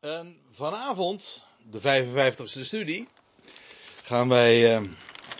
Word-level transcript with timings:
En 0.00 0.36
vanavond, 0.52 1.42
de 1.70 1.80
55ste 1.80 2.60
studie, 2.60 3.08
gaan 4.02 4.28
wij 4.28 4.80
uh, 4.80 4.88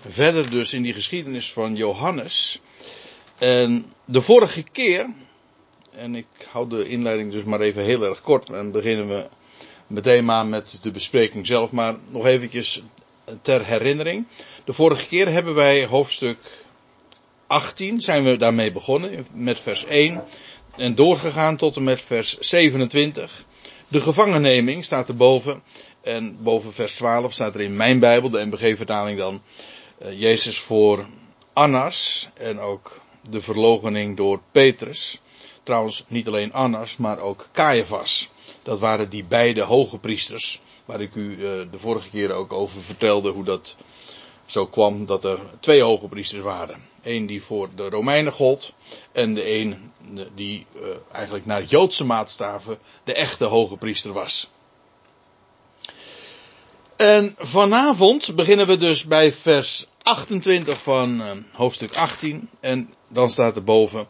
verder 0.07 0.51
dus 0.51 0.73
in 0.73 0.83
die 0.83 0.93
geschiedenis 0.93 1.53
van 1.53 1.77
Johannes. 1.77 2.61
En 3.39 3.93
de 4.05 4.21
vorige 4.21 4.63
keer, 4.63 5.15
en 5.91 6.15
ik 6.15 6.27
hou 6.51 6.69
de 6.69 6.89
inleiding 6.89 7.33
dus 7.33 7.43
maar 7.43 7.61
even 7.61 7.85
heel 7.85 8.03
erg 8.03 8.21
kort, 8.21 8.51
en 8.51 8.73
beginnen 8.73 9.09
we 9.09 9.29
meteen 9.87 10.25
maar 10.25 10.47
met 10.47 10.79
de 10.83 10.91
bespreking 10.91 11.47
zelf, 11.47 11.71
maar 11.71 11.97
nog 12.11 12.27
eventjes 12.27 12.83
ter 13.43 13.67
herinnering. 13.67 14.27
De 14.65 14.73
vorige 14.73 15.09
keer 15.09 15.29
hebben 15.29 15.55
wij 15.55 15.87
hoofdstuk 15.87 16.39
18, 17.47 18.01
zijn 18.01 18.25
we 18.25 18.37
daarmee 18.37 18.73
begonnen, 18.73 19.27
met 19.33 19.61
vers 19.61 19.85
1, 19.85 20.25
en 20.77 20.95
doorgegaan 20.95 21.57
tot 21.57 21.77
en 21.77 21.85
met 21.85 22.03
vers 22.03 22.39
27. 22.39 23.47
De 23.91 24.01
gevangenneming 24.01 24.85
staat 24.85 25.09
erboven. 25.09 25.63
En 26.01 26.43
boven 26.43 26.73
vers 26.73 26.95
12 26.95 27.33
staat 27.33 27.55
er 27.55 27.61
in 27.61 27.77
mijn 27.77 27.99
Bijbel, 27.99 28.31
de 28.31 28.47
MBG-vertaling 28.47 29.19
dan, 29.19 29.43
uh, 30.03 30.21
Jezus 30.21 30.59
voor 30.59 31.07
Annas 31.53 32.29
en 32.35 32.59
ook 32.59 33.01
de 33.31 33.41
verlogening 33.41 34.17
door 34.17 34.41
Petrus. 34.53 35.21
Trouwens, 35.63 36.05
niet 36.09 36.27
alleen 36.27 36.53
Annas, 36.53 36.97
maar 36.97 37.19
ook 37.19 37.49
Caiaphas. 37.53 38.29
Dat 38.63 38.79
waren 38.79 39.09
die 39.09 39.25
beide 39.25 39.63
hoge 39.63 39.99
priesters, 39.99 40.61
waar 40.85 41.01
ik 41.01 41.15
u 41.15 41.31
uh, 41.31 41.39
de 41.71 41.79
vorige 41.79 42.11
keer 42.11 42.33
ook 42.33 42.53
over 42.53 42.83
vertelde 42.83 43.31
hoe 43.31 43.45
dat 43.45 43.77
zo 44.49 44.67
kwam 44.67 45.07
dat 45.07 45.25
er 45.25 45.39
twee 45.61 45.83
hoge 45.83 46.09
priesters 46.09 46.43
waren. 46.43 46.83
Eén 47.03 47.27
die 47.27 47.43
voor 47.43 47.69
de 47.75 47.89
Romeinen 47.89 48.33
gold 48.33 48.73
en 49.13 49.35
de 49.35 49.51
een 49.51 49.93
die 50.35 50.67
uh, 50.75 50.83
eigenlijk 51.13 51.47
naar 51.47 51.65
Joodse 51.65 52.05
maatstaven 52.05 52.79
de 53.05 53.15
echte 53.15 53.45
hoge 53.45 53.77
priester 53.77 54.13
was. 54.13 54.49
En 56.97 57.35
vanavond 57.39 58.35
beginnen 58.35 58.67
we 58.67 58.77
dus 58.77 59.05
bij 59.05 59.33
vers 59.33 59.87
28 60.03 60.83
van 60.83 61.21
uh, 61.21 61.31
hoofdstuk 61.53 61.97
18 61.97 62.51
en 62.61 62.95
dan 63.09 63.31
staat 63.31 63.57
er 63.57 63.65
boven 63.65 64.07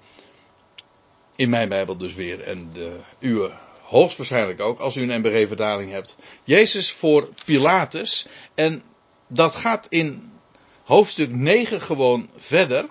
in 1.36 1.48
mijn 1.48 1.68
Bijbel 1.68 1.96
dus 1.96 2.14
weer 2.14 2.40
en 2.40 2.70
de 2.72 2.96
uwe 3.18 3.58
hoogstwaarschijnlijk 3.82 4.60
ook 4.60 4.78
als 4.78 4.96
u 4.96 5.02
een 5.02 5.20
MBG 5.20 5.48
vertaling 5.48 5.90
hebt. 5.90 6.16
Jezus 6.44 6.92
voor 6.92 7.28
Pilatus 7.44 8.26
en 8.54 8.82
dat 9.28 9.54
gaat 9.54 9.86
in 9.88 10.32
hoofdstuk 10.84 11.34
9 11.34 11.80
gewoon 11.80 12.28
verder. 12.36 12.86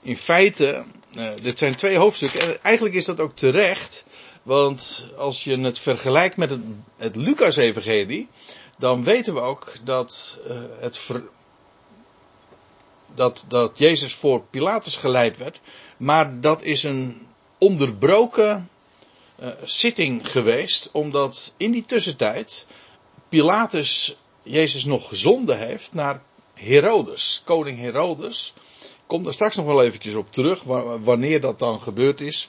In 0.00 0.16
feite, 0.16 0.84
uh, 1.16 1.28
dit 1.42 1.58
zijn 1.58 1.74
twee 1.74 1.96
hoofdstukken. 1.96 2.40
En 2.40 2.62
eigenlijk 2.62 2.94
is 2.94 3.04
dat 3.04 3.20
ook 3.20 3.36
terecht. 3.36 4.04
Want 4.42 5.06
als 5.16 5.44
je 5.44 5.58
het 5.58 5.78
vergelijkt 5.78 6.36
met 6.36 6.58
het, 6.96 7.16
Lucas-evangelie. 7.16 8.28
Dan 8.78 9.04
weten 9.04 9.34
we 9.34 9.40
ook 9.40 9.72
dat, 9.84 10.40
uh, 10.48 10.56
het 10.80 11.00
dat, 13.14 13.44
dat 13.48 13.78
Jezus 13.78 14.14
voor 14.14 14.42
Pilatus 14.50 14.96
geleid 14.96 15.36
werd. 15.36 15.60
Maar 15.96 16.40
dat 16.40 16.62
is 16.62 16.82
een 16.82 17.26
onderbroken 17.58 18.68
uh, 19.40 19.48
zitting 19.64 20.30
geweest. 20.30 20.88
Omdat 20.92 21.54
in 21.56 21.70
die 21.70 21.84
tussentijd 21.84 22.66
Pilatus 23.28 24.16
Jezus 24.48 24.84
nog 24.84 25.08
gezonden 25.08 25.58
heeft 25.58 25.94
naar 25.94 26.22
Herodes, 26.54 27.42
koning 27.44 27.78
Herodes. 27.78 28.54
Kom 29.06 29.24
daar 29.24 29.34
straks 29.34 29.56
nog 29.56 29.66
wel 29.66 29.82
eventjes 29.82 30.14
op 30.14 30.32
terug, 30.32 30.62
wanneer 31.00 31.40
dat 31.40 31.58
dan 31.58 31.80
gebeurd 31.80 32.20
is. 32.20 32.48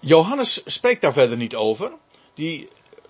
Johannes 0.00 0.62
spreekt 0.64 1.00
daar 1.00 1.12
verder 1.12 1.36
niet 1.36 1.54
over. 1.54 1.92
Die 2.34 2.68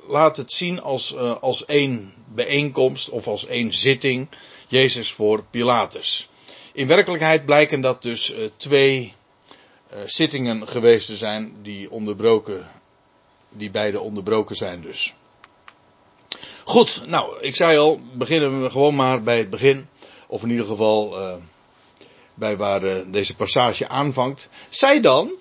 laat 0.09 0.37
het 0.37 0.53
zien 0.53 0.83
als, 0.83 1.15
uh, 1.15 1.37
als 1.41 1.65
één 1.65 2.15
bijeenkomst 2.35 3.09
of 3.09 3.27
als 3.27 3.47
één 3.47 3.73
zitting. 3.73 4.29
Jezus 4.69 5.13
voor 5.13 5.45
Pilatus. 5.51 6.29
In 6.73 6.87
werkelijkheid 6.87 7.45
blijken 7.45 7.81
dat 7.81 8.03
dus 8.03 8.35
uh, 8.35 8.39
twee 8.57 9.15
uh, 9.93 9.99
zittingen 10.05 10.69
geweest 10.69 11.07
te 11.07 11.17
zijn 11.17 11.55
die 11.63 11.91
onderbroken, 11.91 12.69
die 13.57 13.71
beide 13.71 14.01
onderbroken 14.01 14.57
zijn 14.57 14.83
dus. 14.83 15.15
Goed, 16.69 17.03
nou, 17.07 17.41
ik 17.41 17.57
zei 17.57 17.79
al, 17.79 18.01
beginnen 18.13 18.63
we 18.63 18.71
gewoon 18.71 18.95
maar 18.95 19.23
bij 19.23 19.39
het 19.39 19.51
begin. 19.51 19.89
Of 20.27 20.43
in 20.43 20.51
ieder 20.51 20.67
geval 20.67 21.21
uh, 21.21 21.37
bij 22.35 22.57
waar 22.57 22.85
uh, 22.85 22.97
deze 23.07 23.37
passage 23.37 23.89
aanvangt. 23.89 24.49
Zij 24.69 25.01
dan, 25.01 25.33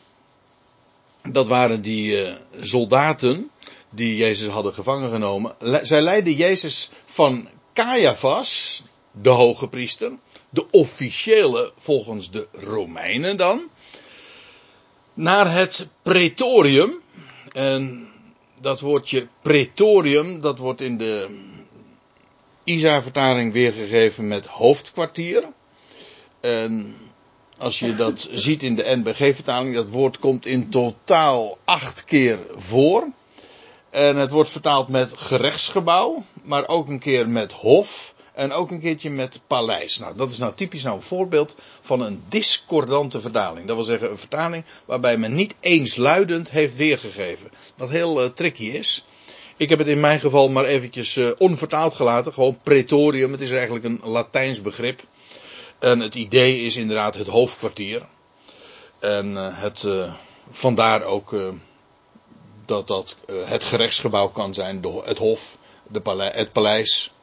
dat 1.24 1.48
waren 1.48 1.82
die 1.82 2.22
uh, 2.22 2.34
soldaten 2.60 3.52
die 3.90 4.16
Jezus 4.16 4.48
hadden 4.48 4.74
gevangen 4.74 5.10
genomen. 5.10 5.56
Zij 5.82 6.02
leidden 6.02 6.34
Jezus 6.34 6.90
van 7.06 7.48
Caiaphas, 7.74 8.84
de 9.12 9.30
hoge 9.30 9.68
priester, 9.68 10.12
de 10.50 10.66
officiële 10.72 11.72
volgens 11.78 12.32
de 12.32 12.48
Romeinen 12.52 13.38
dan, 13.38 13.64
naar 15.14 15.54
het 15.54 15.88
pretorium. 16.02 17.02
En 17.52 18.08
dat 18.62 18.80
woordje 18.80 19.28
pretorium, 19.42 20.42
dat 20.42 20.58
wordt 20.58 20.82
in 20.82 20.98
de 20.98 21.40
ISA-vertaling 22.64 23.54
weergegeven 23.54 24.28
met 24.28 24.46
hoofdkwartier. 24.46 25.44
En 26.42 26.96
als 27.58 27.80
je 27.80 27.96
dat 27.96 28.30
ziet 28.46 28.64
in 28.64 28.76
de 28.76 28.96
NBG-vertaling, 28.96 29.76
dat 29.76 29.90
woord 29.90 30.20
komt 30.20 30.46
in 30.46 30.70
totaal 30.70 31.58
acht 31.66 32.04
keer 32.06 32.40
voor. 32.56 33.08
En 33.90 34.16
het 34.16 34.32
wordt 34.32 34.50
vertaald 34.50 34.90
met 34.90 35.18
gerechtsgebouw, 35.18 36.24
maar 36.44 36.68
ook 36.68 36.88
een 36.88 37.00
keer 37.00 37.30
met 37.30 37.52
hof 37.52 38.15
en 38.36 38.52
ook 38.52 38.72
een 38.72 38.80
keertje 38.80 39.10
met 39.10 39.42
paleis. 39.48 39.98
Nou, 39.98 40.16
dat 40.16 40.32
is 40.32 40.38
nou 40.38 40.54
typisch 40.56 40.84
nou 40.84 40.96
een 40.96 41.02
voorbeeld 41.02 41.56
van 41.82 42.02
een 42.02 42.24
discordante 42.30 43.22
vertaling. 43.22 43.68
Dat 43.68 43.76
wil 43.76 43.86
zeggen 43.86 44.10
een 44.10 44.18
vertaling 44.18 44.64
waarbij 44.86 45.18
men 45.18 45.36
niet 45.36 45.56
eensluidend 45.60 46.50
heeft 46.50 46.76
weergegeven. 46.76 47.52
Wat 47.76 47.90
heel 47.90 48.24
uh, 48.24 48.30
tricky 48.30 48.66
is. 48.66 49.06
Ik 49.58 49.70
heb 49.70 49.80
het 49.80 49.88
in 49.88 50.00
mijn 50.00 50.20
geval 50.20 50.50
maar 50.50 50.66
eventjes 50.66 51.16
uh, 51.16 51.32
onvertaald 51.38 51.94
gelaten. 51.94 52.34
Gewoon 52.34 52.60
pretorium. 52.64 53.32
Het 53.32 53.42
is 53.42 53.52
eigenlijk 53.52 53.86
een 53.86 54.02
Latijns 54.04 54.62
begrip. 54.62 55.02
En 55.80 56.00
het 56.00 56.16
idee 56.16 56.62
is 56.62 56.76
inderdaad 56.76 57.16
het 57.16 57.28
hoofdkwartier. 57.28 58.06
En 59.00 59.32
uh, 59.32 59.62
het, 59.62 59.88
vandaar 60.50 61.04
ook 61.04 61.54
dat 62.66 62.88
dat 62.88 63.18
het 63.46 63.64
gerechtsgebouw 63.64 64.28
kan 64.28 64.54
zijn. 64.54 64.86
Het 65.04 65.18
hof, 65.18 65.58
de 65.88 66.32
het 66.34 66.52
paleis. 66.52 67.15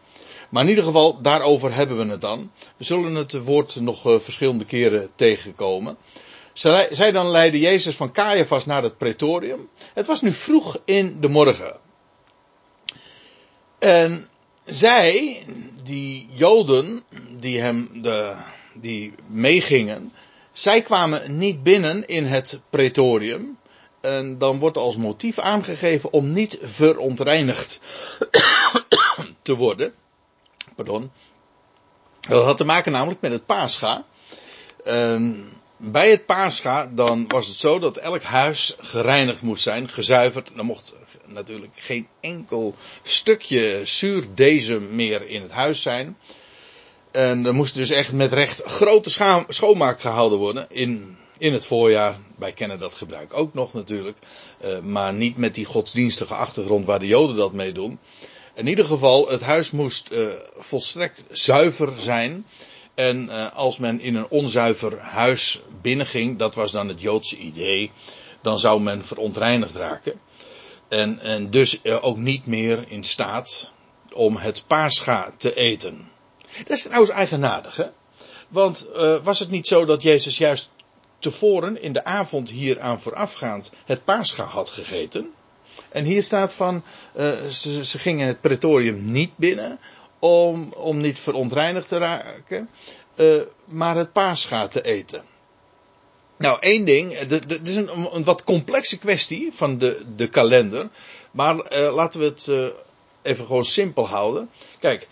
Maar 0.52 0.62
in 0.62 0.68
ieder 0.68 0.84
geval, 0.84 1.20
daarover 1.20 1.74
hebben 1.74 1.96
we 1.96 2.10
het 2.10 2.20
dan. 2.20 2.50
We 2.76 2.84
zullen 2.84 3.14
het 3.14 3.44
woord 3.44 3.80
nog 3.80 4.00
verschillende 4.02 4.64
keren 4.64 5.10
tegenkomen. 5.14 5.96
Zij, 6.52 6.88
zij 6.90 7.12
dan 7.12 7.30
leidde 7.30 7.58
Jezus 7.58 7.96
van 7.96 8.12
Caiaphas 8.12 8.66
naar 8.66 8.82
het 8.82 8.98
pretorium. 8.98 9.68
Het 9.94 10.06
was 10.06 10.20
nu 10.20 10.32
vroeg 10.32 10.80
in 10.84 11.20
de 11.20 11.28
morgen. 11.28 11.76
En 13.78 14.28
zij, 14.64 15.42
die 15.82 16.28
Joden, 16.34 17.02
die 17.38 17.60
hem 17.60 18.02
de, 18.02 18.36
die 18.74 19.14
meegingen, 19.26 20.12
zij 20.52 20.82
kwamen 20.82 21.38
niet 21.38 21.62
binnen 21.62 22.06
in 22.06 22.24
het 22.24 22.60
pretorium. 22.70 23.58
En 24.00 24.38
dan 24.38 24.58
wordt 24.58 24.76
als 24.76 24.96
motief 24.96 25.38
aangegeven 25.38 26.12
om 26.12 26.32
niet 26.32 26.58
verontreinigd 26.62 27.80
te 29.42 29.56
worden. 29.56 29.94
Pardon. 30.76 31.10
Dat 32.20 32.44
had 32.44 32.56
te 32.56 32.64
maken 32.64 32.92
namelijk 32.92 33.20
met 33.20 33.32
het 33.32 33.46
Pascha. 33.46 34.04
En 34.84 35.48
bij 35.76 36.10
het 36.10 36.26
Pascha 36.26 36.90
dan 36.94 37.24
was 37.28 37.46
het 37.46 37.56
zo 37.56 37.78
dat 37.78 37.96
elk 37.96 38.22
huis 38.22 38.76
gereinigd 38.78 39.42
moest 39.42 39.62
zijn, 39.62 39.88
gezuiverd. 39.88 40.52
Er 40.56 40.64
mocht 40.64 40.94
natuurlijk 41.26 41.72
geen 41.74 42.08
enkel 42.20 42.74
stukje 43.02 43.80
zuurdezem 43.84 44.94
meer 44.94 45.28
in 45.28 45.42
het 45.42 45.50
huis 45.50 45.82
zijn. 45.82 46.16
En 47.10 47.44
er 47.44 47.54
moest 47.54 47.75
dus 47.75 47.90
echt 47.90 48.12
met 48.12 48.32
recht 48.32 48.62
grote 48.64 49.44
schoonmaak 49.48 50.00
gehouden 50.00 50.38
worden 50.38 50.66
in, 50.68 51.16
in 51.38 51.52
het 51.52 51.66
voorjaar. 51.66 52.16
Wij 52.38 52.52
kennen 52.52 52.78
dat 52.78 52.94
gebruik 52.94 53.34
ook 53.34 53.54
nog 53.54 53.72
natuurlijk. 53.72 54.18
Uh, 54.64 54.78
maar 54.80 55.12
niet 55.12 55.36
met 55.36 55.54
die 55.54 55.64
godsdienstige 55.64 56.34
achtergrond 56.34 56.86
waar 56.86 56.98
de 56.98 57.06
Joden 57.06 57.36
dat 57.36 57.52
mee 57.52 57.72
doen. 57.72 57.98
In 58.54 58.66
ieder 58.66 58.84
geval, 58.84 59.28
het 59.28 59.40
huis 59.40 59.70
moest 59.70 60.08
uh, 60.10 60.28
volstrekt 60.56 61.25
zuiver 61.31 61.93
zijn. 62.00 62.46
En 62.94 63.25
uh, 63.25 63.52
als 63.52 63.78
men 63.78 64.00
in 64.00 64.14
een 64.14 64.28
onzuiver 64.28 64.99
huis 64.99 65.60
binnenging, 65.81 66.38
dat 66.38 66.54
was 66.54 66.72
dan 66.72 66.88
het 66.88 67.00
Joodse 67.00 67.37
idee, 67.37 67.90
dan 68.40 68.58
zou 68.58 68.81
men 68.81 69.04
verontreinigd 69.04 69.75
raken. 69.75 70.20
En, 70.88 71.19
en 71.20 71.50
dus 71.50 71.81
uh, 71.82 72.04
ook 72.04 72.16
niet 72.16 72.46
meer 72.46 72.84
in 72.88 73.04
staat 73.04 73.72
om 74.12 74.37
het 74.37 74.64
paascha 74.66 75.32
te 75.37 75.54
eten. 75.54 76.10
Dat 76.58 76.76
is 76.76 76.82
trouwens 76.82 77.10
eigenaardig, 77.10 77.76
hè? 77.76 77.87
Want 78.49 78.87
was 79.22 79.38
het 79.38 79.50
niet 79.50 79.66
zo 79.66 79.84
dat 79.84 80.02
Jezus 80.02 80.38
juist 80.38 80.70
tevoren 81.19 81.82
in 81.82 81.93
de 81.93 82.04
avond 82.04 82.49
hieraan 82.50 83.00
voorafgaand 83.00 83.72
het 83.84 84.04
paascha 84.04 84.44
had 84.44 84.70
gegeten? 84.70 85.32
En 85.92 86.04
hier 86.04 86.22
staat 86.22 86.54
van, 86.54 86.82
uh, 87.16 87.46
ze, 87.82 87.98
gingen 87.98 88.26
het 88.26 88.40
pretorium 88.40 89.12
niet 89.12 89.36
binnen 89.36 89.78
om, 90.18 90.72
om 90.72 91.00
niet 91.00 91.18
verontreinigd 91.18 91.88
te 91.88 91.98
raken, 91.98 92.68
uh, 93.16 93.42
maar 93.64 93.96
het 93.96 94.12
paascha 94.12 94.68
te 94.68 94.82
eten. 94.82 95.22
Nou, 96.36 96.58
één 96.60 96.84
ding, 96.84 97.18
het 97.18 97.68
is 97.68 97.74
een, 97.74 98.24
wat 98.24 98.44
complexe 98.44 98.98
kwestie 98.98 99.50
van 99.52 99.78
de, 99.78 100.02
de 100.16 100.28
kalender, 100.28 100.88
maar 101.30 101.54
laten 101.70 102.20
we 102.20 102.26
het 102.26 102.50
even 103.22 103.46
gewoon 103.46 103.64
simpel 103.64 104.08
houden. 104.08 104.50
Kijk, 104.78 105.08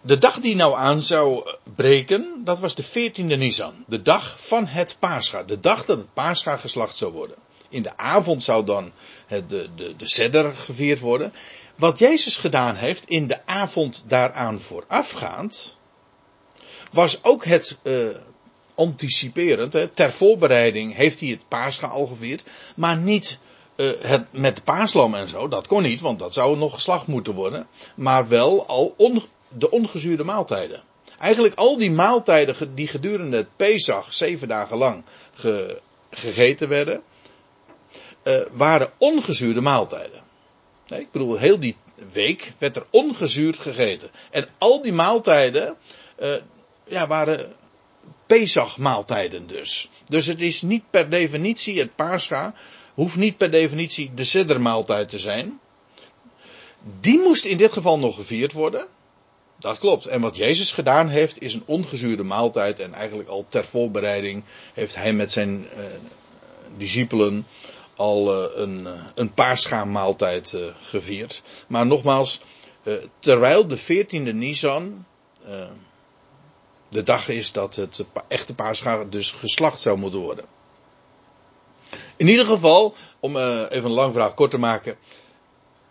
de 0.00 0.18
dag 0.18 0.40
die 0.40 0.54
nou 0.54 0.76
aan 0.76 1.02
zou 1.02 1.56
breken, 1.74 2.40
dat 2.44 2.60
was 2.60 2.74
de 2.74 2.84
14e 2.84 3.38
Nisan. 3.38 3.84
De 3.86 4.02
dag 4.02 4.46
van 4.46 4.66
het 4.66 4.96
paascha. 4.98 5.42
De 5.42 5.60
dag 5.60 5.84
dat 5.84 5.98
het 5.98 6.14
paascha 6.14 6.56
geslacht 6.56 6.96
zou 6.96 7.12
worden. 7.12 7.36
In 7.70 7.82
de 7.82 7.96
avond 7.96 8.42
zou 8.42 8.64
dan 8.64 8.92
het, 9.26 9.50
de, 9.50 9.68
de, 9.76 9.96
de 9.96 10.08
sedder 10.08 10.56
gevierd 10.56 10.98
worden. 10.98 11.32
Wat 11.76 11.98
Jezus 11.98 12.36
gedaan 12.36 12.76
heeft 12.76 13.08
in 13.08 13.26
de 13.26 13.46
avond 13.46 14.04
daaraan 14.06 14.60
voorafgaand, 14.60 15.76
was 16.92 17.24
ook 17.24 17.44
het 17.44 17.78
uh, 17.82 18.08
anticiperend. 18.74 19.72
Hè, 19.72 19.88
ter 19.88 20.12
voorbereiding 20.12 20.94
heeft 20.94 21.20
hij 21.20 21.28
het 21.28 21.48
paascha 21.48 21.86
al 21.86 22.06
gevierd, 22.06 22.42
maar 22.76 22.96
niet 22.96 23.38
uh, 23.76 23.90
het, 24.00 24.24
met 24.30 24.56
de 24.56 24.62
paaslam 24.62 25.14
en 25.14 25.28
zo. 25.28 25.48
Dat 25.48 25.66
kon 25.66 25.82
niet, 25.82 26.00
want 26.00 26.18
dat 26.18 26.34
zou 26.34 26.56
nog 26.56 26.74
geslacht 26.74 27.06
moeten 27.06 27.34
worden. 27.34 27.66
Maar 27.94 28.28
wel 28.28 28.66
al 28.66 28.94
de 29.48 29.70
ongezuurde 29.70 30.24
maaltijden. 30.24 30.82
Eigenlijk 31.18 31.54
al 31.54 31.78
die 31.78 31.90
maaltijden 31.90 32.74
die 32.74 32.88
gedurende 32.88 33.36
het 33.36 33.56
Pesach 33.56 34.12
zeven 34.12 34.48
dagen 34.48 34.76
lang 34.76 35.04
ge, 35.34 35.80
gegeten 36.10 36.68
werden, 36.68 37.02
uh, 38.24 38.40
waren 38.52 38.90
ongezuurde 38.98 39.60
maaltijden. 39.60 40.22
Nee, 40.86 41.00
ik 41.00 41.10
bedoel, 41.10 41.38
heel 41.38 41.58
die 41.58 41.76
week 42.12 42.52
werd 42.58 42.76
er 42.76 42.86
ongezuurd 42.90 43.58
gegeten. 43.58 44.10
En 44.30 44.48
al 44.58 44.82
die 44.82 44.92
maaltijden 44.92 45.76
uh, 46.22 46.34
ja, 46.84 47.06
waren 47.06 47.52
Pesach-maaltijden 48.26 49.46
dus. 49.46 49.88
Dus 50.08 50.26
het 50.26 50.40
is 50.40 50.62
niet 50.62 50.82
per 50.90 51.10
definitie, 51.10 51.78
het 51.78 51.96
Pascha 51.96 52.54
hoeft 52.94 53.16
niet 53.16 53.36
per 53.36 53.50
definitie 53.50 54.10
de 54.14 54.24
Siddermaaltijd 54.24 55.08
te 55.08 55.18
zijn. 55.18 55.60
Die 57.00 57.18
moest 57.18 57.44
in 57.44 57.56
dit 57.56 57.72
geval 57.72 57.98
nog 57.98 58.14
gevierd 58.14 58.52
worden. 58.52 58.86
Dat 59.58 59.78
klopt. 59.78 60.06
En 60.06 60.20
wat 60.20 60.36
Jezus 60.36 60.72
gedaan 60.72 61.08
heeft, 61.08 61.42
is 61.42 61.54
een 61.54 61.62
ongezuurde 61.66 62.22
maaltijd. 62.22 62.80
En 62.80 62.94
eigenlijk 62.94 63.28
al 63.28 63.46
ter 63.48 63.64
voorbereiding 63.64 64.42
heeft 64.74 64.94
hij 64.94 65.12
met 65.12 65.32
zijn 65.32 65.66
uh, 65.76 65.84
discipelen 66.76 67.46
al 68.00 68.44
uh, 68.44 68.50
een, 68.54 68.80
uh, 68.80 69.02
een 69.14 69.34
paarschaanmaaltijd 69.34 70.56
gevierd. 70.80 71.42
Maar 71.68 71.86
nogmaals, 71.86 72.40
terwijl 73.18 73.66
de 73.66 73.78
14e 73.78 74.34
Nisan 74.34 75.06
de 76.88 77.02
dag 77.02 77.28
is 77.28 77.52
dat 77.52 77.74
het 77.74 78.04
echte 78.28 78.54
paarscha 78.54 79.04
dus 79.04 79.32
geslacht 79.32 79.80
zou 79.80 79.98
moeten 79.98 80.20
worden. 80.20 80.44
In 82.16 82.28
ieder 82.28 82.46
geval, 82.46 82.94
om 83.20 83.36
even 83.36 83.84
een 83.84 83.90
lang 83.90 84.14
vraag 84.14 84.34
kort 84.34 84.50
te 84.50 84.58
maken 84.58 84.96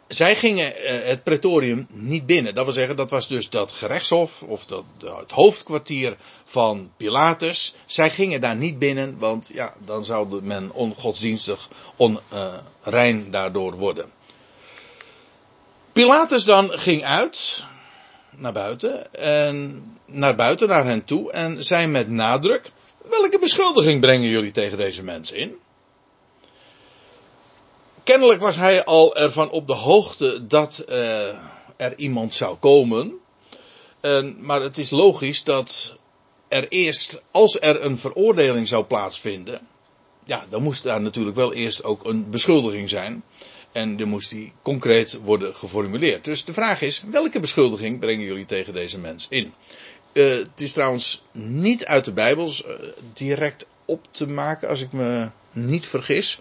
zij 0.10 0.36
gingen 0.36 0.74
uh, 0.84 0.90
het 1.04 1.24
pretorium 1.24 1.88
niet 1.92 2.26
binnen. 2.26 2.56
Dat 2.56 2.66
wil 2.66 2.74
zeggen, 2.74 2.96
dat 2.96 3.10
was 3.10 3.28
dus 3.28 3.50
dat 3.50 3.72
gerechtshof, 3.72 4.42
of 4.42 4.66
dat, 4.66 4.84
het 5.00 5.32
hoofdkwartier 5.32 6.16
van 6.44 6.92
Pilatus. 6.98 7.76
Zij 7.86 8.10
gingen 8.10 8.42
daar 8.42 8.56
niet 8.56 8.80
binnen, 8.80 9.18
want 9.18 9.50
ja, 9.54 9.74
dan 9.86 10.06
zou 10.06 10.42
men 10.44 10.72
ongodsdienstig 10.72 11.70
onrein 11.96 13.26
uh, 13.26 13.32
daardoor 13.32 13.76
worden. 13.76 14.12
Pilatus 15.92 16.44
dan 16.44 16.80
ging 16.80 17.04
uit, 17.04 17.66
naar 18.30 18.54
buiten, 18.54 19.14
en 19.14 19.84
naar 20.06 20.36
buiten, 20.36 20.68
naar 20.68 20.86
hen 20.86 21.06
toe, 21.06 21.32
en 21.32 21.64
zei 21.64 21.88
met 21.88 22.10
nadruk, 22.10 22.72
welke 23.10 23.40
beschuldiging 23.40 24.02
brengen 24.02 24.30
jullie 24.30 24.52
tegen 24.52 24.78
deze 24.78 25.04
mensen 25.04 25.38
in? 25.38 25.58
Kennelijk 28.10 28.42
was 28.42 28.56
hij 28.56 28.84
al 28.84 29.16
ervan 29.16 29.50
op 29.50 29.68
de 29.68 29.74
hoogte 29.74 30.48
dat 30.48 30.86
uh, 30.90 31.28
er 31.78 31.94
iemand 31.96 32.34
zou 32.34 32.58
komen. 32.58 33.14
Uh, 34.02 34.20
maar 34.38 34.62
het 34.62 34.78
is 34.78 34.90
logisch 34.90 35.44
dat 35.44 35.96
er 36.48 36.68
eerst, 36.68 37.22
als 37.32 37.60
er 37.60 37.84
een 37.84 37.98
veroordeling 37.98 38.68
zou 38.68 38.84
plaatsvinden, 38.84 39.68
ja, 40.26 40.46
dan 40.50 40.64
moest 40.64 40.84
daar 40.84 41.02
natuurlijk 41.02 41.36
wel 41.36 41.54
eerst 41.54 41.84
ook 41.84 42.06
een 42.06 42.30
beschuldiging 42.30 42.90
zijn. 42.90 43.24
En 43.72 43.98
dan 43.98 44.08
moest 44.08 44.30
die 44.30 44.54
concreet 44.62 45.18
worden 45.24 45.56
geformuleerd. 45.56 46.26
Dus 46.26 46.46
de 46.46 46.54
vraag 46.54 46.82
is, 46.82 47.04
welke 47.12 47.40
beschuldiging 47.40 48.00
brengen 48.00 48.26
jullie 48.26 48.46
tegen 48.46 48.74
deze 48.74 49.00
mens 49.00 49.26
in? 49.30 49.54
Uh, 50.14 50.30
het 50.32 50.62
is 50.62 50.72
trouwens 50.72 51.24
niet 51.32 51.86
uit 51.86 52.06
de 52.06 52.12
Bijbel 52.12 52.54
direct 53.14 53.66
op 53.86 54.08
te 54.12 54.28
maken, 54.28 54.70
als 54.70 54.82
ik 54.82 54.92
me 54.92 55.30
niet 55.52 55.86
vergis. 55.86 56.40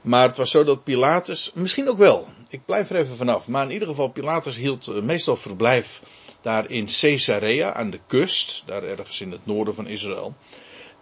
Maar 0.00 0.26
het 0.26 0.36
was 0.36 0.50
zo 0.50 0.64
dat 0.64 0.84
Pilatus, 0.84 1.50
misschien 1.54 1.88
ook 1.88 1.98
wel, 1.98 2.28
ik 2.48 2.64
blijf 2.64 2.90
er 2.90 2.96
even 2.96 3.16
vanaf, 3.16 3.48
maar 3.48 3.64
in 3.64 3.72
ieder 3.72 3.88
geval 3.88 4.08
Pilatus 4.08 4.56
hield 4.56 4.88
eh, 4.88 5.02
meestal 5.02 5.36
verblijf 5.36 6.02
daar 6.40 6.70
in 6.70 6.88
Caesarea 7.00 7.72
aan 7.72 7.90
de 7.90 8.00
kust, 8.06 8.62
daar 8.66 8.82
ergens 8.82 9.20
in 9.20 9.30
het 9.30 9.46
noorden 9.46 9.74
van 9.74 9.86
Israël. 9.86 10.34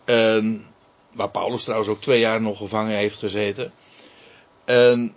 En, 0.04 0.66
waar 1.12 1.30
Paulus 1.30 1.62
trouwens 1.62 1.90
ook 1.90 2.00
twee 2.00 2.20
jaar 2.20 2.40
nog 2.40 2.58
gevangen 2.58 2.96
heeft 2.96 3.18
gezeten. 3.18 3.72
En 4.64 5.14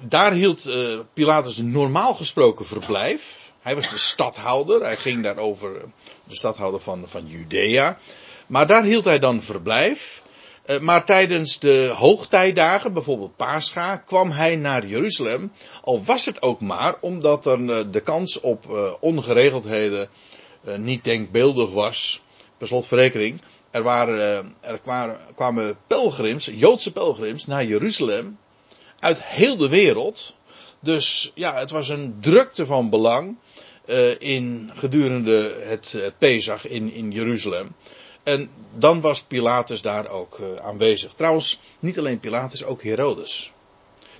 daar 0.00 0.32
hield 0.32 0.66
uh, 0.66 0.98
Pilatus 1.14 1.56
normaal 1.56 2.14
gesproken 2.14 2.66
verblijf. 2.66 3.52
Hij 3.60 3.74
was 3.74 3.88
de 3.88 3.98
stadhouder, 3.98 4.80
hij 4.82 4.96
ging 4.96 5.22
daar 5.22 5.36
over 5.36 5.80
de 6.24 6.36
stadhouder 6.36 6.80
van, 6.80 7.02
van 7.06 7.26
Judea. 7.26 7.98
Maar 8.46 8.66
daar 8.66 8.84
hield 8.84 9.04
hij 9.04 9.18
dan 9.18 9.42
verblijf. 9.42 10.22
Eh, 10.64 10.78
maar 10.78 11.04
tijdens 11.04 11.58
de 11.58 11.92
hoogtijdagen, 11.96 12.92
bijvoorbeeld 12.92 13.36
Pascha, 13.36 13.96
kwam 13.96 14.30
hij 14.30 14.56
naar 14.56 14.86
Jeruzalem. 14.86 15.52
Al 15.82 16.04
was 16.04 16.24
het 16.24 16.42
ook 16.42 16.60
maar 16.60 16.94
omdat 17.00 17.46
er 17.46 17.70
eh, 17.70 17.84
de 17.90 18.00
kans 18.00 18.40
op 18.40 18.66
uh, 18.70 18.92
ongeregeldheden 19.00 20.08
niet 20.76 21.04
denkbeeldig 21.04 21.70
was. 21.70 22.22
Per 22.58 22.66
slotverrekening, 22.66 23.40
er, 23.70 23.82
waren, 23.82 24.54
er 24.60 24.78
kwamen, 24.78 25.18
kwamen 25.34 25.76
pelgrims, 25.86 26.44
Joodse 26.44 26.92
pelgrims, 26.92 27.46
naar 27.46 27.64
Jeruzalem. 27.64 28.38
Uit 28.98 29.24
heel 29.24 29.56
de 29.56 29.68
wereld. 29.68 30.34
Dus 30.80 31.32
ja, 31.34 31.58
het 31.58 31.70
was 31.70 31.88
een 31.88 32.16
drukte 32.20 32.66
van 32.66 32.90
belang. 32.90 33.36
in 34.18 34.70
gedurende 34.74 35.64
het, 35.66 35.92
het 35.92 36.18
Pesach 36.18 36.66
in, 36.66 36.92
in 36.92 37.10
Jeruzalem. 37.10 37.74
En 38.24 38.50
dan 38.74 39.00
was 39.00 39.22
Pilatus 39.22 39.82
daar 39.82 40.08
ook 40.08 40.38
uh, 40.38 40.46
aanwezig. 40.56 41.12
Trouwens, 41.16 41.60
niet 41.78 41.98
alleen 41.98 42.20
Pilatus, 42.20 42.64
ook 42.64 42.82
Herodes. 42.82 43.52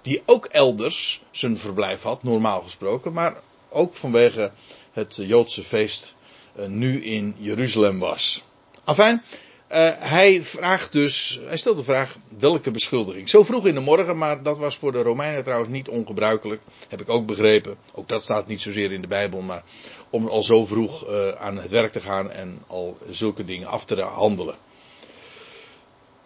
Die 0.03 0.23
ook 0.27 0.45
elders 0.45 1.23
zijn 1.31 1.59
verblijf 1.59 2.03
had, 2.03 2.23
normaal 2.23 2.63
gesproken, 2.63 3.13
maar 3.13 3.37
ook 3.69 3.95
vanwege 3.95 4.53
het 4.93 5.17
Joodse 5.17 5.65
feest 5.65 6.15
uh, 6.57 6.67
nu 6.67 7.05
in 7.05 7.35
Jeruzalem 7.39 7.99
was. 7.99 8.45
Afijn, 8.85 9.23
uh, 9.71 9.89
hij 9.99 10.43
vraagt 10.43 10.93
dus, 10.93 11.41
hij 11.47 11.57
stelt 11.57 11.77
de 11.77 11.85
vraag 11.85 12.17
welke 12.39 12.71
beschuldiging. 12.71 13.29
Zo 13.29 13.45
vroeg 13.45 13.67
in 13.67 13.75
de 13.75 13.81
morgen, 13.81 14.19
maar 14.19 14.43
dat 14.43 14.59
was 14.59 14.77
voor 14.77 14.93
de 14.93 15.03
Romeinen 15.03 15.43
trouwens 15.45 15.71
niet 15.71 15.89
ongebruikelijk. 15.89 16.63
Heb 16.89 17.01
ik 17.01 17.09
ook 17.09 17.27
begrepen. 17.27 17.77
Ook 17.93 18.09
dat 18.09 18.23
staat 18.23 18.47
niet 18.47 18.63
zozeer 18.63 18.93
in 18.93 19.01
de 19.01 19.07
Bijbel, 19.07 19.41
maar 19.41 19.63
om 20.11 20.29
al 20.29 20.43
zo 20.43 20.67
vroeg 20.67 21.09
uh, 21.09 21.29
aan 21.29 21.57
het 21.57 21.71
werk 21.71 21.93
te 21.93 22.01
gaan 22.01 22.31
en 22.31 22.63
al 22.67 22.99
zulke 23.11 23.45
dingen 23.45 23.67
af 23.67 23.85
te 23.85 24.01
handelen. 24.01 24.55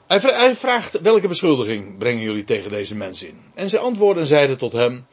Hij, 0.06 0.56
vraagt 0.56 1.00
welke 1.00 1.28
beschuldiging 1.28 1.98
brengen 1.98 2.22
jullie 2.22 2.44
tegen 2.44 2.70
deze 2.70 2.94
mensen 2.94 3.28
in? 3.28 3.42
En 3.54 3.70
ze 3.70 3.78
antwoorden 3.78 4.22
en 4.22 4.28
zeiden 4.28 4.58
tot 4.58 4.72
hem, 4.72 5.06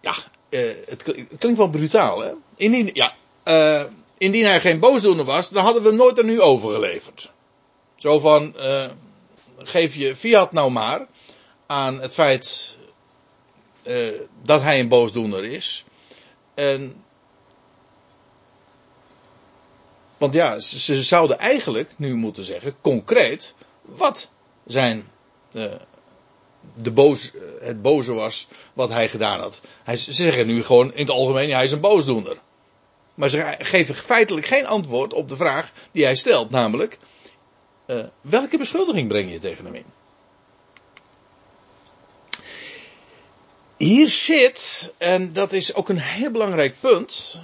ja, 0.00 0.14
uh, 0.50 0.60
het, 0.86 1.02
klinkt 1.38 1.58
wel 1.58 1.68
brutaal 1.68 2.20
hè. 2.20 2.32
Indien, 2.56 2.90
ja, 2.92 3.14
indien 4.18 4.44
hij 4.44 4.60
geen 4.60 4.78
boosdoener 4.78 5.24
was, 5.24 5.48
dan 5.48 5.64
hadden 5.64 5.82
we 5.82 5.88
hem 5.88 5.98
nooit 5.98 6.18
aan 6.18 6.28
u 6.28 6.42
overgeleverd. 6.42 7.32
Zo 8.04 8.20
van, 8.20 8.54
uh, 8.56 8.86
geef 9.58 9.94
je 9.94 10.16
fiat 10.16 10.52
nou 10.52 10.70
maar 10.70 11.06
aan 11.66 12.00
het 12.00 12.14
feit 12.14 12.78
uh, 13.84 14.20
dat 14.42 14.62
hij 14.62 14.80
een 14.80 14.88
boosdoener 14.88 15.44
is. 15.44 15.84
En, 16.54 17.04
want 20.16 20.34
ja, 20.34 20.58
ze, 20.60 21.02
zouden 21.02 21.38
eigenlijk 21.38 21.92
nu 21.96 22.14
moeten 22.14 22.44
zeggen, 22.44 22.76
concreet, 22.80 23.54
wat 23.82 24.30
zijn 24.66 25.08
uh, 25.52 25.64
de 26.74 26.90
boos, 26.90 27.32
het 27.60 27.82
boze 27.82 28.12
was 28.12 28.48
wat 28.74 28.88
hij 28.88 29.08
gedaan 29.08 29.40
had. 29.40 29.60
Hij, 29.84 29.96
ze 29.96 30.12
zeggen 30.12 30.46
nu 30.46 30.62
gewoon 30.62 30.94
in 30.94 31.00
het 31.00 31.10
algemeen, 31.10 31.50
hij 31.50 31.64
is 31.64 31.72
een 31.72 31.80
boosdoener. 31.80 32.38
Maar 33.14 33.28
ze 33.28 33.56
geven 33.58 33.94
feitelijk 33.94 34.46
geen 34.46 34.66
antwoord 34.66 35.12
op 35.12 35.28
de 35.28 35.36
vraag 35.36 35.72
die 35.92 36.04
hij 36.04 36.16
stelt, 36.16 36.50
namelijk, 36.50 36.98
uh, 37.86 38.04
welke 38.20 38.58
beschuldiging 38.58 39.08
breng 39.08 39.30
je 39.30 39.38
tegen 39.38 39.64
hem 39.64 39.74
in? 39.74 39.84
hier 43.84 44.08
zit, 44.08 44.92
en 44.98 45.32
dat 45.32 45.52
is 45.52 45.74
ook 45.74 45.88
een 45.88 45.98
heel 45.98 46.30
belangrijk 46.30 46.74
punt, 46.80 47.40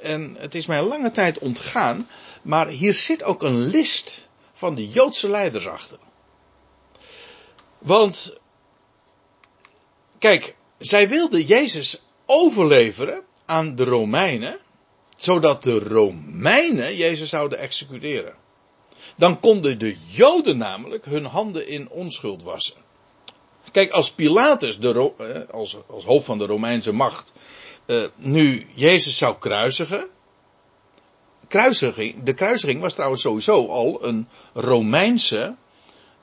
en 0.00 0.36
het 0.38 0.54
is 0.54 0.66
mij 0.66 0.82
lange 0.82 1.10
tijd 1.10 1.38
ontgaan, 1.38 2.08
maar 2.42 2.68
hier 2.68 2.94
zit 2.94 3.22
ook 3.22 3.42
een 3.42 3.58
list 3.58 4.28
van 4.52 4.74
de 4.74 4.88
Joodse 4.88 5.28
leiders 5.28 5.66
achter. 5.66 5.98
Want, 7.78 8.34
kijk, 10.18 10.54
zij 10.78 11.08
wilden 11.08 11.42
Jezus 11.42 12.02
overleveren 12.26 13.22
aan 13.46 13.76
de 13.76 13.84
Romeinen, 13.84 14.58
zodat 15.16 15.62
de 15.62 15.78
Romeinen 15.78 16.96
Jezus 16.96 17.28
zouden 17.28 17.58
executeren. 17.58 18.34
Dan 19.16 19.40
konden 19.40 19.78
de 19.78 19.96
Joden 20.10 20.56
namelijk 20.56 21.04
hun 21.04 21.24
handen 21.24 21.68
in 21.68 21.90
onschuld 21.90 22.42
wassen. 22.42 22.80
Kijk, 23.70 23.90
als 23.90 24.12
Pilatus, 24.12 24.78
de, 24.78 25.12
als, 25.50 25.78
als 25.86 26.04
hoofd 26.04 26.24
van 26.24 26.38
de 26.38 26.46
Romeinse 26.46 26.92
macht, 26.92 27.32
uh, 27.86 28.02
nu 28.16 28.66
Jezus 28.74 29.16
zou 29.16 29.36
kruisigen. 29.38 30.10
Kruisiging, 31.48 32.22
de 32.22 32.32
kruisiging 32.32 32.80
was 32.80 32.94
trouwens 32.94 33.22
sowieso 33.22 33.66
al 33.66 34.06
een 34.06 34.28
Romeinse 34.54 35.56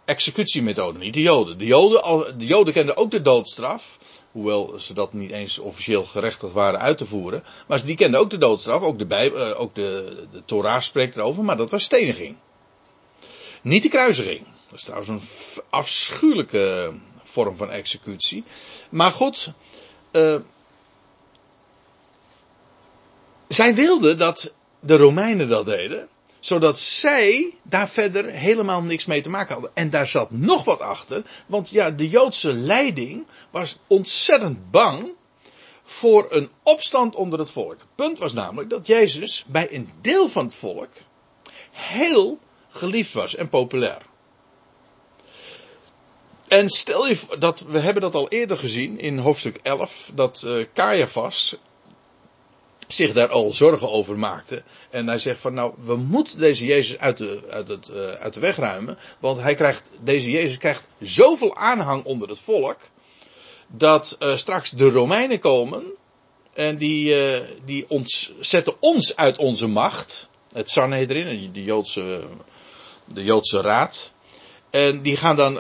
executiemethode, 0.06 1.00
niet 1.00 1.14
de 1.14 1.22
Joden. 1.22 1.58
De 1.58 1.66
Joden, 1.66 2.38
de 2.38 2.46
Joden 2.46 2.74
kenden 2.74 2.98
ook 2.98 3.12
de 3.12 3.22
doodstraf. 3.22 4.00
Hoewel 4.32 4.80
ze 4.80 4.94
dat 4.94 5.14
niet 5.14 5.32
eens 5.32 5.60
officieel 5.60 6.04
gerechtigd 6.04 6.54
waren 6.54 6.80
uit 6.80 6.98
te 6.98 7.06
voeren. 7.06 7.44
Maar 7.68 7.86
die 7.86 7.96
kenden 7.96 8.20
ook 8.20 8.30
de 8.30 8.38
doodstraf. 8.38 8.82
Ook 8.82 9.00
de, 9.00 9.06
Bijbel, 9.06 9.48
uh, 9.48 9.60
ook 9.60 9.76
de, 9.76 10.28
de 10.32 10.46
Torah 10.46 10.82
spreekt 10.82 11.18
erover. 11.18 11.44
Maar 11.44 11.58
dat 11.58 11.72
was 11.72 11.84
steniging. 11.84 12.36
Niet 13.62 13.84
de 13.84 13.90
kruisiging. 13.90 14.46
Dat 14.68 14.78
is 14.78 14.84
trouwens 14.84 15.10
een 15.10 15.22
afschuwelijke 15.70 16.94
vorm 17.24 17.58
van 17.58 17.70
executie. 17.70 18.44
Maar 18.90 19.12
goed. 19.12 19.52
Uh, 20.12 20.40
zij 23.48 23.76
wilden 23.76 24.18
dat 24.18 24.54
de 24.80 24.98
Romeinen 24.98 25.50
dat 25.50 25.66
deden, 25.66 26.08
zodat 26.40 26.80
zij 26.80 27.54
daar 27.64 27.90
verder 27.90 28.26
helemaal 28.26 28.82
niks 28.82 29.06
mee 29.06 29.22
te 29.22 29.30
maken 29.30 29.54
hadden. 29.54 29.72
En 29.74 29.90
daar 29.90 30.08
zat 30.08 30.32
nog 30.32 30.64
wat 30.64 30.80
achter, 30.80 31.24
want 31.46 31.70
ja, 31.70 31.92
de 31.92 32.10
Joodse 32.10 32.54
leiding 32.54 33.28
was 33.50 33.78
ontzettend 33.88 34.72
bang 34.72 35.14
voor 35.84 36.28
een 36.30 36.50
opstand 36.64 37.16
onder 37.16 37.40
het 37.40 37.52
volk. 37.52 37.80
Het 37.80 37.96
punt 37.96 38.20
was 38.20 38.34
namelijk 38.34 38.70
dat 38.70 38.88
Jezus 38.88 39.44
bij 39.48 39.74
een 39.74 39.90
deel 40.02 40.30
van 40.30 40.44
het 40.44 40.56
volk 40.56 40.90
heel 41.72 42.40
geliefd 42.70 43.14
was 43.14 43.36
en 43.36 43.50
populair. 43.50 44.02
En 46.50 46.70
stel 46.70 47.08
je 47.08 47.18
dat, 47.40 47.66
we 47.68 47.80
hebben 47.80 48.02
dat 48.02 48.16
al 48.16 48.30
eerder 48.30 48.58
gezien 48.58 49.00
in 49.00 49.18
hoofdstuk 49.18 49.60
11, 49.62 50.12
dat 50.14 50.44
uh, 50.46 50.66
Caiaphas 50.74 51.56
zich 52.88 53.14
daar 53.14 53.30
al 53.30 53.54
zorgen 53.54 53.90
over 53.90 54.18
maakte. 54.18 54.64
En 54.90 55.08
hij 55.08 55.20
zegt 55.20 55.40
van 55.40 55.54
nou, 55.54 55.74
we 55.84 55.96
moeten 55.96 56.40
deze 56.40 56.66
Jezus 56.66 56.98
uit 56.98 57.18
de, 57.18 57.42
uit 57.50 57.68
het, 57.68 57.90
uh, 57.94 58.12
uit 58.12 58.34
de 58.34 58.40
weg 58.40 58.56
ruimen. 58.56 58.98
Want 59.20 59.38
hij 59.38 59.56
krijgt, 59.56 59.90
deze 60.02 60.32
Jezus 60.32 60.58
krijgt 60.58 60.88
zoveel 61.00 61.56
aanhang 61.56 62.04
onder 62.04 62.30
het 62.30 62.40
volk. 62.40 62.80
Dat 63.68 64.18
uh, 64.20 64.36
straks 64.36 64.70
de 64.70 64.90
Romeinen 64.90 65.40
komen. 65.40 65.84
En 66.54 66.78
die, 66.78 67.16
die 67.66 67.86
ons, 67.88 68.34
zetten 68.40 68.74
ons 68.80 69.16
uit 69.16 69.38
onze 69.38 69.68
macht. 69.68 70.30
Het 70.54 70.70
Sanhedrin, 70.70 71.52
de 71.54 71.64
Joodse, 71.64 72.22
de 73.14 73.24
Joodse 73.24 73.62
raad. 73.62 74.12
En 74.70 75.02
die 75.02 75.18
gaan 75.18 75.36
dan, 75.36 75.54
uh, 75.54 75.60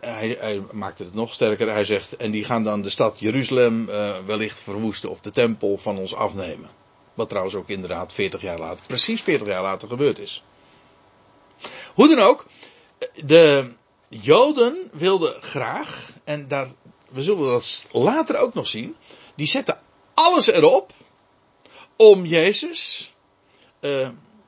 hij, 0.00 0.36
hij 0.38 0.62
maakte 0.72 1.04
het 1.04 1.14
nog 1.14 1.32
sterker, 1.32 1.70
hij 1.70 1.84
zegt, 1.84 2.16
en 2.16 2.30
die 2.30 2.44
gaan 2.44 2.64
dan 2.64 2.82
de 2.82 2.90
stad 2.90 3.18
Jeruzalem 3.18 3.86
wellicht 4.26 4.60
verwoesten 4.60 5.10
of 5.10 5.20
de 5.20 5.30
tempel 5.30 5.78
van 5.78 5.98
ons 5.98 6.14
afnemen. 6.14 6.70
Wat 7.14 7.28
trouwens 7.28 7.54
ook 7.54 7.68
inderdaad 7.68 8.12
40 8.12 8.40
jaar 8.40 8.58
later, 8.58 8.86
precies 8.86 9.22
40 9.22 9.46
jaar 9.46 9.62
later 9.62 9.88
gebeurd 9.88 10.18
is. 10.18 10.42
Hoe 11.94 12.08
dan 12.08 12.18
ook, 12.18 12.46
de 13.24 13.72
Joden 14.08 14.90
wilden 14.92 15.42
graag, 15.42 16.12
en 16.24 16.48
daar, 16.48 16.68
we 17.08 17.22
zullen 17.22 17.44
dat 17.44 17.86
later 17.92 18.36
ook 18.36 18.54
nog 18.54 18.66
zien, 18.66 18.96
die 19.34 19.46
zetten 19.46 19.80
alles 20.14 20.46
erop 20.46 20.92
om 21.96 22.24
Jezus 22.24 23.12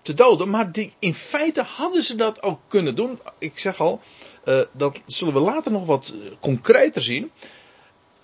te 0.06 0.14
doden. 0.14 0.50
Maar 0.50 0.72
die, 0.72 0.94
in 0.98 1.14
feite 1.14 1.62
hadden 1.62 2.02
ze 2.02 2.16
dat 2.16 2.42
ook 2.42 2.60
kunnen 2.68 2.94
doen. 2.94 3.20
Ik 3.38 3.58
zeg 3.58 3.80
al, 3.80 4.00
uh, 4.44 4.60
dat 4.72 5.00
zullen 5.06 5.34
we 5.34 5.40
later 5.40 5.72
nog 5.72 5.86
wat 5.86 6.14
concreter 6.40 7.02
zien. 7.02 7.30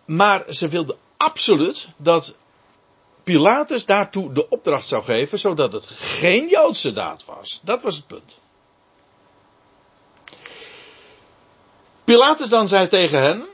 Maar 0.05 0.45
ze 0.49 0.69
wilden 0.69 0.97
absoluut 1.17 1.89
dat 1.97 2.37
Pilatus 3.25 3.87
daartoe 3.87 4.33
de 4.33 4.49
opdracht 4.49 4.87
zou 4.87 5.05
geven, 5.05 5.39
zodat 5.39 5.73
het 5.73 5.87
geen 5.87 6.49
Joodse 6.49 6.93
daad 6.93 7.25
was. 7.25 7.61
Dat 7.63 7.83
was 7.83 7.97
het 7.97 8.07
punt. 8.07 8.39
Pilatus 12.05 12.49
dan 12.49 12.69
zei 12.69 12.89
tegen 12.89 13.23
hen: 13.23 13.47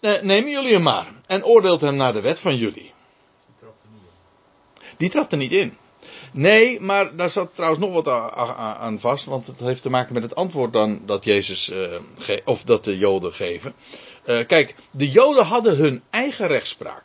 eh, 0.00 0.22
Nemen 0.22 0.50
jullie 0.50 0.72
hem 0.72 0.82
maar 0.82 1.12
en 1.26 1.44
oordeelt 1.44 1.80
hem 1.80 1.96
naar 1.96 2.12
de 2.12 2.20
wet 2.20 2.40
van 2.40 2.56
jullie. 2.56 2.92
Die 4.96 5.10
trapte 5.10 5.36
niet 5.36 5.52
in. 5.52 5.76
Nee, 6.32 6.80
maar 6.80 7.16
daar 7.16 7.30
zat 7.30 7.54
trouwens 7.54 7.80
nog 7.80 7.92
wat 7.92 8.08
aan 8.78 9.00
vast, 9.00 9.24
want 9.24 9.46
het 9.46 9.58
heeft 9.60 9.82
te 9.82 9.90
maken 9.90 10.14
met 10.14 10.22
het 10.22 10.34
antwoord 10.34 10.72
dan 10.72 11.02
dat 11.06 11.24
Jezus, 11.24 11.70
uh, 11.70 12.36
of 12.44 12.64
dat 12.64 12.84
de 12.84 12.98
Joden 12.98 13.32
geven. 13.32 13.74
Uh, 14.26 14.46
kijk, 14.46 14.74
de 14.90 15.10
Joden 15.10 15.44
hadden 15.44 15.76
hun 15.76 16.02
eigen 16.10 16.46
rechtspraak. 16.46 17.04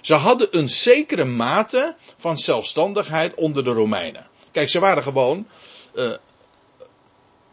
Ze 0.00 0.14
hadden 0.14 0.58
een 0.58 0.68
zekere 0.68 1.24
mate 1.24 1.96
van 2.16 2.38
zelfstandigheid 2.38 3.34
onder 3.34 3.64
de 3.64 3.72
Romeinen. 3.72 4.26
Kijk, 4.52 4.68
ze 4.68 4.80
waren 4.80 5.02
gewoon, 5.02 5.46
uh, 5.94 6.12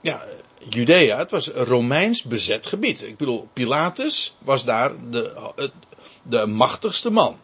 ja, 0.02 0.26
Judea, 0.70 1.18
het 1.18 1.32
was 1.32 1.48
Romeins 1.48 2.24
bezet 2.24 2.68
gebied. 2.68 3.02
Ik 3.02 3.18
bedoel, 3.18 3.48
Pilatus 3.54 4.36
was 4.40 4.66
daar 4.66 5.10
de, 5.10 5.54
de 6.24 6.46
machtigste 6.46 7.10
man. 7.10 7.40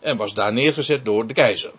En 0.00 0.16
was 0.16 0.34
daar 0.34 0.52
neergezet 0.52 1.04
door 1.04 1.26
de 1.26 1.34
keizer. 1.34 1.72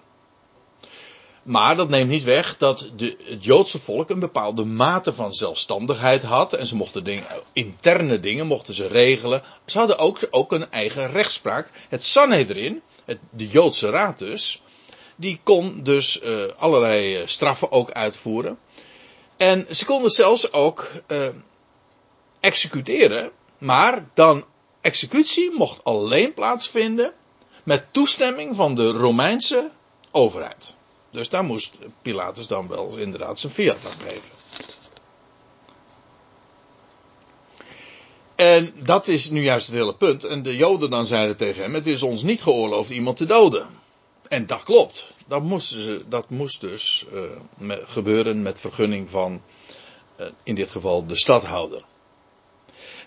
Maar 1.45 1.75
dat 1.75 1.89
neemt 1.89 2.09
niet 2.09 2.23
weg 2.23 2.57
dat 2.57 2.89
de, 2.95 3.17
het 3.23 3.43
Joodse 3.43 3.79
volk 3.79 4.09
een 4.09 4.19
bepaalde 4.19 4.65
mate 4.65 5.13
van 5.13 5.33
zelfstandigheid 5.33 6.23
had. 6.23 6.53
En 6.53 6.67
ze 6.67 6.75
mochten 6.75 7.23
interne 7.53 8.19
dingen 8.19 8.47
mochten 8.47 8.73
ze 8.73 8.87
regelen. 8.87 9.43
Ze 9.65 9.77
hadden 9.77 9.97
ook, 9.97 10.19
ook 10.29 10.51
een 10.51 10.71
eigen 10.71 11.11
rechtspraak. 11.11 11.69
Het 11.89 12.03
Sanhedrin, 12.03 12.81
het, 13.05 13.17
de 13.29 13.47
Joodse 13.47 13.89
raad 13.89 14.19
dus, 14.19 14.61
die 15.15 15.39
kon 15.43 15.83
dus 15.83 16.21
uh, 16.21 16.43
allerlei 16.57 17.27
straffen 17.27 17.71
ook 17.71 17.91
uitvoeren. 17.91 18.57
En 19.37 19.67
ze 19.69 19.85
konden 19.85 20.11
zelfs 20.11 20.51
ook 20.51 20.91
uh, 21.07 21.27
executeren. 22.39 23.31
Maar 23.57 24.09
dan, 24.13 24.45
executie 24.81 25.51
mocht 25.51 25.83
alleen 25.83 26.33
plaatsvinden 26.33 27.13
met 27.63 27.85
toestemming 27.91 28.55
van 28.55 28.75
de 28.75 28.91
Romeinse 28.91 29.71
overheid. 30.11 30.75
Dus 31.15 31.29
daar 31.29 31.43
moest 31.43 31.79
Pilatus 32.01 32.47
dan 32.47 32.67
wel 32.67 32.97
inderdaad 32.97 33.39
zijn 33.39 33.53
fiat 33.53 33.85
aan 33.85 34.09
geven. 34.09 34.33
En 38.35 38.73
dat 38.83 39.07
is 39.07 39.29
nu 39.29 39.43
juist 39.43 39.67
het 39.67 39.75
hele 39.75 39.95
punt. 39.95 40.23
En 40.23 40.43
de 40.43 40.55
Joden 40.55 40.89
dan 40.89 41.05
zeiden 41.05 41.37
tegen 41.37 41.63
hem: 41.63 41.73
Het 41.73 41.87
is 41.87 42.03
ons 42.03 42.23
niet 42.23 42.41
geoorloofd 42.41 42.89
iemand 42.89 43.17
te 43.17 43.25
doden. 43.25 43.67
En 44.27 44.45
dat 44.45 44.63
klopt. 44.63 45.13
Dat, 45.27 45.43
moesten 45.43 45.81
ze, 45.81 46.03
dat 46.09 46.29
moest 46.29 46.61
dus 46.61 47.05
me, 47.57 47.83
gebeuren 47.85 48.41
met 48.41 48.59
vergunning 48.59 49.09
van, 49.09 49.41
uh, 50.19 50.27
in 50.43 50.55
dit 50.55 50.69
geval, 50.69 51.05
de 51.05 51.15
stadhouder. 51.15 51.85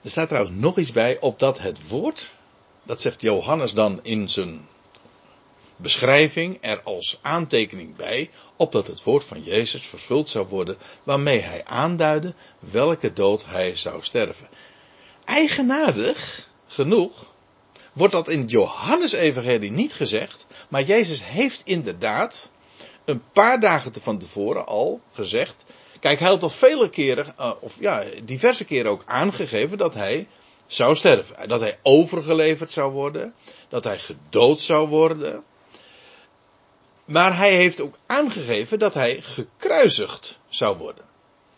Er 0.03 0.11
staat 0.11 0.29
trouwens 0.29 0.57
nog 0.61 0.79
iets 0.79 0.93
bij, 0.93 1.21
opdat 1.21 1.59
het 1.59 1.89
woord, 1.89 2.35
dat 2.83 3.01
zegt 3.01 3.21
Johannes 3.21 3.73
dan 3.73 4.01
in 4.03 4.29
zijn 4.29 4.69
beschrijving 5.79 6.59
er 6.61 6.83
als 6.83 7.19
aantekening 7.23 7.97
bij, 7.97 8.31
opdat 8.57 8.87
het 8.87 9.03
woord 9.03 9.25
van 9.25 9.43
Jezus 9.43 9.87
vervuld 9.87 10.29
zou 10.29 10.47
worden, 10.47 10.77
waarmee 11.03 11.41
hij 11.41 11.65
aanduidde 11.65 12.35
welke 12.59 13.13
dood 13.13 13.45
hij 13.47 13.77
zou 13.77 14.03
sterven. 14.03 14.49
Eigenaardig 15.25 16.49
genoeg 16.67 17.35
wordt 17.93 18.13
dat 18.13 18.29
in 18.29 18.47
Johannesevangelie 18.47 19.71
niet 19.71 19.93
gezegd, 19.93 20.47
maar 20.69 20.83
Jezus 20.83 21.25
heeft 21.25 21.63
inderdaad 21.65 22.53
een 23.05 23.23
paar 23.33 23.61
dagen 23.61 23.93
van 24.01 24.19
tevoren 24.19 24.67
al 24.67 25.01
gezegd, 25.13 25.65
kijk 26.01 26.19
hij 26.19 26.29
had 26.29 26.43
al 26.43 26.51
vele 26.51 26.91
keren, 26.91 27.35
uh, 27.39 27.53
of 27.61 27.77
ja, 27.81 28.03
diverse 28.25 28.65
keren 28.65 28.91
ook 28.91 29.03
aangegeven 29.07 29.79
dat 29.79 29.95
hij 29.95 30.27
zou 30.67 30.97
sterven. 30.97 31.49
Dat 31.49 31.61
hij 31.61 31.79
overgeleverd 31.83 32.73
zou 32.73 32.93
worden, 32.93 33.35
dat 33.69 33.85
hij 33.85 33.99
gedood 33.99 34.61
zou 34.61 34.89
worden. 34.89 35.45
Maar 37.09 37.37
hij 37.37 37.57
heeft 37.57 37.81
ook 37.81 37.99
aangegeven 38.07 38.79
dat 38.79 38.95
hij 38.95 39.23
gekruisigd 39.23 40.39
zou 40.49 40.77
worden. 40.77 41.05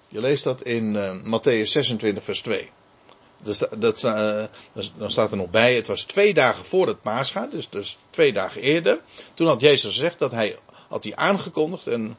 Je 0.09 0.21
leest 0.21 0.45
dat 0.45 0.63
in 0.63 0.95
uh, 0.95 1.11
Matthäus 1.23 1.71
26, 1.71 2.25
vers 2.25 2.41
2. 2.41 2.71
dat, 3.39 3.69
dat, 3.77 4.03
uh, 4.03 4.45
dan 4.97 5.11
staat 5.11 5.31
er 5.31 5.37
nog 5.37 5.51
bij, 5.51 5.75
het 5.75 5.87
was 5.87 6.03
twee 6.03 6.35
dagen 6.35 6.65
voor 6.65 6.87
het 6.87 7.01
paascha, 7.01 7.47
dus, 7.47 7.69
dus 7.69 7.99
twee 8.11 8.33
dagen 8.33 8.63
eerder. 8.63 9.01
Toen 9.35 9.47
had 9.47 9.61
Jezus 9.61 9.93
gezegd 9.93 10.19
dat 10.19 10.31
hij, 10.31 10.57
had 10.89 11.05
hij 11.05 11.17
aangekondigd 11.17 11.87
en 11.87 12.17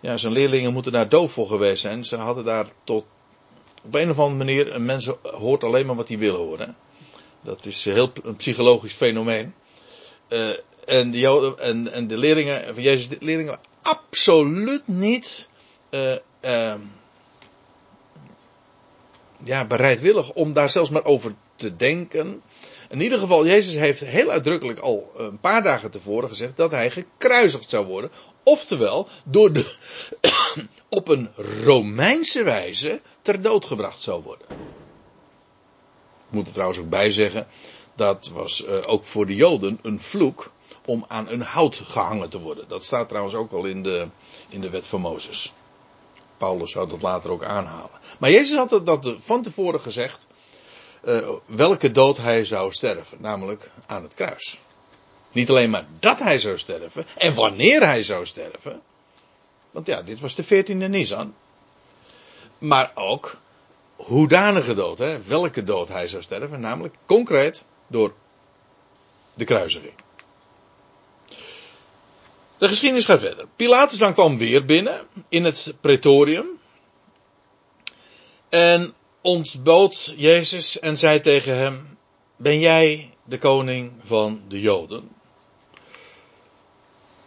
ja, 0.00 0.16
zijn 0.16 0.32
leerlingen 0.32 0.72
moeten 0.72 0.92
daar 0.92 1.08
doof 1.08 1.32
voor 1.32 1.46
geweest 1.46 1.82
zijn. 1.82 2.04
Ze 2.04 2.16
hadden 2.16 2.44
daar 2.44 2.66
tot, 2.84 3.04
op 3.84 3.94
een 3.94 4.10
of 4.10 4.18
andere 4.18 4.44
manier, 4.44 4.74
een 4.74 4.84
mens 4.84 5.10
hoort 5.22 5.64
alleen 5.64 5.86
maar 5.86 5.96
wat 5.96 6.08
hij 6.08 6.18
wil 6.18 6.36
horen. 6.36 6.76
Dat 7.40 7.64
is 7.64 7.84
heel 7.84 8.12
een 8.22 8.36
psychologisch 8.36 8.94
fenomeen. 8.94 9.54
Uh, 10.28 10.50
en, 10.86 11.10
de 11.10 11.18
Joden, 11.18 11.58
en, 11.58 11.92
en 11.92 12.06
de 12.06 12.16
leerlingen 12.16 12.74
van 12.74 12.82
Jezus, 12.82 13.08
de 13.08 13.16
leerlingen 13.20 13.58
absoluut 13.82 14.88
niet 14.88 15.48
uh, 15.90 16.16
uh, 16.42 16.74
ja, 19.44 19.66
bereidwillig 19.66 20.32
om 20.32 20.52
daar 20.52 20.70
zelfs 20.70 20.90
maar 20.90 21.04
over 21.04 21.34
te 21.56 21.76
denken. 21.76 22.42
In 22.88 23.00
ieder 23.00 23.18
geval, 23.18 23.46
Jezus 23.46 23.74
heeft 23.74 24.00
heel 24.00 24.30
uitdrukkelijk 24.30 24.78
al 24.78 25.12
een 25.16 25.40
paar 25.40 25.62
dagen 25.62 25.90
tevoren 25.90 26.28
gezegd 26.28 26.56
dat 26.56 26.70
hij 26.70 26.90
gekruisigd 26.90 27.70
zou 27.70 27.86
worden. 27.86 28.10
Oftewel, 28.42 29.08
door 29.24 29.52
de, 29.52 29.74
op 30.88 31.08
een 31.08 31.30
Romeinse 31.64 32.42
wijze 32.42 33.00
ter 33.22 33.42
dood 33.42 33.64
gebracht 33.64 34.00
zou 34.00 34.22
worden. 34.22 34.46
Ik 36.20 36.32
moet 36.32 36.46
er 36.46 36.52
trouwens 36.52 36.78
ook 36.80 36.88
bij 36.88 37.10
zeggen, 37.10 37.46
dat 37.94 38.30
was 38.32 38.64
uh, 38.64 38.78
ook 38.86 39.04
voor 39.04 39.26
de 39.26 39.34
Joden 39.34 39.78
een 39.82 40.00
vloek 40.00 40.52
om 40.86 41.04
aan 41.08 41.28
een 41.28 41.40
hout 41.40 41.80
gehangen 41.84 42.28
te 42.28 42.40
worden. 42.40 42.68
Dat 42.68 42.84
staat 42.84 43.08
trouwens 43.08 43.34
ook 43.34 43.52
al 43.52 43.64
in 43.64 43.82
de, 43.82 44.08
in 44.48 44.60
de 44.60 44.70
wet 44.70 44.86
van 44.86 45.00
Mozes. 45.00 45.52
Paulus 46.36 46.70
zou 46.70 46.88
dat 46.88 47.02
later 47.02 47.30
ook 47.30 47.44
aanhalen. 47.44 48.00
Maar 48.18 48.30
Jezus 48.30 48.56
had 48.56 48.86
dat 48.86 49.14
van 49.18 49.42
tevoren 49.42 49.80
gezegd. 49.80 50.26
Uh, 51.04 51.28
welke 51.46 51.90
dood 51.90 52.16
hij 52.16 52.44
zou 52.44 52.72
sterven. 52.72 53.18
Namelijk 53.20 53.70
aan 53.86 54.02
het 54.02 54.14
kruis. 54.14 54.60
Niet 55.32 55.50
alleen 55.50 55.70
maar 55.70 55.86
dat 55.98 56.18
hij 56.18 56.38
zou 56.38 56.58
sterven. 56.58 57.06
En 57.16 57.34
wanneer 57.34 57.86
hij 57.86 58.02
zou 58.02 58.26
sterven. 58.26 58.82
Want 59.70 59.86
ja, 59.86 60.02
dit 60.02 60.20
was 60.20 60.34
de 60.34 60.44
14e 60.44 60.88
Nisan. 60.88 61.34
Maar 62.58 62.90
ook 62.94 63.36
hoedanige 63.96 64.74
dood. 64.74 64.98
Hè? 64.98 65.22
Welke 65.22 65.64
dood 65.64 65.88
hij 65.88 66.08
zou 66.08 66.22
sterven. 66.22 66.60
Namelijk 66.60 66.94
concreet 67.06 67.64
door 67.86 68.14
de 69.34 69.44
kruisiging. 69.44 69.94
De 72.58 72.68
geschiedenis 72.68 73.04
gaat 73.04 73.20
verder. 73.20 73.46
Pilatus 73.56 73.98
dan 73.98 74.14
kwam 74.14 74.38
weer 74.38 74.64
binnen 74.64 75.06
in 75.28 75.44
het 75.44 75.74
pretorium. 75.80 76.46
En 78.48 78.94
ontbood 79.20 80.14
Jezus 80.16 80.78
en 80.78 80.98
zei 80.98 81.20
tegen 81.20 81.56
hem: 81.56 81.98
Ben 82.36 82.58
jij 82.58 83.10
de 83.24 83.38
koning 83.38 83.92
van 84.02 84.42
de 84.48 84.60
Joden? 84.60 85.08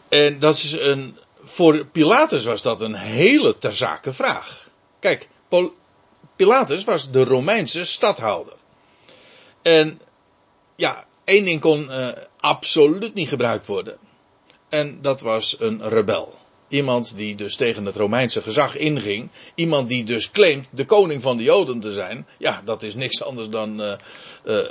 En 0.09 0.39
dat 0.39 0.55
is 0.55 0.71
een. 0.71 1.17
Voor 1.43 1.85
Pilatus 1.85 2.43
was 2.43 2.61
dat 2.61 2.81
een 2.81 2.95
hele 2.95 3.57
terzake 3.57 4.13
vraag. 4.13 4.69
Kijk, 4.99 5.29
Pilatus 6.35 6.83
was 6.83 7.11
de 7.11 7.23
Romeinse 7.23 7.85
stadhouder. 7.85 8.53
En 9.61 10.01
ja, 10.75 11.07
één 11.23 11.45
ding 11.45 11.61
kon 11.61 11.83
uh, 11.83 12.07
absoluut 12.39 13.13
niet 13.13 13.29
gebruikt 13.29 13.67
worden. 13.67 13.97
En 14.69 15.01
dat 15.01 15.21
was 15.21 15.55
een 15.59 15.89
rebel. 15.89 16.37
Iemand 16.67 17.17
die 17.17 17.35
dus 17.35 17.55
tegen 17.55 17.85
het 17.85 17.95
Romeinse 17.95 18.41
gezag 18.41 18.77
inging. 18.77 19.29
Iemand 19.55 19.89
die 19.89 20.03
dus 20.03 20.31
claimt 20.31 20.67
de 20.71 20.85
koning 20.85 21.21
van 21.21 21.37
de 21.37 21.43
Joden 21.43 21.79
te 21.79 21.91
zijn. 21.91 22.27
Ja, 22.37 22.61
dat 22.65 22.83
is 22.83 22.95
niks 22.95 23.23
anders 23.23 23.49
dan. 23.49 23.81
Uh, 23.81 23.93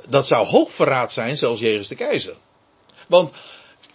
dat 0.08 0.26
zou 0.26 0.46
hoogverraad 0.46 1.12
zijn, 1.12 1.36
zelfs 1.36 1.60
Jezus 1.60 1.88
de 1.88 1.94
keizer. 1.94 2.34
Want 3.08 3.32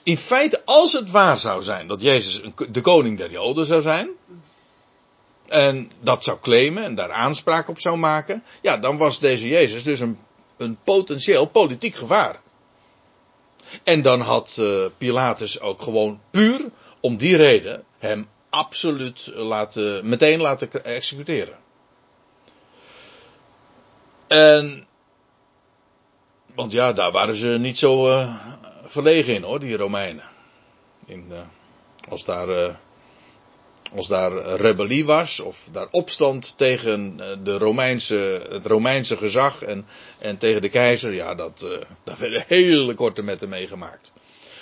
in 0.03 0.17
feite, 0.17 0.61
als 0.65 0.93
het 0.93 1.11
waar 1.11 1.37
zou 1.37 1.63
zijn 1.63 1.87
dat 1.87 2.01
Jezus 2.01 2.41
de 2.69 2.81
koning 2.81 3.17
der 3.17 3.31
Joden 3.31 3.65
zou 3.65 3.81
zijn. 3.81 4.09
En 5.47 5.91
dat 6.01 6.23
zou 6.23 6.37
claimen 6.41 6.83
en 6.83 6.95
daar 6.95 7.11
aanspraak 7.11 7.67
op 7.67 7.79
zou 7.79 7.97
maken. 7.97 8.43
Ja, 8.61 8.77
dan 8.77 8.97
was 8.97 9.19
deze 9.19 9.47
Jezus 9.47 9.83
dus 9.83 9.99
een, 9.99 10.19
een 10.57 10.77
potentieel 10.83 11.45
politiek 11.45 11.95
gevaar. 11.95 12.41
En 13.83 14.01
dan 14.01 14.21
had 14.21 14.57
uh, 14.59 14.85
Pilatus 14.97 15.59
ook 15.59 15.81
gewoon 15.81 16.21
puur 16.31 16.61
om 16.99 17.17
die 17.17 17.35
reden 17.35 17.83
hem 17.97 18.27
absoluut 18.49 19.31
laten, 19.33 20.09
meteen 20.09 20.41
laten 20.41 20.83
executeren. 20.83 21.57
En, 24.27 24.87
want 26.55 26.71
ja, 26.71 26.93
daar 26.93 27.11
waren 27.11 27.35
ze 27.35 27.47
niet 27.47 27.77
zo 27.77 28.07
uh, 28.09 28.35
verlegen 28.85 29.33
in 29.33 29.43
hoor, 29.43 29.59
die 29.59 29.77
Romeinen. 29.77 30.25
In, 31.05 31.31
als 32.09 32.25
daar 32.25 32.79
als 33.95 34.07
daar 34.07 34.31
rebellie 34.55 35.05
was, 35.05 35.39
of 35.39 35.67
daar 35.71 35.87
opstand 35.91 36.57
tegen 36.57 37.15
eh, 37.19 37.37
de 37.43 37.57
Romeinse, 37.57 38.47
het 38.49 38.65
Romeinse 38.65 39.17
gezag 39.17 39.61
en, 39.61 39.85
en 40.19 40.37
tegen 40.37 40.61
de 40.61 40.69
keizer, 40.69 41.13
ja, 41.13 41.35
dat, 41.35 41.61
uh, 41.63 41.69
daar 42.03 42.17
werden 42.17 42.43
hele 42.57 42.93
korte 42.93 43.21
metten 43.21 43.49
meegemaakt. 43.49 44.13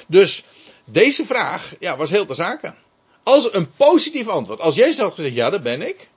Dus 0.07 0.43
deze 0.85 1.25
vraag 1.25 1.73
ja, 1.79 1.97
was 1.97 2.09
heel 2.09 2.25
te 2.25 2.33
zaken. 2.33 2.75
Als 3.23 3.53
een 3.53 3.71
positief 3.71 4.27
antwoord. 4.27 4.59
Als 4.59 4.75
Jezus 4.75 4.97
had 4.97 5.13
gezegd, 5.13 5.35
ja, 5.35 5.49
dat 5.49 5.63
ben 5.63 5.81
ik. 5.81 6.09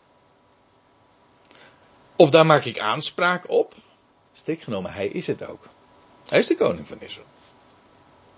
Of 2.17 2.31
daar 2.31 2.47
maak 2.47 2.65
ik 2.65 2.79
aanspraak 2.79 3.51
op. 3.51 3.75
Stik 4.33 4.63
genomen, 4.63 4.93
hij 4.93 5.07
is 5.07 5.27
het 5.27 5.47
ook. 5.47 5.69
Hij 6.29 6.39
is 6.39 6.47
de 6.47 6.57
koning 6.57 6.89
van 6.89 7.01
Israël. 7.01 7.27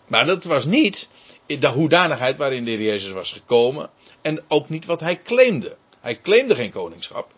Maar 0.06 0.26
dat 0.26 0.44
was 0.44 0.64
niet 0.64 1.08
de 1.46 1.68
hoedanigheid 1.68 2.37
waarin 2.37 2.64
de 2.64 2.82
Jezus 2.82 3.12
was 3.12 3.32
gekomen. 3.32 3.90
En 4.22 4.44
ook 4.48 4.68
niet 4.68 4.85
wat 4.85 5.00
hij 5.00 5.22
claimde. 5.22 5.76
Hij 6.00 6.20
claimde 6.20 6.54
geen 6.54 6.70
koningschap. 6.70 7.35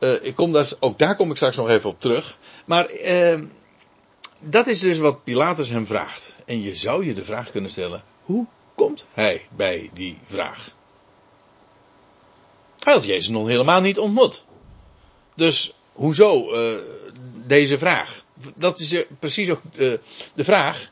Uh, 0.00 0.24
ik 0.24 0.34
kom 0.34 0.52
daar, 0.52 0.72
ook 0.80 0.98
daar 0.98 1.16
kom 1.16 1.30
ik 1.30 1.36
straks 1.36 1.56
nog 1.56 1.68
even 1.68 1.90
op 1.90 2.00
terug. 2.00 2.38
Maar 2.64 2.92
uh, 2.92 3.40
dat 4.38 4.66
is 4.66 4.80
dus 4.80 4.98
wat 4.98 5.24
Pilatus 5.24 5.68
hem 5.68 5.86
vraagt. 5.86 6.36
En 6.44 6.62
je 6.62 6.74
zou 6.74 7.06
je 7.06 7.14
de 7.14 7.24
vraag 7.24 7.50
kunnen 7.50 7.70
stellen: 7.70 8.04
hoe 8.22 8.46
komt 8.74 9.04
hij 9.12 9.46
bij 9.56 9.90
die 9.94 10.18
vraag? 10.26 10.74
Hij 12.78 12.92
had 12.92 13.04
Jezus 13.04 13.28
nog 13.28 13.46
helemaal 13.46 13.80
niet 13.80 13.98
ontmoet. 13.98 14.44
Dus 15.34 15.74
hoezo 15.92 16.54
uh, 16.54 16.78
deze 17.46 17.78
vraag? 17.78 18.24
Dat 18.54 18.78
is 18.78 19.04
precies 19.18 19.50
ook 19.50 19.60
de 19.72 20.00
vraag 20.36 20.90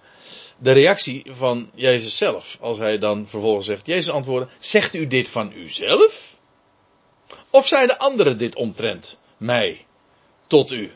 de 0.59 0.73
reactie 0.73 1.25
van 1.29 1.71
Jezus 1.75 2.16
zelf. 2.16 2.57
Als 2.61 2.79
hij 2.79 2.99
dan 2.99 3.29
vervolgens 3.29 3.66
zegt, 3.66 3.87
Jezus 3.87 4.11
antwoordde, 4.11 4.51
zegt 4.59 4.94
u 4.94 5.07
dit 5.07 5.29
van 5.29 5.53
uzelf? 5.53 6.38
Of 7.51 7.66
zeiden 7.66 7.99
anderen 7.99 8.38
dit 8.38 8.55
omtrent 8.55 9.18
mij 9.37 9.87
tot 10.47 10.73
u? 10.73 10.92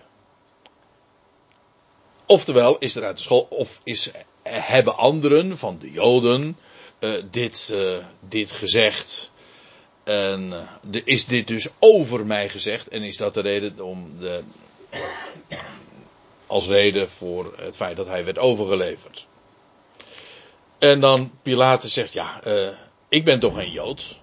Oftewel, 2.26 2.78
is 2.78 2.94
er 2.94 3.04
uit 3.04 3.16
de 3.16 3.22
school, 3.22 3.46
of 3.50 3.80
is, 3.84 4.10
hebben 4.42 4.96
anderen 4.96 5.58
van 5.58 5.78
de 5.78 5.90
Joden 5.90 6.56
uh, 7.00 7.22
dit, 7.30 7.70
uh, 7.72 8.06
dit 8.28 8.50
gezegd? 8.50 9.30
En 10.04 10.68
de, 10.82 11.02
is 11.04 11.26
dit 11.26 11.46
dus 11.46 11.68
over 11.78 12.26
mij 12.26 12.48
gezegd? 12.48 12.88
En 12.88 13.02
is 13.02 13.16
dat 13.16 13.34
de 13.34 13.40
reden 13.40 13.80
om 13.80 14.18
de, 14.18 14.42
als 16.46 16.66
reden 16.66 17.10
voor 17.10 17.54
het 17.56 17.76
feit 17.76 17.96
dat 17.96 18.06
hij 18.06 18.24
werd 18.24 18.38
overgeleverd? 18.38 19.26
En 20.82 21.00
dan 21.00 21.30
Pilatus 21.42 21.92
zegt, 21.92 22.12
ja, 22.12 22.40
uh, 22.46 22.68
ik 23.08 23.24
ben 23.24 23.38
toch 23.38 23.54
geen 23.54 23.70
Jood. 23.70 24.18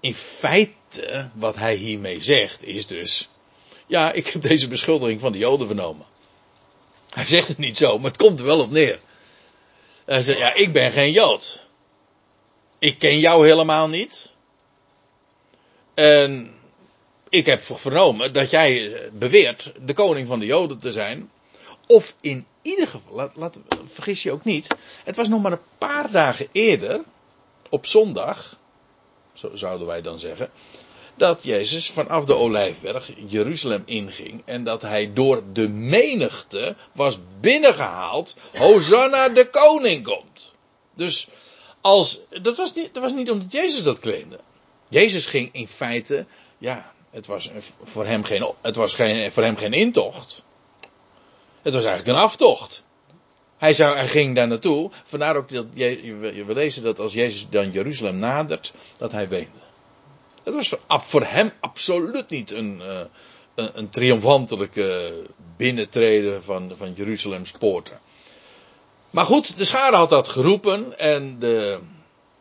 In 0.00 0.14
feite, 0.14 1.30
wat 1.34 1.56
hij 1.56 1.74
hiermee 1.74 2.22
zegt, 2.22 2.62
is 2.62 2.86
dus, 2.86 3.28
ja, 3.86 4.12
ik 4.12 4.26
heb 4.26 4.42
deze 4.42 4.68
beschuldiging 4.68 5.20
van 5.20 5.32
de 5.32 5.38
Joden 5.38 5.66
vernomen. 5.66 6.06
Hij 7.10 7.24
zegt 7.24 7.48
het 7.48 7.58
niet 7.58 7.76
zo, 7.76 7.98
maar 7.98 8.10
het 8.10 8.20
komt 8.20 8.38
er 8.38 8.44
wel 8.44 8.60
op 8.60 8.70
neer. 8.70 8.98
Hij 10.04 10.22
zegt, 10.22 10.38
ja, 10.38 10.54
ik 10.54 10.72
ben 10.72 10.92
geen 10.92 11.12
Jood. 11.12 11.66
Ik 12.78 12.98
ken 12.98 13.18
jou 13.18 13.46
helemaal 13.46 13.88
niet. 13.88 14.32
En 15.94 16.54
ik 17.28 17.46
heb 17.46 17.62
vernomen 17.62 18.32
dat 18.32 18.50
jij 18.50 18.92
beweert 19.12 19.72
de 19.80 19.94
koning 19.94 20.28
van 20.28 20.38
de 20.38 20.46
Joden 20.46 20.78
te 20.78 20.92
zijn. 20.92 21.30
Of 21.86 22.14
in 22.20 22.46
ieder 22.62 22.88
geval, 22.88 23.30
vergis 23.86 24.22
je 24.22 24.32
ook 24.32 24.44
niet. 24.44 24.66
Het 25.04 25.16
was 25.16 25.28
nog 25.28 25.42
maar 25.42 25.52
een 25.52 25.58
paar 25.78 26.10
dagen 26.10 26.48
eerder, 26.52 27.00
op 27.68 27.86
zondag, 27.86 28.58
zo 29.32 29.50
zouden 29.54 29.86
wij 29.86 30.02
dan 30.02 30.18
zeggen, 30.18 30.50
dat 31.14 31.42
Jezus 31.42 31.90
vanaf 31.90 32.24
de 32.24 32.34
Olijfberg 32.34 33.10
Jeruzalem 33.26 33.82
inging 33.86 34.42
en 34.44 34.64
dat 34.64 34.82
hij 34.82 35.12
door 35.12 35.42
de 35.52 35.68
menigte 35.68 36.76
was 36.92 37.18
binnengehaald. 37.40 38.36
Hosanna 38.54 39.28
de 39.28 39.50
koning 39.50 40.04
komt. 40.04 40.52
Dus 40.94 41.28
als, 41.80 42.20
dat 42.42 42.56
was 42.56 42.74
niet, 42.74 42.98
was 42.98 43.12
niet 43.12 43.30
omdat 43.30 43.52
Jezus 43.52 43.82
dat 43.82 43.98
claimde. 43.98 44.40
Jezus 44.88 45.26
ging 45.26 45.48
in 45.52 45.68
feite, 45.68 46.26
ja, 46.58 46.92
Het 47.10 47.26
was 47.26 47.50
voor 47.82 48.06
hem 48.06 48.24
geen, 48.24 48.52
het 48.62 48.76
was 48.76 48.94
geen, 48.94 49.32
voor 49.32 49.42
hem 49.42 49.56
geen 49.56 49.72
intocht. 49.72 50.42
Het 51.64 51.74
was 51.74 51.84
eigenlijk 51.84 52.18
een 52.18 52.24
aftocht. 52.24 52.82
Hij, 53.56 53.72
zou, 53.72 54.06
ging 54.06 54.34
daar 54.34 54.46
naartoe. 54.46 54.90
Vandaar 55.04 55.36
ook 55.36 55.48
dat 55.48 55.66
we 55.74 56.44
lezen 56.46 56.82
dat 56.82 56.98
als 56.98 57.12
Jezus 57.12 57.46
dan 57.50 57.70
Jeruzalem 57.70 58.16
nadert, 58.16 58.72
dat 58.96 59.12
hij 59.12 59.28
weende. 59.28 59.62
Het 60.42 60.54
was 60.54 60.74
voor 60.88 61.24
hem 61.24 61.52
absoluut 61.60 62.28
niet 62.28 62.50
een, 62.50 62.80
eh, 62.82 63.00
een, 63.54 63.70
een 63.74 63.90
triomfantelijke 63.90 65.12
binnentreden 65.56 66.42
van, 66.42 66.72
van 66.76 66.92
Jeruzalems 66.92 67.50
poorten. 67.50 68.00
Maar 69.10 69.26
goed, 69.26 69.58
de 69.58 69.64
schade 69.64 69.96
had 69.96 70.10
dat 70.10 70.28
geroepen 70.28 70.98
en 70.98 71.38
de, 71.38 71.78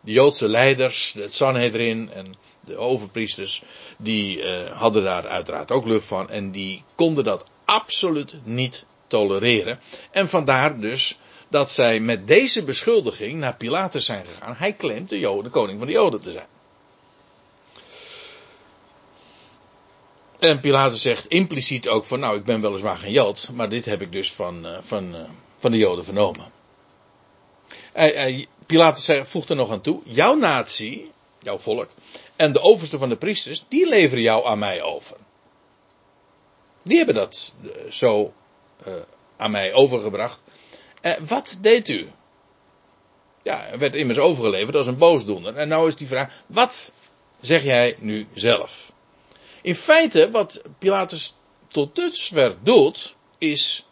de 0.01 0.11
Joodse 0.11 0.47
leiders, 0.47 1.13
het 1.13 1.35
Sanhedrin 1.35 2.11
en 2.11 2.35
de 2.59 2.77
overpriesters, 2.77 3.63
die 3.97 4.37
uh, 4.37 4.71
hadden 4.71 5.03
daar 5.03 5.27
uiteraard 5.27 5.71
ook 5.71 5.85
lucht 5.85 6.05
van 6.05 6.29
en 6.29 6.51
die 6.51 6.83
konden 6.95 7.23
dat 7.23 7.45
absoluut 7.65 8.35
niet 8.43 8.85
tolereren. 9.13 9.79
En 10.11 10.27
vandaar 10.27 10.79
dus 10.79 11.17
dat 11.49 11.71
zij 11.71 11.99
met 11.99 12.27
deze 12.27 12.63
beschuldiging 12.63 13.39
naar 13.39 13.55
Pilatus 13.55 14.05
zijn 14.05 14.25
gegaan. 14.25 14.55
Hij 14.57 14.75
claimt 14.75 15.09
de, 15.09 15.19
Joden, 15.19 15.43
de 15.43 15.49
koning 15.49 15.77
van 15.77 15.87
de 15.87 15.93
Joden 15.93 16.19
te 16.19 16.31
zijn. 16.31 16.47
En 20.39 20.59
Pilatus 20.59 21.01
zegt 21.01 21.27
impliciet 21.27 21.87
ook 21.87 22.05
van, 22.05 22.19
nou, 22.19 22.37
ik 22.37 22.45
ben 22.45 22.61
weliswaar 22.61 22.97
geen 22.97 23.11
Jood, 23.11 23.49
maar 23.53 23.69
dit 23.69 23.85
heb 23.85 24.01
ik 24.01 24.11
dus 24.11 24.31
van, 24.33 24.65
uh, 24.65 24.77
van, 24.81 25.15
uh, 25.15 25.21
van 25.57 25.71
de 25.71 25.77
Joden 25.77 26.05
vernomen. 26.05 26.51
Pilatus 28.65 29.21
voegt 29.23 29.49
er 29.49 29.55
nog 29.55 29.71
aan 29.71 29.81
toe, 29.81 30.01
jouw 30.03 30.35
natie, 30.35 31.11
jouw 31.39 31.57
volk, 31.57 31.89
en 32.35 32.51
de 32.51 32.61
overste 32.61 32.97
van 32.97 33.09
de 33.09 33.17
priesters, 33.17 33.65
die 33.67 33.87
leveren 33.87 34.23
jou 34.23 34.45
aan 34.45 34.59
mij 34.59 34.81
over. 34.81 35.17
Die 36.83 36.97
hebben 36.97 37.15
dat 37.15 37.53
zo 38.83 39.05
aan 39.37 39.51
mij 39.51 39.73
overgebracht. 39.73 40.43
wat 41.27 41.57
deed 41.61 41.89
u? 41.89 42.09
Ja, 43.43 43.67
er 43.67 43.77
werd 43.79 43.95
immers 43.95 44.19
overgeleverd 44.19 44.75
als 44.75 44.87
een 44.87 44.97
boosdoener. 44.97 45.55
En 45.55 45.67
nou 45.67 45.87
is 45.87 45.95
die 45.95 46.07
vraag, 46.07 46.43
wat 46.45 46.91
zeg 47.41 47.63
jij 47.63 47.95
nu 47.99 48.27
zelf? 48.33 48.91
In 49.61 49.75
feite, 49.75 50.31
wat 50.31 50.61
Pilatus 50.79 51.35
tot 51.67 51.95
dusver 51.95 52.55
doet, 52.63 53.15
is 53.37 53.85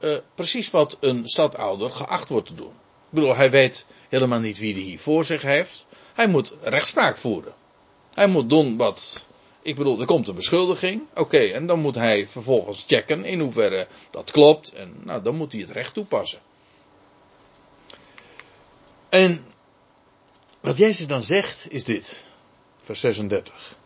uh, 0.00 0.16
precies 0.34 0.70
wat 0.70 0.96
een 1.00 1.28
stadouder 1.28 1.90
geacht 1.90 2.28
wordt 2.28 2.46
te 2.46 2.54
doen. 2.54 2.72
Ik 3.10 3.14
bedoel, 3.14 3.36
hij 3.36 3.50
weet 3.50 3.86
helemaal 4.08 4.40
niet 4.40 4.58
wie 4.58 4.74
hij 4.74 4.82
hier 4.82 5.00
voor 5.00 5.24
zich 5.24 5.42
heeft. 5.42 5.86
Hij 6.14 6.28
moet 6.28 6.52
rechtspraak 6.62 7.16
voeren. 7.16 7.54
Hij 8.14 8.26
moet 8.26 8.48
doen 8.48 8.76
wat. 8.76 9.27
Ik 9.62 9.76
bedoel, 9.76 10.00
er 10.00 10.06
komt 10.06 10.28
een 10.28 10.34
beschuldiging. 10.34 11.02
Oké, 11.14 11.38
en 11.38 11.66
dan 11.66 11.80
moet 11.80 11.94
hij 11.94 12.28
vervolgens 12.28 12.84
checken 12.86 13.24
in 13.24 13.40
hoeverre 13.40 13.86
dat 14.10 14.30
klopt. 14.30 14.72
En 14.72 14.94
nou, 15.02 15.22
dan 15.22 15.34
moet 15.34 15.52
hij 15.52 15.60
het 15.60 15.70
recht 15.70 15.94
toepassen. 15.94 16.40
En 19.08 19.46
wat 20.60 20.76
Jezus 20.76 21.06
dan 21.06 21.22
zegt 21.22 21.66
is 21.70 21.84
dit. 21.84 22.24
Vers 22.82 23.00
36. 23.00 23.76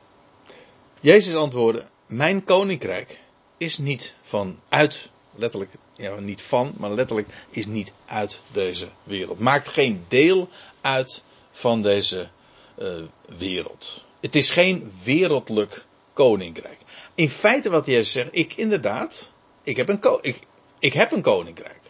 Jezus 1.00 1.34
antwoordde: 1.34 1.84
Mijn 2.06 2.44
koninkrijk 2.44 3.20
is 3.56 3.78
niet 3.78 4.14
van 4.22 4.60
uit, 4.68 5.10
letterlijk, 5.34 5.70
ja, 5.96 6.20
niet 6.20 6.42
van, 6.42 6.74
maar 6.76 6.90
letterlijk 6.90 7.28
is 7.50 7.66
niet 7.66 7.92
uit 8.04 8.40
deze 8.52 8.88
wereld. 9.02 9.38
Maakt 9.38 9.68
geen 9.68 10.04
deel 10.08 10.48
uit 10.80 11.22
van 11.50 11.82
deze 11.82 12.30
uh, 12.78 12.88
wereld. 13.38 14.04
Het 14.22 14.34
is 14.34 14.50
geen 14.50 14.92
wereldlijk 15.04 15.84
koninkrijk. 16.12 16.78
In 17.14 17.28
feite 17.28 17.70
wat 17.70 17.86
Jezus 17.86 18.12
zegt, 18.12 18.36
ik 18.36 18.56
inderdaad, 18.56 19.32
ik 19.62 19.76
heb 19.76 19.88
een, 19.88 20.00
ik, 20.20 20.38
ik 20.78 20.92
heb 20.92 21.12
een 21.12 21.22
koninkrijk. 21.22 21.80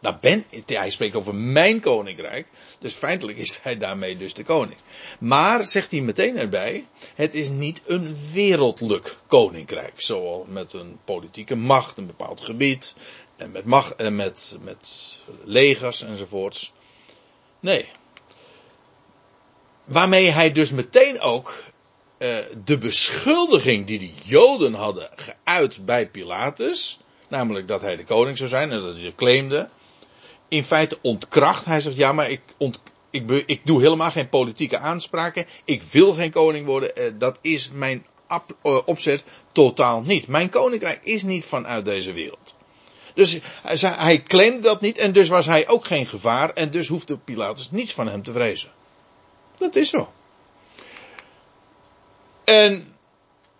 Nou 0.00 0.16
ben, 0.20 0.44
hij 0.66 0.90
spreekt 0.90 1.14
over 1.14 1.34
mijn 1.34 1.80
koninkrijk. 1.80 2.46
Dus 2.78 2.94
feitelijk 2.94 3.38
is 3.38 3.58
hij 3.62 3.78
daarmee 3.78 4.16
dus 4.16 4.34
de 4.34 4.42
koning. 4.42 4.78
Maar, 5.20 5.66
zegt 5.66 5.90
hij 5.90 6.00
meteen 6.00 6.36
erbij, 6.36 6.86
het 7.14 7.34
is 7.34 7.48
niet 7.48 7.80
een 7.86 8.16
wereldlijk 8.32 9.16
koninkrijk. 9.26 10.00
Zoals 10.00 10.46
met 10.48 10.72
een 10.72 10.98
politieke 11.04 11.56
macht, 11.56 11.98
een 11.98 12.06
bepaald 12.06 12.40
gebied. 12.40 12.94
En 13.36 13.50
met, 13.50 13.64
macht, 13.64 13.96
en 13.96 14.16
met, 14.16 14.58
met 14.60 15.18
legers 15.44 16.02
enzovoorts. 16.02 16.72
Nee. 17.60 17.88
Waarmee 19.88 20.30
hij 20.30 20.52
dus 20.52 20.70
meteen 20.70 21.20
ook 21.20 21.54
uh, 22.18 22.36
de 22.64 22.78
beschuldiging 22.78 23.86
die 23.86 23.98
de 23.98 24.10
Joden 24.24 24.74
hadden 24.74 25.10
geuit 25.44 25.84
bij 25.84 26.08
Pilatus. 26.08 27.00
Namelijk 27.28 27.68
dat 27.68 27.80
hij 27.80 27.96
de 27.96 28.04
koning 28.04 28.36
zou 28.36 28.48
zijn 28.48 28.70
en 28.70 28.80
dat 28.80 28.96
hij 28.96 29.12
claimde 29.16 29.68
in 30.48 30.64
feite 30.64 30.98
ontkracht. 31.02 31.64
Hij 31.64 31.80
zegt, 31.80 31.96
ja, 31.96 32.12
maar 32.12 32.30
ik, 32.30 32.40
ik, 33.10 33.30
ik 33.46 33.60
doe 33.66 33.80
helemaal 33.80 34.10
geen 34.10 34.28
politieke 34.28 34.78
aanspraken. 34.78 35.46
Ik 35.64 35.82
wil 35.82 36.12
geen 36.12 36.30
koning 36.30 36.66
worden. 36.66 36.96
Eh, 36.96 37.12
dat 37.18 37.38
is 37.40 37.70
mijn 37.72 38.06
uh, 38.62 38.78
opzet 38.84 39.24
totaal 39.52 40.02
niet. 40.02 40.26
Mijn 40.26 40.48
koninkrijk 40.48 41.00
is 41.02 41.22
niet 41.22 41.44
vanuit 41.44 41.84
deze 41.84 42.12
wereld. 42.12 42.54
Dus 43.14 43.38
hij, 43.62 43.94
hij 43.96 44.22
claimde 44.22 44.60
dat 44.60 44.80
niet 44.80 44.98
en 44.98 45.12
dus 45.12 45.28
was 45.28 45.46
hij 45.46 45.68
ook 45.68 45.84
geen 45.84 46.06
gevaar 46.06 46.50
en 46.50 46.70
dus 46.70 46.88
hoefde 46.88 47.18
Pilatus 47.18 47.70
niets 47.70 47.92
van 47.92 48.08
hem 48.08 48.22
te 48.22 48.32
vrezen. 48.32 48.70
Dat 49.58 49.76
is 49.76 49.88
zo. 49.88 50.12
En 52.44 52.96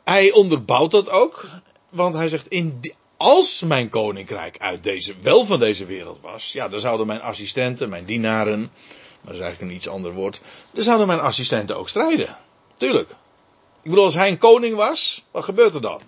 hij 0.05 0.33
onderbouwt 0.33 0.91
dat 0.91 1.11
ook, 1.11 1.49
want 1.89 2.15
hij 2.15 2.29
zegt 2.29 2.49
in, 2.49 2.81
als 3.17 3.63
mijn 3.63 3.89
koninkrijk 3.89 4.59
uit 4.59 4.85
deze, 4.85 5.15
wel 5.21 5.45
van 5.45 5.59
deze 5.59 5.85
wereld 5.85 6.21
was, 6.21 6.53
ja, 6.53 6.69
dan 6.69 6.81
zouden 6.81 7.07
mijn 7.07 7.21
assistenten, 7.21 7.89
mijn 7.89 8.05
dienaren, 8.05 8.61
maar 8.61 9.25
dat 9.25 9.35
is 9.35 9.41
eigenlijk 9.41 9.71
een 9.71 9.77
iets 9.77 9.89
ander 9.89 10.13
woord, 10.13 10.41
dan 10.71 10.83
zouden 10.83 11.07
mijn 11.07 11.21
assistenten 11.21 11.77
ook 11.77 11.89
strijden. 11.89 12.37
Tuurlijk. 12.77 13.11
Ik 13.83 13.91
bedoel, 13.91 14.05
als 14.05 14.15
hij 14.15 14.29
een 14.29 14.39
koning 14.39 14.77
was, 14.77 15.25
wat 15.31 15.45
gebeurt 15.45 15.75
er 15.75 15.81
dan? 15.81 16.01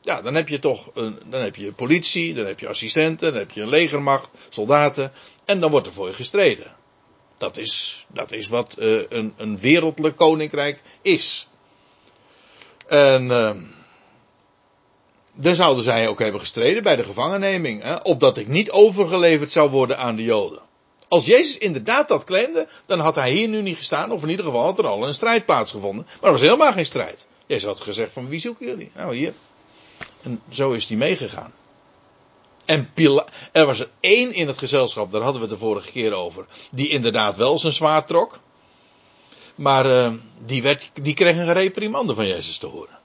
Ja, 0.00 0.22
dan 0.22 0.34
heb 0.34 0.48
je 0.48 0.58
toch 0.58 0.90
een, 0.94 1.18
dan 1.24 1.40
heb 1.40 1.56
je 1.56 1.72
politie, 1.72 2.34
dan 2.34 2.46
heb 2.46 2.60
je 2.60 2.68
assistenten, 2.68 3.30
dan 3.30 3.40
heb 3.40 3.50
je 3.50 3.62
een 3.62 3.68
legermacht, 3.68 4.30
soldaten, 4.48 5.12
en 5.44 5.60
dan 5.60 5.70
wordt 5.70 5.86
er 5.86 5.92
voor 5.92 6.08
je 6.08 6.14
gestreden. 6.14 6.78
Dat 7.40 7.56
is, 7.56 8.06
dat 8.08 8.32
is 8.32 8.48
wat 8.48 8.76
uh, 8.78 9.02
een, 9.08 9.34
een 9.36 9.58
wereldlijk 9.58 10.16
koninkrijk 10.16 10.80
is. 11.02 11.48
En 12.86 13.24
uh, 13.24 13.50
dan 15.34 15.54
zouden 15.54 15.84
zij 15.84 16.08
ook 16.08 16.18
hebben 16.18 16.40
gestreden 16.40 16.82
bij 16.82 16.96
de 16.96 17.04
gevangenneming. 17.04 17.82
Hè, 17.82 17.94
opdat 17.94 18.38
ik 18.38 18.48
niet 18.48 18.70
overgeleverd 18.70 19.52
zou 19.52 19.70
worden 19.70 19.98
aan 19.98 20.16
de 20.16 20.22
Joden. 20.22 20.60
Als 21.08 21.26
Jezus 21.26 21.58
inderdaad 21.58 22.08
dat 22.08 22.24
claimde, 22.24 22.68
dan 22.86 22.98
had 22.98 23.14
hij 23.14 23.32
hier 23.32 23.48
nu 23.48 23.62
niet 23.62 23.76
gestaan. 23.76 24.12
Of 24.12 24.22
in 24.22 24.28
ieder 24.28 24.44
geval 24.44 24.64
had 24.64 24.78
er 24.78 24.86
al 24.86 25.06
een 25.06 25.14
strijd 25.14 25.44
plaatsgevonden. 25.44 26.04
Maar 26.06 26.24
er 26.24 26.30
was 26.30 26.40
helemaal 26.40 26.72
geen 26.72 26.86
strijd. 26.86 27.26
Jezus 27.46 27.64
had 27.64 27.80
gezegd 27.80 28.12
van 28.12 28.28
wie 28.28 28.40
zoeken 28.40 28.66
jullie? 28.66 28.90
Nou 28.94 29.14
hier. 29.14 29.32
En 30.22 30.42
zo 30.50 30.70
is 30.70 30.88
hij 30.88 30.96
meegegaan. 30.96 31.52
En 32.70 32.92
Pila 32.92 33.26
er 33.52 33.66
was 33.66 33.80
er 33.80 33.90
één 34.00 34.32
in 34.32 34.46
het 34.46 34.58
gezelschap, 34.58 35.12
daar 35.12 35.22
hadden 35.22 35.42
we 35.42 35.48
het 35.48 35.58
de 35.58 35.66
vorige 35.66 35.90
keer 35.90 36.12
over. 36.12 36.46
Die 36.70 36.88
inderdaad 36.88 37.36
wel 37.36 37.58
zijn 37.58 37.72
zwaard 37.72 38.06
trok. 38.06 38.40
Maar 39.54 39.86
uh, 39.86 40.12
die, 40.44 40.62
werd, 40.62 40.90
die 40.94 41.14
kreeg 41.14 41.36
een 41.36 41.52
reprimande 41.52 42.14
van 42.14 42.26
Jezus 42.26 42.58
te 42.58 42.66
horen. 42.66 42.98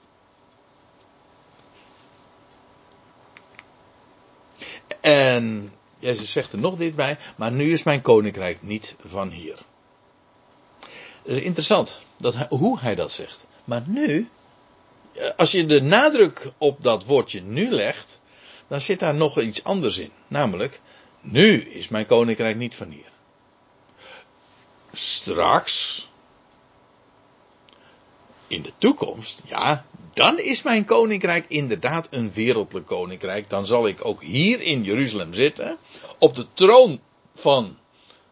En 5.01 5.73
Jezus 5.99 6.32
zegt 6.32 6.51
er 6.51 6.60
nog 6.60 6.75
dit 6.75 6.95
bij, 6.95 7.17
maar 7.36 7.51
nu 7.51 7.71
is 7.71 7.84
mijn 7.84 8.01
koninkrijk 8.01 8.62
niet 8.62 8.95
van 9.06 9.30
hier. 9.30 9.58
Het 11.23 11.38
is 11.38 11.41
interessant 11.41 11.99
dat 12.17 12.36
hoe 12.36 12.80
hij 12.80 12.95
dat 12.95 13.12
zegt. 13.12 13.45
Maar 13.63 13.84
nu, 13.86 14.30
als 15.36 15.51
je 15.51 15.65
de 15.65 15.82
nadruk 15.82 16.51
op 16.58 16.84
dat 16.84 17.06
woordje 17.06 17.41
nu 17.41 17.69
legt, 17.69 18.19
dan 18.67 18.82
zit 18.82 18.99
daar 18.99 19.15
nog 19.15 19.39
iets 19.39 19.63
anders 19.63 19.97
in. 19.97 20.12
Namelijk, 20.28 20.80
nu 21.21 21.62
is 21.62 21.88
mijn 21.88 22.06
koninkrijk 22.06 22.58
niet 22.58 22.75
van 22.75 22.89
hier. 22.89 23.12
Straks, 24.93 26.08
in 28.47 28.62
de 28.62 28.71
toekomst, 28.78 29.41
ja, 29.45 29.86
dan 30.13 30.39
is 30.39 30.63
mijn 30.63 30.86
koninkrijk 30.86 31.45
inderdaad 31.47 32.08
een 32.10 32.32
wereldlijk 32.34 32.86
koninkrijk. 32.86 33.49
Dan 33.49 33.65
zal 33.65 33.88
ik 33.88 34.06
ook 34.06 34.23
hier 34.23 34.62
in 34.62 34.84
Jeruzalem 34.84 35.34
zitten, 35.34 35.78
op 36.17 36.36
de 36.36 36.47
troon 36.54 36.99
van 37.36 37.78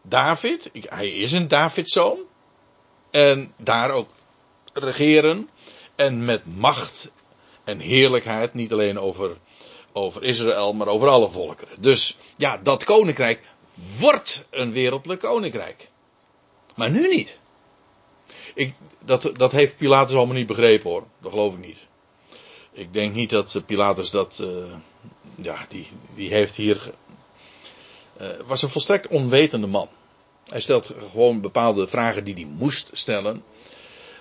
David. 0.02 0.70
hij 0.72 1.08
is 1.08 1.32
een 1.32 1.48
Davidzoon. 1.48 2.18
En 3.10 3.52
daar 3.56 3.90
ook 3.90 4.10
regeren. 4.72 5.48
En 5.94 6.24
met 6.24 6.56
macht 6.56 7.10
en 7.64 7.78
heerlijkheid, 7.78 8.54
niet 8.54 8.72
alleen 8.72 8.98
over, 8.98 9.36
over 9.96 10.22
Israël, 10.22 10.72
maar 10.72 10.86
over 10.86 11.08
alle 11.08 11.28
volkeren. 11.28 11.82
Dus 11.82 12.16
ja, 12.36 12.58
dat 12.62 12.84
koninkrijk 12.84 13.40
wordt 13.98 14.44
een 14.50 14.72
wereldlijk 14.72 15.20
koninkrijk. 15.20 15.88
Maar 16.74 16.90
nu 16.90 17.08
niet. 17.08 17.40
Ik, 18.54 18.74
dat, 19.04 19.30
dat 19.32 19.52
heeft 19.52 19.76
Pilatus 19.76 20.16
allemaal 20.16 20.34
niet 20.34 20.46
begrepen 20.46 20.90
hoor. 20.90 21.06
Dat 21.20 21.30
geloof 21.30 21.52
ik 21.52 21.66
niet. 21.66 21.78
Ik 22.72 22.92
denk 22.92 23.14
niet 23.14 23.30
dat 23.30 23.62
Pilatus 23.66 24.10
dat. 24.10 24.38
Uh, 24.42 24.48
ja, 25.34 25.66
die, 25.68 25.88
die 26.14 26.30
heeft 26.30 26.54
hier. 26.54 26.92
Uh, 28.20 28.28
was 28.46 28.62
een 28.62 28.70
volstrekt 28.70 29.06
onwetende 29.06 29.66
man. 29.66 29.88
Hij 30.48 30.60
stelt 30.60 30.90
gewoon 31.10 31.40
bepaalde 31.40 31.86
vragen 31.86 32.24
die 32.24 32.34
hij 32.34 32.44
moest 32.44 32.90
stellen. 32.92 33.44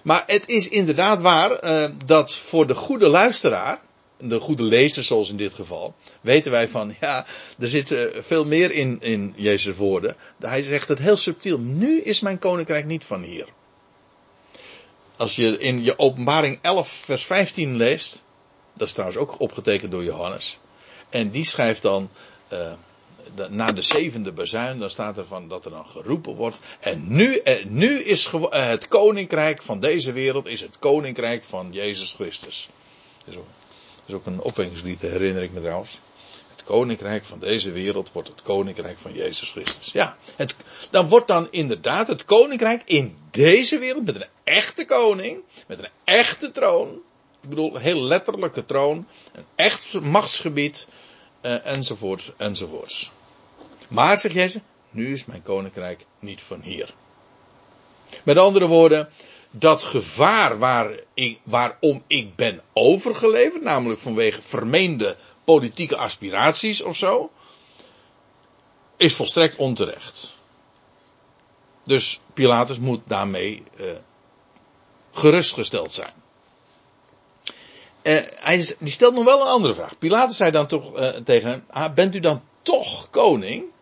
Maar 0.04 0.24
het 0.28 0.50
is 0.50 0.70
inderdaad 0.70 1.22
waar 1.22 1.64
uh, 1.64 1.90
dat 2.06 2.36
voor 2.36 2.68
de 2.68 2.76
goede 2.76 3.08
luisteraar, 3.08 3.82
de 4.18 4.40
goede 4.40 4.64
lezer 4.64 5.04
zoals 5.04 5.30
in 5.30 5.38
dit 5.38 5.54
geval, 5.54 5.96
weten 6.22 6.52
wij 6.52 6.68
van 6.68 6.96
ja, 7.00 7.26
er 7.60 7.68
zit 7.68 7.96
veel 8.18 8.46
meer 8.46 8.72
in, 8.72 9.02
in 9.02 9.34
Jezus' 9.38 9.76
woorden. 9.76 10.16
Hij 10.40 10.62
zegt 10.62 10.88
het 10.88 11.00
heel 11.00 11.18
subtiel. 11.18 11.58
Nu 11.58 12.02
is 12.02 12.20
mijn 12.20 12.40
koninkrijk 12.40 12.86
niet 12.86 13.06
van 13.06 13.24
hier. 13.24 13.46
Als 15.16 15.36
je 15.36 15.58
in 15.58 15.84
je 15.84 16.00
openbaring 16.00 16.60
11 16.62 16.90
vers 16.90 17.26
15 17.26 17.76
leest, 17.76 18.24
dat 18.74 18.88
is 18.88 18.94
trouwens 18.94 19.20
ook 19.20 19.40
opgetekend 19.40 19.92
door 19.92 20.04
Johannes. 20.04 20.58
En 21.10 21.30
die 21.30 21.46
schrijft 21.46 21.82
dan, 21.82 22.10
uh, 22.54 22.74
na 23.50 23.66
de 23.66 23.82
zevende 23.82 24.32
bezuin, 24.32 24.80
dan 24.80 24.90
staat 24.90 25.18
er 25.18 25.26
van 25.26 25.48
dat 25.48 25.66
er 25.66 25.72
dan 25.72 25.86
geroepen 25.86 26.36
wordt. 26.36 26.60
En 26.80 27.04
nu, 27.08 27.38
eh, 27.38 27.66
nu 27.66 28.00
is 28.00 28.32
uh, 28.34 28.50
het 28.50 28.88
koninkrijk 28.88 29.62
van 29.62 29.80
deze 29.80 30.12
wereld 30.12 30.48
is 30.48 30.62
het 30.62 30.80
koninkrijk 30.80 31.44
van 31.44 31.70
Jezus 31.72 32.14
Christus. 32.14 32.70
Dat 34.06 34.16
is 34.16 34.22
ook 34.22 34.26
een 34.26 34.42
opwekkingslied, 34.42 35.02
herinner 35.02 35.44
ik 35.44 35.52
me 35.52 35.60
trouwens. 35.60 36.00
Het 36.52 36.64
koninkrijk 36.64 37.26
van 37.26 37.40
deze 37.40 37.72
wereld 37.72 38.12
wordt 38.12 38.28
het 38.28 38.42
koninkrijk 38.42 38.98
van 39.00 39.14
Jezus 39.14 39.52
Christus. 39.52 39.92
Ja, 39.92 40.18
het, 40.36 40.56
dan 40.90 41.08
wordt 41.10 41.28
dan 41.28 41.48
inderdaad 41.52 42.08
het 42.08 42.26
koninkrijk 42.26 42.82
in 42.86 43.18
deze 43.32 43.78
wereld 43.78 44.06
met 44.06 44.16
een 44.16 44.28
echte 44.44 44.86
koning, 44.86 45.44
met 45.68 45.80
een 45.80 45.90
echte 46.04 46.52
troon. 46.52 47.02
Ik 47.42 47.50
bedoel, 47.50 47.76
een 47.76 47.82
heel 47.82 48.02
letterlijke 48.02 48.66
troon, 48.66 49.08
een 49.34 49.46
echt 49.56 50.02
machtsgebied, 50.02 50.88
uh, 51.42 51.66
enzovoorts, 51.66 52.32
enzovoorts. 52.38 53.12
Maar, 53.88 54.18
zegt 54.18 54.36
Jezus, 54.36 54.62
nu 54.90 55.14
is 55.14 55.26
mijn 55.26 55.42
koninkrijk 55.42 56.06
niet 56.20 56.42
van 56.42 56.62
hier. 56.62 56.94
Met 58.24 58.38
andere 58.38 58.68
woorden, 58.68 59.10
dat 59.56 59.84
gevaar 59.84 60.60
waar 60.60 61.00
ik, 61.14 61.40
waarom 61.44 62.04
ik 62.08 62.36
ben 62.36 62.62
overgeleverd, 62.74 63.64
namelijk 63.64 64.00
vanwege 64.00 64.42
vermeende 64.42 65.16
politieke 65.44 65.98
aspiraties 65.98 66.82
of 66.82 66.98
zo, 66.98 67.32
is 68.98 69.16
volstrekt 69.16 69.56
onterecht. 69.56 70.36
Dus 71.84 72.20
Pilatus 72.34 72.80
moet 72.80 73.02
daarmee 73.06 73.64
uh, 73.80 73.92
gerustgesteld 75.12 75.94
zijn. 75.94 76.14
Uh, 78.04 78.20
hij 78.36 78.76
die 78.80 78.94
stelt 78.94 79.14
nog 79.14 79.24
wel 79.24 79.42
een 79.42 79.48
andere 79.48 79.74
vraag. 79.74 79.98
Pilatus 79.98 80.38
zei 80.38 80.52
dan 80.52 80.68
toch 80.68 81.00
uh, 81.00 81.10
tegen 81.10 81.50
hem: 81.50 81.66
ah, 81.70 81.94
Bent 81.94 82.16
u 82.16 82.20
dan 82.20 82.44
toch 82.62 83.10
koning? 83.10 83.73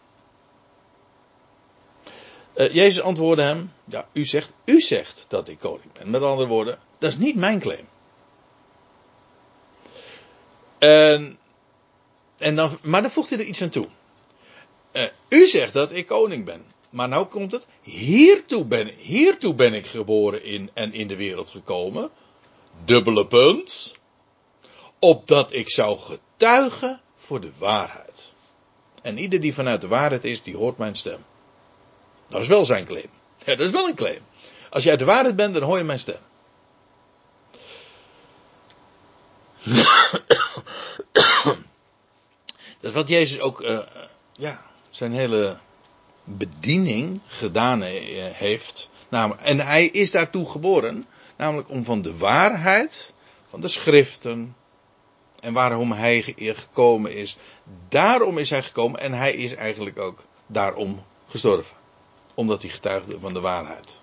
Uh, 2.62 2.74
Jezus 2.74 3.02
antwoordde 3.02 3.44
hem: 3.44 3.74
Ja, 3.86 4.08
u 4.14 4.26
zegt, 4.26 4.52
u 4.66 4.82
zegt 4.82 5.26
dat 5.28 5.48
ik 5.48 5.60
koning 5.60 5.92
ben. 5.94 6.10
Met 6.10 6.22
andere 6.22 6.48
woorden, 6.48 6.80
dat 6.98 7.12
is 7.12 7.18
niet 7.18 7.36
mijn 7.36 7.60
claim. 7.60 7.88
En, 10.78 11.38
en 12.38 12.56
dan, 12.56 12.78
maar 12.82 13.02
dan 13.02 13.12
voegt 13.12 13.30
hij 13.30 13.40
er 13.40 13.46
iets 13.46 13.62
aan 13.62 13.70
toe. 13.70 13.88
u 15.30 15.48
zegt 15.48 15.74
dat 15.74 15.92
ik 15.94 16.08
koning 16.08 16.46
ben. 16.46 16.66
Maar 16.90 17.08
nou 17.08 17.26
komt 17.26 17.52
het. 17.52 17.68
Hiertoe 17.82 18.66
ben, 18.66 18.88
hiertoe 18.88 19.54
ben 19.54 19.74
ik 19.74 19.88
geboren 19.88 20.44
in, 20.44 20.70
en 20.74 20.94
in 20.94 21.08
de 21.08 21.16
wereld 21.16 21.50
gekomen. 21.50 22.10
Dubbele 22.86 23.28
punt 23.28 23.92
opdat 25.00 25.54
ik 25.54 25.72
zou 25.72 25.98
getuigen 26.00 27.02
voor 27.16 27.42
de 27.42 27.52
waarheid. 27.58 28.34
En 29.02 29.18
ieder 29.18 29.42
die 29.42 29.54
vanuit 29.54 29.82
de 29.82 29.88
waarheid 29.88 30.26
is, 30.26 30.42
die 30.42 30.56
hoort 30.56 30.78
mijn 30.78 30.96
stem. 30.96 31.26
Dat 32.32 32.42
is 32.42 32.48
wel 32.48 32.66
zijn 32.66 32.86
claim. 32.86 33.10
Dat 33.46 33.60
is 33.60 33.72
wel 33.72 33.88
een 33.88 33.96
claim. 33.96 34.22
Als 34.70 34.84
je 34.84 34.90
uit 34.90 35.00
de 35.00 35.06
waarheid 35.06 35.36
bent, 35.36 35.54
dan 35.54 35.64
hoor 35.64 35.78
je 35.78 35.84
mijn 35.84 36.00
stem. 36.00 36.20
dat 42.80 42.90
is 42.90 42.94
wat 42.94 43.08
Jezus 43.08 43.40
ook, 43.40 43.62
uh, 43.62 43.80
ja, 44.34 44.66
zijn 44.90 45.12
hele 45.12 45.58
bediening 46.24 47.20
gedaan 47.28 47.82
heeft. 47.82 48.90
En 49.38 49.60
hij 49.60 49.86
is 49.86 50.12
daartoe 50.12 50.50
geboren, 50.50 51.08
namelijk 51.36 51.70
om 51.70 51.86
van 51.86 52.02
de 52.02 52.18
waarheid, 52.18 53.14
van 53.46 53.62
de 53.62 53.68
schriften, 53.68 54.56
en 55.40 55.54
waarom 55.54 55.92
hij 55.92 56.22
gekomen 56.38 57.16
is. 57.16 57.38
Daarom 57.90 58.38
is 58.38 58.50
hij 58.50 58.64
gekomen 58.64 59.00
en 59.00 59.14
hij 59.14 59.34
is 59.34 59.56
eigenlijk 59.56 60.00
ook 60.00 60.26
daarom 60.48 61.04
gestorven. 61.28 61.81
Omdat 62.34 62.62
hij 62.62 62.72
getuigde 62.72 63.20
van 63.20 63.34
de 63.34 63.40
waarheid. 63.40 64.02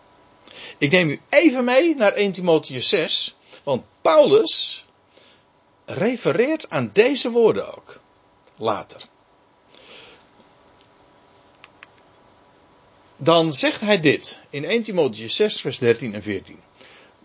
Ik 0.78 0.90
neem 0.90 1.08
u 1.08 1.20
even 1.28 1.64
mee 1.64 1.94
naar 1.94 2.12
1 2.12 2.32
Timotheus 2.32 2.88
6, 2.88 3.36
want 3.62 3.84
Paulus 4.02 4.84
refereert 5.84 6.70
aan 6.70 6.90
deze 6.92 7.30
woorden 7.30 7.76
ook. 7.76 8.00
Later. 8.56 9.02
Dan 13.16 13.54
zegt 13.54 13.80
hij 13.80 14.00
dit 14.00 14.40
in 14.50 14.64
1 14.64 14.82
Timotheus 14.82 15.36
6, 15.36 15.60
vers 15.60 15.78
13 15.78 16.14
en 16.14 16.22
14. 16.22 16.58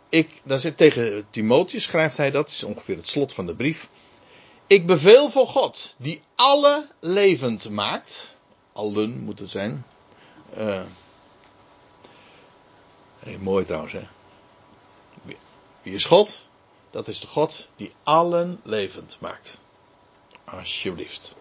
Ik, 0.09 0.29
dan 0.43 0.59
zit 0.59 0.77
tegen 0.77 1.25
Timotheus, 1.29 1.83
schrijft 1.83 2.17
hij 2.17 2.31
dat, 2.31 2.49
is 2.49 2.63
ongeveer 2.63 2.95
het 2.95 3.07
slot 3.07 3.33
van 3.33 3.45
de 3.45 3.55
brief. 3.55 3.89
Ik 4.67 4.85
beveel 4.85 5.29
voor 5.29 5.47
God, 5.47 5.95
die 5.97 6.21
alle 6.35 6.87
levend 6.99 7.69
maakt. 7.69 8.35
Allen 8.73 9.23
moet 9.23 9.39
het 9.39 9.49
zijn. 9.49 9.85
Uh, 10.57 10.83
mooi 13.39 13.65
trouwens, 13.65 13.93
hè. 13.93 14.07
Wie 15.81 15.93
is 15.93 16.05
God? 16.05 16.47
Dat 16.91 17.07
is 17.07 17.19
de 17.19 17.27
God 17.27 17.69
die 17.75 17.93
allen 18.03 18.59
levend 18.63 19.17
maakt. 19.19 19.57
Alsjeblieft. 20.43 21.35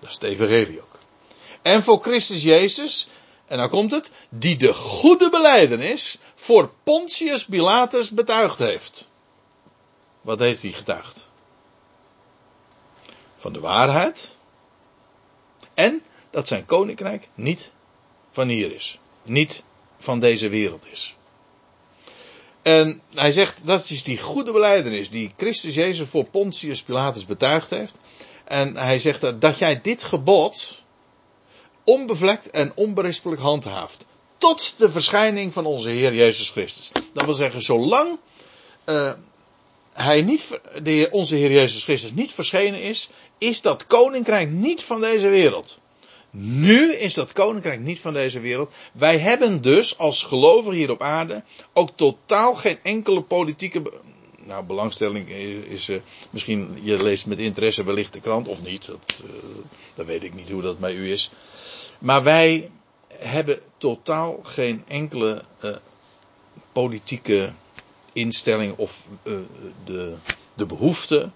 Dat 0.00 0.08
is 0.08 0.14
het 0.14 0.22
evangelie 0.22 0.80
ook. 0.80 0.98
En 1.62 1.82
voor 1.82 2.00
Christus 2.00 2.42
Jezus, 2.42 3.08
en 3.46 3.58
dan 3.58 3.68
komt 3.68 3.90
het, 3.90 4.12
die 4.28 4.56
de 4.56 4.74
goede 4.74 5.30
beleidenis 5.30 6.18
voor 6.34 6.70
Pontius 6.82 7.44
Pilatus 7.44 8.10
betuigd 8.10 8.58
heeft. 8.58 9.08
Wat 10.20 10.38
heeft 10.38 10.62
hij 10.62 10.72
getuigd? 10.72 11.28
van 13.46 13.52
de 13.54 13.60
waarheid. 13.60 14.36
En 15.74 16.02
dat 16.30 16.48
zijn 16.48 16.66
koninkrijk 16.66 17.28
niet 17.34 17.70
van 18.36 18.48
hier 18.48 18.74
is. 18.74 18.98
Niet 19.22 19.62
van 19.98 20.20
deze 20.20 20.48
wereld 20.48 20.84
is. 20.90 21.16
En 22.62 23.00
hij 23.14 23.32
zegt, 23.32 23.66
dat 23.66 23.90
is 23.90 24.02
die 24.02 24.18
goede 24.18 24.52
beleidenis 24.52 25.10
die 25.10 25.32
Christus 25.36 25.74
Jezus 25.74 26.08
voor 26.08 26.24
Pontius 26.24 26.82
Pilatus 26.82 27.24
betuigd 27.24 27.70
heeft. 27.70 27.98
En 28.44 28.76
hij 28.76 28.98
zegt 28.98 29.40
dat, 29.40 29.58
jij 29.58 29.80
dit 29.80 30.02
gebod 30.02 30.82
onbevlekt 31.84 32.50
en 32.50 32.72
onberispelijk 32.74 33.40
handhaaft. 33.40 34.04
Tot 34.38 34.74
de 34.76 34.90
verschijning 34.90 35.52
van 35.52 35.66
onze 35.66 35.88
Heer 35.88 36.14
Jezus 36.14 36.50
Christus. 36.50 36.90
Dat 37.12 37.24
wil 37.24 37.34
zeggen, 37.34 37.62
zolang 37.62 38.18
uh, 38.84 39.12
hij 39.92 40.22
niet, 40.22 40.60
de, 40.82 41.08
onze 41.10 41.34
Heer 41.34 41.52
Jezus 41.52 41.84
Christus 41.84 42.12
niet 42.12 42.32
verschenen 42.32 42.82
is, 42.82 43.10
is 43.38 43.60
dat 43.60 43.86
koninkrijk 43.86 44.48
niet 44.48 44.82
van 44.82 45.00
deze 45.00 45.28
wereld. 45.28 45.78
Nu 46.38 46.94
is 46.94 47.14
dat 47.14 47.32
koninkrijk 47.32 47.80
niet 47.80 48.00
van 48.00 48.12
deze 48.12 48.40
wereld. 48.40 48.70
Wij 48.92 49.18
hebben 49.18 49.62
dus 49.62 49.98
als 49.98 50.22
gelovigen 50.22 50.78
hier 50.78 50.90
op 50.90 51.02
aarde 51.02 51.42
ook 51.72 51.90
totaal 51.94 52.54
geen 52.54 52.78
enkele 52.82 53.22
politieke. 53.22 53.82
Nou, 54.44 54.64
belangstelling 54.64 55.28
is. 55.68 55.88
Uh, 55.88 56.00
misschien 56.30 56.78
je 56.82 57.02
leest 57.02 57.26
met 57.26 57.38
interesse 57.38 57.84
wellicht 57.84 58.12
de 58.12 58.20
krant 58.20 58.48
of 58.48 58.62
niet. 58.62 58.86
Dat, 58.86 59.22
uh, 59.24 59.30
dat 59.94 60.06
weet 60.06 60.22
ik 60.22 60.34
niet 60.34 60.50
hoe 60.50 60.62
dat 60.62 60.78
bij 60.78 60.94
u 60.94 61.12
is. 61.12 61.30
Maar 61.98 62.22
wij 62.22 62.70
hebben 63.08 63.60
totaal 63.76 64.40
geen 64.42 64.82
enkele 64.88 65.42
uh, 65.64 65.76
politieke 66.72 67.52
instelling 68.12 68.76
of 68.76 69.02
de, 69.84 70.14
de 70.54 70.66
behoefte. 70.66 71.30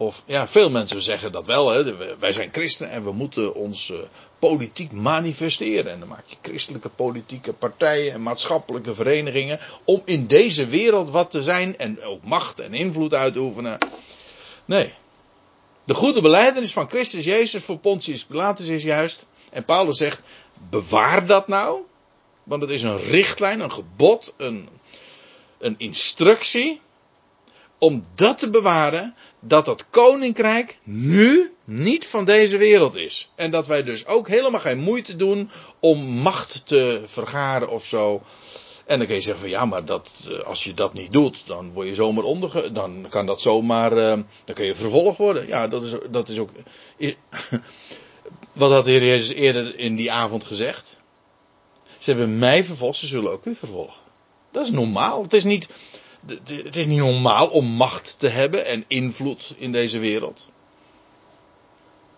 Of 0.00 0.22
ja, 0.26 0.48
veel 0.48 0.70
mensen 0.70 1.02
zeggen 1.02 1.32
dat 1.32 1.46
wel. 1.46 1.70
Hè. 1.70 1.96
Wij 2.18 2.32
zijn 2.32 2.48
christenen 2.52 2.92
en 2.92 3.02
we 3.02 3.12
moeten 3.12 3.54
ons 3.54 3.88
uh, 3.88 3.98
politiek 4.38 4.92
manifesteren. 4.92 5.92
En 5.92 5.98
dan 5.98 6.08
maak 6.08 6.24
je 6.26 6.36
christelijke 6.42 6.88
politieke 6.88 7.52
partijen 7.52 8.12
en 8.12 8.22
maatschappelijke 8.22 8.94
verenigingen. 8.94 9.60
Om 9.84 10.02
in 10.04 10.26
deze 10.26 10.66
wereld 10.66 11.10
wat 11.10 11.30
te 11.30 11.42
zijn 11.42 11.78
en 11.78 12.02
ook 12.02 12.24
macht 12.24 12.60
en 12.60 12.74
invloed 12.74 13.14
uit 13.14 13.32
te 13.32 13.38
oefenen. 13.38 13.78
Nee. 14.64 14.92
De 15.84 15.94
goede 15.94 16.20
beleidenis 16.20 16.72
van 16.72 16.88
Christus 16.88 17.24
Jezus 17.24 17.64
voor 17.64 17.78
Pontius 17.78 18.24
Pilatus 18.24 18.68
is 18.68 18.82
juist. 18.82 19.28
En 19.50 19.64
Paulus 19.64 19.96
zegt: 19.96 20.22
bewaar 20.70 21.26
dat 21.26 21.48
nou. 21.48 21.80
Want 22.42 22.62
het 22.62 22.70
is 22.70 22.82
een 22.82 23.00
richtlijn, 23.00 23.60
een 23.60 23.72
gebod, 23.72 24.34
een, 24.36 24.68
een 25.58 25.74
instructie 25.78 26.80
om 27.78 28.04
dat 28.14 28.38
te 28.38 28.50
bewaren, 28.50 29.14
dat 29.40 29.64
dat 29.64 29.84
koninkrijk 29.90 30.78
nu 30.84 31.52
niet 31.64 32.06
van 32.06 32.24
deze 32.24 32.56
wereld 32.56 32.96
is. 32.96 33.30
En 33.34 33.50
dat 33.50 33.66
wij 33.66 33.82
dus 33.82 34.06
ook 34.06 34.28
helemaal 34.28 34.60
geen 34.60 34.78
moeite 34.78 35.16
doen 35.16 35.50
om 35.80 35.98
macht 36.04 36.66
te 36.66 37.02
vergaren 37.06 37.68
of 37.68 37.84
zo. 37.84 38.22
En 38.86 38.98
dan 38.98 39.06
kun 39.06 39.16
je 39.16 39.22
zeggen 39.22 39.40
van 39.40 39.50
ja, 39.50 39.64
maar 39.64 39.84
dat, 39.84 40.28
eh, 40.30 40.38
als 40.38 40.64
je 40.64 40.74
dat 40.74 40.92
niet 40.92 41.12
doet, 41.12 41.42
dan 41.46 41.72
word 41.72 41.88
je 41.88 41.94
zomaar 41.94 42.24
onderge... 42.24 42.72
Dan 42.72 43.06
kan 43.08 43.26
dat 43.26 43.40
zomaar... 43.40 43.92
Uh, 43.92 44.08
dan 44.44 44.54
kun 44.54 44.64
je 44.64 44.74
vervolgd 44.74 45.18
worden. 45.18 45.46
Ja, 45.46 45.68
dat 45.68 45.82
is, 45.82 45.92
dat 46.10 46.28
is 46.28 46.38
ook... 46.38 46.50
Wat 48.52 48.70
had 48.70 48.84
de 48.84 48.90
Heer 48.90 49.04
Jezus 49.04 49.34
eerder 49.34 49.78
in 49.78 49.96
die 49.96 50.12
avond 50.12 50.44
gezegd? 50.44 51.00
Ze 51.98 52.10
hebben 52.10 52.38
mij 52.38 52.64
vervolgd, 52.64 52.98
ze 52.98 53.06
zullen 53.06 53.32
ook 53.32 53.44
u 53.44 53.54
vervolgen. 53.54 54.00
Dat 54.50 54.64
is 54.64 54.70
normaal. 54.70 55.22
Het 55.22 55.32
is 55.32 55.44
niet, 55.44 55.68
het 56.26 56.76
is 56.76 56.86
niet 56.86 56.98
normaal 56.98 57.46
om 57.46 57.66
macht 57.66 58.18
te 58.18 58.28
hebben 58.28 58.66
en 58.66 58.84
invloed 58.86 59.54
in 59.58 59.72
deze 59.72 59.98
wereld. 59.98 60.50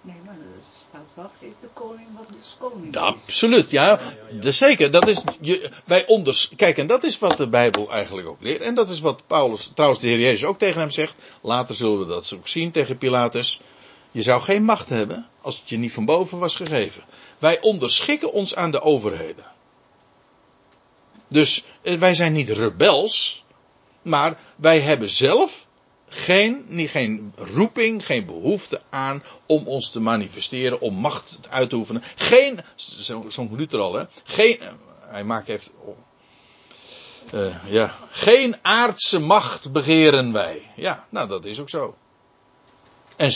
Nee, 0.00 0.16
maar 0.24 0.34
er 0.34 0.64
staat 0.74 1.06
wel, 1.14 1.30
de 1.60 1.66
koning 1.72 2.06
wat 2.16 2.28
de 2.28 2.34
koning 2.58 2.94
ja, 2.94 3.00
Absoluut, 3.00 3.70
ja. 3.70 4.00
ja, 4.40 4.50
zeker. 4.50 4.90
Dat 4.90 5.08
is, 5.08 5.22
je, 5.40 5.70
wij 5.84 6.06
onders, 6.06 6.50
kijk, 6.56 6.78
en 6.78 6.86
dat 6.86 7.04
is 7.04 7.18
wat 7.18 7.36
de 7.36 7.48
Bijbel 7.48 7.90
eigenlijk 7.90 8.28
ook 8.28 8.40
leert. 8.40 8.60
En 8.60 8.74
dat 8.74 8.88
is 8.88 9.00
wat 9.00 9.26
Paulus, 9.26 9.70
trouwens 9.74 10.00
de 10.00 10.08
Heer 10.08 10.18
Jezus 10.18 10.44
ook 10.44 10.58
tegen 10.58 10.80
hem 10.80 10.90
zegt. 10.90 11.14
Later 11.40 11.74
zullen 11.74 11.98
we 11.98 12.06
dat 12.06 12.32
ook 12.36 12.48
zien 12.48 12.70
tegen 12.70 12.98
Pilatus. 12.98 13.60
Je 14.10 14.22
zou 14.22 14.42
geen 14.42 14.64
macht 14.64 14.88
hebben 14.88 15.28
als 15.40 15.58
het 15.58 15.68
je 15.68 15.78
niet 15.78 15.92
van 15.92 16.04
boven 16.04 16.38
was 16.38 16.56
gegeven. 16.56 17.04
Wij 17.38 17.60
onderschikken 17.60 18.32
ons 18.32 18.54
aan 18.54 18.70
de 18.70 18.80
overheden. 18.80 19.44
Dus 21.28 21.64
eh, 21.82 21.94
wij 21.94 22.14
zijn 22.14 22.32
niet 22.32 22.50
rebels, 22.50 23.44
maar 24.02 24.38
wij 24.56 24.80
hebben 24.80 25.10
zelf 25.10 25.66
geen, 26.08 26.64
niet, 26.68 26.90
geen 26.90 27.32
roeping, 27.36 28.06
geen 28.06 28.26
behoefte 28.26 28.82
aan 28.90 29.22
om 29.46 29.66
ons 29.66 29.90
te 29.90 30.00
manifesteren, 30.00 30.80
om 30.80 30.94
macht 30.94 31.38
uit 31.48 31.70
te 31.70 31.76
oefenen. 31.76 32.02
Geen, 32.16 32.60
zo'n 32.76 33.30
zo 33.30 33.48
Luther 33.50 33.80
al, 33.80 33.94
hè, 33.94 34.04
geen, 34.24 34.60
eh, 34.60 34.72
hij 35.00 35.24
maakt 35.24 35.46
heeft, 35.46 35.70
uh, 37.34 37.64
ja, 37.64 37.94
geen 38.10 38.56
aardse 38.62 39.18
macht 39.18 39.72
begeren 39.72 40.32
wij. 40.32 40.70
Ja, 40.76 41.06
nou 41.08 41.28
dat 41.28 41.44
is 41.44 41.58
ook 41.60 41.68
zo. 41.68 41.96
En 43.16 43.32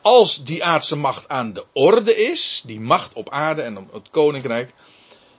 als 0.00 0.44
die 0.44 0.64
aardse 0.64 0.96
macht 0.96 1.28
aan 1.28 1.52
de 1.52 1.64
orde 1.72 2.16
is, 2.16 2.62
die 2.66 2.80
macht 2.80 3.12
op 3.12 3.30
aarde 3.30 3.62
en 3.62 3.88
het 3.92 4.10
koninkrijk, 4.10 4.72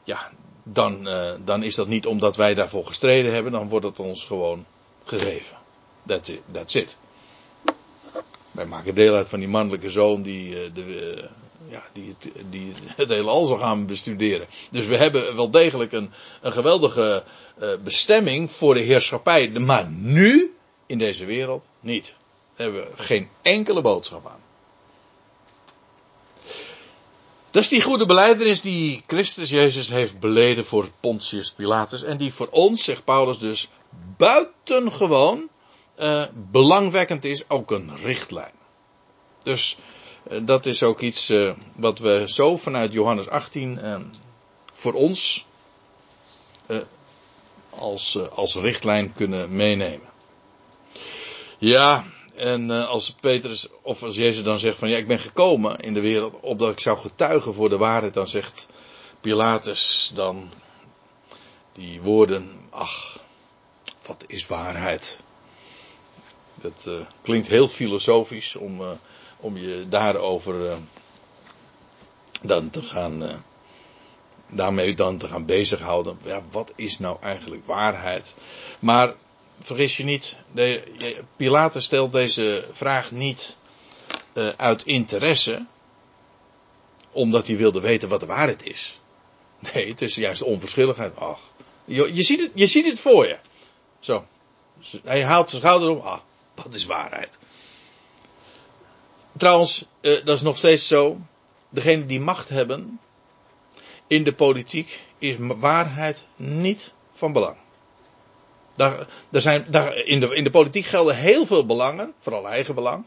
ja, 0.03 0.31
dan, 0.73 1.07
uh, 1.07 1.31
dan 1.45 1.63
is 1.63 1.75
dat 1.75 1.87
niet 1.87 2.05
omdat 2.05 2.35
wij 2.35 2.53
daarvoor 2.53 2.85
gestreden 2.85 3.33
hebben, 3.33 3.51
dan 3.51 3.69
wordt 3.69 3.85
het 3.85 3.99
ons 3.99 4.25
gewoon 4.25 4.65
gegeven. 5.03 5.57
That's 6.05 6.29
it. 6.29 6.39
That's 6.51 6.75
it. 6.75 6.95
Wij 8.51 8.65
maken 8.65 8.95
deel 8.95 9.15
uit 9.15 9.27
van 9.27 9.39
die 9.39 9.47
mannelijke 9.47 9.89
zoon 9.89 10.21
die, 10.21 10.49
uh, 10.49 10.73
de, 10.73 11.15
uh, 11.15 11.23
ja, 11.67 11.83
die, 11.93 12.15
het, 12.19 12.31
die 12.49 12.73
het 12.95 13.09
hele 13.09 13.29
al 13.29 13.45
zal 13.45 13.57
gaan 13.57 13.85
bestuderen. 13.85 14.47
Dus 14.71 14.85
we 14.85 14.95
hebben 14.95 15.35
wel 15.35 15.51
degelijk 15.51 15.91
een, 15.91 16.11
een 16.41 16.51
geweldige 16.51 17.23
bestemming 17.83 18.51
voor 18.51 18.73
de 18.73 18.79
heerschappij, 18.79 19.49
maar 19.49 19.89
nu, 19.89 20.55
in 20.85 20.97
deze 20.97 21.25
wereld, 21.25 21.67
niet. 21.79 22.15
Daar 22.55 22.67
hebben 22.67 22.85
we 22.85 23.03
geen 23.03 23.29
enkele 23.41 23.81
boodschap 23.81 24.27
aan. 24.27 24.46
Dat 27.51 27.63
is 27.63 27.69
die 27.69 27.81
goede 27.81 28.05
beleidenis 28.05 28.61
die 28.61 29.03
Christus 29.07 29.49
Jezus 29.49 29.89
heeft 29.89 30.19
beleden 30.19 30.65
voor 30.65 30.89
Pontius 30.99 31.51
Pilatus. 31.51 32.03
En 32.03 32.17
die 32.17 32.33
voor 32.33 32.47
ons, 32.51 32.83
zegt 32.83 33.03
Paulus 33.03 33.39
dus, 33.39 33.69
buitengewoon 34.17 35.49
uh, 35.99 36.23
belangwekkend 36.51 37.25
is. 37.25 37.49
Ook 37.49 37.71
een 37.71 37.97
richtlijn. 37.97 38.53
Dus 39.43 39.77
uh, 40.31 40.39
dat 40.43 40.65
is 40.65 40.83
ook 40.83 41.01
iets 41.01 41.29
uh, 41.29 41.53
wat 41.75 41.99
we 41.99 42.23
zo 42.27 42.57
vanuit 42.57 42.93
Johannes 42.93 43.27
18 43.27 43.79
voor 44.73 44.93
ons 44.93 45.45
als, 47.69 48.29
als 48.29 48.55
richtlijn 48.55 49.13
kunnen 49.13 49.55
meenemen. 49.55 50.09
Ja, 51.57 52.05
en 52.37 52.69
uh, 52.69 52.87
als 52.87 53.11
Petrus 53.11 53.67
of 53.81 54.03
als 54.03 54.15
Jezus 54.15 54.43
dan 54.43 54.59
zegt 54.59 54.77
van 54.77 54.89
ja, 54.89 54.97
ik 54.97 55.07
ben 55.07 55.19
gekomen 55.19 55.79
in 55.79 55.93
de 55.93 55.99
wereld 55.99 56.33
opdat 56.41 56.71
ik 56.71 56.79
zou 56.79 56.97
getuigen 56.97 57.53
voor 57.53 57.69
de 57.69 57.77
waarheid, 57.77 58.13
dan 58.13 58.27
zegt 58.27 58.67
Pilatus 59.21 60.11
dan 60.15 60.49
die 61.73 62.01
woorden, 62.01 62.59
ach, 62.69 63.19
wat 64.05 64.23
is 64.27 64.47
waarheid? 64.47 65.23
Dat 66.55 66.85
uh, 66.87 66.93
klinkt 67.21 67.47
heel 67.47 67.67
filosofisch 67.67 68.55
om, 68.55 68.81
uh, 68.81 68.89
om 69.37 69.57
je 69.57 69.85
daarover 69.89 70.77
dan 72.41 72.69
te 72.69 72.81
gaan, 72.81 73.43
daarmee 74.49 74.95
dan 74.95 75.17
te 75.17 75.27
gaan 75.27 75.45
bezighouden. 75.45 76.19
Ja, 76.23 76.43
wat 76.51 76.71
is 76.75 76.99
nou 76.99 77.17
eigenlijk 77.21 77.65
waarheid? 77.65 78.35
Maar 78.79 79.15
vergis 79.61 79.97
je 79.97 80.03
niet, 80.03 80.39
de, 80.51 81.23
Pilatus 81.35 81.83
stelt 81.83 82.11
deze 82.11 82.65
vraag 82.71 83.11
niet 83.11 83.57
uh, 84.33 84.49
uit 84.57 84.85
interesse, 84.85 85.65
omdat 87.11 87.47
hij 87.47 87.57
wilde 87.57 87.79
weten 87.79 88.09
wat 88.09 88.19
de 88.19 88.25
waarheid 88.25 88.63
is. 88.63 88.99
Nee, 89.73 89.87
het 89.87 90.01
is 90.01 90.15
juist 90.15 90.41
onverschilligheid. 90.41 91.15
Ach, 91.15 91.39
je, 91.85 92.23
ziet 92.23 92.41
het, 92.41 92.51
je 92.53 92.65
ziet 92.65 92.85
het 92.85 92.99
voor 92.99 93.27
je. 93.27 93.37
Zo. 93.99 94.25
Hij 95.03 95.23
haalt 95.23 95.49
zijn 95.49 95.61
schouder 95.61 95.89
op. 95.89 96.03
Ah, 96.03 96.19
wat 96.55 96.73
is 96.73 96.85
waarheid? 96.85 97.37
Trouwens, 99.37 99.85
uh, 100.01 100.25
dat 100.25 100.35
is 100.35 100.41
nog 100.41 100.57
steeds 100.57 100.87
zo. 100.87 101.21
Degenen 101.69 102.07
die 102.07 102.19
macht 102.19 102.49
hebben 102.49 102.99
in 104.07 104.23
de 104.23 104.33
politiek 104.33 105.01
is 105.17 105.35
waarheid 105.37 106.27
niet 106.35 106.93
van 107.13 107.33
belang. 107.33 107.57
Daar, 108.77 109.07
zijn, 109.31 109.65
daar, 109.69 109.95
in, 109.95 110.19
de, 110.19 110.35
in 110.35 110.43
de 110.43 110.49
politiek 110.49 110.85
gelden 110.85 111.15
heel 111.15 111.45
veel 111.45 111.65
belangen, 111.65 112.13
vooral 112.19 112.47
eigen 112.47 112.75
belang. 112.75 113.05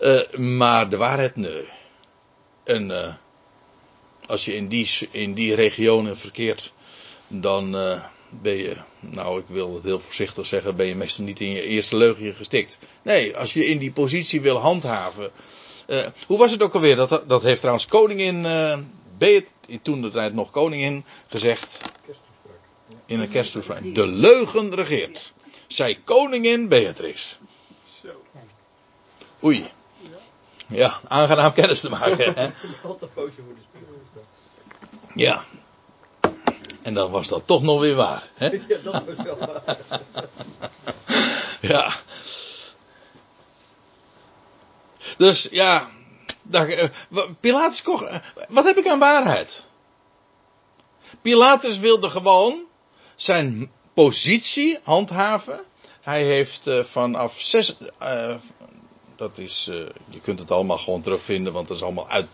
uh, 0.00 0.20
maar 0.58 0.88
de 0.88 0.96
waarheid, 0.96 1.36
nee. 1.36 1.68
En 2.64 2.90
uh, 2.90 3.14
als 4.26 4.44
je 4.44 4.54
in 4.54 4.68
die, 4.68 4.90
in 5.10 5.34
die 5.34 5.54
regionen 5.54 6.18
verkeert, 6.18 6.72
dan 7.28 7.76
uh, 7.76 8.04
ben 8.28 8.56
je, 8.56 8.76
nou 9.00 9.38
ik 9.38 9.44
wil 9.46 9.74
het 9.74 9.84
heel 9.84 10.00
voorzichtig 10.00 10.46
zeggen, 10.46 10.76
ben 10.76 10.86
je 10.86 10.94
meestal 10.94 11.24
niet 11.24 11.40
in 11.40 11.50
je 11.50 11.62
eerste 11.62 11.96
leugje 11.96 12.32
gestikt. 12.32 12.78
Nee, 13.02 13.36
als 13.36 13.52
je 13.52 13.66
in 13.66 13.78
die 13.78 13.92
positie 13.92 14.40
wil 14.40 14.56
handhaven. 14.56 15.30
hoe 16.26 16.38
was 16.38 16.50
het 16.50 16.62
ook 16.62 16.74
alweer? 16.74 16.96
Dat, 16.96 17.24
dat 17.26 17.42
heeft 17.42 17.58
trouwens 17.58 17.86
koningin 17.86 18.46
toen 19.82 20.02
de 20.02 20.10
tijd 20.10 20.34
nog 20.34 20.50
koningin, 20.50 21.04
gezegd 21.28 21.80
in 23.06 23.20
een 23.20 23.30
kersttoespraak. 23.30 23.94
De 23.94 24.06
leugen 24.06 24.74
regeert. 24.74 25.32
Zij 25.66 26.00
koningin 26.04 26.68
Beatrix. 26.68 27.38
Oei. 29.42 29.70
Ja, 30.66 31.00
aangenaam 31.08 31.52
kennis 31.52 31.80
te 31.80 31.90
maken. 31.90 32.34
Hè? 32.34 32.50
Ja. 35.14 35.44
En 36.82 36.94
dan 36.94 37.10
was 37.10 37.28
dat 37.28 37.46
toch 37.46 37.62
nog 37.62 37.80
weer 37.80 37.94
waar. 37.94 38.28
Hè? 38.34 38.48
Ja, 38.68 38.78
dat 38.82 39.04
was 39.04 39.24
wel 39.24 39.38
waar. 39.38 39.78
ja. 41.60 41.94
Dus 45.16 45.48
ja. 45.50 45.88
Eh, 46.50 46.88
Pilatus 47.40 47.82
kocht. 47.82 48.04
Eh, 48.04 48.16
wat 48.48 48.64
heb 48.64 48.76
ik 48.76 48.86
aan 48.86 48.98
waarheid? 48.98 49.70
Pilatus 51.22 51.78
wilde 51.78 52.10
gewoon 52.10 52.64
zijn 53.16 53.70
positie 53.94 54.78
handhaven. 54.82 55.60
Hij 56.00 56.24
heeft 56.24 56.66
uh, 56.66 56.84
vanaf 56.84 57.40
zes. 57.40 57.76
Uh, 58.02 58.34
dat 59.16 59.38
is. 59.38 59.68
Uh, 59.70 59.76
je 60.08 60.20
kunt 60.20 60.38
het 60.38 60.50
allemaal 60.50 60.78
gewoon 60.78 61.00
terugvinden, 61.00 61.52
want 61.52 61.68
dat 61.68 61.76
is 61.76 61.82
allemaal 61.82 62.08
uit, 62.08 62.26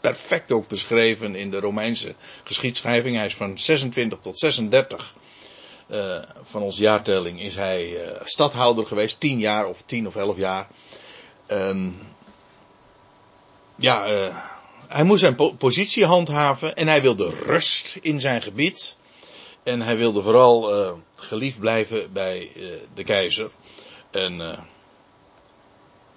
perfect 0.00 0.52
ook 0.52 0.68
beschreven 0.68 1.34
in 1.34 1.50
de 1.50 1.60
Romeinse 1.60 2.14
geschiedschrijving. 2.44 3.16
Hij 3.16 3.26
is 3.26 3.34
van 3.34 3.58
26 3.58 4.18
tot 4.20 4.38
36 4.38 5.14
van 6.42 6.62
onze 6.62 6.82
jaartelling 6.82 7.40
is 7.40 7.54
hij 7.54 7.98
stadhouder 8.24 8.86
geweest. 8.86 9.20
10 9.20 9.38
jaar 9.38 9.66
of 9.66 9.82
10 9.82 10.06
of 10.06 10.16
11 10.16 10.36
jaar. 10.36 10.68
Um, 11.46 11.98
ja, 13.76 14.04
hij 14.88 15.04
moest 15.04 15.20
zijn 15.20 15.34
po 15.34 15.52
positie 15.52 16.04
handhaven 16.04 16.74
en 16.74 16.88
hij 16.88 17.02
wilde 17.02 17.30
rust 17.46 17.98
in 18.00 18.20
zijn 18.20 18.42
gebied. 18.42 18.96
En 19.68 19.80
hij 19.80 19.96
wilde 19.96 20.22
vooral 20.22 20.80
uh, 20.80 20.92
geliefd 21.14 21.58
blijven 21.58 22.12
bij 22.12 22.50
uh, 22.56 22.66
de 22.94 23.04
keizer. 23.04 23.50
En, 24.10 24.40
uh, 24.40 24.58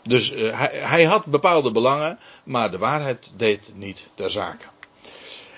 dus 0.04 0.30
hij, 0.30 0.70
hij, 0.74 1.04
had 1.04 1.26
bepaalde 1.26 1.72
belangen, 1.72 2.20
maar 2.44 2.72
de 2.72 2.78
waarheid 2.78 3.34
deed 3.38 3.72
niet 3.76 4.08
ter 4.16 4.30
zake. 4.30 4.66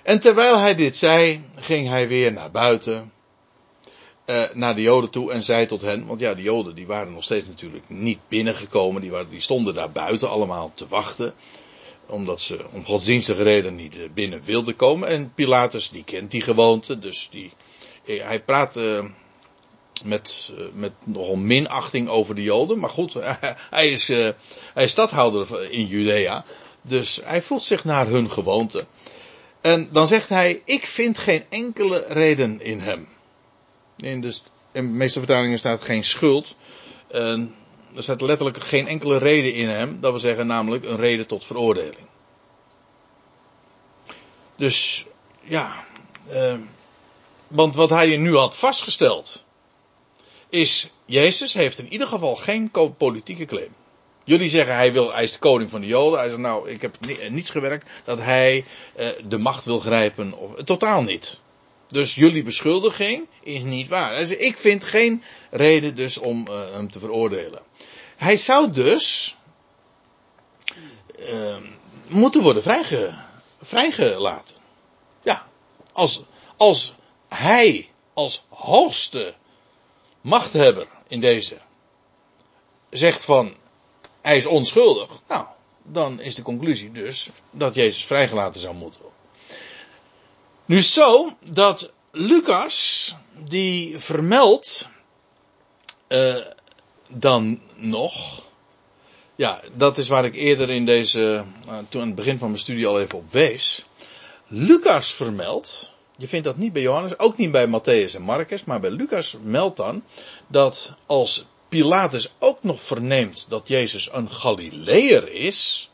En 0.03 0.19
terwijl 0.19 0.57
hij 0.57 0.75
dit 0.75 0.97
zei, 0.97 1.45
ging 1.55 1.87
hij 1.87 2.07
weer 2.07 2.33
naar 2.33 2.51
buiten. 2.51 3.11
eh, 4.25 4.43
naar 4.53 4.75
de 4.75 4.81
Joden 4.81 5.09
toe 5.09 5.31
en 5.31 5.43
zei 5.43 5.65
tot 5.65 5.81
hen, 5.81 6.05
want 6.05 6.19
ja, 6.19 6.33
de 6.33 6.41
Joden 6.41 6.75
die 6.75 6.87
waren 6.87 7.13
nog 7.13 7.23
steeds 7.23 7.47
natuurlijk 7.47 7.83
niet 7.87 8.19
binnengekomen, 8.27 9.01
die, 9.01 9.11
waren, 9.11 9.29
die 9.29 9.41
stonden 9.41 9.73
daar 9.73 9.91
buiten 9.91 10.29
allemaal 10.29 10.71
te 10.73 10.87
wachten, 10.87 11.33
omdat 12.05 12.41
ze 12.41 12.65
om 12.71 12.85
godsdienstige 12.85 13.43
reden 13.43 13.75
niet 13.75 13.99
eh, 13.99 14.03
binnen 14.13 14.43
wilden 14.43 14.75
komen. 14.75 15.07
En 15.07 15.33
Pilatus 15.33 15.89
die 15.89 16.03
kent 16.03 16.31
die 16.31 16.41
gewoonte, 16.41 16.99
dus 16.99 17.27
die, 17.31 17.45
eh, 17.45 17.72
hij 18.05 18.43
praat 18.43 18.75
eh, 18.75 19.05
met, 20.03 20.51
eh, 20.57 20.65
met 20.73 20.91
nogal 21.03 21.35
minachting 21.35 22.09
over 22.09 22.35
de 22.35 22.43
Joden, 22.43 22.79
maar 22.79 22.89
goed, 22.89 23.13
hij 23.77 23.89
is, 23.89 24.09
eh, 24.09 24.29
hij 24.73 24.83
is 24.83 24.91
stadhouder 24.91 25.71
in 25.71 25.85
Judea, 25.85 26.45
dus 26.81 27.21
hij 27.23 27.41
voelt 27.41 27.63
zich 27.63 27.83
naar 27.83 28.07
hun 28.07 28.31
gewoonte. 28.31 28.85
En 29.61 29.89
dan 29.91 30.07
zegt 30.07 30.29
hij, 30.29 30.61
ik 30.65 30.87
vind 30.87 31.17
geen 31.17 31.43
enkele 31.49 32.05
reden 32.07 32.61
in 32.61 32.79
hem. 32.79 33.07
In 33.97 34.21
de, 34.21 34.39
in 34.71 34.85
de 34.85 34.93
meeste 34.93 35.19
vertalingen 35.19 35.57
staat 35.57 35.83
geen 35.83 36.03
schuld. 36.03 36.55
Er 37.95 38.03
staat 38.03 38.21
letterlijk 38.21 38.63
geen 38.63 38.87
enkele 38.87 39.17
reden 39.17 39.53
in 39.53 39.69
hem. 39.69 39.97
Dat 40.01 40.11
wil 40.11 40.19
zeggen 40.19 40.47
namelijk 40.47 40.85
een 40.85 40.97
reden 40.97 41.27
tot 41.27 41.45
veroordeling. 41.45 42.07
Dus 44.55 45.05
ja. 45.41 45.85
Eh, 46.27 46.53
want 47.53 47.75
wat 47.75 47.89
hij 47.89 48.17
nu 48.17 48.35
had 48.35 48.57
vastgesteld. 48.57 49.45
Is 50.49 50.89
Jezus 51.05 51.53
heeft 51.53 51.79
in 51.79 51.91
ieder 51.91 52.07
geval 52.07 52.35
geen 52.35 52.71
politieke 52.97 53.45
claim. 53.45 53.75
Jullie 54.23 54.49
zeggen 54.49 54.75
hij, 54.75 54.93
wil, 54.93 55.13
hij 55.13 55.23
is 55.23 55.31
de 55.31 55.39
koning 55.39 55.69
van 55.69 55.81
de 55.81 55.87
Joden. 55.87 56.19
Hij 56.19 56.27
zegt 56.27 56.41
nou 56.41 56.69
ik 56.69 56.81
heb 56.81 56.97
niets 57.29 57.49
gewerkt 57.49 57.89
dat 58.05 58.17
hij 58.17 58.65
eh, 58.95 59.07
de 59.27 59.37
macht 59.37 59.65
wil 59.65 59.79
grijpen. 59.79 60.33
Of, 60.37 60.63
totaal 60.63 61.03
niet. 61.03 61.39
Dus 61.87 62.15
jullie 62.15 62.43
beschuldiging 62.43 63.27
is 63.43 63.61
niet 63.63 63.87
waar. 63.87 64.13
Hij 64.13 64.25
zegt, 64.25 64.41
ik 64.41 64.57
vind 64.57 64.83
geen 64.83 65.23
reden 65.51 65.95
dus 65.95 66.17
om 66.17 66.47
hem 66.47 66.91
te 66.91 66.99
veroordelen. 66.99 67.61
Hij 68.17 68.37
zou 68.37 68.71
dus 68.71 69.35
moeten 72.07 72.41
worden 72.41 72.63
vrijge, 72.63 73.13
vrijgelaten. 73.61 74.55
Ja, 75.23 75.47
als, 75.93 76.23
als 76.57 76.93
hij 77.33 77.89
als 78.13 78.45
hoogste 78.49 79.33
machthebber 80.21 80.87
in 81.07 81.19
deze 81.19 81.57
zegt 82.89 83.25
van 83.25 83.55
hij 84.21 84.37
is 84.37 84.45
onschuldig, 84.45 85.09
nou, 85.27 85.45
dan 85.83 86.19
is 86.19 86.35
de 86.35 86.41
conclusie 86.41 86.91
dus 86.91 87.29
dat 87.51 87.75
Jezus 87.75 88.05
vrijgelaten 88.05 88.61
zou 88.61 88.75
moeten 88.75 89.01
worden. 89.01 89.19
Nu 90.65 90.81
zo 90.81 91.29
dat 91.39 91.93
Lucas 92.11 93.15
die 93.37 93.99
vermeldt 93.99 94.89
uh, 96.07 96.37
dan 97.07 97.61
nog. 97.75 98.43
Ja, 99.35 99.61
dat 99.73 99.97
is 99.97 100.07
waar 100.07 100.25
ik 100.25 100.35
eerder 100.35 100.69
in 100.69 100.85
deze, 100.85 101.43
uh, 101.67 101.77
toen 101.89 102.01
aan 102.01 102.07
het 102.07 102.15
begin 102.15 102.37
van 102.37 102.47
mijn 102.47 102.59
studie 102.59 102.87
al 102.87 102.99
even 102.99 103.17
op 103.17 103.31
wees. 103.31 103.85
Lucas 104.47 105.13
vermeldt, 105.13 105.91
je 106.17 106.27
vindt 106.27 106.45
dat 106.45 106.57
niet 106.57 106.73
bij 106.73 106.81
Johannes, 106.81 107.19
ook 107.19 107.37
niet 107.37 107.51
bij 107.51 107.67
Matthäus 107.67 108.15
en 108.15 108.21
Marcus, 108.21 108.63
maar 108.63 108.79
bij 108.79 108.91
Lucas 108.91 109.35
meldt 109.41 109.77
dan 109.77 110.03
dat 110.47 110.93
als 111.05 111.45
Pilatus 111.69 112.33
ook 112.39 112.63
nog 112.63 112.81
verneemt 112.81 113.45
dat 113.49 113.67
Jezus 113.67 114.09
een 114.11 114.31
Galileër 114.31 115.31
is, 115.31 115.89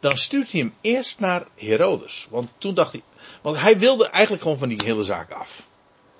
dan 0.00 0.16
stuurt 0.16 0.52
hij 0.52 0.60
hem 0.60 0.74
eerst 0.80 1.18
naar 1.20 1.46
Herodes. 1.54 2.26
Want 2.30 2.48
toen 2.58 2.74
dacht 2.74 2.92
hij, 2.92 3.02
want 3.42 3.60
hij 3.60 3.78
wilde 3.78 4.06
eigenlijk 4.06 4.42
gewoon 4.42 4.58
van 4.58 4.68
die 4.68 4.80
hele 4.84 5.02
zaak 5.02 5.30
af. 5.32 5.66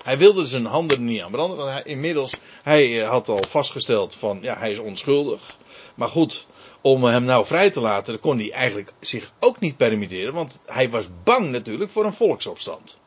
Hij 0.03 0.17
wilde 0.17 0.45
zijn 0.45 0.65
handen 0.65 1.05
niet 1.05 1.21
aan 1.21 1.31
branden, 1.31 1.57
want 1.57 1.69
hij, 1.69 1.83
inmiddels, 1.83 2.33
hij 2.63 3.01
eh, 3.01 3.09
had 3.09 3.29
al 3.29 3.43
vastgesteld 3.49 4.15
van, 4.15 4.39
ja, 4.41 4.57
hij 4.57 4.71
is 4.71 4.79
onschuldig. 4.79 5.57
Maar 5.97 6.09
goed, 6.09 6.47
om 6.81 7.03
hem 7.03 7.23
nou 7.23 7.45
vrij 7.45 7.69
te 7.69 7.79
laten, 7.79 8.19
kon 8.19 8.37
hij 8.37 8.51
eigenlijk 8.51 8.93
zich 8.99 9.31
ook 9.39 9.59
niet 9.59 9.77
permitteren, 9.77 10.33
want 10.33 10.59
hij 10.65 10.89
was 10.89 11.07
bang 11.23 11.49
natuurlijk 11.49 11.91
voor 11.91 12.05
een 12.05 12.13
volksopstand. 12.13 12.97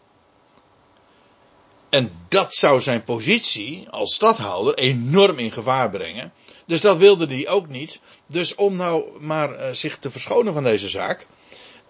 En 1.88 2.12
dat 2.28 2.54
zou 2.54 2.80
zijn 2.80 3.04
positie 3.04 3.88
als 3.90 4.14
stadhouder 4.14 4.74
enorm 4.74 5.38
in 5.38 5.52
gevaar 5.52 5.90
brengen. 5.90 6.32
Dus 6.66 6.80
dat 6.80 6.96
wilde 6.96 7.26
hij 7.26 7.48
ook 7.48 7.68
niet. 7.68 8.00
Dus 8.26 8.54
om 8.54 8.76
nou 8.76 9.20
maar 9.20 9.50
uh, 9.50 9.70
zich 9.72 9.98
te 9.98 10.10
verschonen 10.10 10.52
van 10.52 10.64
deze 10.64 10.88
zaak. 10.88 11.26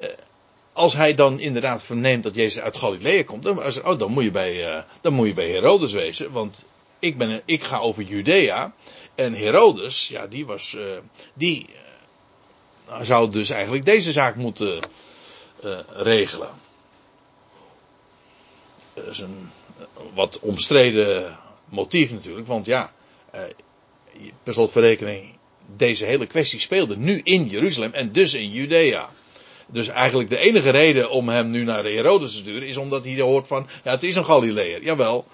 Uh, 0.01 0.09
als 0.72 0.94
hij 0.94 1.14
dan 1.14 1.40
inderdaad 1.40 1.82
verneemt 1.82 2.22
dat 2.22 2.34
Jezus 2.34 2.62
uit 2.62 2.76
Galilea 2.76 3.24
komt, 3.24 3.42
dan, 3.42 3.59
oh, 3.84 3.98
dan, 3.98 4.11
moet 4.11 4.24
je 4.24 4.30
bij, 4.30 4.74
uh, 4.74 4.82
dan 5.01 5.12
moet 5.12 5.26
je 5.26 5.34
bij 5.34 5.48
Herodes 5.48 5.92
wezen. 5.92 6.32
Want 6.32 6.64
ik, 6.98 7.18
ben, 7.18 7.42
ik 7.44 7.62
ga 7.62 7.78
over 7.78 8.03
Judea. 8.03 8.74
En 9.21 9.35
Herodes, 9.35 10.09
ja, 10.09 10.27
die 10.27 10.47
was. 10.47 10.77
die 11.35 11.66
zou 13.03 13.31
dus 13.31 13.51
eigenlijk 13.51 13.85
deze 13.85 14.12
zaak 14.12 14.37
moeten 14.37 14.81
regelen. 15.89 16.51
Dat 18.95 19.07
is 19.07 19.18
een 19.18 19.51
wat 20.14 20.39
omstreden 20.41 21.39
motief 21.64 22.12
natuurlijk. 22.12 22.47
Want 22.47 22.66
ja, 22.66 22.93
eh, 23.31 23.43
per 24.43 24.53
slotverrekening, 24.53 25.39
deze 25.77 26.05
hele 26.05 26.27
kwestie 26.27 26.61
speelde 26.61 26.97
nu 26.97 27.21
in 27.23 27.47
Jeruzalem 27.47 27.93
en 27.93 28.12
dus 28.12 28.35
in 28.35 28.51
Judea. 28.51 29.09
Dus 29.66 29.89
eigenlijk 29.89 30.31
de 30.31 30.39
enige 30.39 30.71
reden 30.71 31.11
om 31.11 31.29
hem 31.29 31.51
nu 31.51 31.64
naar 31.64 31.83
de 31.83 31.91
Herodes 31.91 32.31
te 32.31 32.39
sturen 32.39 32.68
is 32.68 32.77
omdat 32.77 33.05
hij 33.05 33.21
hoort 33.21 33.47
van, 33.47 33.68
ja 33.85 33.91
het 33.91 34.03
is 34.03 34.16
een 34.16 34.25
Galileër. 34.25 34.83
Jawel, 34.83 35.27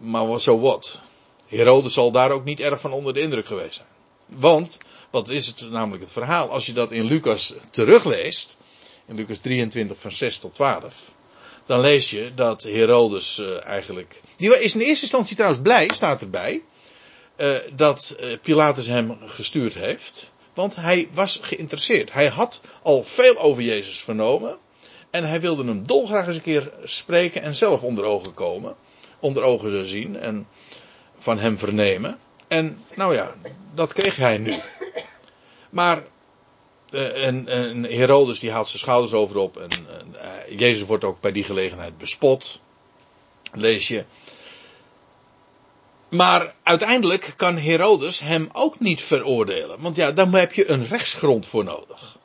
maar 0.00 0.26
zo 0.26 0.38
so 0.38 0.60
wat. 0.60 1.00
Herodes 1.56 1.92
zal 1.92 2.10
daar 2.10 2.30
ook 2.30 2.44
niet 2.44 2.60
erg 2.60 2.80
van 2.80 2.92
onder 2.92 3.14
de 3.14 3.20
indruk 3.20 3.46
geweest 3.46 3.74
zijn. 3.74 3.88
Want, 4.38 4.78
wat 5.10 5.28
is 5.28 5.46
het 5.46 5.70
namelijk 5.70 6.02
het 6.02 6.12
verhaal? 6.12 6.48
Als 6.50 6.66
je 6.66 6.72
dat 6.72 6.92
in 6.92 7.04
Lucas 7.04 7.54
terugleest, 7.70 8.56
in 9.06 9.14
Lucas 9.14 9.38
23 9.38 9.98
van 9.98 10.12
6 10.12 10.38
tot 10.38 10.54
12 10.54 11.12
dan 11.66 11.80
lees 11.80 12.10
je 12.10 12.30
dat 12.34 12.62
Herodes 12.62 13.38
uh, 13.38 13.66
eigenlijk. 13.66 14.20
Die 14.36 14.58
is 14.58 14.74
in 14.74 14.80
eerste 14.80 15.02
instantie 15.02 15.36
trouwens 15.36 15.62
blij, 15.62 15.90
staat 15.92 16.20
erbij. 16.20 16.62
Uh, 17.36 17.54
dat 17.72 18.16
uh, 18.20 18.36
Pilatus 18.42 18.86
hem 18.86 19.18
gestuurd 19.26 19.74
heeft. 19.74 20.32
Want 20.54 20.76
hij 20.76 21.08
was 21.12 21.38
geïnteresseerd. 21.42 22.12
Hij 22.12 22.28
had 22.28 22.60
al 22.82 23.02
veel 23.02 23.36
over 23.38 23.62
Jezus 23.62 23.98
vernomen. 23.98 24.58
En 25.10 25.24
hij 25.24 25.40
wilde 25.40 25.64
hem 25.64 25.86
dolgraag 25.86 26.26
eens 26.26 26.36
een 26.36 26.42
keer 26.42 26.72
spreken 26.84 27.42
en 27.42 27.54
zelf 27.54 27.82
onder 27.82 28.04
ogen 28.04 28.34
komen. 28.34 28.74
Onder 29.20 29.42
ogen 29.42 29.88
zien 29.88 30.16
en 30.16 30.48
van 31.24 31.38
hem 31.38 31.58
vernemen. 31.58 32.18
En 32.48 32.78
nou 32.94 33.14
ja, 33.14 33.34
dat 33.74 33.92
kreeg 33.92 34.16
hij 34.16 34.38
nu. 34.38 34.54
Maar 35.70 36.02
uh, 36.90 37.26
en, 37.26 37.48
en, 37.48 37.84
Herodes 37.84 38.38
die 38.38 38.50
haalt 38.50 38.68
zijn 38.68 38.78
schouders 38.78 39.12
over 39.12 39.36
op. 39.36 39.56
En 39.56 39.70
uh, 40.14 40.58
Jezus 40.58 40.86
wordt 40.86 41.04
ook 41.04 41.20
bij 41.20 41.32
die 41.32 41.44
gelegenheid 41.44 41.98
bespot. 41.98 42.60
Lees 43.52 43.88
je. 43.88 44.04
Maar 46.08 46.54
uiteindelijk 46.62 47.32
kan 47.36 47.58
Herodes 47.58 48.20
hem 48.20 48.48
ook 48.52 48.80
niet 48.80 49.02
veroordelen. 49.02 49.80
Want 49.80 49.96
ja, 49.96 50.12
dan 50.12 50.34
heb 50.34 50.52
je 50.52 50.70
een 50.70 50.86
rechtsgrond 50.86 51.46
voor 51.46 51.64
nodig. 51.64 52.18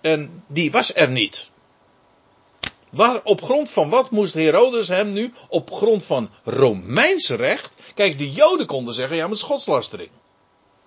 En 0.00 0.44
die 0.46 0.70
was 0.70 0.94
er 0.94 1.08
niet. 1.08 1.50
Waar, 2.90 3.20
op 3.22 3.42
grond 3.42 3.70
van 3.70 3.90
wat 3.90 4.10
moest 4.10 4.34
Herodes 4.34 4.88
hem 4.88 5.12
nu? 5.12 5.32
Op 5.48 5.72
grond 5.72 6.04
van 6.04 6.30
Romeins 6.44 7.28
recht. 7.28 7.74
Kijk, 8.00 8.18
de 8.18 8.32
Joden 8.32 8.66
konden 8.66 8.94
zeggen: 8.94 9.16
ja, 9.16 9.28
met 9.28 9.38
schotslastering. 9.38 10.10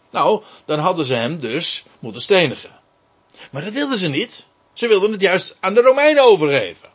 Nou, 0.09 0.43
dan 0.65 0.79
hadden 0.79 1.05
ze 1.05 1.13
hem 1.13 1.37
dus 1.37 1.83
moeten 1.99 2.21
stenigen. 2.21 2.79
Maar 3.51 3.63
dat 3.63 3.73
wilden 3.73 3.97
ze 3.97 4.09
niet. 4.09 4.47
Ze 4.73 4.87
wilden 4.87 5.11
het 5.11 5.21
juist 5.21 5.57
aan 5.59 5.73
de 5.73 5.81
Romeinen 5.81 6.23
overgeven. 6.23 6.89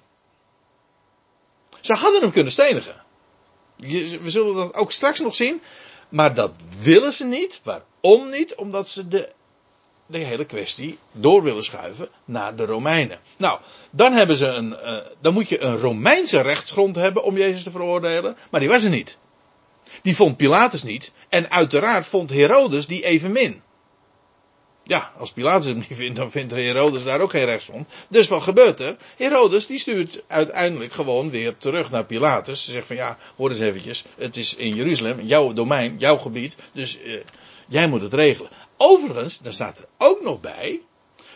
Ze 1.80 1.92
hadden 1.94 2.20
hem 2.20 2.30
kunnen 2.30 2.52
stenigen. 2.52 3.02
We 3.76 4.30
zullen 4.30 4.54
dat 4.54 4.74
ook 4.74 4.92
straks 4.92 5.20
nog 5.20 5.34
zien. 5.34 5.62
Maar 6.08 6.34
dat 6.34 6.52
willen 6.82 7.12
ze 7.12 7.24
niet. 7.24 7.60
Waarom 7.62 8.30
niet? 8.30 8.54
Omdat 8.54 8.88
ze 8.88 9.08
de, 9.08 9.32
de 10.06 10.18
hele 10.18 10.44
kwestie 10.44 10.98
door 11.12 11.42
willen 11.42 11.64
schuiven 11.64 12.08
naar 12.24 12.56
de 12.56 12.64
Romeinen. 12.64 13.20
Nou, 13.36 13.60
dan, 13.90 14.12
hebben 14.12 14.36
ze 14.36 14.46
een, 14.46 14.70
uh, 14.70 15.06
dan 15.20 15.32
moet 15.32 15.48
je 15.48 15.60
een 15.60 15.78
Romeinse 15.78 16.40
rechtsgrond 16.40 16.96
hebben 16.96 17.22
om 17.22 17.36
Jezus 17.36 17.62
te 17.62 17.70
veroordelen. 17.70 18.36
Maar 18.50 18.60
die 18.60 18.68
was 18.68 18.84
er 18.84 18.90
niet. 18.90 19.18
Die 20.02 20.16
vond 20.16 20.36
Pilatus 20.36 20.82
niet. 20.82 21.12
En 21.28 21.50
uiteraard 21.50 22.06
vond 22.06 22.30
Herodes 22.30 22.86
die 22.86 23.04
evenmin. 23.04 23.62
Ja, 24.88 25.12
als 25.18 25.32
Pilatus 25.32 25.66
hem 25.66 25.76
niet 25.76 25.98
vindt, 25.98 26.16
dan 26.16 26.30
vindt 26.30 26.52
Herodes 26.52 27.04
daar 27.04 27.20
ook 27.20 27.30
geen 27.30 27.44
rechtsgrond. 27.44 27.88
Dus 28.08 28.28
wat 28.28 28.42
gebeurt 28.42 28.80
er? 28.80 28.96
Herodes 29.16 29.66
die 29.66 29.78
stuurt 29.78 30.24
uiteindelijk 30.26 30.92
gewoon 30.92 31.30
weer 31.30 31.56
terug 31.56 31.90
naar 31.90 32.04
Pilatus. 32.04 32.64
Ze 32.64 32.70
zegt 32.70 32.86
van 32.86 32.96
ja, 32.96 33.18
hoor 33.36 33.50
eens 33.50 33.60
eventjes, 33.60 34.04
het 34.16 34.36
is 34.36 34.54
in 34.54 34.74
Jeruzalem, 34.74 35.20
jouw 35.20 35.52
domein, 35.52 35.96
jouw 35.98 36.16
gebied, 36.16 36.56
dus 36.72 36.98
uh, 37.04 37.20
jij 37.66 37.88
moet 37.88 38.02
het 38.02 38.14
regelen. 38.14 38.50
Overigens, 38.76 39.38
daar 39.38 39.52
staat 39.52 39.78
er 39.78 39.86
ook 39.98 40.22
nog 40.22 40.40
bij, 40.40 40.80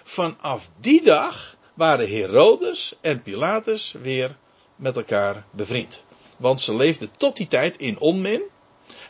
vanaf 0.02 0.70
die 0.80 1.02
dag 1.02 1.56
waren 1.74 2.10
Herodes 2.10 2.94
en 3.00 3.22
Pilatus 3.22 3.94
weer 4.02 4.36
met 4.76 4.96
elkaar 4.96 5.44
bevriend. 5.50 6.02
Want 6.42 6.60
ze 6.60 6.74
leefden 6.74 7.10
tot 7.16 7.36
die 7.36 7.48
tijd 7.48 7.76
in 7.76 7.98
onmin. 7.98 8.42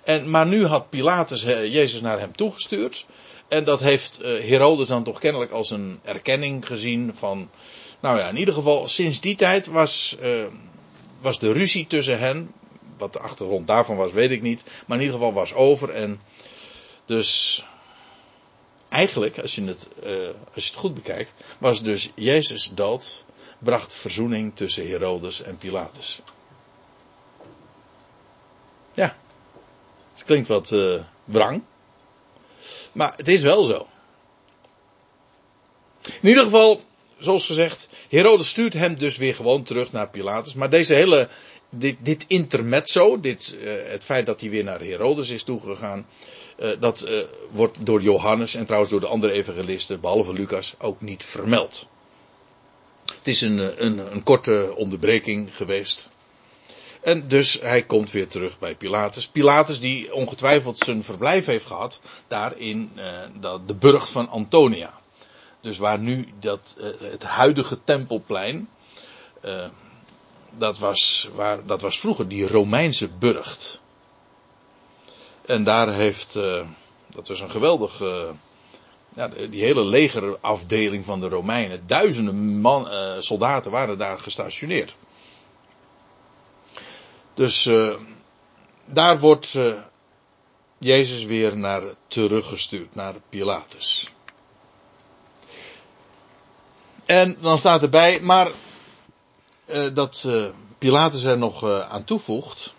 En, 0.05 0.31
maar 0.31 0.47
nu 0.47 0.67
had 0.67 0.91
Pilatus 0.91 1.45
eh, 1.45 1.73
Jezus 1.73 2.01
naar 2.01 2.19
hem 2.19 2.37
toegestuurd. 2.37 3.07
En 3.49 3.65
dat 3.65 3.81
heeft 3.81 4.21
eh, 4.21 4.31
Herodes 4.49 4.87
dan 4.87 5.05
toch 5.05 5.19
kennelijk 5.19 5.51
als 5.51 5.71
een 5.71 6.01
erkenning 6.03 6.67
gezien 6.67 7.15
van. 7.17 7.51
Nou 8.01 8.19
ja, 8.19 8.29
in 8.29 8.37
ieder 8.37 8.55
geval, 8.55 8.89
sinds 8.89 9.21
die 9.21 9.37
tijd 9.37 9.67
was, 9.67 10.17
uh, 10.23 10.45
was 11.21 11.39
de 11.39 11.53
ruzie 11.53 11.87
tussen 11.87 12.19
hen. 12.19 12.53
Wat 12.99 13.13
de 13.13 13.19
achtergrond 13.19 13.67
daarvan 13.67 13.97
was, 13.97 14.13
weet 14.13 14.31
ik 14.31 14.43
niet. 14.43 14.65
Maar 14.87 14.97
in 14.97 15.05
ieder 15.05 15.19
geval 15.19 15.33
was 15.33 15.55
over. 15.55 15.91
En 15.91 16.21
dus 17.05 17.65
eigenlijk, 18.89 19.39
als 19.39 19.55
je 19.55 19.65
het, 19.65 19.89
als 20.55 20.65
je 20.65 20.71
het 20.71 20.75
goed 20.75 20.95
bekijkt, 20.95 21.33
was 21.59 21.83
dus 21.83 22.11
Jezus 22.15 22.71
dood. 22.75 23.25
Bracht 23.59 23.95
verzoening 23.95 24.57
tussen 24.57 24.89
Herodes 24.89 25.43
en 25.43 25.59
Pilatus. 25.59 26.23
Ja, 28.93 29.17
het 30.13 30.25
klinkt 30.25 30.49
wat 30.49 30.71
uh, 30.71 31.01
wrang. 31.25 31.63
Maar 32.93 33.13
het 33.17 33.29
is 33.29 33.43
wel 33.43 33.65
zo. 33.65 33.87
In 36.21 36.29
ieder 36.29 36.45
geval, 36.45 36.81
zoals 37.19 37.47
gezegd, 37.47 37.89
Herodes 38.09 38.49
stuurt 38.49 38.73
hem 38.73 38.99
dus 38.99 39.17
weer 39.17 39.35
gewoon 39.35 39.63
terug 39.63 39.93
naar 39.93 40.09
Pilatus. 40.09 40.55
Maar 40.55 40.71
deze 40.71 40.95
hele, 40.95 41.29
dit, 41.71 41.97
dit 42.01 42.25
intermezzo, 42.29 43.21
dit, 43.21 43.57
uh, 43.61 43.73
het 43.85 44.05
feit 44.05 44.27
dat 44.27 44.41
hij 44.41 44.51
weer 44.51 44.65
naar 44.65 44.81
Herodes 44.81 45.31
is 45.31 45.43
toegegaan, 45.43 46.07
uh, 46.59 46.71
dat 46.81 47.09
wordt 47.51 47.87
door 47.87 48.03
Johannes 48.03 48.55
en 48.55 48.65
trouwens 48.65 48.91
door 48.91 49.01
de 49.01 49.07
andere 49.07 49.33
evangelisten, 49.33 50.01
behalve 50.01 50.33
Lucas, 50.33 50.75
ook 50.79 51.01
niet 51.01 51.25
vermeld. 51.25 51.89
Het 53.05 53.29
is 53.29 53.41
een, 53.41 53.85
een, 53.85 54.13
een 54.13 54.23
korte 54.23 54.73
onderbreking 54.77 55.57
geweest. 55.57 56.11
En 57.03 57.29
dus 57.29 57.61
hij 57.61 57.83
komt 57.83 58.11
weer 58.11 58.29
terug 58.29 58.59
bij 58.59 58.75
Pilatus. 58.75 59.29
Pilatus 59.29 59.81
die 59.81 60.15
ongetwijfeld 60.15 60.79
zijn 60.79 61.05
verblijf 61.05 61.47
heeft 61.47 61.67
gehad 61.67 62.01
daar 62.27 62.59
in 62.59 62.93
uh, 62.97 63.55
de 63.67 63.75
burcht 63.75 64.11
van 64.11 64.29
Antonia. 64.29 65.01
Dus 65.61 65.79
waar 65.79 65.99
nu 65.99 66.29
dat, 66.41 66.77
uh, 66.79 67.11
het 67.11 67.23
huidige 67.23 67.85
tempelplein, 67.85 68.69
uh, 69.45 69.65
dat, 70.51 70.79
was, 70.79 71.29
waar, 71.35 71.67
dat 71.67 71.81
was 71.81 72.01
vroeger 72.01 72.29
die 72.29 72.49
Romeinse 72.49 73.09
burcht. 73.09 73.81
En 75.47 75.65
daar 75.65 75.93
heeft, 75.93 76.33
dat 77.07 77.29
was 77.29 77.41
een 77.41 77.51
geweldig, 77.51 77.99
ja, 79.15 79.29
die 79.29 79.63
hele 79.63 79.85
legerafdeling 79.85 81.05
van 81.05 81.21
de 81.21 81.29
Romeinen, 81.29 81.87
duizenden 81.87 82.61
man, 82.61 82.89
soldaten 83.23 83.71
waren 83.71 83.99
daar 83.99 84.19
gestationeerd. 84.19 84.95
Dus 87.35 87.67
uh, 87.67 87.95
daar 88.87 89.21
wordt 89.21 89.55
uh, 89.55 89.75
Jezus 90.79 91.25
weer 91.25 91.57
naar 91.57 91.83
teruggestuurd, 92.07 92.95
naar 92.95 93.15
Pilatus. 93.29 94.09
En 97.05 97.37
dan 97.41 97.59
staat 97.59 97.83
erbij, 97.83 98.21
maar 98.21 98.51
uh, 99.67 99.95
dat 99.95 100.29
Pilatus 100.79 101.23
er 101.23 101.39
nog 101.39 101.65
aan 101.65 102.05
toevoegt. 102.05 102.75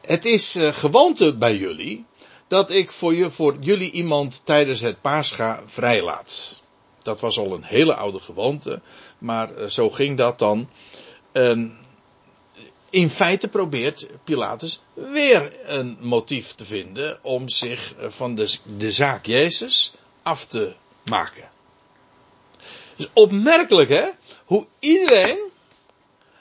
het 0.00 0.24
is 0.24 0.58
gewoonte 0.60 1.36
bij 1.36 1.56
jullie 1.56 2.06
dat 2.48 2.70
ik 2.70 2.90
voor, 2.90 3.14
je, 3.14 3.30
voor 3.30 3.56
jullie 3.60 3.90
iemand 3.90 4.40
tijdens 4.44 4.80
het 4.80 5.00
Pascha 5.00 5.62
vrijlaat. 5.66 6.60
Dat 7.02 7.20
was 7.20 7.38
al 7.38 7.52
een 7.52 7.64
hele 7.64 7.94
oude 7.94 8.20
gewoonte, 8.20 8.80
maar 9.18 9.70
zo 9.70 9.90
ging 9.90 10.16
dat 10.16 10.38
dan. 10.38 10.68
En 11.34 11.78
in 12.90 13.10
feite 13.10 13.48
probeert 13.48 14.06
Pilatus 14.24 14.80
weer 14.92 15.52
een 15.64 15.96
motief 16.00 16.52
te 16.52 16.64
vinden 16.64 17.18
om 17.22 17.48
zich 17.48 17.94
van 18.08 18.34
de, 18.34 18.56
de 18.76 18.92
zaak 18.92 19.26
Jezus 19.26 19.92
af 20.22 20.46
te 20.46 20.74
maken. 21.04 21.50
Dus 22.96 23.08
opmerkelijk 23.12 23.88
hè, 23.88 24.08
hoe 24.44 24.66
iedereen 24.78 25.38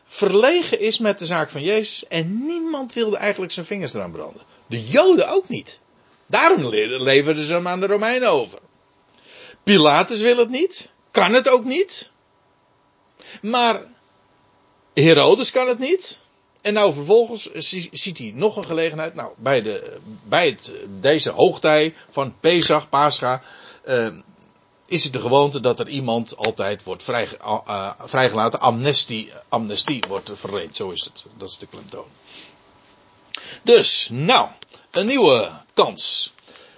verlegen 0.05 0.79
is 0.79 0.97
met 0.97 1.19
de 1.19 1.25
zaak 1.25 1.49
van 1.49 1.61
Jezus 1.61 2.07
en 2.07 2.45
niemand 2.45 2.93
wilde 2.93 3.17
eigenlijk 3.17 3.51
zijn 3.51 3.65
vingers 3.65 3.93
eraan 3.93 4.11
branden. 4.11 4.43
De 4.67 4.87
Joden 4.87 5.29
ook 5.29 5.49
niet. 5.49 5.79
Daarom 6.27 6.65
leverden 6.67 7.43
ze 7.43 7.53
hem 7.53 7.67
aan 7.67 7.79
de 7.79 7.87
Romeinen 7.87 8.29
over. 8.29 8.59
Pilatus 9.63 10.21
wil 10.21 10.37
het 10.37 10.49
niet, 10.49 10.91
kan 11.11 11.33
het 11.33 11.49
ook 11.49 11.63
niet. 11.63 12.11
Maar 13.41 13.91
Herodes 14.93 15.51
kan 15.51 15.67
het 15.67 15.79
niet. 15.79 16.19
En 16.61 16.73
nou 16.73 16.93
vervolgens 16.93 17.51
ziet 17.91 18.17
hij 18.17 18.31
nog 18.35 18.55
een 18.55 18.65
gelegenheid. 18.65 19.15
Nou, 19.15 19.33
bij, 19.37 19.61
de, 19.61 19.97
bij 20.23 20.47
het, 20.47 20.71
deze 20.99 21.29
hoogtij 21.29 21.95
van 22.09 22.39
Pesach, 22.39 22.89
Pascha, 22.89 23.41
uh, 23.85 24.07
is 24.85 25.03
het 25.03 25.13
de 25.13 25.19
gewoonte 25.19 25.59
dat 25.59 25.79
er 25.79 25.87
iemand 25.87 26.37
altijd 26.37 26.83
wordt 26.83 27.03
vrij, 27.03 27.27
vrijgelaten. 27.99 28.59
Amnestie, 28.59 29.31
amnestie 29.49 30.03
wordt 30.07 30.31
verleend. 30.33 30.75
Zo 30.75 30.89
is 30.89 31.03
het. 31.03 31.25
Dat 31.37 31.49
is 31.49 31.57
de 31.57 31.67
klemtoon. 31.67 32.07
Dus, 33.63 34.07
nou, 34.11 34.47
een 34.91 35.05
nieuwe 35.05 35.51
kans. 35.73 36.33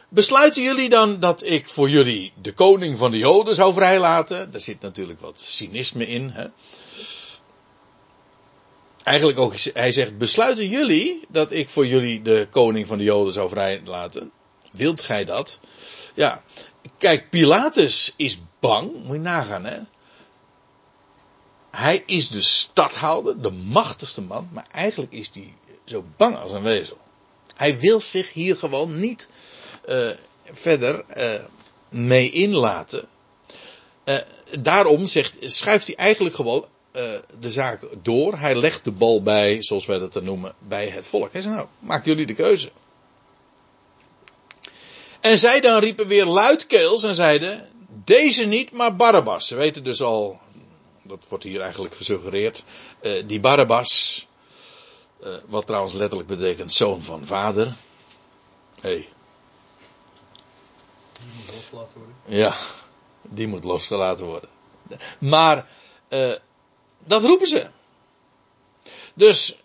Besluiten 0.10 0.64
jullie 0.64 0.90
dan 0.90 1.20
dat 1.20 1.46
ik 1.46 1.70
voor 1.70 1.90
jullie 1.90 2.34
de 2.42 2.54
koning 2.54 2.98
van 2.98 3.12
de 3.12 3.18
Joden 3.18 3.56
zou 3.56 3.74
vrijlaten? 3.74 4.52
Daar 4.52 4.62
zit 4.62 4.82
natuurlijk 4.82 5.20
wat 5.20 5.40
cynisme 5.40 6.08
in. 6.08 6.30
Hè? 6.30 6.46
Eigenlijk 9.06 9.40
ook, 9.40 9.54
hij 9.74 9.92
zegt, 9.92 10.18
besluiten 10.18 10.68
jullie 10.68 11.26
dat 11.30 11.52
ik 11.52 11.70
voor 11.70 11.88
jullie 11.88 12.22
de 12.22 12.48
koning 12.50 12.88
van 12.88 12.98
de 12.98 13.04
Joden 13.04 13.34
zou 13.34 13.50
vrijlaten? 13.50 14.32
Wilt 14.72 15.02
gij 15.02 15.26
dat? 15.26 15.60
Ja, 16.14 16.44
kijk, 16.98 17.30
Pilatus 17.30 18.14
is 18.16 18.42
bang, 18.60 18.92
moet 19.04 19.16
je 19.16 19.22
nagaan 19.22 19.66
hè. 19.66 19.80
Hij 21.72 22.04
is 22.06 22.30
de 22.30 22.42
stadhouder, 22.42 23.42
de 23.42 23.52
machtigste 23.52 24.22
man, 24.22 24.50
maar 24.52 24.68
eigenlijk 24.72 25.12
is 25.12 25.30
hij 25.34 25.54
zo 25.86 26.06
bang 26.18 26.38
als 26.38 26.52
een 26.52 26.64
wezel. 26.64 26.98
Hij 27.56 27.80
wil 27.80 28.00
zich 28.00 28.34
hier 28.34 28.58
gewoon 28.58 29.00
niet 29.00 29.30
uh, 29.90 30.10
verder 30.52 31.06
uh, 31.18 31.44
mee 31.90 32.32
inlaten. 32.32 33.08
Uh, 34.06 34.18
daarom 34.60 35.08
zegt, 35.08 35.34
schuift 35.40 35.88
hij 35.88 35.96
eigenlijk 35.96 36.36
gewoon 36.36 36.66
de 37.40 37.52
zaak 37.52 37.82
door. 38.02 38.38
Hij 38.38 38.56
legt 38.56 38.84
de 38.84 38.92
bal 38.92 39.24
bij, 39.24 39.64
zoals 39.64 39.86
wij 39.86 40.00
dat 40.00 40.14
dan 40.14 40.24
noemen, 40.24 40.56
bij 40.60 40.90
het 40.90 41.08
volk. 41.08 41.34
Hij 41.34 41.42
zei 41.42 41.56
nou, 41.56 41.68
maak 41.80 42.06
jullie 42.06 42.26
de 42.26 42.34
keuze. 42.34 42.72
En 45.26 45.40
zij 45.40 45.60
dan 45.60 45.80
riepen 45.80 46.08
weer 46.08 46.26
luidkeels 46.26 47.04
en 47.04 47.16
zeiden, 47.16 47.70
deze 47.88 48.46
niet, 48.46 48.72
maar 48.72 48.96
Barabbas. 48.96 49.48
Ze 49.48 49.56
weten 49.56 49.84
dus 49.84 50.02
al, 50.02 50.40
dat 51.02 51.26
wordt 51.30 51.44
hier 51.44 51.62
eigenlijk 51.62 51.96
gesuggereerd, 51.96 52.64
uh, 53.02 53.24
die 53.28 53.40
Barabbas, 53.40 54.28
uh, 55.24 55.30
wat 55.46 55.66
trouwens 55.66 55.94
letterlijk 55.94 56.30
betekent 56.30 56.74
zoon 56.74 57.02
van 57.02 57.26
vader. 57.26 57.74
Hey. 58.82 59.10
Die 61.20 61.28
moet 61.36 61.54
losgelaten 61.54 61.98
worden. 61.98 62.16
Ja, 62.26 62.56
die 63.22 63.48
moet 63.48 63.64
losgelaten 63.64 64.26
worden. 64.26 64.50
Maar, 65.20 65.68
uh, 66.10 66.34
dat 67.06 67.24
roepen 67.24 67.48
ze. 67.48 67.68
Dus 69.14 69.58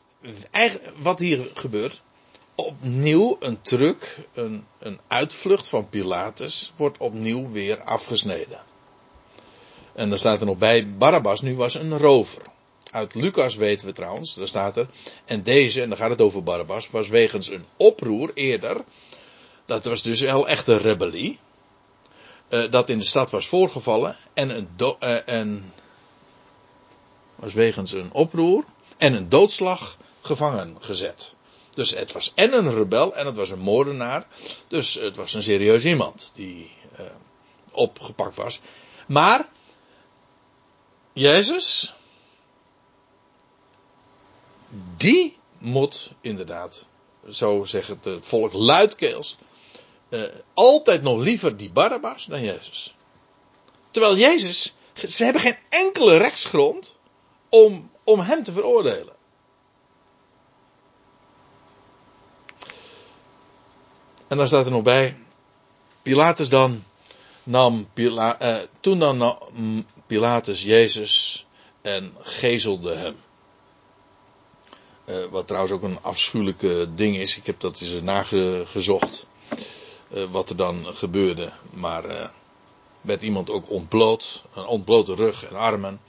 wat 0.97 1.18
hier 1.18 1.51
gebeurt, 1.55 2.03
opnieuw 2.55 3.36
een 3.41 3.62
truc, 3.62 4.18
een, 4.34 4.66
een 4.78 5.01
uitvlucht 5.07 5.68
van 5.68 5.88
Pilatus, 5.88 6.72
wordt 6.76 6.99
opnieuw 6.99 7.51
weer 7.51 7.82
afgesneden. 7.82 8.62
En 9.95 10.09
dan 10.09 10.18
staat 10.18 10.41
er 10.41 10.47
nog 10.47 10.59
bij, 10.59 10.97
Barabbas 10.97 11.41
nu 11.41 11.57
was 11.57 11.74
een 11.74 11.99
rover. 11.99 12.43
Uit 12.91 13.14
Lucas 13.14 13.55
weten 13.55 13.86
we 13.86 13.93
trouwens, 13.93 14.34
daar 14.34 14.49
staat 14.49 14.76
er, 14.76 14.88
en 15.24 15.43
deze, 15.43 15.82
en 15.82 15.88
dan 15.88 15.99
gaat 15.99 16.11
het 16.11 16.20
over 16.20 16.43
Barabbas, 16.43 16.91
was 16.91 17.09
wegens 17.09 17.51
een 17.51 17.64
oproer 17.76 18.30
eerder, 18.34 18.84
dat 19.66 19.84
was 19.84 20.03
dus 20.03 20.20
wel 20.20 20.49
echt 20.49 20.66
een 20.66 20.78
rebellie, 20.78 21.38
uh, 22.49 22.70
dat 22.70 22.88
in 22.88 22.99
de 22.99 23.05
stad 23.05 23.30
was 23.30 23.47
voorgevallen, 23.47 24.16
en 24.34 24.57
een, 24.57 24.68
uh, 24.78 25.28
en 25.28 25.72
was 27.41 27.53
wegens 27.53 27.93
een 27.93 28.12
oproer 28.12 28.64
en 28.97 29.14
een 29.14 29.28
doodslag 29.28 29.97
gevangen 30.20 30.76
gezet. 30.80 31.34
Dus 31.70 31.91
het 31.91 32.12
was 32.12 32.32
en 32.34 32.53
een 32.53 32.74
rebel 32.74 33.14
en 33.14 33.26
het 33.26 33.36
was 33.36 33.51
een 33.51 33.59
moordenaar. 33.59 34.26
Dus 34.68 34.95
het 34.95 35.16
was 35.16 35.34
een 35.34 35.43
serieus 35.43 35.84
iemand 35.84 36.30
die 36.34 36.70
uh, 37.01 37.07
opgepakt 37.70 38.36
was. 38.36 38.61
Maar 39.07 39.49
Jezus, 41.12 41.95
die 44.97 45.36
moet 45.59 46.12
inderdaad, 46.20 46.86
zo 47.30 47.64
zegt 47.64 47.88
het 47.88 48.09
volk 48.20 48.53
luidkeels, 48.53 49.36
uh, 50.09 50.22
altijd 50.55 51.03
nog 51.03 51.18
liever 51.18 51.57
die 51.57 51.70
Barabbas 51.70 52.24
dan 52.24 52.43
Jezus. 52.43 52.95
Terwijl 53.91 54.16
Jezus, 54.16 54.74
ze 55.09 55.24
hebben 55.24 55.43
geen 55.43 55.59
enkele 55.68 56.16
rechtsgrond 56.16 56.99
om, 57.51 57.90
om 58.05 58.20
hem 58.20 58.42
te 58.42 58.53
veroordelen. 58.53 59.14
En 64.28 64.36
dan 64.36 64.46
staat 64.46 64.64
er 64.64 64.70
nog 64.70 64.82
bij, 64.82 65.16
Pilatus 66.03 66.48
dan 66.48 66.84
nam, 67.42 67.88
Pila, 67.92 68.38
eh, 68.38 68.57
toen 68.80 68.98
dan 68.98 69.16
nam 69.16 69.84
Pilatus 70.07 70.62
Jezus 70.62 71.46
en 71.82 72.14
gezelde 72.20 72.94
hem. 72.94 73.16
Uh, 75.07 75.24
wat 75.30 75.46
trouwens 75.46 75.72
ook 75.74 75.82
een 75.82 76.03
afschuwelijke 76.03 76.88
ding 76.94 77.16
is. 77.16 77.36
Ik 77.36 77.46
heb 77.46 77.61
dat 77.61 77.80
eens 77.80 78.03
nagezocht. 78.03 79.26
Uh, 80.14 80.24
wat 80.30 80.48
er 80.48 80.57
dan 80.57 80.86
gebeurde. 80.86 81.53
Maar 81.70 82.11
uh, 82.11 82.28
werd 83.01 83.22
iemand 83.22 83.51
ook 83.51 83.70
ontbloot. 83.70 84.44
Een 84.55 84.66
ontblote 84.66 85.14
rug 85.14 85.44
en 85.44 85.57
armen. 85.57 86.01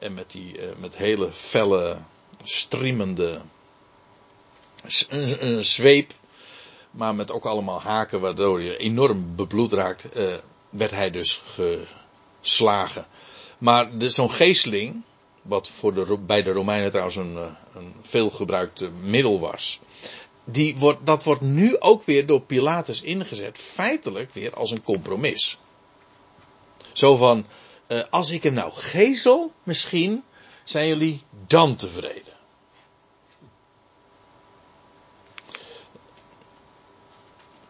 En 0.00 0.14
met 0.14 0.30
die 0.30 0.60
met 0.78 0.96
hele 0.96 1.32
felle, 1.32 1.98
striemende 2.42 3.40
een, 5.08 5.64
zweep. 5.64 6.12
Maar 6.90 7.14
met 7.14 7.30
ook 7.30 7.44
allemaal 7.44 7.80
haken 7.80 8.20
waardoor 8.20 8.62
je 8.62 8.76
enorm 8.76 9.36
bebloed 9.36 9.72
raakt. 9.72 10.08
werd 10.70 10.90
hij 10.90 11.10
dus 11.10 11.42
geslagen. 12.40 13.06
Maar 13.58 13.90
zo'n 13.98 14.30
geesteling 14.30 15.04
wat 15.48 15.68
voor 15.68 15.94
de, 15.94 16.18
bij 16.18 16.42
de 16.42 16.52
Romeinen 16.52 16.90
trouwens 16.90 17.16
een, 17.16 17.36
eh, 17.36 17.50
een 17.74 17.94
veelgebruikte 18.02 18.90
middel 18.90 19.40
was. 19.40 19.80
Die 20.44 20.76
wordt, 20.76 21.06
dat 21.06 21.24
wordt 21.24 21.40
nu 21.40 21.78
ook 21.78 22.02
weer 22.04 22.26
door 22.26 22.40
Pilatus 22.40 23.02
ingezet, 23.02 23.58
feitelijk 23.58 24.34
weer 24.34 24.54
als 24.54 24.70
een 24.70 24.82
compromis. 24.82 25.58
Zo 26.92 27.16
van, 27.16 27.46
uh, 27.88 28.02
als 28.10 28.30
ik 28.30 28.42
hem 28.42 28.52
nou 28.52 28.72
gezel, 28.72 29.52
misschien 29.62 30.24
zijn 30.64 30.88
jullie 30.88 31.22
dan 31.46 31.76
tevreden. 31.76 32.36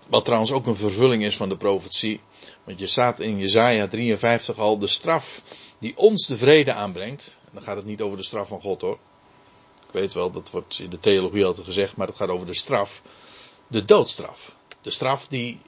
Wat 0.08 0.24
trouwens 0.24 0.52
ook 0.52 0.66
een 0.66 0.76
vervulling 0.76 1.22
is 1.22 1.36
van 1.36 1.48
de 1.48 1.56
profetie. 1.56 2.20
Want 2.64 2.78
je 2.78 2.86
staat 2.86 3.20
in 3.20 3.38
Jezaja 3.38 3.88
53 3.88 4.58
al, 4.58 4.78
de 4.78 4.86
straf 4.86 5.42
die 5.78 5.96
ons 5.96 6.26
de 6.26 6.36
vrede 6.36 6.72
aanbrengt. 6.72 7.38
En 7.44 7.50
dan 7.52 7.62
gaat 7.62 7.76
het 7.76 7.84
niet 7.84 8.00
over 8.00 8.16
de 8.16 8.22
straf 8.22 8.48
van 8.48 8.60
God 8.60 8.80
hoor. 8.80 8.98
Ik 9.86 9.92
weet 9.92 10.12
wel, 10.12 10.30
dat 10.30 10.50
wordt 10.50 10.78
in 10.78 10.90
de 10.90 11.00
theologie 11.00 11.44
altijd 11.44 11.66
gezegd, 11.66 11.96
maar 11.96 12.06
het 12.06 12.16
gaat 12.16 12.28
over 12.28 12.46
de 12.46 12.54
straf. 12.54 13.02
De 13.66 13.84
doodstraf. 13.84 14.56
De 14.80 14.90
straf 14.90 15.26
die 15.26 15.60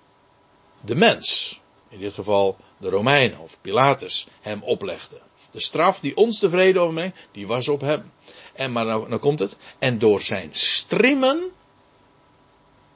de 0.80 0.94
mens, 0.94 1.59
in 1.90 1.98
dit 1.98 2.14
geval 2.14 2.56
de 2.78 2.88
Romeinen 2.88 3.38
of 3.38 3.58
Pilatus, 3.60 4.26
hem 4.40 4.62
oplegde. 4.62 5.20
De 5.50 5.60
straf 5.60 6.00
die 6.00 6.16
ons 6.16 6.38
de 6.38 6.50
vrede 6.50 6.78
overbrengt, 6.78 7.16
die 7.32 7.46
was 7.46 7.68
op 7.68 7.80
hem. 7.80 8.12
En 8.52 8.72
maar 8.72 8.84
nou, 8.84 9.08
nou 9.08 9.20
komt 9.20 9.38
het. 9.38 9.56
En 9.78 9.98
door 9.98 10.20
zijn 10.20 10.48
striemen 10.52 11.52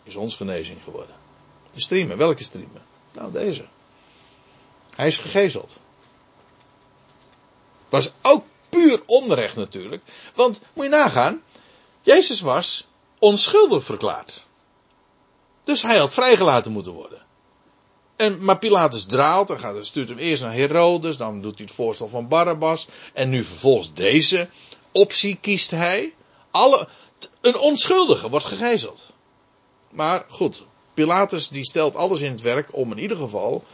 is 0.03 0.17
ons 0.17 0.37
genezing 0.37 0.83
geworden. 0.83 1.17
De 1.73 1.81
striemen, 1.81 2.17
welke 2.17 2.43
striemen? 2.43 2.83
Nou, 3.13 3.33
deze. 3.33 3.65
Hij 4.95 5.07
is 5.07 5.19
gegezeld. 5.19 5.79
Was 7.89 8.13
ook 8.23 8.45
puur 8.69 9.03
onrecht 9.07 9.57
natuurlijk. 9.57 10.03
Want 10.35 10.61
moet 10.73 10.85
je 10.85 10.91
nagaan, 10.91 11.43
Jezus 12.03 12.41
was 12.41 12.87
onschuldig 13.19 13.85
verklaard. 13.85 14.47
Dus 15.65 15.83
hij 15.83 15.99
had 15.99 16.15
vrijgelaten 16.15 16.73
moeten 16.73 16.93
worden. 16.93 17.23
En, 18.17 18.45
maar 18.45 18.59
Pilatus 18.59 19.05
draalt 19.05 19.51
en 19.51 19.59
gaat, 19.59 19.87
stuurt 19.87 20.09
hem 20.09 20.19
eerst 20.19 20.43
naar 20.43 20.55
Herodes, 20.55 21.17
dan 21.17 21.41
doet 21.41 21.57
hij 21.57 21.67
het 21.67 21.75
voorstel 21.75 22.09
van 22.09 22.29
Barabbas. 22.29 22.89
En 23.13 23.29
nu 23.29 23.45
vervolgens 23.45 23.93
deze 23.93 24.49
optie 24.93 25.39
kiest 25.41 25.71
hij. 25.71 26.15
Alle, 26.51 26.89
een 27.41 27.59
onschuldige 27.59 28.29
wordt 28.29 28.47
gegijzeld. 28.47 29.13
Maar 29.91 30.25
goed, 30.29 30.65
Pilatus 30.95 31.49
die 31.49 31.65
stelt 31.65 31.97
alles 31.97 32.21
in 32.21 32.31
het 32.31 32.41
werk 32.41 32.77
om 32.77 32.91
in 32.91 32.99
ieder 32.99 33.17
geval 33.17 33.65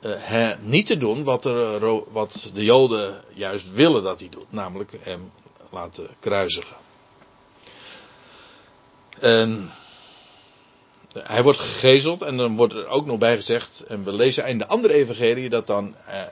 uh, 0.00 0.52
niet 0.60 0.86
te 0.86 0.96
doen 0.96 1.24
wat, 1.24 1.44
er, 1.44 2.12
wat 2.12 2.50
de 2.54 2.64
Joden 2.64 3.24
juist 3.34 3.72
willen 3.72 4.02
dat 4.02 4.20
hij 4.20 4.28
doet, 4.28 4.52
namelijk 4.52 4.92
hem 5.00 5.32
laten 5.70 6.08
kruisigen. 6.20 6.76
En 9.18 9.70
hij 11.22 11.42
wordt 11.42 11.58
gegezeld 11.58 12.22
en 12.22 12.36
dan 12.36 12.56
wordt 12.56 12.72
er 12.72 12.86
ook 12.86 13.06
nog 13.06 13.18
bij 13.18 13.36
gezegd, 13.36 13.84
en 13.86 14.04
we 14.04 14.12
lezen 14.12 14.46
in 14.46 14.58
de 14.58 14.66
andere 14.66 14.94
evangelie, 14.94 15.48
dat 15.48 15.66
dan 15.66 15.94
eh, 16.06 16.22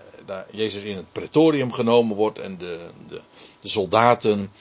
Jezus 0.50 0.82
in 0.82 0.96
het 0.96 1.12
pretorium 1.12 1.72
genomen 1.72 2.16
wordt 2.16 2.38
en 2.38 2.58
de, 2.58 2.78
de, 3.06 3.20
de 3.60 3.68
soldaten 3.68 4.52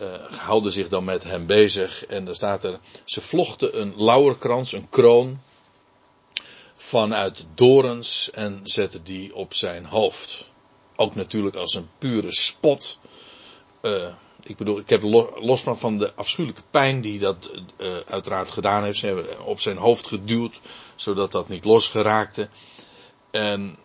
uh, 0.00 0.06
houden 0.38 0.72
zich 0.72 0.88
dan 0.88 1.04
met 1.04 1.24
hem 1.24 1.46
bezig. 1.46 2.06
En 2.06 2.24
dan 2.24 2.34
staat 2.34 2.64
er, 2.64 2.78
ze 3.04 3.20
vlochten 3.20 3.80
een 3.80 3.94
lauwerkrans, 3.96 4.72
een 4.72 4.88
kroon, 4.88 5.40
vanuit 6.76 7.46
dorens 7.54 8.30
en 8.30 8.60
zette 8.62 9.02
die 9.02 9.34
op 9.34 9.54
zijn 9.54 9.84
hoofd. 9.84 10.48
Ook 10.96 11.14
natuurlijk 11.14 11.56
als 11.56 11.74
een 11.74 11.88
pure 11.98 12.32
spot. 12.32 12.98
Uh, 13.82 14.14
ik 14.48 14.56
bedoel, 14.56 14.78
ik 14.78 14.88
heb 14.88 15.02
los 15.40 15.60
van, 15.60 15.78
van 15.78 15.98
de 15.98 16.14
afschuwelijke 16.14 16.62
pijn 16.70 17.00
die 17.00 17.18
dat 17.18 17.50
uh, 17.78 17.96
uiteraard 17.96 18.50
gedaan 18.50 18.84
heeft. 18.84 18.98
Ze 18.98 19.06
hebben 19.06 19.44
op 19.44 19.60
zijn 19.60 19.76
hoofd 19.76 20.06
geduwd, 20.06 20.60
zodat 20.94 21.32
dat 21.32 21.48
niet 21.48 21.64
losgeraakte. 21.64 22.48
En 23.30 23.76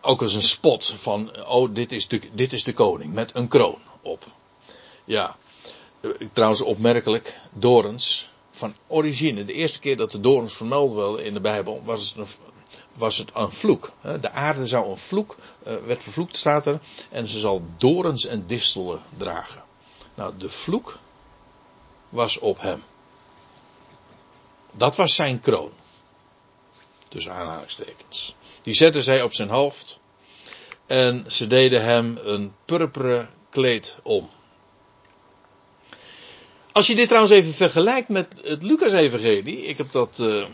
ook 0.00 0.22
als 0.22 0.34
een 0.34 0.42
spot 0.42 0.94
van, 0.98 1.46
oh, 1.46 1.74
dit 1.74 1.92
is 1.92 2.08
de, 2.08 2.20
dit 2.32 2.52
is 2.52 2.64
de 2.64 2.72
koning 2.72 3.12
met 3.12 3.36
een 3.36 3.48
kroon 3.48 3.78
op. 4.02 4.24
Ja, 5.04 5.36
uh, 6.00 6.10
trouwens 6.32 6.60
opmerkelijk, 6.60 7.40
dorens 7.52 8.30
van 8.50 8.74
origine. 8.86 9.44
De 9.44 9.52
eerste 9.52 9.80
keer 9.80 9.96
dat 9.96 10.10
de 10.10 10.20
dorens 10.20 10.54
vermeld 10.54 10.92
werden 10.92 11.24
in 11.24 11.34
de 11.34 11.40
Bijbel 11.40 11.82
was 11.84 12.08
het 12.08 12.18
een, 12.18 12.26
was 12.94 13.18
het 13.18 13.30
een 13.34 13.52
vloek. 13.52 13.92
De 14.20 14.30
aarde 14.30 14.66
zou 14.66 14.90
een 14.90 14.98
vloek, 14.98 15.36
eh, 15.62 15.74
werd 15.86 16.02
vervloekt 16.02 16.36
staat 16.36 16.66
er, 16.66 16.80
en 17.10 17.28
ze 17.28 17.38
zal 17.38 17.64
dorens 17.76 18.26
en 18.26 18.46
distelen 18.46 19.02
dragen. 19.16 19.64
Nou, 20.14 20.32
de 20.38 20.48
vloek 20.48 20.98
was 22.08 22.38
op 22.38 22.60
hem. 22.60 22.82
Dat 24.72 24.96
was 24.96 25.14
zijn 25.14 25.40
kroon. 25.40 25.72
Dus 27.08 27.28
aanhalingstekens. 27.28 28.34
Die 28.62 28.74
zetten 28.74 29.02
zij 29.02 29.22
op 29.22 29.32
zijn 29.34 29.48
hoofd. 29.48 30.00
En 30.86 31.24
ze 31.26 31.46
deden 31.46 31.84
hem 31.84 32.18
een 32.22 32.54
purperen 32.64 33.30
kleed 33.50 33.98
om. 34.02 34.30
Als 36.72 36.86
je 36.86 36.94
dit 36.94 37.06
trouwens 37.06 37.34
even 37.34 37.54
vergelijkt 37.54 38.08
met 38.08 38.34
het 38.44 38.62
Lucas-evangelie. 38.62 39.66
Ik 39.66 39.78
heb 39.78 39.92
dat 39.92 40.18
uh, 40.20 40.44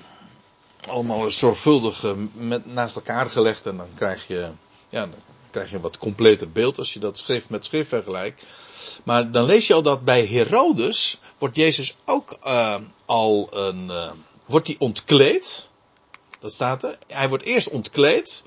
allemaal 0.86 1.30
zorgvuldig 1.30 2.04
uh, 2.04 2.12
met, 2.32 2.66
naast 2.66 2.96
elkaar 2.96 3.30
gelegd. 3.30 3.66
En 3.66 3.76
dan 3.76 3.88
krijg 3.94 4.26
je, 4.26 4.48
ja, 4.88 5.00
dan 5.00 5.14
krijg 5.50 5.68
je 5.70 5.76
een 5.76 5.82
wat 5.82 5.98
completer 5.98 6.50
beeld 6.50 6.78
als 6.78 6.92
je 6.92 7.00
dat 7.00 7.18
schrift 7.18 7.50
met 7.50 7.64
schrift 7.64 7.88
vergelijkt. 7.88 8.42
Maar 9.04 9.30
dan 9.30 9.44
lees 9.44 9.66
je 9.66 9.74
al 9.74 9.82
dat 9.82 10.04
bij 10.04 10.26
Herodes 10.26 11.18
wordt 11.38 11.56
Jezus 11.56 11.96
ook 12.04 12.36
uh, 12.44 12.74
al 13.04 13.48
een. 13.50 13.90
wordt 14.46 14.66
hij 14.66 14.76
ontkleed. 14.78 15.68
Dat 16.40 16.52
staat 16.52 16.82
er. 16.82 16.98
Hij 17.06 17.28
wordt 17.28 17.44
eerst 17.44 17.68
ontkleed. 17.68 18.44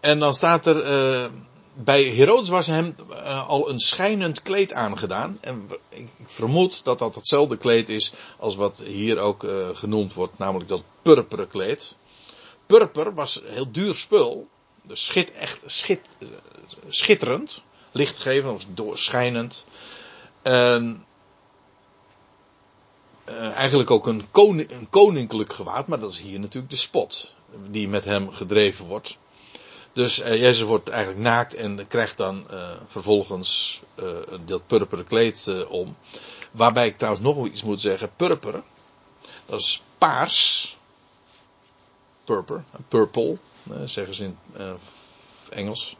en 0.00 0.18
dan 0.18 0.34
staat 0.34 0.66
er 0.66 1.30
bij 1.74 2.04
Herodes 2.04 2.48
was 2.48 2.66
hem 2.66 2.94
uh, 3.10 3.48
al 3.48 3.70
een 3.70 3.80
schijnend 3.80 4.42
kleed 4.42 4.72
aangedaan. 4.72 5.38
En 5.40 5.68
ik 5.88 6.08
vermoed 6.24 6.84
dat 6.84 6.98
dat 6.98 7.14
hetzelfde 7.14 7.56
kleed 7.56 7.88
is 7.88 8.12
als 8.38 8.54
wat 8.54 8.82
hier 8.84 9.18
ook 9.18 9.42
uh, 9.42 9.68
genoemd 9.72 10.14
wordt, 10.14 10.38
namelijk 10.38 10.68
dat 10.68 10.82
purperen 11.02 11.48
kleed. 11.48 11.96
Purper 12.66 13.14
was 13.14 13.42
heel 13.44 13.70
duur 13.70 13.94
spul. 13.94 14.48
Dus 14.82 15.04
schit, 15.04 15.30
echt 15.30 15.58
schit, 15.66 16.00
uh, 16.18 16.28
schitterend. 16.88 17.62
Lichtgevend 17.94 18.54
of 18.54 18.66
doorschijnend. 18.74 19.64
En 20.42 21.04
eigenlijk 23.54 23.90
ook 23.90 24.06
een, 24.06 24.26
een 24.32 24.88
koninklijk 24.90 25.52
gewaad, 25.52 25.86
maar 25.86 26.00
dat 26.00 26.10
is 26.10 26.18
hier 26.18 26.40
natuurlijk 26.40 26.72
de 26.72 26.78
spot 26.78 27.34
die 27.70 27.88
met 27.88 28.04
hem 28.04 28.30
gedreven 28.30 28.86
wordt. 28.86 29.18
Dus 29.92 30.18
uh, 30.18 30.26
Jezus 30.26 30.60
wordt 30.60 30.88
eigenlijk 30.88 31.22
naakt 31.22 31.54
en 31.54 31.86
krijgt 31.86 32.16
dan 32.16 32.46
uh, 32.50 32.70
vervolgens 32.86 33.80
uh, 34.02 34.06
dat 34.44 34.66
purperen 34.66 35.06
kleed 35.06 35.66
om. 35.68 35.96
Waarbij 36.50 36.86
ik 36.86 36.96
trouwens 36.96 37.24
nog 37.24 37.46
iets 37.46 37.62
moet 37.62 37.80
zeggen. 37.80 38.10
Purper, 38.16 38.62
dat 39.46 39.60
is 39.60 39.82
paars. 39.98 40.76
Purper, 42.24 42.64
purple, 42.88 43.36
zeggen 43.84 44.14
ze 44.14 44.24
in 44.24 44.38
Engels. 45.50 45.96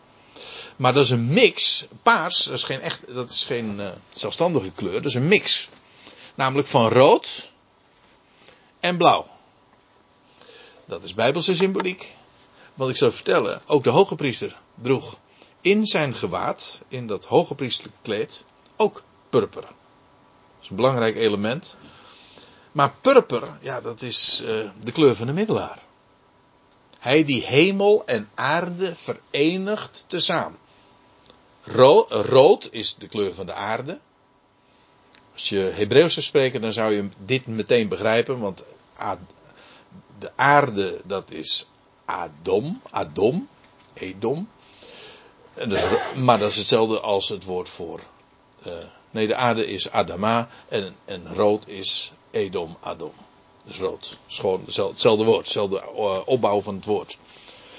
Maar 0.77 0.93
dat 0.93 1.05
is 1.05 1.11
een 1.11 1.33
mix. 1.33 1.87
Paars, 2.03 2.47
is 2.47 2.65
geen, 2.65 2.81
echt, 2.81 3.15
dat 3.15 3.31
is 3.31 3.45
geen 3.45 3.81
zelfstandige 4.15 4.71
kleur, 4.71 4.93
dat 4.93 5.05
is 5.05 5.15
een 5.15 5.29
mix. 5.29 5.69
Namelijk 6.35 6.69
van 6.69 6.89
rood 6.89 7.51
en 8.81 8.97
blauw. 8.97 9.27
Dat 10.85 11.03
is 11.03 11.15
bijbelse 11.15 11.55
symboliek. 11.55 12.13
Wat 12.75 12.89
ik 12.89 12.97
zou 12.97 13.13
vertellen, 13.13 13.63
ook 13.67 13.85
de 13.85 13.91
hoge 13.91 14.15
priester 14.15 14.57
droeg 14.75 15.19
in 15.61 15.87
zijn 15.87 16.15
gewaad, 16.15 16.83
in 16.89 17.07
dat 17.07 17.25
hoge 17.25 17.55
priestelijke 17.55 17.99
kleed, 18.03 18.45
ook 18.77 19.03
purper. 19.31 19.63
Dat 19.63 19.73
is 20.63 20.69
een 20.69 20.77
belangrijk 20.77 21.17
element. 21.17 21.77
Maar 22.73 22.95
purper, 23.01 23.49
ja, 23.61 23.81
dat 23.81 24.03
is 24.03 24.43
uh, 24.43 24.71
de 24.81 24.93
kleur 24.93 25.17
van 25.17 25.27
de 25.27 25.33
middelaar. 25.33 25.83
Hij 26.99 27.25
die 27.25 27.43
hemel 27.45 28.03
en 28.07 28.29
aarde 28.35 28.97
verenigt 28.97 30.05
tezamen. 30.07 30.59
Rood, 31.63 32.11
rood 32.11 32.69
is 32.71 32.95
de 32.95 33.09
kleur 33.09 33.35
van 33.35 33.47
de 33.47 33.53
aarde. 33.53 34.01
Als 35.33 35.49
je 35.49 35.59
Hebreeuws 35.59 36.13
zou 36.13 36.25
spreken, 36.27 36.61
dan 36.61 36.73
zou 36.73 36.93
je 36.93 37.09
dit 37.25 37.47
meteen 37.47 37.89
begrijpen, 37.89 38.39
want 38.39 38.65
de 40.19 40.31
aarde, 40.37 41.01
dat 41.05 41.31
is 41.31 41.67
Adom, 42.05 42.81
Adom, 42.91 43.49
Edom. 43.95 44.49
En 45.55 45.73
maar 46.25 46.39
dat 46.39 46.51
is 46.51 46.57
hetzelfde 46.57 47.01
als 47.01 47.29
het 47.29 47.45
woord 47.45 47.69
voor. 47.69 48.01
Uh, 48.67 48.75
nee, 49.11 49.27
de 49.27 49.35
aarde 49.35 49.67
is 49.67 49.91
Adama 49.91 50.49
en, 50.69 50.97
en 51.05 51.35
rood 51.35 51.69
is 51.69 52.13
Edom, 52.31 52.77
Adom. 52.81 53.13
Dus 53.65 53.79
rood. 53.79 54.19
Is 54.29 54.39
gewoon 54.39 54.63
hetzelfde 54.65 55.25
woord, 55.25 55.45
hetzelfde 55.45 55.83
uh, 55.97 56.19
opbouw 56.25 56.61
van 56.61 56.75
het 56.75 56.85
woord. 56.85 57.19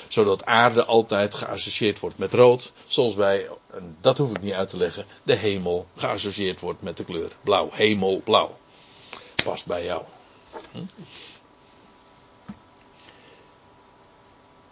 Zodat 0.08 0.46
aarde 0.46 0.86
altijd 0.86 1.36
geassocieerd 1.36 2.00
wordt 2.00 2.18
met 2.18 2.34
rood. 2.34 2.72
Zoals 2.88 3.16
wij, 3.16 3.50
en 3.68 3.98
dat 4.02 4.18
hoef 4.18 4.30
ik 4.30 4.42
niet 4.42 4.54
uit 4.54 4.70
te 4.70 4.78
leggen, 4.78 5.06
de 5.24 5.36
hemel 5.36 5.88
geassocieerd 5.96 6.60
wordt 6.60 6.82
met 6.82 6.98
de 6.98 7.04
kleur 7.04 7.32
blauw. 7.42 7.70
Hemel, 7.72 8.22
blauw. 8.24 8.58
Past 9.44 9.66
bij 9.66 9.84
jou. 9.84 10.02
Hm? 10.72 10.80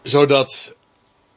Zodat 0.04 0.76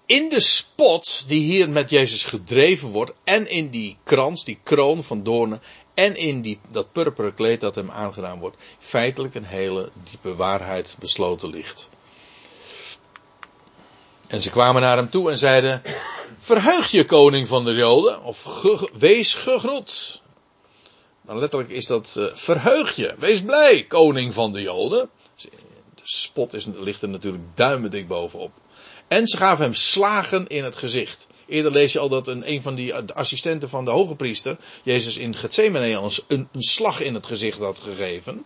in 0.07 0.29
de 0.29 0.41
spot 0.41 1.25
die 1.27 1.43
hier 1.43 1.69
met 1.69 1.91
Jezus 1.91 2.25
gedreven 2.25 2.89
wordt, 2.89 3.13
en 3.25 3.49
in 3.49 3.71
die 3.71 3.97
krans, 4.05 4.45
die 4.45 4.59
kroon 4.63 5.05
van 5.05 5.23
doornen, 5.23 5.63
en 5.95 6.17
in 6.17 6.43
die, 6.43 6.61
dat 6.69 6.93
purperen 6.93 7.35
kleed 7.35 7.61
dat 7.61 7.75
hem 7.75 7.91
aangedaan 7.91 8.39
wordt, 8.39 8.57
feitelijk 8.79 9.35
een 9.35 9.45
hele 9.45 9.91
diepe 10.11 10.35
waarheid 10.35 10.97
besloten 10.99 11.51
ligt. 11.51 11.89
En 14.27 14.43
ze 14.43 14.51
kwamen 14.51 14.83
naar 14.83 14.97
hem 14.97 15.11
toe 15.11 15.31
en 15.31 15.39
zeiden: 15.39 15.83
Verheug 16.39 16.91
je, 16.91 17.05
koning 17.05 17.49
van 17.49 17.65
de 17.65 17.75
Joden, 17.75 18.23
of 18.23 18.63
wees 18.93 19.35
gegroet. 19.35 20.23
Nou, 21.23 21.39
letterlijk 21.39 21.71
is 21.71 21.87
dat: 21.87 22.15
uh, 22.19 22.25
verheug 22.35 22.97
je, 22.97 23.15
wees 23.19 23.43
blij, 23.43 23.85
koning 23.85 24.35
van 24.35 24.53
de 24.53 24.63
Joden. 24.63 25.11
Spot 26.07 26.53
is, 26.55 26.67
ligt 26.75 27.03
er 27.03 27.09
natuurlijk 27.09 27.45
duimendik 27.55 28.09
bovenop. 28.09 28.53
En 29.09 29.27
ze 29.27 29.37
gaven 29.37 29.65
hem 29.65 29.75
slagen 29.75 30.47
in 30.47 30.65
het 30.65 30.77
gezicht. 30.77 31.27
Eerder 31.47 31.73
lees 31.73 31.93
je 31.93 31.99
al 31.99 32.09
dat 32.09 32.29
een, 32.29 32.51
een 32.51 32.63
van 32.63 32.75
die 32.75 32.95
assistenten 32.95 33.69
van 33.69 33.85
de 33.85 33.91
hoge 33.91 34.15
priester, 34.15 34.57
Jezus 34.83 35.17
in 35.17 35.37
Gethsemane, 35.37 36.11
een, 36.27 36.49
een 36.53 36.63
slag 36.63 37.01
in 37.01 37.15
het 37.15 37.27
gezicht 37.27 37.59
had 37.59 37.81
gegeven. 37.81 38.45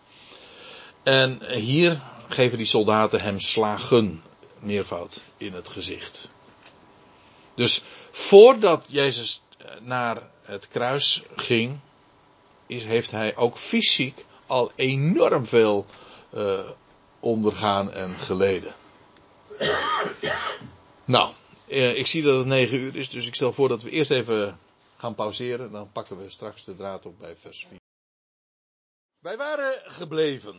En 1.03 1.53
hier 1.53 2.01
geven 2.29 2.59
die 2.59 2.67
soldaten 2.67 3.21
hem 3.21 3.41
slagen, 3.41 4.23
meervoud, 4.59 5.23
in 5.37 5.53
het 5.53 5.69
gezicht. 5.69 6.31
Dus 7.55 7.83
voordat 8.11 8.87
Jezus 8.89 9.43
naar 9.81 10.23
het 10.43 10.69
kruis 10.69 11.23
ging, 11.37 11.79
is, 12.67 12.85
heeft 12.85 13.11
hij 13.11 13.37
ook 13.37 13.59
fysiek 13.59 14.25
al 14.47 14.73
enorm 14.77 15.47
veel 15.47 15.87
uh, 16.35 16.69
ondergaan 17.21 17.93
en 17.93 18.19
geleden. 18.19 18.75
Nou, 21.05 21.33
eh, 21.69 21.99
ik 21.99 22.07
zie 22.07 22.23
dat 22.23 22.39
het 22.39 22.47
9 22.47 22.79
uur 22.79 22.97
is, 22.97 23.11
dus 23.11 23.27
ik 23.27 23.35
stel 23.35 23.53
voor 23.53 23.69
dat 23.69 23.83
we 23.83 23.91
eerst 23.91 24.11
even 24.11 24.59
gaan 24.97 25.14
pauzeren. 25.14 25.71
Dan 25.71 25.93
pakken 25.93 26.19
we 26.19 26.31
straks 26.31 26.64
de 26.64 26.77
draad 26.77 27.07
op 27.07 27.19
bij 27.19 27.37
vers 27.41 27.66
4. 27.69 27.79
Wij 29.19 29.37
waren 29.37 29.73
gebleven 29.85 30.55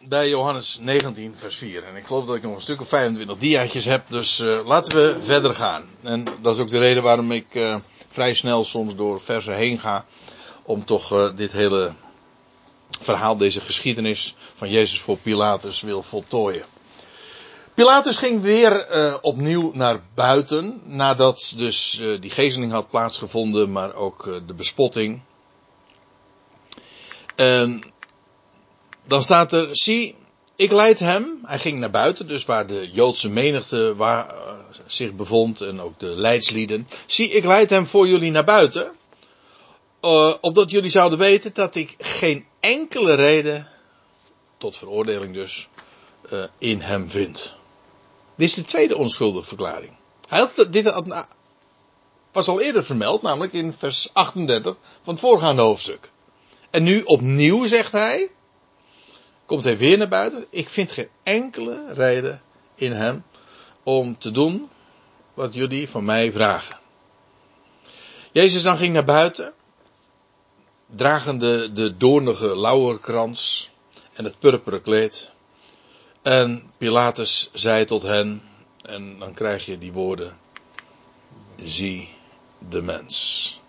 bij 0.00 0.28
Johannes 0.28 0.78
19, 0.80 1.36
vers 1.36 1.56
4. 1.56 1.84
En 1.84 1.96
ik 1.96 2.04
geloof 2.06 2.26
dat 2.26 2.36
ik 2.36 2.42
nog 2.42 2.54
een 2.54 2.60
stuk 2.60 2.80
of 2.80 2.88
25 2.88 3.38
diaatjes 3.38 3.84
heb, 3.84 4.04
dus 4.08 4.40
uh, 4.40 4.66
laten 4.66 4.96
we 4.96 5.22
verder 5.22 5.54
gaan. 5.54 5.84
En 6.02 6.24
dat 6.40 6.54
is 6.54 6.60
ook 6.60 6.70
de 6.70 6.78
reden 6.78 7.02
waarom 7.02 7.32
ik 7.32 7.54
uh, 7.54 7.76
vrij 8.08 8.34
snel 8.34 8.64
soms 8.64 8.94
door 8.94 9.20
versen 9.20 9.54
heen 9.54 9.78
ga. 9.78 10.06
Om 10.62 10.84
toch 10.84 11.32
dit 11.32 11.52
hele 11.52 11.92
verhaal, 13.00 13.36
deze 13.36 13.60
geschiedenis 13.60 14.34
van 14.54 14.70
Jezus 14.70 15.00
voor 15.00 15.16
Pilatus 15.16 15.80
wil 15.80 16.02
voltooien. 16.02 16.64
Pilatus 17.74 18.16
ging 18.16 18.42
weer 18.42 18.86
uh, 18.96 19.16
opnieuw 19.20 19.70
naar 19.74 20.00
buiten, 20.14 20.80
nadat 20.84 21.52
dus 21.56 21.98
uh, 22.00 22.20
die 22.20 22.30
gezeling 22.30 22.72
had 22.72 22.90
plaatsgevonden, 22.90 23.72
maar 23.72 23.94
ook 23.94 24.26
uh, 24.26 24.36
de 24.46 24.54
bespotting. 24.54 25.20
Dan 29.06 29.22
staat 29.22 29.52
er, 29.52 29.68
zie, 29.70 30.14
ik 30.56 30.72
leid 30.72 30.98
hem, 30.98 31.38
hij 31.42 31.58
ging 31.58 31.78
naar 31.78 31.90
buiten, 31.90 32.28
dus 32.28 32.44
waar 32.44 32.66
de 32.66 32.90
Joodse 32.92 33.28
menigte 33.28 33.94
waar, 33.96 34.34
zich 34.86 35.12
bevond 35.14 35.60
en 35.60 35.80
ook 35.80 35.98
de 35.98 36.06
leidslieden. 36.06 36.88
Zie, 37.06 37.30
ik 37.30 37.44
leid 37.44 37.70
hem 37.70 37.86
voor 37.86 38.08
jullie 38.08 38.30
naar 38.30 38.44
buiten, 38.44 38.92
opdat 40.40 40.70
jullie 40.70 40.90
zouden 40.90 41.18
weten 41.18 41.54
dat 41.54 41.74
ik 41.74 41.94
geen 41.98 42.46
enkele 42.60 43.14
reden, 43.14 43.68
tot 44.58 44.76
veroordeling 44.76 45.34
dus, 45.34 45.68
in 46.58 46.80
hem 46.80 47.10
vind. 47.10 47.54
Dit 48.36 48.48
is 48.48 48.54
de 48.54 48.64
tweede 48.64 48.96
onschuldige 48.96 49.46
verklaring. 49.46 49.92
Hij 50.28 50.38
had, 50.38 50.66
dit 50.70 50.92
was 52.32 52.48
al 52.48 52.60
eerder 52.60 52.84
vermeld, 52.84 53.22
namelijk 53.22 53.52
in 53.52 53.74
vers 53.78 54.08
38 54.12 54.76
van 55.02 55.12
het 55.12 55.22
voorgaande 55.22 55.62
hoofdstuk. 55.62 56.10
En 56.70 56.82
nu 56.82 57.02
opnieuw 57.02 57.66
zegt 57.66 57.92
hij, 57.92 58.30
komt 59.46 59.64
hij 59.64 59.78
weer 59.78 59.98
naar 59.98 60.08
buiten, 60.08 60.46
ik 60.50 60.68
vind 60.68 60.92
geen 60.92 61.08
enkele 61.22 61.92
reden 61.94 62.42
in 62.74 62.92
hem 62.92 63.24
om 63.82 64.18
te 64.18 64.30
doen 64.30 64.68
wat 65.34 65.54
jullie 65.54 65.88
van 65.88 66.04
mij 66.04 66.32
vragen. 66.32 66.78
Jezus 68.32 68.62
dan 68.62 68.76
ging 68.76 68.92
naar 68.92 69.04
buiten, 69.04 69.54
dragende 70.96 71.72
de 71.72 71.96
doornige 71.96 72.56
lauwerkrans 72.56 73.70
en 74.12 74.24
het 74.24 74.38
purperen 74.38 74.82
kleed. 74.82 75.32
En 76.22 76.70
Pilatus 76.78 77.50
zei 77.52 77.84
tot 77.84 78.02
hen, 78.02 78.42
en 78.82 79.18
dan 79.18 79.34
krijg 79.34 79.66
je 79.66 79.78
die 79.78 79.92
woorden, 79.92 80.38
zie 81.64 82.08
de 82.68 82.82
mens. 82.82 83.60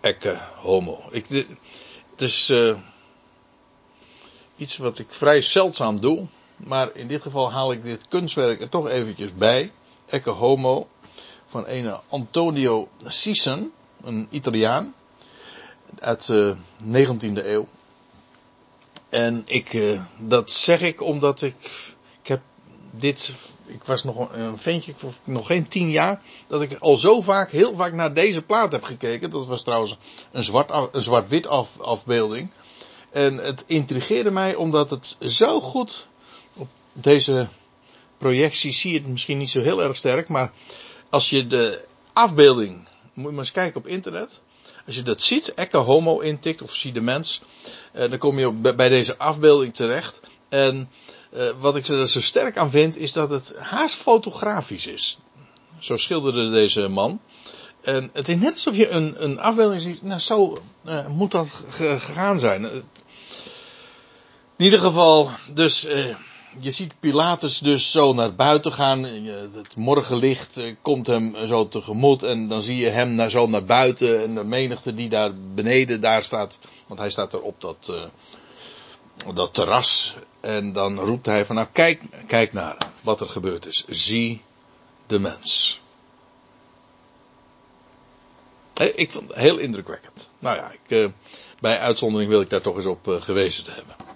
Ecce 0.00 0.38
homo. 0.56 1.02
Ik, 1.10 1.28
het 2.10 2.22
is 2.22 2.48
uh, 2.48 2.78
iets 4.56 4.76
wat 4.76 4.98
ik 4.98 5.12
vrij 5.12 5.40
zeldzaam 5.40 6.00
doe, 6.00 6.26
maar 6.56 6.90
in 6.94 7.08
dit 7.08 7.22
geval 7.22 7.52
haal 7.52 7.72
ik 7.72 7.84
dit 7.84 8.08
kunstwerk 8.08 8.60
er 8.60 8.68
toch 8.68 8.88
eventjes 8.88 9.34
bij. 9.34 9.72
Ecce 10.06 10.30
homo, 10.30 10.88
van 11.46 11.64
een 11.66 11.94
Antonio 12.08 12.88
Sison, 13.06 13.72
een 14.04 14.26
Italiaan, 14.30 14.94
uit 15.98 16.26
de 16.26 16.56
19e 16.84 17.44
eeuw. 17.44 17.68
En 19.08 19.42
ik, 19.46 19.72
uh, 19.72 20.00
dat 20.18 20.50
zeg 20.50 20.80
ik 20.80 21.02
omdat 21.02 21.42
ik, 21.42 21.54
ik 22.22 22.28
heb 22.28 22.40
dit, 22.90 23.34
ik 23.66 23.84
was 23.84 24.04
nog 24.04 24.32
een 24.32 24.58
ventje, 24.58 24.94
nog 25.24 25.46
geen 25.46 25.68
tien 25.68 25.90
jaar, 25.90 26.22
dat 26.46 26.62
ik 26.62 26.76
al 26.78 26.96
zo 26.96 27.20
vaak, 27.20 27.50
heel 27.50 27.76
vaak 27.76 27.92
naar 27.92 28.14
deze 28.14 28.42
plaat 28.42 28.72
heb 28.72 28.82
gekeken. 28.82 29.30
Dat 29.30 29.46
was 29.46 29.62
trouwens 29.62 29.96
een 30.32 30.44
zwart, 30.44 30.88
zwart-wit 30.92 31.46
af, 31.46 31.80
afbeelding. 31.80 32.50
En 33.10 33.36
het 33.36 33.64
intrigeerde 33.66 34.30
mij 34.30 34.54
omdat 34.54 34.90
het 34.90 35.16
zo 35.20 35.60
goed 35.60 36.08
op 36.54 36.68
deze 36.92 37.48
projectie 38.18 38.72
zie 38.72 38.92
je 38.92 38.98
het 38.98 39.08
misschien 39.08 39.38
niet 39.38 39.50
zo 39.50 39.62
heel 39.62 39.82
erg 39.82 39.96
sterk, 39.96 40.28
maar 40.28 40.52
als 41.08 41.30
je 41.30 41.46
de 41.46 41.84
afbeelding, 42.12 42.88
moet 43.12 43.24
je 43.24 43.30
maar 43.30 43.38
eens 43.38 43.52
kijken 43.52 43.80
op 43.80 43.86
internet. 43.86 44.40
Als 44.86 44.94
je 44.94 45.02
dat 45.02 45.22
ziet, 45.22 45.54
Ecke 45.54 45.76
Homo 45.76 46.18
intikt 46.18 46.62
of 46.62 46.74
zie 46.74 46.92
de 46.92 47.00
mens, 47.00 47.40
eh, 47.92 48.10
dan 48.10 48.18
kom 48.18 48.38
je 48.38 48.52
bij 48.52 48.88
deze 48.88 49.16
afbeelding 49.16 49.74
terecht. 49.74 50.20
En 50.48 50.90
eh, 51.32 51.48
wat 51.58 51.76
ik 51.76 51.86
er 51.86 52.08
zo 52.08 52.20
sterk 52.20 52.56
aan 52.56 52.70
vind, 52.70 52.96
is 52.96 53.12
dat 53.12 53.30
het 53.30 53.52
haast 53.58 53.94
fotografisch 53.94 54.86
is. 54.86 55.18
Zo 55.78 55.96
schilderde 55.96 56.50
deze 56.50 56.88
man. 56.88 57.20
En 57.80 58.10
het 58.12 58.28
is 58.28 58.36
net 58.36 58.52
alsof 58.52 58.76
je 58.76 58.88
een, 58.88 59.24
een 59.24 59.38
afbeelding 59.38 59.82
ziet, 59.82 60.02
nou 60.02 60.20
zo 60.20 60.62
uh, 60.84 61.06
moet 61.06 61.30
dat 61.30 61.48
gegaan 61.68 62.38
zijn. 62.38 62.64
In 64.56 64.64
ieder 64.64 64.80
geval, 64.80 65.30
dus 65.54 65.86
je 66.58 66.70
ziet 66.70 67.00
Pilatus 67.00 67.58
dus 67.58 67.90
zo 67.90 68.12
naar 68.12 68.34
buiten 68.34 68.72
gaan. 68.72 69.02
Het 69.02 69.76
morgenlicht 69.76 70.56
eh, 70.56 70.74
komt 70.82 71.06
hem 71.06 71.46
zo 71.46 71.68
tegemoet. 71.68 72.22
En 72.22 72.48
dan 72.48 72.62
zie 72.62 72.76
je 72.76 72.88
hem 72.88 73.14
naar, 73.14 73.30
zo 73.30 73.46
naar 73.46 73.64
buiten. 73.64 74.22
En 74.22 74.34
de 74.34 74.44
menigte 74.44 74.94
die 74.94 75.08
daar 75.08 75.34
beneden 75.54 76.00
daar 76.00 76.22
staat. 76.22 76.58
Want 76.86 77.00
hij 77.00 77.10
staat 77.10 77.32
er 77.32 77.40
op 77.40 77.60
dat, 77.60 77.88
uh, 77.90 79.34
dat 79.34 79.54
terras. 79.54 80.14
En 80.40 80.72
dan 80.72 80.98
roept 80.98 81.26
hij 81.26 81.46
van 81.46 81.54
nou 81.54 81.68
kijk, 81.72 82.02
kijk 82.26 82.52
naar 82.52 82.76
wat 83.00 83.20
er 83.20 83.28
gebeurd 83.28 83.66
is. 83.66 83.84
Zie 83.88 84.42
de 85.06 85.18
mens. 85.18 85.80
Ik 88.94 89.10
vond 89.10 89.28
het 89.28 89.36
heel 89.36 89.58
indrukwekkend. 89.58 90.30
Nou 90.38 90.56
ja, 90.56 90.72
ik, 90.86 91.10
bij 91.60 91.78
uitzondering 91.78 92.30
wil 92.30 92.40
ik 92.40 92.50
daar 92.50 92.60
toch 92.60 92.76
eens 92.76 92.86
op 92.86 93.18
gewezen 93.20 93.64
te 93.64 93.70
hebben. 93.70 94.09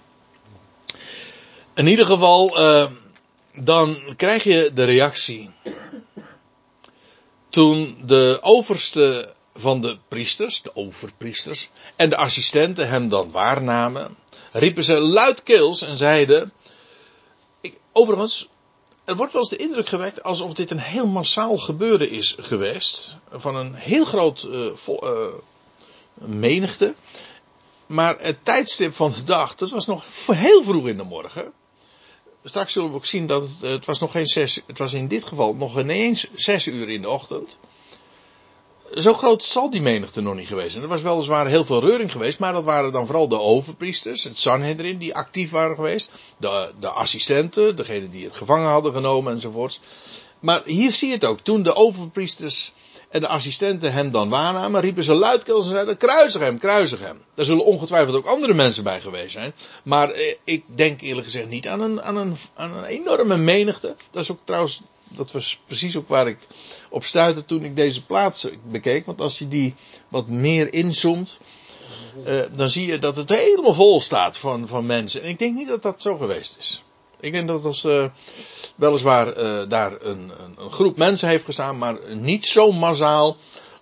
In 1.75 1.87
ieder 1.87 2.05
geval, 2.05 2.59
uh, 2.59 2.85
dan 3.53 4.13
krijg 4.17 4.43
je 4.43 4.71
de 4.73 4.83
reactie. 4.83 5.49
Toen 7.49 7.97
de 8.05 8.37
overste 8.41 9.33
van 9.55 9.81
de 9.81 9.97
priesters, 10.07 10.61
de 10.61 10.75
overpriesters, 10.75 11.69
en 11.95 12.09
de 12.09 12.17
assistenten 12.17 12.89
hem 12.89 13.09
dan 13.09 13.31
waarnamen, 13.31 14.17
riepen 14.51 14.83
ze 14.83 14.93
luidkeels 14.99 15.81
en 15.81 15.97
zeiden. 15.97 16.51
Ik, 17.61 17.77
overigens, 17.91 18.49
er 19.05 19.15
wordt 19.15 19.33
wel 19.33 19.41
eens 19.41 19.51
de 19.51 19.63
indruk 19.63 19.87
gewekt 19.87 20.23
alsof 20.23 20.53
dit 20.53 20.71
een 20.71 20.79
heel 20.79 21.07
massaal 21.07 21.57
gebeuren 21.57 22.09
is 22.09 22.35
geweest. 22.39 23.17
Van 23.31 23.55
een 23.55 23.73
heel 23.73 24.05
groot 24.05 24.47
vo, 24.73 24.99
uh, 25.03 25.33
menigte. 26.13 26.95
Maar 27.85 28.15
het 28.19 28.37
tijdstip 28.43 28.95
van 28.95 29.11
de 29.11 29.23
dag, 29.23 29.55
dat 29.55 29.69
was 29.69 29.85
nog 29.85 30.05
heel 30.25 30.63
vroeg 30.63 30.87
in 30.87 30.97
de 30.97 31.03
morgen. 31.03 31.53
Straks 32.47 32.73
zullen 32.73 32.89
we 32.89 32.95
ook 32.95 33.05
zien 33.05 33.27
dat 33.27 33.41
het, 33.41 33.61
het 33.61 33.85
was 33.85 33.99
nog 33.99 34.11
geen 34.11 34.27
zes, 34.27 34.61
het 34.67 34.77
was 34.77 34.93
in 34.93 35.07
dit 35.07 35.23
geval 35.23 35.55
nog 35.55 35.79
ineens 35.79 36.27
zes 36.33 36.67
uur 36.67 36.89
in 36.89 37.01
de 37.01 37.09
ochtend. 37.09 37.57
Zo 38.93 39.13
groot 39.13 39.43
zal 39.43 39.69
die 39.69 39.81
menigte 39.81 40.21
nog 40.21 40.35
niet 40.35 40.47
geweest 40.47 40.71
zijn. 40.71 40.83
Er 40.83 40.89
was 40.89 41.01
weliswaar 41.01 41.47
heel 41.47 41.65
veel 41.65 41.79
reuring 41.79 42.11
geweest, 42.11 42.39
maar 42.39 42.53
dat 42.53 42.63
waren 42.63 42.91
dan 42.91 43.05
vooral 43.05 43.27
de 43.27 43.39
overpriesters, 43.39 44.23
het 44.23 44.37
Sanhedrin, 44.37 44.97
die 44.97 45.15
actief 45.15 45.49
waren 45.49 45.75
geweest. 45.75 46.11
De, 46.37 46.73
de 46.79 46.87
assistenten, 46.89 47.75
degenen 47.75 48.11
die 48.11 48.25
het 48.25 48.35
gevangen 48.35 48.69
hadden 48.69 48.93
genomen 48.93 49.33
enzovoorts. 49.33 49.79
Maar 50.39 50.61
hier 50.65 50.91
zie 50.91 51.07
je 51.07 51.13
het 51.13 51.25
ook. 51.25 51.39
Toen 51.39 51.63
de 51.63 51.75
overpriesters 51.75 52.73
en 53.15 53.21
de 53.21 53.27
assistenten 53.27 53.93
hem 53.93 54.11
dan 54.11 54.29
waarnamen, 54.29 54.81
riepen 54.81 55.03
ze 55.03 55.13
luidkeels 55.13 55.65
en 55.65 55.71
zeiden, 55.71 55.97
kruisig 55.97 56.41
hem, 56.41 56.57
kruisig 56.57 56.99
hem. 56.99 57.21
Daar 57.33 57.45
zullen 57.45 57.65
ongetwijfeld 57.65 58.15
ook 58.15 58.25
andere 58.25 58.53
mensen 58.53 58.83
bij 58.83 59.01
geweest 59.01 59.31
zijn. 59.31 59.53
Maar 59.83 60.09
eh, 60.09 60.35
ik 60.43 60.63
denk 60.65 61.01
eerlijk 61.01 61.25
gezegd 61.25 61.47
niet 61.47 61.67
aan 61.67 61.81
een, 61.81 62.01
aan, 62.01 62.17
een, 62.17 62.35
aan 62.55 62.73
een 62.73 62.83
enorme 62.83 63.37
menigte. 63.37 63.95
Dat 64.11 64.21
is 64.21 64.31
ook 64.31 64.39
trouwens, 64.43 64.81
dat 65.03 65.31
was 65.31 65.59
precies 65.65 65.97
ook 65.97 66.07
waar 66.07 66.27
ik 66.27 66.37
op 66.89 67.03
stuitte 67.03 67.45
toen 67.45 67.63
ik 67.63 67.75
deze 67.75 68.05
plaats 68.05 68.47
bekeek. 68.63 69.05
Want 69.05 69.21
als 69.21 69.39
je 69.39 69.47
die 69.47 69.73
wat 70.07 70.27
meer 70.27 70.73
inzoomt, 70.73 71.37
uh, 72.27 72.41
dan 72.55 72.69
zie 72.69 72.85
je 72.85 72.99
dat 72.99 73.15
het 73.15 73.29
helemaal 73.29 73.73
vol 73.73 74.01
staat 74.01 74.37
van, 74.37 74.67
van 74.67 74.85
mensen. 74.85 75.21
En 75.21 75.29
ik 75.29 75.39
denk 75.39 75.55
niet 75.55 75.67
dat 75.67 75.81
dat 75.81 76.01
zo 76.01 76.17
geweest 76.17 76.57
is. 76.59 76.83
Ik 77.19 77.31
denk 77.31 77.47
dat 77.47 77.65
als 77.65 77.83
uh, 77.83 78.05
weliswaar 78.75 79.37
uh, 79.37 79.61
daar 79.67 79.91
een, 80.01 80.31
een, 80.39 80.55
een, 80.57 80.71
groep 80.71 80.97
mensen 80.97 81.27
heeft 81.27 81.45
gestaan, 81.45 81.77
maar 81.77 82.15
niet 82.15 82.45
zo 82.45 82.71
massaal 82.71 83.37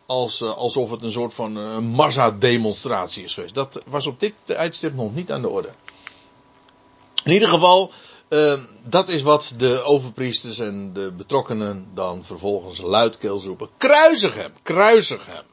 als, 0.06 0.42
uh, 0.42 0.54
alsof 0.54 0.90
het 0.90 1.02
een 1.02 1.12
soort 1.12 1.34
van 1.34 1.84
massa-demonstratie 1.84 3.24
is 3.24 3.34
geweest. 3.34 3.56
Dat 3.56 3.82
was 3.86 4.08
op 4.08 4.20
dit 4.20 4.34
tijdstip 4.44 4.96
nog 4.96 5.16
niet 5.16 5.32
aan 5.32 5.42
de 5.42 5.50
orde. 5.50 5.70
In 7.24 7.32
ieder 7.32 7.48
geval, 7.48 7.92
dat 8.84 9.10
is 9.10 9.22
wat 9.22 9.54
de 9.58 9.84
overpriesters 9.84 10.60
en 10.60 10.94
de 10.94 11.14
betrokkenen 11.18 11.92
dan 11.94 12.26
vervolgens 12.26 12.82
luidkeels 12.82 13.46
roepen. 13.46 13.70
Kruisig 13.78 14.36
hem, 14.36 14.54
kruisig 14.64 15.26
hem. 15.26 15.44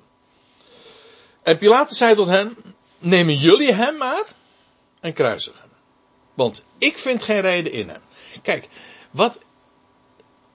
En 1.43 1.59
Pilatus 1.59 1.97
zei 1.97 2.14
tot 2.14 2.26
hen, 2.26 2.57
nemen 2.99 3.37
jullie 3.37 3.72
hem 3.72 3.97
maar 3.97 4.24
en 5.01 5.12
kruisig 5.12 5.59
hem. 5.61 5.70
Want 6.35 6.64
ik 6.78 6.99
vind 6.99 7.22
geen 7.22 7.41
reden 7.41 7.72
in 7.72 7.89
hem. 7.89 8.01
Kijk, 8.43 8.68
wat 9.11 9.39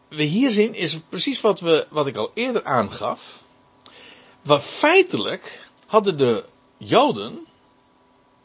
we 0.08 0.24
hier 0.24 0.52
zien 0.52 0.74
is 0.74 1.00
precies 1.10 1.42
wat, 1.42 1.60
we, 1.60 1.88
wat 1.90 2.08
ik 2.08 2.16
al 2.16 2.32
eerder 2.34 2.64
aangaf. 2.64 3.44
Wat 4.42 4.64
feitelijk 4.64 5.70
hadden 5.88 6.18
de 6.18 6.46
Joden 6.78 7.48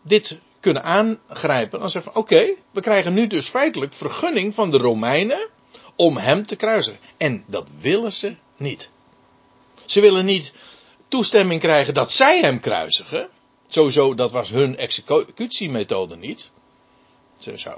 dit 0.02 0.38
kunnen 0.60 0.82
aangrijpen. 0.84 1.80
Dan 1.80 1.90
zeggen 1.90 2.12
van 2.12 2.22
oké, 2.22 2.54
we 2.70 2.80
krijgen 2.80 3.12
nu 3.12 3.26
dus 3.26 3.48
feitelijk 3.48 3.94
vergunning 3.94 4.54
van 4.54 4.70
de 4.70 4.78
Romeinen 4.78 5.48
om 5.96 6.16
hem 6.16 6.46
te 6.46 6.56
kruisen. 6.56 6.98
En 7.16 7.44
dat 7.46 7.68
willen 7.80 8.12
ze 8.12 8.36
niet. 8.56 8.90
Ze 9.84 10.00
willen 10.00 10.24
niet 10.24 10.52
toestemming 11.08 11.60
krijgen 11.60 11.94
dat 11.94 12.12
zij 12.12 12.40
hem 12.40 12.60
kruisigen. 12.60 13.28
Sowieso, 13.68 14.14
dat 14.14 14.30
was 14.30 14.50
hun 14.50 14.76
executiemethode 14.76 16.16
niet. 16.16 16.50
Zou, 17.54 17.76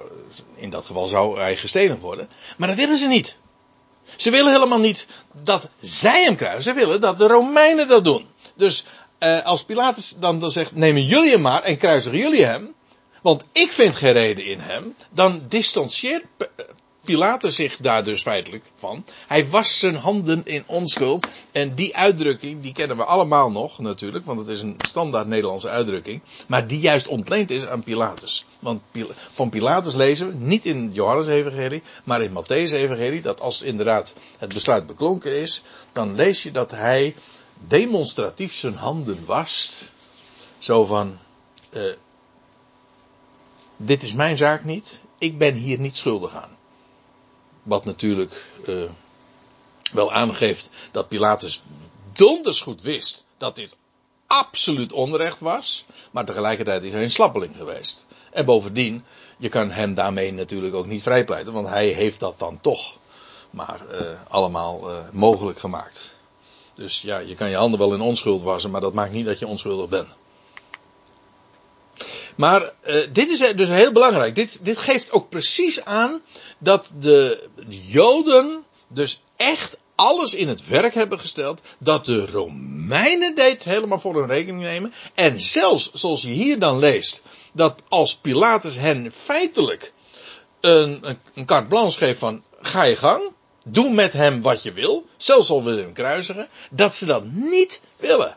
in 0.54 0.70
dat 0.70 0.84
geval 0.84 1.06
zou 1.06 1.38
hij 1.38 1.56
gestenigd 1.56 2.00
worden. 2.00 2.28
Maar 2.56 2.68
dat 2.68 2.76
willen 2.76 2.98
ze 2.98 3.06
niet. 3.06 3.36
Ze 4.16 4.30
willen 4.30 4.52
helemaal 4.52 4.78
niet 4.78 5.06
dat 5.42 5.70
zij 5.80 6.22
hem 6.22 6.36
kruisen. 6.36 6.62
Ze 6.62 6.72
willen 6.72 7.00
dat 7.00 7.18
de 7.18 7.26
Romeinen 7.26 7.88
dat 7.88 8.04
doen. 8.04 8.26
Dus 8.54 8.84
eh, 9.18 9.44
als 9.44 9.64
Pilatus 9.64 10.14
dan, 10.18 10.40
dan 10.40 10.50
zegt: 10.50 10.74
nemen 10.74 11.04
jullie 11.04 11.30
hem 11.30 11.40
maar 11.40 11.62
en 11.62 11.78
kruisigen 11.78 12.18
jullie 12.18 12.44
hem. 12.44 12.74
Want 13.22 13.44
ik 13.52 13.72
vind 13.72 13.94
geen 13.94 14.12
reden 14.12 14.44
in 14.44 14.58
hem. 14.60 14.94
Dan 15.10 15.42
distancieert 15.48 16.24
Pilatus 17.04 17.54
zich 17.54 17.76
daar 17.76 18.04
dus 18.04 18.22
feitelijk 18.22 18.70
van. 18.74 19.04
Hij 19.26 19.48
was 19.48 19.78
zijn 19.78 19.94
handen 19.94 20.42
in 20.44 20.64
onschuld. 20.66 21.26
En 21.52 21.74
die 21.74 21.96
uitdrukking, 21.96 22.62
die 22.62 22.72
kennen 22.72 22.96
we 22.96 23.04
allemaal 23.04 23.50
nog 23.50 23.78
natuurlijk, 23.78 24.24
want 24.24 24.38
het 24.38 24.48
is 24.48 24.60
een 24.60 24.76
standaard 24.86 25.26
Nederlandse 25.26 25.68
uitdrukking. 25.68 26.20
Maar 26.46 26.66
die 26.66 26.80
juist 26.80 27.08
ontleend 27.08 27.50
is 27.50 27.66
aan 27.66 27.82
Pilatus. 27.82 28.44
Want 28.58 28.82
van 29.12 29.48
Pilatus 29.48 29.94
lezen 29.94 30.28
we, 30.28 30.34
niet 30.34 30.66
in 30.66 30.92
Johannes-evangelie, 30.92 31.82
maar 32.04 32.22
in 32.22 32.30
Matthäus-evangelie, 32.32 33.22
dat 33.22 33.40
als 33.40 33.62
inderdaad 33.62 34.14
het 34.38 34.54
besluit 34.54 34.86
beklonken 34.86 35.40
is, 35.40 35.62
dan 35.92 36.14
lees 36.14 36.42
je 36.42 36.50
dat 36.50 36.70
hij 36.70 37.14
demonstratief 37.66 38.54
zijn 38.54 38.74
handen 38.74 39.24
wast. 39.26 39.74
Zo 40.58 40.84
van, 40.84 41.18
uh, 41.70 41.82
dit 43.76 44.02
is 44.02 44.12
mijn 44.12 44.36
zaak 44.36 44.64
niet, 44.64 45.00
ik 45.18 45.38
ben 45.38 45.54
hier 45.54 45.78
niet 45.78 45.96
schuldig 45.96 46.34
aan. 46.34 46.60
Wat 47.62 47.84
natuurlijk 47.84 48.44
uh, 48.68 48.82
wel 49.92 50.12
aangeeft 50.12 50.70
dat 50.90 51.08
Pilatus 51.08 51.62
donders 52.12 52.60
goed 52.60 52.82
wist 52.82 53.24
dat 53.38 53.56
dit 53.56 53.76
absoluut 54.26 54.92
onrecht 54.92 55.40
was. 55.40 55.84
Maar 56.10 56.24
tegelijkertijd 56.24 56.82
is 56.82 56.92
hij 56.92 57.02
een 57.02 57.10
slappeling 57.10 57.56
geweest. 57.56 58.06
En 58.30 58.44
bovendien, 58.44 59.04
je 59.38 59.48
kan 59.48 59.70
hem 59.70 59.94
daarmee 59.94 60.32
natuurlijk 60.32 60.74
ook 60.74 60.86
niet 60.86 61.02
vrijpleiten. 61.02 61.52
Want 61.52 61.68
hij 61.68 61.88
heeft 61.88 62.20
dat 62.20 62.38
dan 62.38 62.60
toch 62.60 62.96
maar 63.50 63.80
uh, 63.92 64.10
allemaal 64.28 64.90
uh, 64.90 64.96
mogelijk 65.12 65.58
gemaakt. 65.58 66.14
Dus 66.74 67.02
ja, 67.02 67.18
je 67.18 67.34
kan 67.34 67.50
je 67.50 67.56
handen 67.56 67.78
wel 67.78 67.94
in 67.94 68.00
onschuld 68.00 68.42
wassen, 68.42 68.70
maar 68.70 68.80
dat 68.80 68.92
maakt 68.92 69.12
niet 69.12 69.26
dat 69.26 69.38
je 69.38 69.46
onschuldig 69.46 69.88
bent. 69.88 70.08
Maar 72.36 72.62
uh, 72.62 72.96
dit 73.12 73.30
is 73.30 73.54
dus 73.54 73.68
heel 73.68 73.92
belangrijk. 73.92 74.34
Dit, 74.34 74.58
dit 74.62 74.78
geeft 74.78 75.12
ook 75.12 75.28
precies 75.28 75.84
aan 75.84 76.20
dat 76.58 76.90
de 76.98 77.48
Joden 77.68 78.64
dus 78.88 79.22
echt 79.36 79.76
alles 79.94 80.34
in 80.34 80.48
het 80.48 80.68
werk 80.68 80.94
hebben 80.94 81.20
gesteld. 81.20 81.60
Dat 81.78 82.04
de 82.04 82.26
Romeinen 82.26 83.34
dit 83.34 83.64
helemaal 83.64 83.98
voor 83.98 84.14
hun 84.14 84.26
rekening 84.26 84.62
nemen. 84.62 84.94
En 85.14 85.40
zelfs, 85.40 85.92
zoals 85.92 86.22
je 86.22 86.28
hier 86.28 86.58
dan 86.58 86.78
leest, 86.78 87.22
dat 87.52 87.74
als 87.88 88.16
Pilatus 88.16 88.76
hen 88.76 89.12
feitelijk 89.12 89.92
een, 90.60 90.98
een, 91.02 91.18
een 91.34 91.44
carte 91.44 91.68
blanche 91.68 91.98
geeft 91.98 92.18
van 92.18 92.42
ga 92.60 92.82
je 92.82 92.96
gang. 92.96 93.22
Doe 93.66 93.90
met 93.90 94.12
hem 94.12 94.42
wat 94.42 94.62
je 94.62 94.72
wil. 94.72 95.06
Zelfs 95.16 95.50
al 95.50 95.64
wil 95.64 95.76
je 95.76 95.82
hem 95.82 95.92
kruisigen. 95.92 96.48
Dat 96.70 96.94
ze 96.94 97.06
dat 97.06 97.24
niet 97.24 97.82
willen. 97.96 98.36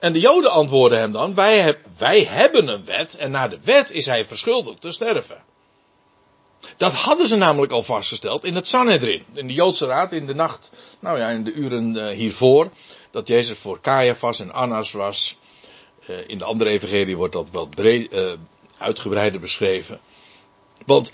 En 0.00 0.12
de 0.12 0.20
Joden 0.20 0.50
antwoorden 0.50 0.98
hem 0.98 1.12
dan: 1.12 1.34
wij, 1.34 1.58
heb, 1.58 1.78
wij 1.98 2.24
hebben 2.24 2.68
een 2.68 2.84
wet 2.84 3.16
en 3.16 3.30
naar 3.30 3.50
de 3.50 3.58
wet 3.64 3.90
is 3.90 4.06
hij 4.06 4.26
verschuldigd 4.26 4.80
te 4.80 4.92
sterven. 4.92 5.44
Dat 6.76 6.92
hadden 6.92 7.26
ze 7.26 7.36
namelijk 7.36 7.72
al 7.72 7.82
vastgesteld 7.82 8.44
in 8.44 8.54
het 8.54 8.68
Sanhedrin, 8.68 9.24
in 9.32 9.46
de 9.46 9.52
Joodse 9.52 9.86
raad 9.86 10.12
in 10.12 10.26
de 10.26 10.34
nacht, 10.34 10.70
nou 11.00 11.18
ja, 11.18 11.28
in 11.28 11.44
de 11.44 11.52
uren 11.52 11.94
uh, 11.94 12.06
hiervoor, 12.06 12.70
dat 13.10 13.28
Jezus 13.28 13.58
voor 13.58 13.80
Caiaphas 13.80 14.40
en 14.40 14.52
Annas 14.52 14.92
was. 14.92 15.38
Uh, 16.10 16.16
in 16.26 16.38
de 16.38 16.44
andere 16.44 16.70
evangelie 16.70 17.16
wordt 17.16 17.32
dat 17.32 17.46
wat 17.52 17.70
breed, 17.70 18.12
uh, 18.12 18.32
uitgebreider 18.78 19.40
beschreven. 19.40 20.00
Want 20.86 21.12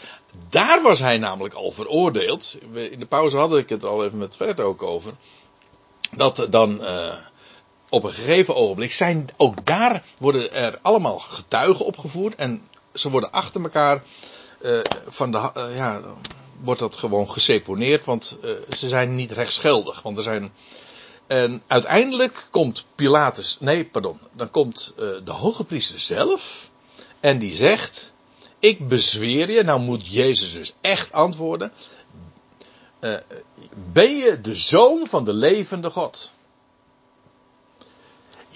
daar 0.49 0.83
was 0.83 0.99
hij 0.99 1.19
namelijk 1.19 1.55
al 1.55 1.71
veroordeeld. 1.71 2.59
In 2.73 2.99
de 2.99 3.07
pauze 3.07 3.37
had 3.37 3.57
ik 3.57 3.69
het 3.69 3.85
al 3.85 4.05
even 4.05 4.19
met 4.19 4.37
Fred 4.37 4.61
ook 4.61 4.83
over. 4.83 5.13
Dat 6.17 6.47
dan 6.51 6.81
op 7.89 8.05
een 8.05 8.13
gegeven 8.13 8.55
ogenblik 8.55 8.93
zijn 8.93 9.29
ook 9.37 9.67
daar 9.67 10.03
worden 10.19 10.53
er 10.53 10.79
allemaal 10.83 11.19
getuigen 11.19 11.85
opgevoerd 11.85 12.35
en 12.35 12.63
ze 12.95 13.11
worden 13.11 13.33
achter 13.33 13.63
elkaar 13.63 14.03
uh, 14.63 14.81
van 15.09 15.31
de 15.31 15.51
uh, 15.57 15.77
ja 15.77 16.01
wordt 16.61 16.81
dat 16.81 16.97
gewoon 16.97 17.31
geseponeerd 17.31 18.05
want 18.05 18.37
uh, 18.45 18.51
ze 18.77 18.89
zijn 18.89 19.15
niet 19.15 19.33
rechtsgeldig 19.33 20.03
want 20.03 20.17
er 20.17 20.23
zijn 20.23 20.53
en 21.27 21.63
uiteindelijk 21.67 22.49
komt 22.51 22.85
Pilatus 22.95 23.57
nee 23.61 23.85
pardon 23.85 24.19
dan 24.33 24.51
komt 24.51 24.93
de 25.25 25.33
hoge 25.33 25.65
priester 25.65 26.01
zelf 26.01 26.71
en 27.21 27.39
die 27.39 27.57
zegt 27.57 28.15
ik 28.59 28.89
bezweer 28.89 29.51
je. 29.51 29.63
Nou 29.63 29.81
moet 29.81 30.09
Jezus 30.09 30.53
dus 30.53 30.73
echt 30.81 31.13
antwoorden. 31.13 31.73
Ben 33.93 34.17
je 34.17 34.41
de 34.41 34.57
zoon 34.57 35.07
van 35.09 35.25
de 35.25 35.35
levende 35.35 35.91
God 35.91 36.31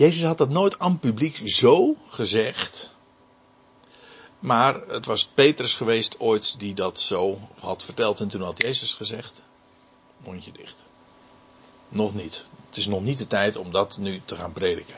Jezus 0.01 0.23
had 0.23 0.39
dat 0.39 0.49
nooit 0.49 0.79
aan 0.79 0.99
publiek 0.99 1.41
zo 1.45 1.97
gezegd. 2.09 2.95
Maar 4.39 4.81
het 4.89 5.07
was 5.07 5.29
Petrus 5.35 5.75
geweest 5.75 6.21
ooit 6.21 6.59
die 6.59 6.75
dat 6.75 7.01
zo 7.01 7.39
had 7.59 7.85
verteld. 7.85 8.21
En 8.21 8.29
toen 8.29 8.43
had 8.43 8.63
Jezus 8.63 8.93
gezegd: 8.93 9.43
mondje 10.25 10.53
dicht. 10.53 10.85
Nog 11.89 12.15
niet. 12.15 12.45
Het 12.69 12.77
is 12.77 12.87
nog 12.87 13.03
niet 13.03 13.19
de 13.19 13.27
tijd 13.27 13.57
om 13.57 13.71
dat 13.71 13.99
nu 13.99 14.21
te 14.25 14.37
gaan 14.37 14.53
prediken. 14.53 14.95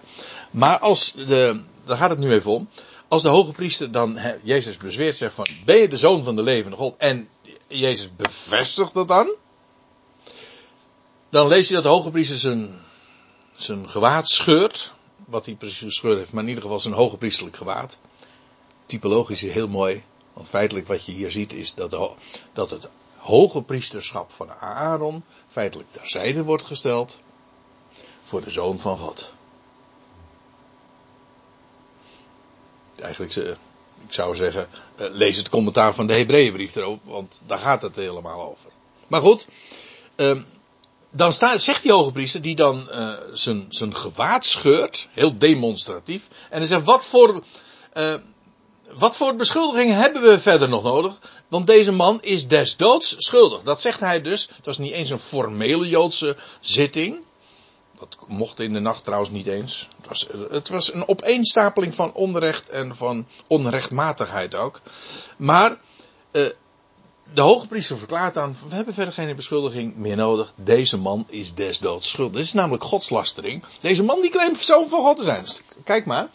Maar 0.50 0.78
als 0.78 1.12
de, 1.12 1.60
daar 1.84 1.96
gaat 1.96 2.10
het 2.10 2.18
nu 2.18 2.32
even 2.32 2.50
om. 2.50 2.68
Als 3.08 3.22
de 3.22 3.28
hoge 3.28 3.52
priester 3.52 3.92
dan 3.92 4.18
Jezus 4.42 4.76
bezweert, 4.76 5.16
zegt 5.16 5.34
van, 5.34 5.46
ben 5.64 5.76
je 5.76 5.88
de 5.88 5.96
zoon 5.96 6.24
van 6.24 6.36
de 6.36 6.42
levende 6.42 6.76
God? 6.76 6.96
En 6.96 7.28
Jezus 7.66 8.16
bevestigt 8.16 8.94
dat 8.94 9.08
dan. 9.08 9.34
Dan 11.28 11.48
lees 11.48 11.68
je 11.68 11.74
dat 11.74 11.82
de 11.82 11.88
hoge 11.88 12.10
priester 12.10 12.36
zijn, 12.36 12.80
zijn 13.62 13.88
gewaad 13.88 14.28
scheurt. 14.28 14.92
Wat 15.24 15.46
hij 15.46 15.54
precies 15.54 15.78
gescheurd 15.78 16.18
heeft, 16.18 16.32
maar 16.32 16.42
in 16.42 16.48
ieder 16.48 16.62
geval 16.62 16.80
zijn 16.80 16.94
hoge 16.94 17.16
priesterlijk 17.16 17.56
gewaad. 17.56 17.98
Typologisch 18.86 19.40
heel 19.40 19.68
mooi. 19.68 20.02
Want 20.32 20.48
feitelijk 20.48 20.86
wat 20.86 21.04
je 21.04 21.12
hier 21.12 21.30
ziet 21.30 21.52
is 21.52 21.74
dat, 21.74 22.16
dat 22.52 22.70
het 22.70 22.88
hoge 23.16 23.62
priesterschap 23.62 24.30
van 24.30 24.52
Aaron 24.52 25.24
feitelijk 25.46 25.92
terzijde 25.92 26.42
wordt 26.42 26.64
gesteld 26.64 27.20
voor 28.24 28.42
de 28.42 28.50
zoon 28.50 28.78
van 28.78 28.98
God. 28.98 29.32
Eigenlijk, 32.96 33.36
eh, 33.36 33.50
ik 34.06 34.12
zou 34.12 34.36
zeggen, 34.36 34.68
eh, 34.96 35.06
lees 35.10 35.36
het 35.36 35.48
commentaar 35.48 35.94
van 35.94 36.06
de 36.06 36.14
Hebreeënbrief 36.14 36.74
erover, 36.74 37.10
want 37.10 37.40
daar 37.46 37.58
gaat 37.58 37.82
het 37.82 37.96
helemaal 37.96 38.42
over. 38.42 38.70
Maar 39.08 39.20
goed, 39.20 39.48
ehm, 40.14 40.42
dan 41.12 41.32
zegt 41.56 41.82
die 41.82 41.92
hoge 41.92 42.12
priester, 42.12 42.42
die 42.42 42.54
dan 42.54 42.88
uh, 42.90 43.12
zijn, 43.32 43.66
zijn 43.68 43.96
gewaad 43.96 44.44
scheurt, 44.44 45.08
heel 45.10 45.38
demonstratief, 45.38 46.28
en 46.50 46.58
hij 46.58 46.66
zegt, 46.66 46.84
wat 46.84 47.06
voor, 47.06 47.42
uh, 47.94 48.14
wat 48.92 49.16
voor 49.16 49.36
beschuldigingen 49.36 49.96
hebben 49.96 50.22
we 50.22 50.40
verder 50.40 50.68
nog 50.68 50.82
nodig? 50.82 51.18
Want 51.48 51.66
deze 51.66 51.92
man 51.92 52.22
is 52.22 52.48
des 52.48 52.76
doods 52.76 53.14
schuldig. 53.18 53.62
Dat 53.62 53.80
zegt 53.80 54.00
hij 54.00 54.22
dus. 54.22 54.48
Het 54.54 54.66
was 54.66 54.78
niet 54.78 54.92
eens 54.92 55.10
een 55.10 55.18
formele 55.18 55.88
Joodse 55.88 56.36
zitting. 56.60 57.24
Dat 57.98 58.16
mocht 58.28 58.60
in 58.60 58.72
de 58.72 58.80
nacht 58.80 59.04
trouwens 59.04 59.30
niet 59.30 59.46
eens. 59.46 59.88
Het 59.96 60.08
was, 60.08 60.28
het 60.50 60.68
was 60.68 60.92
een 60.92 61.08
opeenstapeling 61.08 61.94
van 61.94 62.12
onrecht 62.12 62.68
en 62.68 62.96
van 62.96 63.26
onrechtmatigheid 63.46 64.54
ook. 64.54 64.80
Maar 65.36 65.76
uh, 66.32 66.46
de 67.34 67.40
hoogpriester 67.40 67.98
verklaart 67.98 68.34
dan: 68.34 68.56
we 68.68 68.74
hebben 68.74 68.94
verder 68.94 69.14
geen 69.14 69.36
beschuldiging 69.36 69.96
meer 69.96 70.16
nodig. 70.16 70.52
Deze 70.56 70.98
man 70.98 71.24
is 71.28 71.54
des 71.54 71.78
doods 71.78 72.10
schuldig. 72.10 72.36
Dit 72.36 72.44
is 72.44 72.52
namelijk 72.52 72.84
godslastering. 72.84 73.64
Deze 73.80 74.02
man 74.02 74.20
die 74.20 74.30
claimt 74.30 74.60
zoon 74.60 74.88
van 74.88 75.00
God 75.00 75.16
te 75.16 75.24
zijn. 75.24 75.46
Kijk 75.84 76.06
maar. 76.06 76.28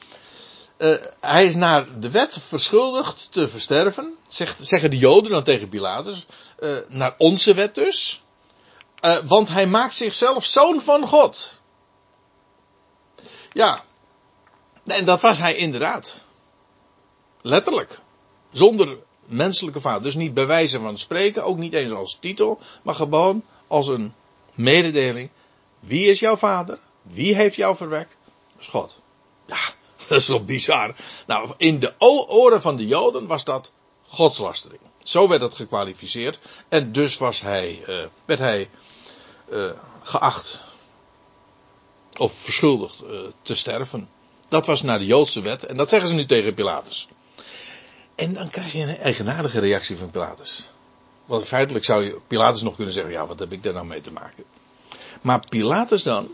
Uh, 0.77 0.95
hij 1.19 1.45
is 1.45 1.55
naar 1.55 1.99
de 1.99 2.11
wet 2.11 2.38
verschuldigd 2.47 3.31
te 3.31 3.47
versterven. 3.47 4.15
Zeg, 4.27 4.55
zeggen 4.61 4.89
de 4.89 4.97
Joden 4.97 5.31
dan 5.31 5.43
tegen 5.43 5.69
Pilatus. 5.69 6.25
Uh, 6.59 6.77
naar 6.88 7.15
onze 7.17 7.53
wet 7.53 7.75
dus. 7.75 8.21
Uh, 9.01 9.17
want 9.17 9.47
hij 9.49 9.67
maakt 9.67 9.95
zichzelf 9.95 10.45
zoon 10.45 10.81
van 10.81 11.07
God. 11.07 11.59
Ja. 13.51 13.79
En 14.85 15.05
dat 15.05 15.21
was 15.21 15.38
hij 15.38 15.55
inderdaad. 15.55 16.25
Letterlijk. 17.41 17.99
Zonder 18.51 18.97
menselijke 19.28 19.80
vader. 19.80 20.03
Dus 20.03 20.15
niet 20.15 20.34
bij 20.34 20.47
wijze 20.47 20.80
van 20.80 20.97
spreken, 20.97 21.43
ook 21.43 21.57
niet 21.57 21.73
eens 21.73 21.91
als 21.91 22.17
titel, 22.19 22.59
maar 22.84 22.95
gewoon 22.95 23.43
als 23.67 23.88
een 23.88 24.13
mededeling. 24.53 25.30
Wie 25.80 26.09
is 26.09 26.19
jouw 26.19 26.36
vader? 26.36 26.80
Wie 27.01 27.36
heeft 27.36 27.55
jou 27.55 27.75
verwekt? 27.75 28.15
Is 28.59 28.67
God. 28.67 28.99
Ja, 29.45 29.59
dat 30.07 30.17
is 30.17 30.25
toch 30.25 30.45
bizar. 30.45 30.95
Nou, 31.28 31.53
in 31.57 31.80
de 31.80 31.93
oren 32.28 32.61
van 32.61 32.78
de 32.78 32.88
Joden 32.88 33.28
was 33.28 33.43
dat 33.43 33.71
godslastering. 34.07 34.82
Zo 35.03 35.28
werd 35.28 35.41
dat 35.41 35.55
gekwalificeerd. 35.55 36.39
En 36.69 36.91
dus 36.91 37.17
was 37.17 37.41
hij, 37.41 37.80
uh, 37.88 38.05
werd 38.25 38.39
hij 38.39 38.69
uh, 39.49 39.71
geacht 40.01 40.63
of 42.17 42.34
verschuldigd 42.34 43.03
uh, 43.03 43.19
te 43.41 43.55
sterven. 43.55 44.09
Dat 44.47 44.65
was 44.65 44.82
naar 44.82 44.99
de 44.99 45.05
Joodse 45.05 45.41
wet. 45.41 45.65
En 45.65 45.78
dat 45.78 45.89
zeggen 45.89 46.09
ze 46.09 46.15
nu 46.15 46.25
tegen 46.25 46.53
Pilatus. 46.53 47.07
En 48.18 48.34
dan 48.34 48.49
krijg 48.49 48.72
je 48.72 48.82
een 48.82 48.97
eigenaardige 48.97 49.59
reactie 49.59 49.97
van 49.97 50.11
Pilatus. 50.11 50.72
Want 51.26 51.45
feitelijk 51.45 51.86
zou 51.86 52.03
je 52.03 52.20
Pilatus 52.28 52.61
nog 52.61 52.76
kunnen 52.76 52.93
zeggen: 52.93 53.11
ja, 53.11 53.28
wat 53.28 53.39
heb 53.39 53.51
ik 53.51 53.63
daar 53.63 53.74
nou 53.74 53.86
mee 53.86 54.01
te 54.01 54.11
maken? 54.11 54.43
Maar 55.22 55.47
Pilatus 55.49 56.03
dan, 56.03 56.28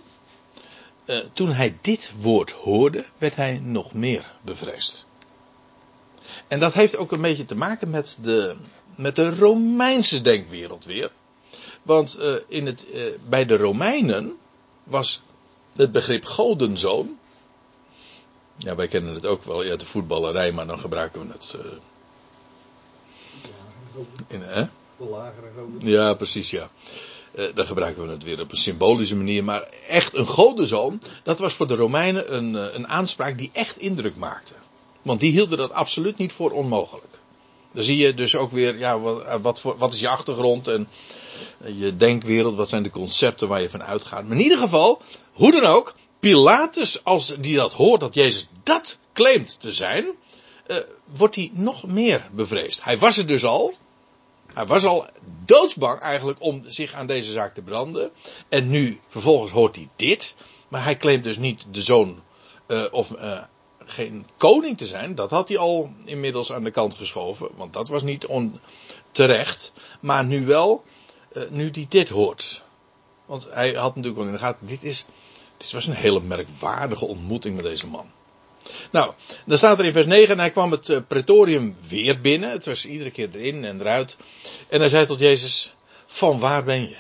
uh, 1.06 1.18
toen 1.34 1.52
hij 1.52 1.78
dit 1.82 2.12
woord 2.18 2.52
hoorde, 2.52 3.06
werd 3.18 3.36
hij 3.36 3.60
nog 3.64 3.94
meer 3.94 4.34
bevreesd. 4.42 5.06
En 6.48 6.60
dat 6.60 6.74
heeft 6.74 6.98
ook 6.98 7.12
een 7.12 7.22
beetje 7.22 7.46
te 7.46 7.56
maken 7.56 7.90
met 7.90 8.18
de, 8.22 8.56
met 8.96 9.16
de 9.16 9.36
Romeinse 9.36 10.22
denkwereld 10.22 10.86
weer. 10.86 11.12
Want 11.82 12.18
uh, 12.20 12.36
in 12.48 12.66
het, 12.66 12.86
uh, 12.94 13.06
bij 13.28 13.46
de 13.46 13.58
Romeinen 13.58 14.38
was 14.84 15.22
het 15.76 15.92
begrip 15.92 16.26
godenzoon. 16.26 17.18
Ja, 18.58 18.76
wij 18.76 18.88
kennen 18.88 19.14
het 19.14 19.26
ook 19.26 19.43
wel 19.43 19.62
uit 19.62 19.80
de 19.80 19.86
voetballerij, 19.86 20.51
maar 20.51 20.68
dan 20.68 20.80
gebruiken 20.80 21.22
we 21.22 21.34
het. 21.34 21.58
Uh, 21.58 21.72
in, 24.28 24.41
hè? 24.41 24.64
Ja, 25.80 26.14
precies, 26.14 26.49
ja. 26.49 26.70
Uh, 27.36 27.45
dan 27.56 27.66
gebruiken 27.66 28.06
we 28.06 28.12
het 28.12 28.24
weer 28.24 28.41
op 28.41 28.51
een 28.51 28.58
symbolische 28.58 29.16
manier. 29.16 29.43
Maar 29.43 29.68
echt 29.88 30.18
een 30.18 30.26
godenzoon, 30.26 31.01
dat 31.24 31.39
was 31.39 31.54
voor 31.54 31.68
de 31.68 31.76
Romeinen 31.76 32.36
een, 32.36 32.54
een 32.54 32.88
aanspraak 32.88 33.38
die 33.38 33.49
echt 33.54 33.78
indruk 33.78 34.16
maakte. 34.16 34.54
Want 35.01 35.20
die 35.20 35.32
hielden 35.32 35.58
dat 35.58 35.74
absoluut 35.74 36.18
niet 36.18 36.34
voor 36.34 36.51
onmogelijk. 36.51 37.20
Dan 37.72 37.84
zie 37.84 37.97
je 37.97 38.14
dus 38.14 38.36
ook 38.36 38.51
weer, 38.51 38.78
ja, 38.78 38.99
wat, 38.99 39.41
wat, 39.41 39.60
voor, 39.60 39.78
wat 39.78 39.93
is 39.93 39.99
je 39.99 40.08
achtergrond 40.08 40.68
en 40.68 40.88
je 41.76 41.97
denkwereld, 41.97 42.56
wat 42.56 42.70
zijn 42.70 42.84
de 42.84 42.89
concepten 42.89 43.47
waar 43.47 43.62
je 43.62 43.70
van 43.70 43.84
uitgaat. 43.84 44.24
Maar 44.24 44.38
in 44.38 44.43
ieder 44.43 44.58
geval, 44.58 45.01
hoe 45.34 45.51
dan 45.51 45.66
ook, 45.66 45.93
Pilatus, 46.24 47.03
als 47.03 47.36
die 47.39 47.55
dat 47.55 47.74
hoort 47.74 47.99
dat 47.99 48.13
Jezus 48.13 48.47
dat 48.63 48.99
claimt 49.13 49.59
te 49.59 49.74
zijn, 49.74 50.05
uh, 50.67 50.78
wordt 51.05 51.36
hij 51.36 51.51
nog 51.53 51.88
meer 51.88 52.30
bevreesd. 52.32 52.84
Hij 52.84 52.97
was 52.97 53.15
het 53.15 53.28
dus 53.28 53.45
al. 53.45 53.74
Hij 54.53 54.65
was 54.65 54.86
al 54.86 55.07
doodsbang 55.45 55.99
eigenlijk 55.99 56.41
om 56.41 56.63
zich 56.65 56.93
aan 56.93 57.07
deze 57.07 57.32
zaak 57.32 57.53
te 57.53 57.61
branden. 57.61 58.11
En 58.49 58.69
nu, 58.69 58.99
vervolgens 59.07 59.51
hoort 59.51 59.76
hij 59.76 59.89
dit. 59.95 60.36
Maar 60.67 60.84
hij 60.84 60.97
claimt 60.97 61.24
dus 61.24 61.38
niet 61.38 61.65
de 61.71 61.82
zoon 61.82 62.21
uh, 62.67 62.84
of 62.91 63.11
uh, 63.11 63.43
geen 63.86 64.28
koning 64.38 64.78
te 64.78 64.88
zijn. 64.88 65.15
Dat 65.15 65.30
had 65.30 65.47
hij 65.47 65.57
al 65.57 65.89
inmiddels 66.05 66.53
aan 66.53 66.63
de 66.63 66.71
kant 66.71 66.93
geschoven. 66.93 67.49
Want 67.55 67.74
dat 67.74 67.88
was 67.88 68.03
niet 68.03 68.28
terecht. 69.11 69.74
Maar 69.99 70.26
nu 70.26 70.45
wel, 70.45 70.84
nu 71.49 71.69
hij 71.71 71.86
dit 71.89 72.09
hoort. 72.09 72.61
Want 73.26 73.47
hij 73.49 73.74
had 73.74 73.95
natuurlijk 73.95 74.15
wel 74.15 74.26
in 74.26 74.32
de 74.32 74.39
gaten, 74.39 74.67
dit 74.67 74.84
is, 74.84 75.05
dit 75.64 75.72
was 75.72 75.88
een 75.88 75.93
hele 75.93 76.22
merkwaardige 76.22 77.05
ontmoeting 77.05 77.55
met 77.55 77.64
deze 77.64 77.88
man. 77.88 78.11
Nou, 78.91 79.14
dan 79.45 79.57
staat 79.57 79.80
er 79.80 79.86
in 79.86 79.91
vers 79.91 80.05
9, 80.05 80.30
en 80.30 80.39
hij 80.39 80.51
kwam 80.51 80.72
het 80.72 80.89
uh, 80.89 80.97
pretorium 81.07 81.76
weer 81.88 82.22
binnen. 82.22 82.49
Het 82.49 82.66
was 82.66 82.86
iedere 82.86 83.11
keer 83.11 83.30
erin 83.34 83.66
en 83.66 83.80
eruit. 83.80 84.18
En 84.68 84.80
hij 84.80 84.89
zei 84.89 85.05
tot 85.05 85.20
Jezus, 85.20 85.74
van 86.05 86.39
waar 86.39 86.64
ben 86.64 86.89
je? 86.89 86.97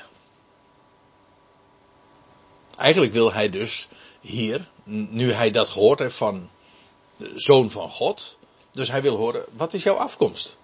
Eigenlijk 2.77 3.13
wil 3.13 3.33
hij 3.33 3.49
dus 3.49 3.87
hier, 4.21 4.67
nu 4.83 5.31
hij 5.31 5.51
dat 5.51 5.69
gehoord 5.69 5.99
heeft 5.99 6.15
van 6.15 6.49
de 7.17 7.31
zoon 7.35 7.71
van 7.71 7.89
God. 7.89 8.37
Dus 8.71 8.89
hij 8.89 9.01
wil 9.01 9.15
horen, 9.15 9.45
wat 9.51 9.73
is 9.73 9.83
jouw 9.83 9.95
afkomst? 9.95 10.57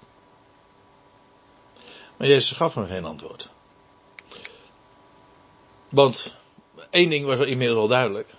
Maar 2.18 2.28
Jezus 2.28 2.52
gaf 2.52 2.76
hem 2.76 2.86
geen 2.86 3.06
antwoord. 3.06 3.50
Want 5.89 6.38
één 6.90 7.10
ding 7.10 7.26
was 7.26 7.40
inmiddels 7.40 7.80
al 7.80 7.88
duidelijk. 7.88 8.34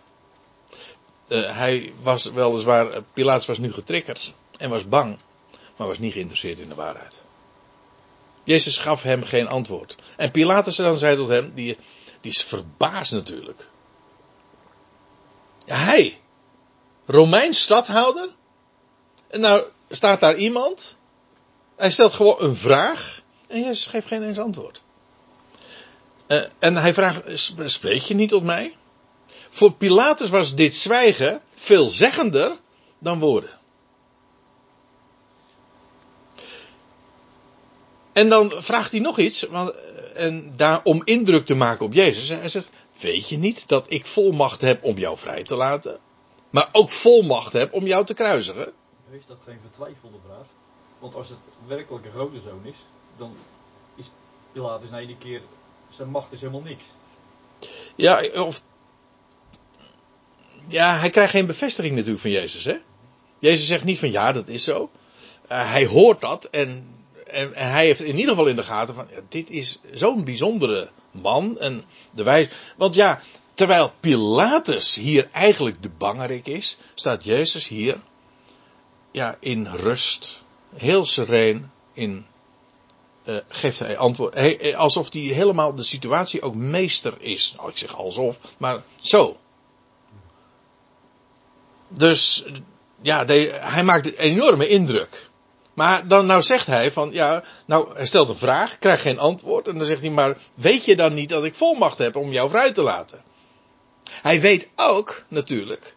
Uh, 1.29 1.57
hij 1.57 1.93
was 2.03 2.25
weliswaar, 2.25 3.03
Pilatus 3.03 3.47
was 3.47 3.59
nu 3.59 3.73
getriggerd 3.73 4.33
en 4.59 4.71
was 4.71 4.89
bang, 4.89 5.19
maar 5.77 5.87
was 5.87 5.99
niet 5.99 6.13
geïnteresseerd 6.13 6.59
in 6.59 6.69
de 6.69 6.75
waarheid. 6.75 7.21
Jezus 8.45 8.79
gaf 8.79 9.03
hem 9.03 9.23
geen 9.25 9.49
antwoord. 9.49 9.97
En 10.17 10.31
Pilatus 10.31 10.77
dan 10.77 10.99
zei 10.99 11.17
tot 11.17 11.29
hem, 11.29 11.51
die, 11.55 11.77
die 12.21 12.31
is 12.31 12.43
verbaasd 12.43 13.13
natuurlijk. 13.13 13.69
Hij, 15.67 16.19
Romeins 17.07 17.63
stadhouder. 17.63 18.29
En 19.29 19.41
nou 19.41 19.65
staat 19.89 20.21
daar 20.21 20.37
iemand. 20.37 20.97
Hij 21.77 21.91
stelt 21.91 22.13
gewoon 22.13 22.37
een 22.39 22.57
vraag. 22.57 23.23
En 23.47 23.61
Jezus 23.61 23.87
geeft 23.87 24.07
geen 24.07 24.23
eens 24.23 24.39
antwoord. 24.39 24.83
Uh, 26.31 26.43
en 26.59 26.77
hij 26.77 26.95
vraagt, 26.95 27.23
spreek 27.65 28.03
je 28.03 28.15
niet 28.15 28.29
tot 28.29 28.43
mij? 28.43 28.77
Voor 29.49 29.73
Pilatus 29.73 30.31
was 30.31 30.55
dit 30.55 30.75
zwijgen 30.75 31.43
veelzeggender 31.55 32.57
dan 32.99 33.19
woorden. 33.19 33.59
En 38.13 38.29
dan 38.29 38.53
vraagt 38.57 38.91
hij 38.91 39.01
nog 39.01 39.19
iets, 39.19 39.43
want, 39.43 39.75
en 40.15 40.53
daar, 40.57 40.81
om 40.85 41.03
indruk 41.05 41.47
te 41.47 41.55
maken 41.55 41.87
op 41.87 41.93
Jezus. 41.93 42.29
Hij 42.29 42.49
zegt, 42.49 42.71
weet 43.01 43.29
je 43.29 43.39
niet 43.39 43.69
dat 43.69 43.85
ik 43.89 44.07
volmacht 44.07 44.61
heb 44.61 44.85
om 44.85 44.99
jou 44.99 45.19
vrij 45.19 45.43
te 45.45 45.55
laten? 45.55 45.99
Maar 46.51 46.69
ook 46.73 46.91
volmacht 46.91 47.53
heb 47.53 47.73
om 47.73 47.87
jou 47.87 48.05
te 48.07 48.15
kruisigen. 48.15 48.73
Is 49.11 49.27
dat 49.27 49.39
geen 49.45 49.59
vertwijfelde 49.61 50.19
vraag? 50.27 50.47
Want 50.99 51.15
als 51.15 51.29
het 51.29 51.39
werkelijk 51.67 52.05
een 52.05 52.13
rode 52.13 52.41
zoon 52.41 52.65
is, 52.65 52.77
dan 53.17 53.37
is 53.97 54.11
Pilatus 54.53 54.91
na 54.91 55.01
iedere 55.01 55.19
keer, 55.19 55.41
zijn 55.91 56.11
macht 56.11 56.33
is 56.33 56.41
helemaal 56.41 56.63
niks. 56.63 56.85
Ja, 57.97 58.23
of. 58.35 58.63
Ja, 60.69 60.99
hij 60.99 61.11
krijgt 61.11 61.31
geen 61.31 61.47
bevestiging 61.47 61.95
natuurlijk 61.95 62.21
van 62.21 62.31
Jezus, 62.31 62.65
hè? 62.65 62.77
Jezus 63.39 63.67
zegt 63.67 63.85
niet 63.85 63.99
van 63.99 64.11
ja, 64.11 64.33
dat 64.33 64.49
is 64.49 64.65
zo. 64.65 64.91
Uh, 65.53 65.71
hij 65.73 65.87
hoort 65.87 66.21
dat 66.21 66.45
en, 66.45 66.95
en, 67.27 67.51
hij 67.55 67.85
heeft 67.85 68.01
in 68.01 68.17
ieder 68.17 68.29
geval 68.29 68.47
in 68.47 68.57
de 68.57 68.63
gaten 68.63 68.95
van 68.95 69.09
dit 69.29 69.51
is 69.51 69.81
zo'n 69.93 70.25
bijzondere 70.25 70.91
man. 71.11 71.59
En 71.59 71.85
de 72.11 72.23
wijs, 72.23 72.49
want 72.77 72.95
ja, 72.95 73.23
terwijl 73.55 73.93
Pilatus 74.01 74.95
hier 74.95 75.29
eigenlijk 75.33 75.83
de 75.83 75.89
bangerik 75.89 76.47
is, 76.47 76.79
staat 76.95 77.25
Jezus 77.25 77.69
hier 77.69 78.01
ja, 79.13 79.37
in 79.41 79.67
rust, 79.67 80.43
heel 80.77 81.05
sereen, 81.05 81.71
in, 81.93 82.27
uh, 83.25 83.37
geeft 83.49 83.79
hij 83.79 83.97
antwoord. 83.97 84.35
Hij, 84.35 84.77
alsof 84.77 85.13
hij 85.13 85.23
helemaal 85.23 85.75
de 85.75 85.83
situatie 85.83 86.43
ook 86.43 86.55
meester 86.55 87.15
is. 87.19 87.55
Nou, 87.57 87.71
ik 87.71 87.79
zeg 87.79 87.97
alsof, 87.97 88.39
maar 88.57 88.83
zo. 89.01 89.37
Dus 91.89 92.45
ja, 93.03 93.25
hij 93.51 93.85
maakt 93.85 94.07
een 94.07 94.17
enorme 94.17 94.69
indruk. 94.69 95.29
Maar 95.75 96.09
dan 96.09 96.27
nou 96.27 96.43
zegt 96.43 96.67
hij 96.67 96.93
van, 96.93 97.11
ja, 97.13 97.43
nou, 97.67 97.95
hij 97.95 98.07
stelt 98.07 98.29
een 98.29 98.37
vraag, 98.37 98.79
krijgt 98.79 99.03
geen 99.03 99.19
antwoord. 99.19 99.69
En 99.69 99.77
dan 99.77 99.87
zegt 99.87 100.01
hij, 100.01 100.11
maar 100.11 100.37
weet 100.55 100.85
je 100.85 100.97
dan 100.97 101.15
niet 101.15 101.29
dat 101.29 101.45
ik 101.45 101.55
volmacht 101.55 101.99
heb 101.99 102.17
om 102.17 102.33
jou 102.33 102.51
vrij 102.51 102.73
te 102.73 102.83
laten? 102.83 103.23
Hij 104.11 104.41
weet 104.41 104.69
ook, 104.77 105.25
natuurlijk, 105.29 105.97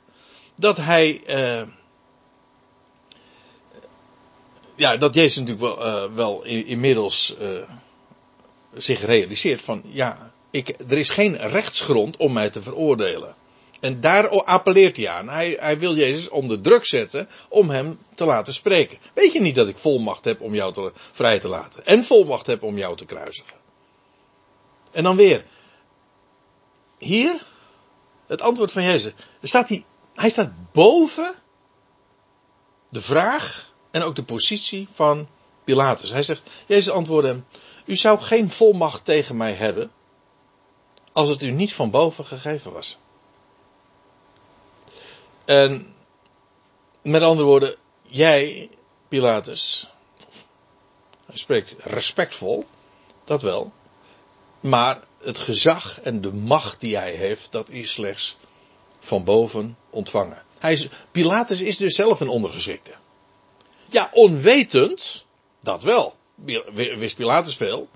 dat 0.55 0.77
hij, 0.77 1.21
uh, 1.27 1.67
ja, 4.75 4.97
dat 4.97 5.13
Jezus 5.13 5.35
natuurlijk 5.35 5.65
wel, 5.65 5.87
uh, 5.87 6.15
wel 6.15 6.43
inmiddels 6.43 7.35
uh, 7.41 7.69
zich 8.73 9.05
realiseert 9.05 9.61
van, 9.61 9.81
ja, 9.85 10.33
ik, 10.51 10.69
er 10.87 10.97
is 10.97 11.09
geen 11.09 11.37
rechtsgrond 11.37 12.17
om 12.17 12.33
mij 12.33 12.49
te 12.49 12.61
veroordelen. 12.61 13.35
En 13.79 14.01
daar 14.01 14.29
appelleert 14.29 14.97
hij 14.97 15.09
aan. 15.09 15.29
Hij, 15.29 15.57
hij, 15.59 15.79
wil 15.79 15.95
Jezus 15.95 16.29
onder 16.29 16.61
druk 16.61 16.85
zetten 16.85 17.29
om 17.49 17.69
hem 17.69 17.99
te 18.15 18.25
laten 18.25 18.53
spreken. 18.53 18.97
Weet 19.13 19.33
je 19.33 19.41
niet 19.41 19.55
dat 19.55 19.67
ik 19.67 19.77
volmacht 19.77 20.25
heb 20.25 20.41
om 20.41 20.53
jou 20.53 20.73
te, 20.73 20.91
vrij 21.11 21.39
te 21.39 21.47
laten? 21.47 21.85
En 21.85 22.03
volmacht 22.03 22.47
heb 22.47 22.63
om 22.63 22.77
jou 22.77 22.95
te 22.95 23.05
kruisigen? 23.05 23.57
En 24.91 25.03
dan 25.03 25.15
weer. 25.15 25.45
Hier, 26.97 27.45
het 28.27 28.41
antwoord 28.41 28.71
van 28.71 28.83
Jezus. 28.83 29.11
Staat 29.41 29.69
hij, 29.69 29.85
hij 30.13 30.29
staat 30.29 30.51
boven 30.71 31.33
de 32.89 33.01
vraag 33.01 33.72
en 33.93 34.03
ook 34.03 34.15
de 34.15 34.23
positie 34.23 34.87
van 34.93 35.27
Pilatus. 35.63 36.09
Hij 36.09 36.23
zegt, 36.23 36.49
Jezus 36.65 36.93
antwoordde 36.93 37.27
hem, 37.27 37.45
u 37.85 37.95
zou 37.95 38.19
geen 38.19 38.49
volmacht 38.49 39.05
tegen 39.05 39.37
mij 39.37 39.53
hebben 39.53 39.91
als 41.11 41.29
het 41.29 41.41
u 41.41 41.51
niet 41.51 41.73
van 41.73 41.89
boven 41.89 42.25
gegeven 42.25 42.71
was. 42.71 42.97
En 45.45 45.93
met 47.01 47.21
andere 47.21 47.47
woorden, 47.47 47.75
jij, 48.01 48.69
Pilatus, 49.07 49.89
hij 51.25 51.37
spreekt 51.37 51.75
respectvol, 51.77 52.65
dat 53.23 53.41
wel, 53.41 53.71
maar 54.59 54.99
het 55.17 55.39
gezag 55.39 56.01
en 56.01 56.21
de 56.21 56.33
macht 56.33 56.79
die 56.79 56.97
hij 56.97 57.13
heeft, 57.13 57.51
dat 57.51 57.69
is 57.69 57.91
slechts 57.91 58.37
van 58.99 59.23
boven 59.23 59.77
ontvangen. 59.89 60.43
Hij 60.59 60.89
Pilatus 61.11 61.61
is 61.61 61.77
dus 61.77 61.95
zelf 61.95 62.19
een 62.19 62.29
ondergeschikte. 62.29 62.91
Ja, 63.93 64.09
onwetend, 64.13 65.25
dat 65.59 65.83
wel. 65.83 66.15
Wist 66.73 67.15
Pilatus 67.15 67.55
veel. 67.55 67.89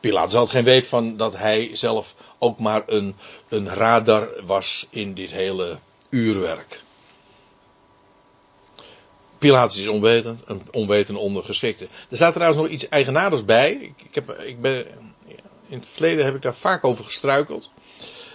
Pilatus 0.00 0.34
had 0.34 0.50
geen 0.50 0.64
weet 0.64 0.86
van 0.86 1.16
dat 1.16 1.36
hij 1.36 1.70
zelf 1.76 2.14
ook 2.38 2.58
maar 2.58 2.82
een, 2.86 3.16
een 3.48 3.68
radar 3.68 4.44
was 4.46 4.86
in 4.90 5.14
dit 5.14 5.30
hele 5.30 5.78
uurwerk. 6.10 6.82
Pilatus 9.38 9.78
is 9.78 9.88
onwetend, 9.88 10.42
een 10.46 10.62
onwetende 10.70 11.20
ondergeschikte. 11.20 11.88
Er 12.10 12.16
staat 12.16 12.34
trouwens 12.34 12.62
nog 12.62 12.70
iets 12.70 12.88
eigenaardigs 12.88 13.44
bij. 13.44 13.94
Ik, 13.96 14.14
heb, 14.14 14.30
ik 14.30 14.60
ben, 14.60 14.86
in 15.68 15.78
het 15.78 15.86
verleden 15.86 16.24
heb 16.24 16.34
ik 16.34 16.42
daar 16.42 16.54
vaak 16.54 16.84
over 16.84 17.04
gestruikeld. 17.04 17.70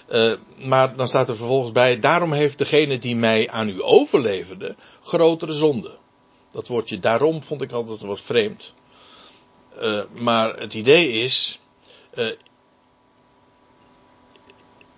Uh, 0.09 0.33
maar 0.55 0.95
dan 0.95 1.07
staat 1.07 1.29
er 1.29 1.37
vervolgens 1.37 1.71
bij, 1.71 1.99
daarom 1.99 2.31
heeft 2.33 2.57
degene 2.57 2.97
die 2.97 3.15
mij 3.15 3.49
aan 3.49 3.69
u 3.69 3.83
overleverde 3.83 4.75
grotere 5.03 5.53
zonde. 5.53 5.97
Dat 6.51 6.67
woordje 6.67 6.99
daarom 6.99 7.43
vond 7.43 7.61
ik 7.61 7.71
altijd 7.71 8.01
wat 8.01 8.21
vreemd. 8.21 8.73
Uh, 9.81 10.03
maar 10.19 10.59
het 10.59 10.73
idee 10.73 11.11
is, 11.11 11.59
uh, 12.13 12.31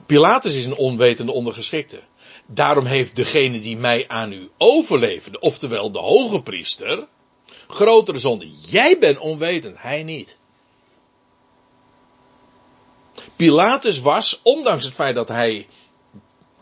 Pilatus 0.06 0.54
is 0.54 0.66
een 0.66 0.76
onwetende 0.76 1.32
ondergeschikte. 1.32 2.00
Daarom 2.46 2.86
heeft 2.86 3.16
degene 3.16 3.60
die 3.60 3.78
mij 3.78 4.08
aan 4.08 4.34
u 4.34 4.50
overleverde, 4.58 5.40
oftewel 5.40 5.92
de 5.92 6.00
hoge 6.00 6.42
priester, 6.42 7.08
grotere 7.68 8.20
zonde. 8.20 8.50
Jij 8.52 9.00
bent 9.00 9.18
onwetend, 9.18 9.82
hij 9.82 10.04
niet. 10.04 10.38
Pilatus 13.40 14.00
was, 14.00 14.40
ondanks 14.44 14.86
het 14.86 14.94
feit 14.94 15.16
dat 15.16 15.28
hij 15.28 15.68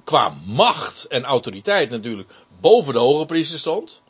qua 0.04 0.34
macht 0.46 1.06
en 1.06 1.24
autoriteit 1.24 1.90
natuurlijk 1.90 2.30
boven 2.60 2.94
de 2.94 3.00
hoge 3.00 3.26
priester 3.26 3.60
stond. 3.60 4.02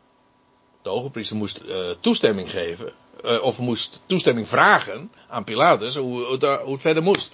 De 0.81 0.89
hoge 0.89 1.09
priester 1.09 1.35
moest 1.35 1.61
uh, 1.65 1.75
toestemming 1.99 2.51
geven, 2.51 2.91
uh, 3.25 3.41
of 3.41 3.59
moest 3.59 4.01
toestemming 4.05 4.47
vragen 4.47 5.11
aan 5.29 5.43
Pilatus 5.43 5.95
hoe, 5.95 6.23
hoe, 6.23 6.71
het 6.71 6.81
verder 6.81 7.03
moest. 7.03 7.31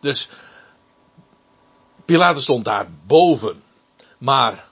Dus 0.00 0.28
Pilatus 2.04 2.42
stond 2.42 2.64
daar 2.64 2.88
boven. 3.06 3.62
Maar 4.18 4.68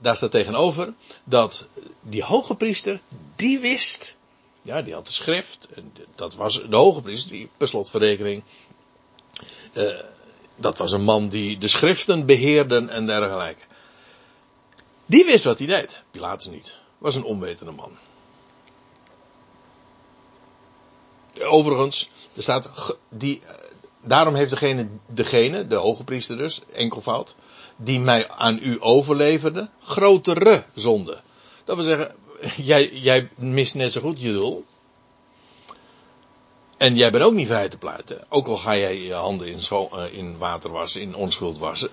daar 0.00 0.16
staat 0.16 0.30
tegenover 0.30 0.94
dat 1.24 1.66
die 2.00 2.24
hoge 2.24 2.54
priester, 2.54 3.00
die 3.36 3.58
wist, 3.58 4.16
ja, 4.62 4.82
die 4.82 4.94
had 4.94 5.06
de 5.06 5.12
schrift, 5.12 5.68
en 5.74 5.92
dat 6.14 6.34
was 6.34 6.62
de 6.68 6.76
hoge 6.76 7.00
priester, 7.00 7.30
die 7.30 7.50
per 7.56 7.68
slotverrekening, 7.68 8.42
uh, 9.74 10.00
dat 10.56 10.78
was 10.78 10.92
een 10.92 11.04
man 11.04 11.28
die 11.28 11.58
de 11.58 11.68
schriften 11.68 12.26
beheerde 12.26 12.86
en 12.88 13.06
dergelijke. 13.06 13.62
Die 15.06 15.24
wist 15.24 15.44
wat 15.44 15.58
hij 15.58 15.66
deed, 15.66 16.02
Pilatus 16.10 16.46
niet, 16.46 16.76
was 16.98 17.14
een 17.14 17.24
onwetende 17.24 17.72
man. 17.72 17.98
Overigens, 21.40 22.10
er 22.34 22.42
staat, 22.42 22.96
die, 23.08 23.40
daarom 24.02 24.34
heeft 24.34 24.50
degene, 24.50 24.88
degene, 25.06 25.66
de 25.66 25.74
hoge 25.74 26.04
priester 26.04 26.36
dus, 26.36 26.60
enkelvoud, 26.72 27.34
die 27.76 28.00
mij 28.00 28.28
aan 28.28 28.58
u 28.62 28.76
overleverde, 28.80 29.68
grotere 29.82 30.64
zonde. 30.74 31.20
Dat 31.64 31.76
wil 31.76 31.84
zeggen, 31.84 32.14
jij, 32.56 32.90
jij 32.92 33.28
mist 33.34 33.74
net 33.74 33.92
zo 33.92 34.00
goed 34.00 34.20
je 34.20 34.32
doel. 34.32 34.64
En 36.76 36.96
jij 36.96 37.10
bent 37.10 37.24
ook 37.24 37.32
niet 37.32 37.46
vrij 37.46 37.68
te 37.68 37.78
pleiten. 37.78 38.24
Ook 38.28 38.46
al 38.46 38.56
ga 38.56 38.76
jij 38.76 39.00
je 39.00 39.14
handen 39.14 39.46
in, 39.46 39.60
eh, 39.70 40.12
in 40.12 40.38
water 40.38 40.70
wassen, 40.70 41.00
in 41.00 41.14
onschuld 41.14 41.58
wassen. 41.58 41.90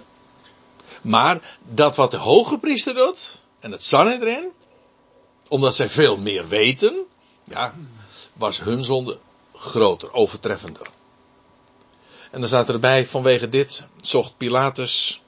Maar 1.01 1.57
dat 1.63 1.95
wat 1.95 2.11
de 2.11 2.17
hoge 2.17 2.57
priester 2.57 2.93
doet, 2.93 3.43
en 3.59 3.71
het 3.71 3.93
erin, 3.93 4.51
omdat 5.47 5.75
zij 5.75 5.89
veel 5.89 6.17
meer 6.17 6.47
weten, 6.47 7.05
ja, 7.43 7.75
was 8.33 8.59
hun 8.59 8.83
zonde 8.83 9.17
groter, 9.53 10.13
overtreffender. 10.13 10.87
En 12.31 12.39
dan 12.39 12.47
staat 12.47 12.69
erbij, 12.69 13.07
vanwege 13.07 13.49
dit 13.49 13.83
zocht 14.01 14.37
Pilatus 14.37 15.21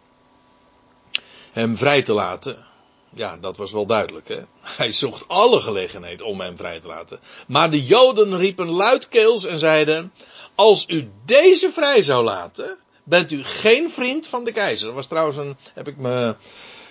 hem 1.51 1.77
vrij 1.77 2.01
te 2.01 2.13
laten. 2.13 2.65
Ja, 3.14 3.38
dat 3.38 3.57
was 3.57 3.72
wel 3.72 3.85
duidelijk. 3.85 4.27
Hè? 4.27 4.40
Hij 4.77 4.91
zocht 4.91 5.27
alle 5.27 5.60
gelegenheid 5.60 6.22
om 6.22 6.41
hem 6.41 6.57
vrij 6.57 6.80
te 6.80 6.88
laten. 6.88 7.19
Maar 7.48 7.69
de 7.69 7.84
Joden 7.84 8.38
riepen 8.38 8.69
luidkeels 8.69 9.45
en 9.45 9.60
zeiden: 9.60 10.14
Als 10.56 10.85
u 10.88 11.10
deze 11.26 11.72
vrij 11.72 12.02
zou 12.02 12.23
laten, 12.23 12.77
bent 13.03 13.31
u 13.31 13.44
geen 13.44 13.91
vriend 13.91 14.27
van 14.27 14.44
de 14.44 14.52
keizer. 14.52 14.88
Dat 14.88 14.95
was 14.95 15.07
trouwens 15.07 15.38
een, 15.38 15.57
heb 15.73 15.88
ik 15.88 15.98
me 15.98 16.35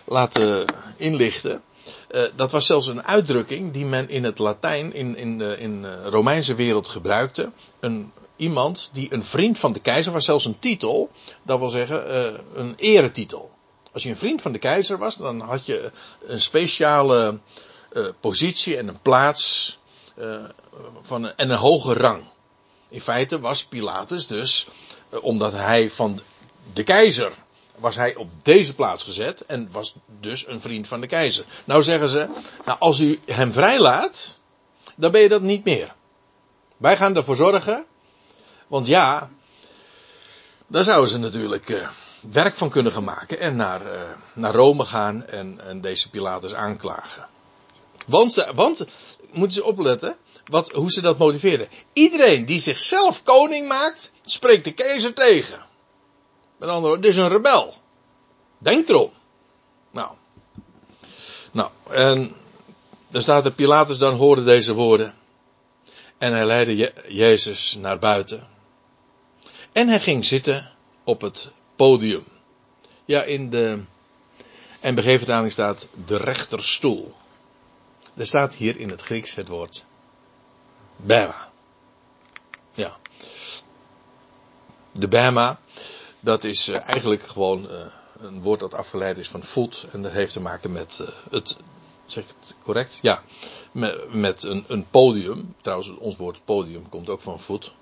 laten 0.05 0.65
inlichten. 0.97 1.62
Uh, 2.11 2.23
dat 2.36 2.53
was 2.53 2.66
zelfs 2.66 2.86
een 2.86 3.03
uitdrukking 3.03 3.73
die 3.73 3.85
men 3.85 4.09
in 4.09 4.24
het 4.24 4.39
Latijn, 4.39 4.93
in, 4.94 5.16
in, 5.16 5.39
de, 5.39 5.57
in 5.59 5.82
de 5.82 6.03
Romeinse 6.03 6.55
wereld 6.55 6.89
gebruikte. 6.89 7.51
Een, 7.81 8.12
iemand 8.36 8.90
die 8.93 9.12
een 9.12 9.24
vriend 9.24 9.59
van 9.59 9.73
de 9.73 9.81
keizer 9.81 10.12
was, 10.12 10.24
zelfs 10.24 10.44
een 10.44 10.59
titel. 10.59 11.11
Dat 11.43 11.59
wil 11.59 11.69
zeggen, 11.69 12.35
een 12.55 12.74
eretitel. 12.77 13.51
Als 13.93 14.02
je 14.02 14.09
een 14.09 14.16
vriend 14.16 14.43
van 14.43 14.52
de 14.52 14.59
keizer 14.59 14.98
was, 14.98 15.16
dan 15.16 15.40
had 15.40 15.66
je 15.66 15.93
een 16.27 16.40
speciale 16.40 17.39
uh, 17.93 18.06
positie 18.20 18.77
en 18.77 18.89
een 18.89 19.01
plaats 19.01 19.78
uh, 20.19 20.44
van 21.02 21.24
een, 21.24 21.36
en 21.36 21.51
een 21.51 21.59
hoge 21.59 21.93
rang. 21.93 22.24
In 22.89 23.01
feite 23.01 23.40
was 23.40 23.64
Pilatus 23.64 24.27
dus, 24.27 24.66
uh, 25.10 25.24
omdat 25.24 25.52
hij 25.52 25.90
van 25.90 26.20
de 26.73 26.85
keizer 26.85 27.32
was 27.77 27.97
hij 27.97 28.14
op 28.14 28.31
deze 28.43 28.74
plaats 28.74 29.05
gezet 29.05 29.47
en 29.47 29.69
was 29.70 29.94
dus 30.20 30.47
een 30.47 30.60
vriend 30.60 30.89
van 30.89 31.01
de 31.01 31.06
keizer. 31.06 31.44
Nou 31.64 31.82
zeggen 31.82 32.09
ze, 32.09 32.28
nou 32.64 32.78
als 32.78 33.01
u 33.01 33.20
hem 33.27 33.52
vrijlaat, 33.52 34.39
dan 34.97 35.10
ben 35.10 35.20
je 35.20 35.28
dat 35.28 35.43
niet 35.43 35.64
meer. 35.64 35.94
Wij 36.77 36.97
gaan 36.97 37.16
ervoor 37.16 37.36
zorgen, 37.36 37.86
want 38.66 38.86
ja, 38.86 39.31
daar 40.66 40.85
zouden 40.85 41.10
ze 41.10 41.19
natuurlijk 41.19 41.90
werk 42.31 42.57
van 42.57 42.70
kunnen 42.70 42.93
gaan 42.93 43.05
maken 43.05 43.39
en 43.40 43.57
naar, 43.57 43.86
eh, 43.86 44.01
naar 44.35 44.55
Rome 44.55 44.85
gaan 44.85 45.27
en, 45.27 45.61
en 45.61 45.81
deze 45.81 46.11
Pilatus 46.11 46.55
aanklagen. 46.55 47.28
Want, 48.07 48.51
want, 48.55 48.85
moeten 49.31 49.53
ze 49.53 49.65
opletten, 49.65 50.16
wat, 50.44 50.73
hoe 50.73 50.90
ze 50.90 51.01
dat 51.01 51.19
motiveren. 51.19 51.69
Iedereen 51.93 52.47
die 52.47 52.61
zichzelf 52.61 53.23
koning 53.23 53.69
maakt, 53.69 54.12
spreekt 54.24 54.65
de 54.65 54.73
keizer 54.73 55.15
tegen. 55.15 55.59
Met 56.57 56.69
andere 56.69 56.86
woorden, 56.86 57.01
dus 57.01 57.16
een 57.16 57.28
rebel. 57.28 57.74
Denk 58.59 58.89
erom. 58.89 59.11
Nou. 59.90 60.11
Nou, 61.53 61.70
en 61.89 62.35
dan 63.09 63.23
staat 63.23 63.44
er, 63.44 63.53
Pilatus 63.53 63.99
dan 63.99 64.15
hoorde 64.15 64.44
deze 64.44 64.74
woorden. 64.74 65.15
En 66.19 66.32
hij 66.32 66.47
leidde 66.47 66.77
Je- 66.77 67.05
Jezus 67.09 67.77
naar 67.81 67.99
buiten. 67.99 68.49
En 69.73 69.89
hij 69.89 70.01
ging 70.01 70.24
zitten 70.24 70.73
op 71.05 71.20
het 71.20 71.51
podium. 71.82 72.24
Ja, 73.04 73.22
in 73.22 73.50
de 73.50 73.84
NBG-vertaling 74.80 75.52
staat 75.52 75.88
de 76.06 76.16
rechterstoel. 76.16 77.12
Er 78.14 78.26
staat 78.26 78.54
hier 78.54 78.78
in 78.78 78.90
het 78.90 79.00
Grieks 79.00 79.34
het 79.34 79.48
woord 79.48 79.84
Bema. 80.96 81.50
Ja. 82.72 82.96
De 84.92 85.09
Bema, 85.09 85.60
dat 86.20 86.44
is 86.44 86.68
eh, 86.68 86.88
eigenlijk 86.88 87.22
gewoon 87.22 87.70
eh, 87.70 87.86
een 88.16 88.42
woord 88.42 88.60
dat 88.60 88.74
afgeleid 88.74 89.18
is 89.18 89.28
van 89.28 89.42
voet. 89.42 89.86
En 89.92 90.02
dat 90.02 90.12
heeft 90.12 90.32
te 90.32 90.40
maken 90.40 90.72
met 90.72 91.00
eh, 91.00 91.09
het, 91.30 91.56
zeg 92.06 92.24
ik 92.24 92.34
het 92.40 92.54
correct? 92.62 92.98
Ja, 93.02 93.22
met, 93.72 94.12
met 94.12 94.42
een, 94.42 94.64
een 94.68 94.86
podium. 94.90 95.54
Trouwens, 95.60 95.90
ons 95.98 96.16
woord 96.16 96.44
podium 96.44 96.88
komt 96.88 97.09
ook 97.09 97.20
van 97.20 97.40
voet. 97.40 97.72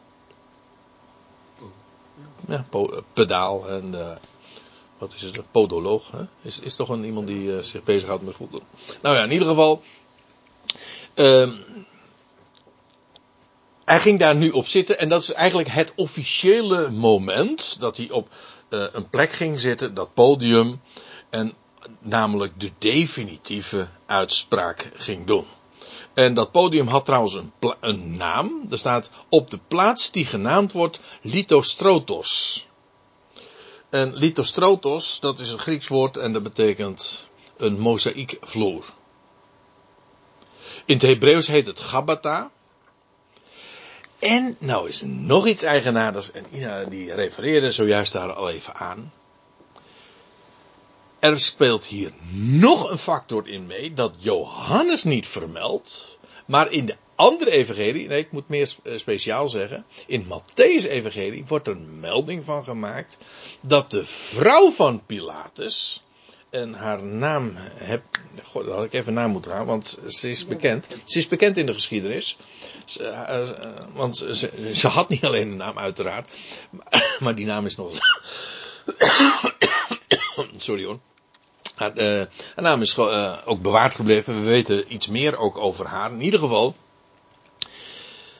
Ja, 2.49 2.65
eh, 2.71 2.83
pedaal 3.13 3.69
en 3.69 3.95
eh, 4.01 4.17
wat 4.99 5.15
is 5.15 5.23
het? 5.23 5.37
Een 5.37 5.45
podoloog. 5.51 6.11
Hè? 6.11 6.23
Is, 6.43 6.59
is 6.59 6.77
toch 6.77 6.89
een 6.89 7.05
iemand 7.05 7.27
die 7.27 7.57
eh, 7.57 7.63
zich 7.63 7.83
bezighoudt 7.83 8.23
met 8.23 8.35
voeten. 8.35 8.61
Nou 9.03 9.17
ja, 9.17 9.25
in 9.25 9.33
ieder 9.33 9.49
geval. 9.49 9.83
ehm, 11.15 11.53
hij 13.85 14.01
ging 14.01 14.19
daar 14.19 14.37
nu 14.37 14.51
op 14.51 14.67
zitten 14.67 14.99
en 14.99 15.09
dat 15.09 15.23
is 15.23 15.33
eigenlijk 15.33 15.69
het 15.69 15.93
officiële 15.95 16.91
moment 16.91 17.77
dat 17.81 17.97
hij 17.97 18.11
op 18.11 18.29
een 18.69 19.09
plek 19.11 19.33
ging 19.33 19.61
zitten, 19.61 19.95
dat 19.95 20.15
podium, 20.15 20.81
en 21.31 21.53
namelijk 21.99 22.61
de 22.61 22.71
definitieve 22.79 23.89
uitspraak 24.07 24.91
ging 24.95 25.27
doen. 25.27 25.47
En 26.15 26.35
dat 26.35 26.51
podium 26.51 26.87
had 26.87 27.05
trouwens 27.05 27.35
een, 27.35 27.53
een 27.81 28.17
naam. 28.17 28.67
Er 28.71 28.79
staat 28.79 29.11
op 29.29 29.51
de 29.51 29.59
plaats 29.69 30.11
die 30.11 30.27
genaamd 30.27 30.73
wordt 30.73 31.01
Lithostrotos. 31.21 32.67
En 33.91 34.15
Lithostrotos, 34.15 35.21
dat 35.21 35.41
is 35.41 35.51
een 35.51 35.59
Grieks 35.59 35.89
woord 35.89 36.17
en 36.17 36.33
dat 36.33 36.43
betekent 36.43 37.29
een 37.57 37.79
mozaïekvloer. 37.79 38.85
In 40.85 40.95
het 40.95 41.03
Hebreeuws 41.03 41.47
heet 41.47 41.67
het 41.67 41.81
Gabata. 41.81 42.51
En 44.19 44.57
nou 44.59 44.89
is 44.89 45.01
nog 45.05 45.47
iets 45.47 45.63
eigenaardigs, 45.63 46.31
en 46.31 46.47
Ina 46.53 46.85
die 46.85 47.15
refereerde 47.15 47.73
zojuist 47.73 48.13
daar 48.13 48.33
al 48.33 48.51
even 48.51 48.75
aan. 48.75 49.13
Er 51.21 51.41
speelt 51.41 51.85
hier 51.85 52.13
nog 52.35 52.91
een 52.91 52.99
factor 52.99 53.49
in 53.49 53.67
mee 53.67 53.95
dat 53.95 54.15
Johannes 54.19 55.05
niet 55.05 55.27
vermeldt, 55.27 56.19
maar 56.47 56.73
in 56.73 56.87
de 56.87 56.97
andere 57.15 57.51
evangelie, 57.51 58.09
nee 58.09 58.19
ik 58.19 58.33
moet 58.33 58.49
meer 58.49 58.75
eh, 58.83 58.99
speciaal 58.99 59.49
zeggen, 59.49 59.85
in 60.07 60.25
Matthäus 60.25 60.89
evangelie 60.89 61.45
wordt 61.47 61.67
er 61.67 61.77
melding 61.77 62.45
van 62.45 62.65
gemaakt 62.65 63.19
dat 63.61 63.91
de 63.91 64.05
vrouw 64.05 64.71
van 64.71 65.07
Pilatus, 65.07 66.03
en 66.51 66.75
haar 66.75 67.03
naam 67.03 67.53
heb, 67.75 68.03
god, 68.43 68.65
dat 68.65 68.75
had 68.75 68.85
ik 68.85 68.93
even 68.93 69.13
na 69.13 69.29
moeten 69.29 69.51
gaan, 69.51 69.67
want 69.67 69.99
ze 70.09 70.31
is 70.31 70.47
bekend, 70.47 70.87
ze 71.05 71.19
is 71.19 71.29
bekend 71.29 71.57
in 71.57 71.67
de 71.67 71.75
geschiedenis, 71.75 72.37
eh, 73.01 73.43
eh, 73.43 73.87
want 73.93 74.17
ze, 74.17 74.71
ze 74.75 74.89
had 74.89 75.09
niet 75.09 75.25
alleen 75.25 75.51
een 75.51 75.57
naam 75.57 75.79
uiteraard, 75.79 76.35
maar, 76.71 77.17
maar 77.19 77.35
die 77.35 77.47
naam 77.47 77.67
is 77.67 77.77
nog 77.77 77.93
sorry 80.57 80.85
hoor. 80.85 81.01
Haar, 81.81 81.93
eh, 81.93 82.27
haar 82.55 82.65
naam 82.65 82.83
is 82.83 82.95
eh, 82.95 83.39
ook 83.45 83.63
bewaard 83.63 83.95
gebleven. 83.95 84.41
We 84.41 84.47
weten 84.47 84.95
iets 84.95 85.07
meer 85.07 85.37
ook 85.39 85.59
over 85.59 85.87
haar. 85.87 86.13
In 86.13 86.21
ieder 86.21 86.41
geval, 86.41 86.75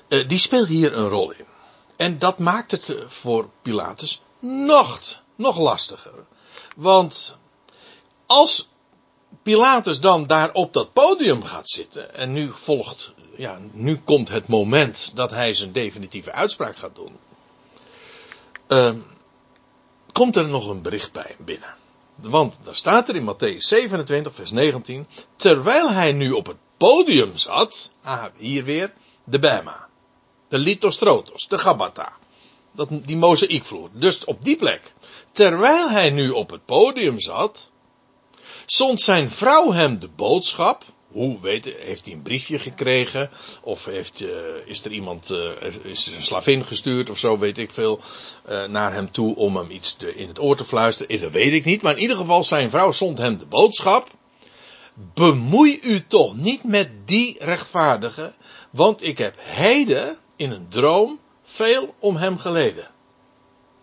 eh, 0.09 0.29
die 0.29 0.39
speelt 0.39 0.69
hier 0.69 0.97
een 0.97 1.09
rol 1.09 1.31
in. 1.31 1.45
En 1.97 2.19
dat 2.19 2.39
maakt 2.39 2.71
het 2.71 2.95
voor 3.07 3.49
Pilatus 3.63 4.23
nog, 4.39 5.23
nog 5.35 5.59
lastiger. 5.59 6.13
Want 6.77 7.37
als 8.27 8.69
Pilatus 9.43 10.01
dan 10.01 10.27
daar 10.27 10.53
op 10.53 10.73
dat 10.73 10.93
podium 10.93 11.43
gaat 11.45 11.69
zitten. 11.69 12.15
En 12.15 12.33
nu 12.33 12.51
volgt, 12.55 13.13
ja, 13.37 13.59
nu 13.73 13.97
komt 13.97 14.29
het 14.29 14.47
moment 14.47 15.11
dat 15.15 15.31
hij 15.31 15.55
zijn 15.55 15.73
definitieve 15.73 16.33
uitspraak 16.33 16.77
gaat 16.77 16.95
doen. 16.95 17.19
komt 20.13 20.37
er 20.37 20.49
nog 20.49 20.69
een 20.69 20.83
bericht 20.83 21.13
bij 21.13 21.37
binnen. 21.39 21.79
Want 22.21 22.57
daar 22.63 22.77
staat 22.77 23.09
er 23.09 23.17
in 23.17 23.35
Matthäus 23.35 23.59
27, 23.59 24.35
vers 24.35 24.51
19. 24.51 25.07
Terwijl 25.37 25.91
hij 25.91 26.13
nu 26.13 26.31
op 26.31 26.47
het 26.47 26.57
podium 26.77 27.37
zat. 27.37 27.93
Ah, 28.03 28.25
hier 28.37 28.65
weer. 28.65 28.93
De 29.25 29.39
Bema. 29.39 29.89
De 30.49 30.59
Lithostrotos. 30.59 31.49
De 31.49 31.59
Gabata. 31.59 32.13
Dat, 32.73 32.89
die 32.91 33.17
mozaïekvloer. 33.17 33.89
Dus 33.93 34.25
op 34.25 34.45
die 34.45 34.57
plek. 34.57 34.93
Terwijl 35.33 35.91
hij 35.91 36.11
nu 36.11 36.31
op 36.31 36.51
het 36.51 36.65
podium 36.65 37.21
zat. 37.21 37.71
Zond 38.67 39.01
zijn 39.01 39.31
vrouw 39.31 39.73
hem 39.73 39.99
de 39.99 40.09
boodschap. 40.09 40.85
Hoe 41.11 41.41
weet, 41.41 41.65
heeft 41.65 42.05
hij 42.05 42.15
een 42.15 42.23
briefje 42.23 42.59
gekregen? 42.59 43.31
Of 43.63 43.85
heeft, 43.85 44.21
eh, 44.21 44.29
is 44.65 44.85
er 44.85 44.91
iemand, 44.91 45.31
eh, 45.31 45.51
is 45.83 46.07
er 46.07 46.15
een 46.15 46.23
slavin 46.23 46.67
gestuurd 46.67 47.11
of 47.11 47.19
zo, 47.19 47.39
weet 47.39 47.59
ik 47.59 47.71
veel, 47.71 48.01
eh, 48.45 48.65
naar 48.65 48.93
hem 48.93 49.11
toe 49.11 49.37
om 49.37 49.57
hem 49.57 49.71
iets 49.71 49.97
in 50.15 50.29
het 50.29 50.41
oor 50.41 50.57
te 50.57 50.65
fluisteren? 50.65 51.21
Dat 51.21 51.33
weet 51.33 51.53
ik 51.53 51.65
niet, 51.65 51.83
maar 51.83 51.95
in 51.95 52.01
ieder 52.01 52.17
geval 52.17 52.45
zijn 52.45 52.71
vrouw 52.71 52.93
zond 52.93 53.19
hem 53.19 53.39
de 53.39 53.47
boodschap. 53.47 54.11
Bemoei 55.15 55.79
u 55.83 56.07
toch 56.07 56.37
niet 56.37 56.65
met 56.65 56.91
die 57.05 57.37
rechtvaardige, 57.39 58.33
want 58.71 59.05
ik 59.05 59.19
heb 59.19 59.35
heden 59.39 60.17
in 60.37 60.51
een 60.51 60.69
droom 60.69 61.19
veel 61.45 61.95
om 61.99 62.17
hem 62.17 62.39
geleden. 62.39 62.89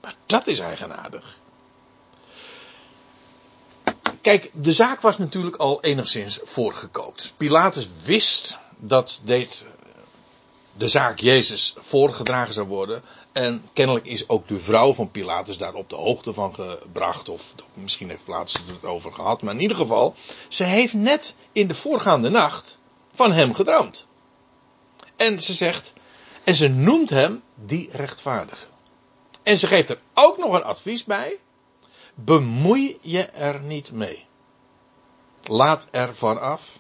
Maar 0.02 0.16
dat 0.26 0.48
is 0.48 0.60
eigenaardig. 0.60 1.40
Kijk, 4.28 4.50
de 4.54 4.74
zaak 4.74 5.02
was 5.02 5.18
natuurlijk 5.18 5.56
al 5.56 5.82
enigszins 5.82 6.40
voorgekookt. 6.44 7.34
Pilatus 7.38 7.90
wist 8.04 8.58
dat 8.78 9.22
dit, 9.24 9.66
de 10.74 10.88
zaak 10.88 11.20
Jezus 11.20 11.74
voorgedragen 11.78 12.54
zou 12.54 12.68
worden. 12.68 13.04
En 13.32 13.64
kennelijk 13.74 14.06
is 14.06 14.30
ook 14.30 14.48
de 14.48 14.60
vrouw 14.60 14.94
van 14.94 15.12
Pilatus 15.12 15.58
daar 15.58 15.74
op 15.74 15.90
de 15.90 15.96
hoogte 15.96 16.34
van 16.34 16.54
gebracht. 16.54 17.30
Of 17.30 17.54
misschien 17.74 18.10
heeft 18.10 18.24
Pilatus 18.24 18.54
het 18.54 18.82
er 18.82 18.88
over 18.88 19.14
gehad. 19.14 19.42
Maar 19.42 19.54
in 19.54 19.62
ieder 19.62 19.78
geval, 19.78 20.16
ze 20.48 20.64
heeft 20.64 20.94
net 20.94 21.36
in 21.52 21.68
de 21.68 21.76
voorgaande 21.76 22.30
nacht 22.30 22.80
van 23.14 23.32
hem 23.32 23.54
gedroomd. 23.54 24.06
En 25.16 25.42
ze 25.42 25.54
zegt, 25.54 25.94
en 26.44 26.56
ze 26.56 26.68
noemt 26.68 27.10
hem 27.10 27.44
die 27.56 27.90
rechtvaardige. 27.92 28.66
En 29.44 29.58
ze 29.58 29.68
geeft 29.68 29.90
er 29.90 30.00
ook 30.14 30.38
nog 30.38 30.54
een 30.54 30.64
advies 30.64 31.04
bij. 31.04 31.40
Bemoei 32.20 32.98
je 33.02 33.24
er 33.24 33.62
niet 33.62 33.92
mee. 33.92 34.26
Laat 35.44 35.88
er 35.92 36.16
van 36.16 36.42
af. 36.42 36.80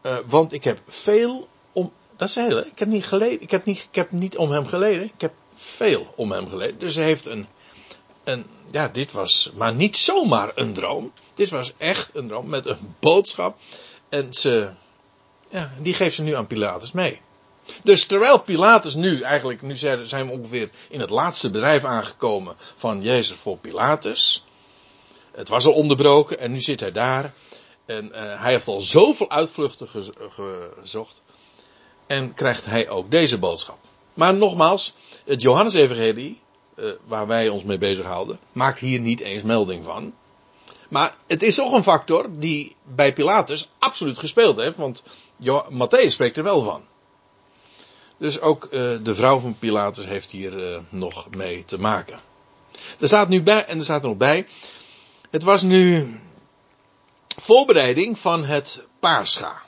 Eh, 0.00 0.16
want 0.26 0.52
ik 0.52 0.64
heb 0.64 0.80
veel 0.86 1.48
om. 1.72 1.92
Dat 2.16 2.28
is 2.28 2.34
heel, 2.34 2.56
hè? 2.56 2.66
ik 2.66 2.78
heb 2.78 2.88
niet 2.88 3.06
geleden. 3.06 3.40
Ik 3.40 3.50
heb 3.50 3.64
niet, 3.64 3.78
ik 3.78 3.94
heb 3.94 4.10
niet 4.10 4.36
om 4.36 4.50
hem 4.50 4.66
geleden. 4.66 5.04
Ik 5.04 5.20
heb 5.20 5.32
veel 5.54 6.12
om 6.16 6.32
hem 6.32 6.48
geleden. 6.48 6.78
Dus 6.78 6.94
ze 6.94 7.00
heeft 7.00 7.26
een. 7.26 7.46
een 8.24 8.46
ja, 8.70 8.88
dit 8.88 9.12
was 9.12 9.50
maar 9.54 9.74
niet 9.74 9.96
zomaar 9.96 10.52
een 10.54 10.72
droom. 10.72 11.12
Dit 11.34 11.50
was 11.50 11.72
echt 11.76 12.10
een 12.14 12.28
droom 12.28 12.48
met 12.48 12.66
een 12.66 12.94
boodschap. 13.00 13.58
En 14.08 14.32
ze. 14.32 14.70
Ja, 15.48 15.72
die 15.80 15.94
geeft 15.94 16.14
ze 16.14 16.22
nu 16.22 16.34
aan 16.34 16.46
Pilatus 16.46 16.92
mee. 16.92 17.20
Dus 17.82 18.06
terwijl 18.06 18.40
Pilatus 18.40 18.94
nu, 18.94 19.20
eigenlijk, 19.20 19.62
nu 19.62 19.76
zijn 19.76 20.26
we 20.26 20.30
ongeveer 20.30 20.70
in 20.88 21.00
het 21.00 21.10
laatste 21.10 21.50
bedrijf 21.50 21.84
aangekomen 21.84 22.56
van 22.76 23.02
Jezus 23.02 23.36
voor 23.36 23.58
Pilatus. 23.58 24.45
Het 25.36 25.48
was 25.48 25.66
al 25.66 25.72
onderbroken 25.72 26.38
en 26.38 26.52
nu 26.52 26.60
zit 26.60 26.80
hij 26.80 26.92
daar. 26.92 27.34
En 27.86 28.12
eh, 28.12 28.42
hij 28.42 28.52
heeft 28.52 28.66
al 28.66 28.80
zoveel 28.80 29.30
uitvluchten 29.30 29.88
ge- 29.88 30.72
gezocht. 30.80 31.22
En 32.06 32.34
krijgt 32.34 32.64
hij 32.64 32.88
ook 32.88 33.10
deze 33.10 33.38
boodschap. 33.38 33.78
Maar 34.14 34.34
nogmaals, 34.34 34.94
het 35.24 35.42
Johannes-evangelie 35.42 36.40
eh, 36.74 36.90
waar 37.06 37.26
wij 37.26 37.48
ons 37.48 37.62
mee 37.62 37.78
bezighouden, 37.78 38.38
maakt 38.52 38.78
hier 38.78 39.00
niet 39.00 39.20
eens 39.20 39.42
melding 39.42 39.84
van. 39.84 40.14
Maar 40.88 41.16
het 41.26 41.42
is 41.42 41.54
toch 41.54 41.72
een 41.72 41.82
factor 41.82 42.26
die 42.30 42.76
bij 42.82 43.12
Pilatus 43.12 43.68
absoluut 43.78 44.18
gespeeld 44.18 44.56
heeft, 44.56 44.76
want 44.76 45.02
Matthäus 45.70 46.08
spreekt 46.08 46.36
er 46.36 46.42
wel 46.42 46.62
van. 46.62 46.84
Dus 48.16 48.40
ook 48.40 48.64
eh, 48.64 48.70
de 49.02 49.14
vrouw 49.14 49.38
van 49.38 49.56
Pilatus 49.58 50.04
heeft 50.04 50.30
hier 50.30 50.82
nog 50.88 51.26
mee 51.36 51.64
te 51.64 51.78
maken. 51.78 52.18
Er 53.00 53.06
staat 53.08 53.28
nu 53.28 53.42
bij, 53.42 53.64
en 53.64 53.78
er 53.78 53.84
staat 53.84 54.02
er 54.02 54.08
nog 54.08 54.16
bij, 54.16 54.46
het 55.36 55.44
was 55.44 55.62
nu 55.62 56.16
voorbereiding 57.36 58.18
van 58.18 58.44
het 58.44 58.84
Pascha. 59.00 59.62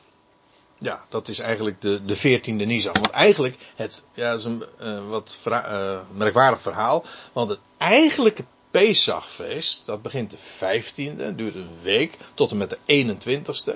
Ja, 0.78 1.05
dat 1.09 1.28
is 1.28 1.39
eigenlijk 1.39 1.81
de, 1.81 2.05
de 2.05 2.16
14e 2.16 2.66
Nisan. 2.66 2.93
Want 2.93 3.11
eigenlijk, 3.11 3.57
het, 3.77 4.05
ja, 4.12 4.32
is 4.32 4.45
een 4.45 4.65
eh, 4.78 5.09
wat 5.09 5.39
eh, 5.45 6.01
merkwaardig 6.12 6.61
verhaal. 6.61 7.05
Want 7.32 7.51
het 7.51 7.59
eigenlijke 7.77 8.45
Pesachfeest, 8.70 9.86
dat 9.86 10.03
begint 10.03 10.31
de 10.31 10.36
15e, 10.36 11.35
duurt 11.35 11.55
een 11.55 11.78
week, 11.82 12.19
tot 12.35 12.51
en 12.51 12.57
met 12.57 12.70
de 12.86 13.07
21ste. 13.07 13.74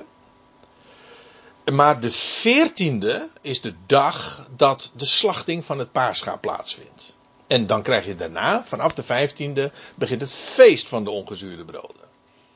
Maar 1.73 2.01
de 2.01 2.13
14e 2.13 3.41
is 3.41 3.61
de 3.61 3.75
dag 3.87 4.47
dat 4.57 4.93
de 4.97 5.05
slachting 5.05 5.65
van 5.65 5.79
het 5.79 5.93
Pascha 5.93 6.37
plaatsvindt. 6.37 7.15
En 7.47 7.67
dan 7.67 7.83
krijg 7.83 8.05
je 8.05 8.17
daarna, 8.17 8.65
vanaf 8.65 8.95
de 8.95 9.05
15e, 9.05 9.75
begint 9.95 10.21
het 10.21 10.33
feest 10.33 10.89
van 10.89 11.05
de 11.05 11.11
ongezuurde 11.11 11.65
broden. 11.65 12.11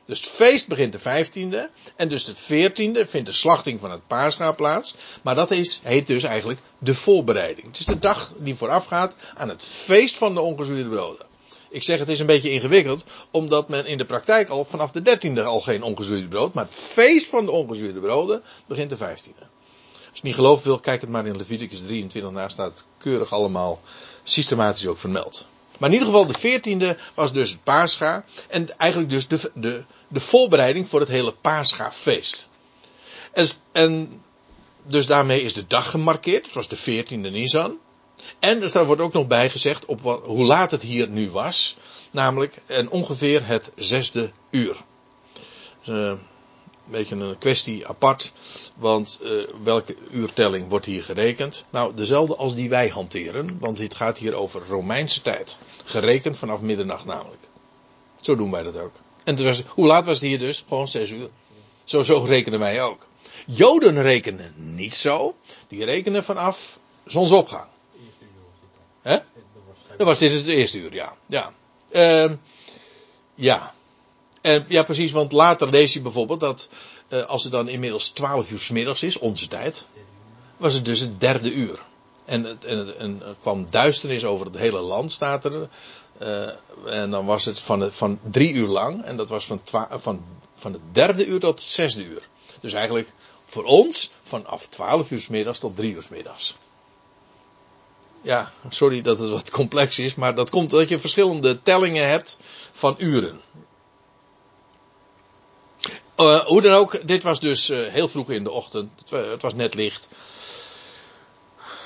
Dus 0.07 0.19
het 0.19 0.29
feest 0.29 0.67
begint 0.67 0.93
de 0.93 0.99
15e. 0.99 1.71
En 1.95 2.07
dus 2.07 2.25
de 2.25 2.35
14e 2.35 3.09
vindt 3.09 3.25
de 3.25 3.31
slachting 3.31 3.79
van 3.79 3.91
het 3.91 4.07
paascha 4.07 4.51
plaats. 4.51 4.95
Maar 5.21 5.35
dat 5.35 5.51
is, 5.51 5.79
heet 5.83 6.07
dus 6.07 6.23
eigenlijk 6.23 6.59
de 6.77 6.93
voorbereiding. 6.93 7.67
Het 7.67 7.79
is 7.79 7.85
de 7.85 7.99
dag 7.99 8.33
die 8.37 8.55
voorafgaat 8.55 9.15
aan 9.35 9.49
het 9.49 9.63
feest 9.63 10.17
van 10.17 10.33
de 10.33 10.41
ongezuurde 10.41 10.89
broden. 10.89 11.25
Ik 11.69 11.83
zeg 11.83 11.99
het 11.99 12.09
is 12.09 12.19
een 12.19 12.25
beetje 12.25 12.51
ingewikkeld, 12.51 13.03
omdat 13.31 13.69
men 13.69 13.85
in 13.85 13.97
de 13.97 14.05
praktijk 14.05 14.49
al 14.49 14.65
vanaf 14.65 14.91
de 14.91 15.17
13e 15.17 15.43
al 15.43 15.59
geen 15.59 15.83
ongezuurde 15.83 16.27
brood. 16.27 16.53
Maar 16.53 16.65
het 16.65 16.73
feest 16.73 17.27
van 17.27 17.45
de 17.45 17.51
ongezuurde 17.51 17.99
broden 17.99 18.43
begint 18.65 18.89
de 18.89 18.97
15e. 18.97 19.56
Als 20.17 20.25
je 20.25 20.31
niet 20.31 20.45
gelooft 20.45 20.63
wil, 20.63 20.79
kijk 20.79 21.01
het 21.01 21.09
maar 21.09 21.25
in 21.25 21.37
Leviticus 21.37 21.79
23. 21.79 22.31
Daar 22.31 22.51
staat 22.51 22.83
keurig 22.97 23.31
allemaal 23.31 23.81
systematisch 24.23 24.87
ook 24.87 24.97
vermeld. 24.97 25.45
Maar 25.77 25.89
in 25.89 25.95
ieder 25.95 26.07
geval 26.07 26.27
de 26.27 26.95
14e 26.95 27.13
was 27.13 27.33
dus 27.33 27.57
het. 27.63 28.25
En 28.47 28.77
eigenlijk 28.77 29.11
dus 29.11 29.27
de, 29.27 29.51
de, 29.53 29.83
de 30.07 30.19
voorbereiding 30.19 30.89
voor 30.89 30.99
het 30.99 31.09
hele 31.09 31.31
Pascha-feest. 31.31 32.49
En, 33.31 33.47
en 33.71 34.21
dus 34.83 35.05
daarmee 35.05 35.41
is 35.41 35.53
de 35.53 35.67
dag 35.67 35.89
gemarkeerd. 35.89 36.45
Het 36.45 36.55
was 36.55 36.67
de 36.67 37.03
14e 37.03 37.31
Nisan. 37.31 37.77
En 38.39 38.59
dus 38.59 38.71
daar 38.71 38.85
wordt 38.85 39.01
ook 39.01 39.13
nog 39.13 39.27
bij 39.27 39.49
gezegd 39.49 39.85
op 39.85 40.01
wat, 40.01 40.23
hoe 40.23 40.45
laat 40.45 40.71
het 40.71 40.81
hier 40.81 41.09
nu 41.09 41.29
was. 41.29 41.77
Namelijk 42.11 42.61
en 42.65 42.89
ongeveer 42.89 43.45
het 43.45 43.71
zesde 43.75 44.31
uur. 44.49 44.75
Dus, 45.83 45.95
eh, 45.95 46.13
beetje 46.89 47.15
een 47.15 47.37
kwestie 47.37 47.87
apart. 47.87 48.31
Want 48.75 49.19
eh, 49.23 49.31
welke 49.63 49.95
uurtelling 50.11 50.69
wordt 50.69 50.85
hier 50.85 51.03
gerekend? 51.03 51.65
Nou, 51.69 51.93
dezelfde 51.93 52.35
als 52.35 52.55
die 52.55 52.69
wij 52.69 52.87
hanteren. 52.87 53.57
Want 53.59 53.77
dit 53.77 53.95
gaat 53.95 54.17
hier 54.17 54.35
over 54.35 54.61
Romeinse 54.67 55.21
tijd. 55.21 55.57
Gerekend 55.85 56.37
vanaf 56.37 56.61
middernacht 56.61 57.05
namelijk. 57.05 57.47
Zo 58.21 58.35
doen 58.35 58.51
wij 58.51 58.63
dat 58.63 58.77
ook. 58.77 58.93
En 59.23 59.63
hoe 59.67 59.87
laat 59.87 60.05
was 60.05 60.19
het 60.19 60.27
hier 60.27 60.39
dus? 60.39 60.63
Gewoon 60.67 60.87
zes 60.87 61.09
uur. 61.09 61.29
Zo, 61.83 62.03
zo 62.03 62.19
rekenen 62.19 62.59
wij 62.59 62.81
ook. 62.83 63.07
Joden 63.45 64.01
rekenen 64.01 64.53
niet 64.55 64.95
zo. 64.95 65.35
Die 65.67 65.85
rekenen 65.85 66.23
vanaf 66.23 66.79
zonsopgang. 67.05 67.67
Hè? 69.01 69.17
Dan 69.97 70.07
was 70.07 70.19
dit 70.19 70.31
het 70.31 70.47
eerste 70.47 70.79
uur, 70.79 70.93
ja. 70.93 71.13
Ja. 71.25 71.53
Ehm, 71.89 72.35
ja. 73.35 73.73
En, 74.47 74.65
ja, 74.67 74.83
precies, 74.83 75.11
want 75.11 75.31
later 75.31 75.69
lees 75.69 75.93
je 75.93 76.01
bijvoorbeeld 76.01 76.39
dat 76.39 76.69
eh, 77.07 77.23
als 77.23 77.43
het 77.43 77.51
dan 77.51 77.67
inmiddels 77.67 78.09
12 78.09 78.51
uur 78.51 78.59
's 78.59 78.69
middags 78.69 79.03
is, 79.03 79.17
onze 79.17 79.47
tijd, 79.47 79.87
was 80.57 80.73
het 80.73 80.85
dus 80.85 80.99
het 80.99 81.19
derde 81.19 81.53
uur. 81.53 81.79
En, 82.25 82.43
het, 82.43 82.65
en, 82.65 83.21
er 83.21 83.35
kwam 83.41 83.67
duisternis 83.69 84.25
over 84.25 84.45
het 84.45 84.57
hele 84.57 84.79
land, 84.79 85.11
staat 85.11 85.45
er. 85.45 85.69
Eh, 86.17 86.49
en 86.85 87.09
dan 87.09 87.25
was 87.25 87.45
het 87.45 87.59
van, 87.59 87.91
van 87.91 88.19
drie 88.31 88.53
uur 88.53 88.67
lang. 88.67 89.03
En 89.03 89.17
dat 89.17 89.29
was 89.29 89.45
van, 89.45 89.61
van, 89.99 90.23
van 90.55 90.73
het 90.73 90.81
derde 90.91 91.25
uur 91.25 91.39
tot 91.39 91.59
het 91.59 91.69
zesde 91.69 92.03
uur. 92.03 92.27
Dus 92.61 92.73
eigenlijk 92.73 93.13
voor 93.45 93.63
ons 93.63 94.11
vanaf 94.23 94.67
12 94.67 95.11
uur 95.11 95.19
's 95.19 95.27
middags 95.27 95.59
tot 95.59 95.75
3 95.75 95.93
uur 95.93 96.03
's 96.03 96.07
middags. 96.07 96.55
Ja, 98.21 98.51
sorry 98.69 99.01
dat 99.01 99.19
het 99.19 99.29
wat 99.29 99.49
complex 99.59 99.99
is, 99.99 100.15
maar 100.15 100.35
dat 100.35 100.49
komt 100.49 100.69
dat 100.69 100.89
je 100.89 100.99
verschillende 100.99 101.61
tellingen 101.61 102.09
hebt 102.09 102.37
van 102.71 102.95
uren. 102.97 103.41
Eh, 106.17 106.39
hoe 106.39 106.61
dan 106.61 106.73
ook, 106.73 107.07
dit 107.07 107.23
was 107.23 107.39
dus 107.39 107.69
eh, 107.69 107.79
heel 107.87 108.07
vroeg 108.09 108.29
in 108.29 108.43
de 108.43 108.51
ochtend. 108.51 108.91
Het, 108.99 109.09
wa- 109.09 109.23
het 109.23 109.41
was 109.41 109.53
net 109.53 109.73
licht. 109.73 110.07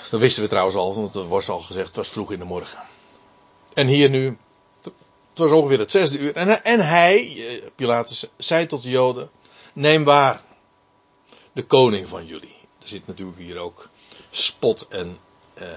Dat 0.09 0.19
wisten 0.19 0.43
we 0.43 0.49
trouwens 0.49 0.75
al, 0.75 0.95
want 0.95 1.15
er 1.15 1.23
wordt 1.23 1.49
al 1.49 1.59
gezegd, 1.59 1.87
het 1.87 1.95
was 1.95 2.09
vroeg 2.09 2.31
in 2.31 2.39
de 2.39 2.45
morgen. 2.45 2.83
En 3.73 3.87
hier 3.87 4.09
nu, 4.09 4.37
het 4.81 4.93
was 5.33 5.51
ongeveer 5.51 5.79
het 5.79 5.91
zesde 5.91 6.17
uur. 6.17 6.35
En, 6.35 6.63
en 6.63 6.79
hij, 6.79 7.47
eh, 7.47 7.63
Pilatus, 7.75 8.25
zei 8.37 8.65
tot 8.67 8.81
de 8.81 8.89
Joden, 8.89 9.29
neem 9.73 10.03
waar 10.03 10.41
de 11.51 11.63
koning 11.63 12.07
van 12.07 12.25
jullie. 12.25 12.55
Er 12.81 12.87
zit 12.87 13.07
natuurlijk 13.07 13.39
hier 13.39 13.57
ook 13.57 13.89
spot 14.29 14.87
en 14.87 15.17
eh, 15.53 15.67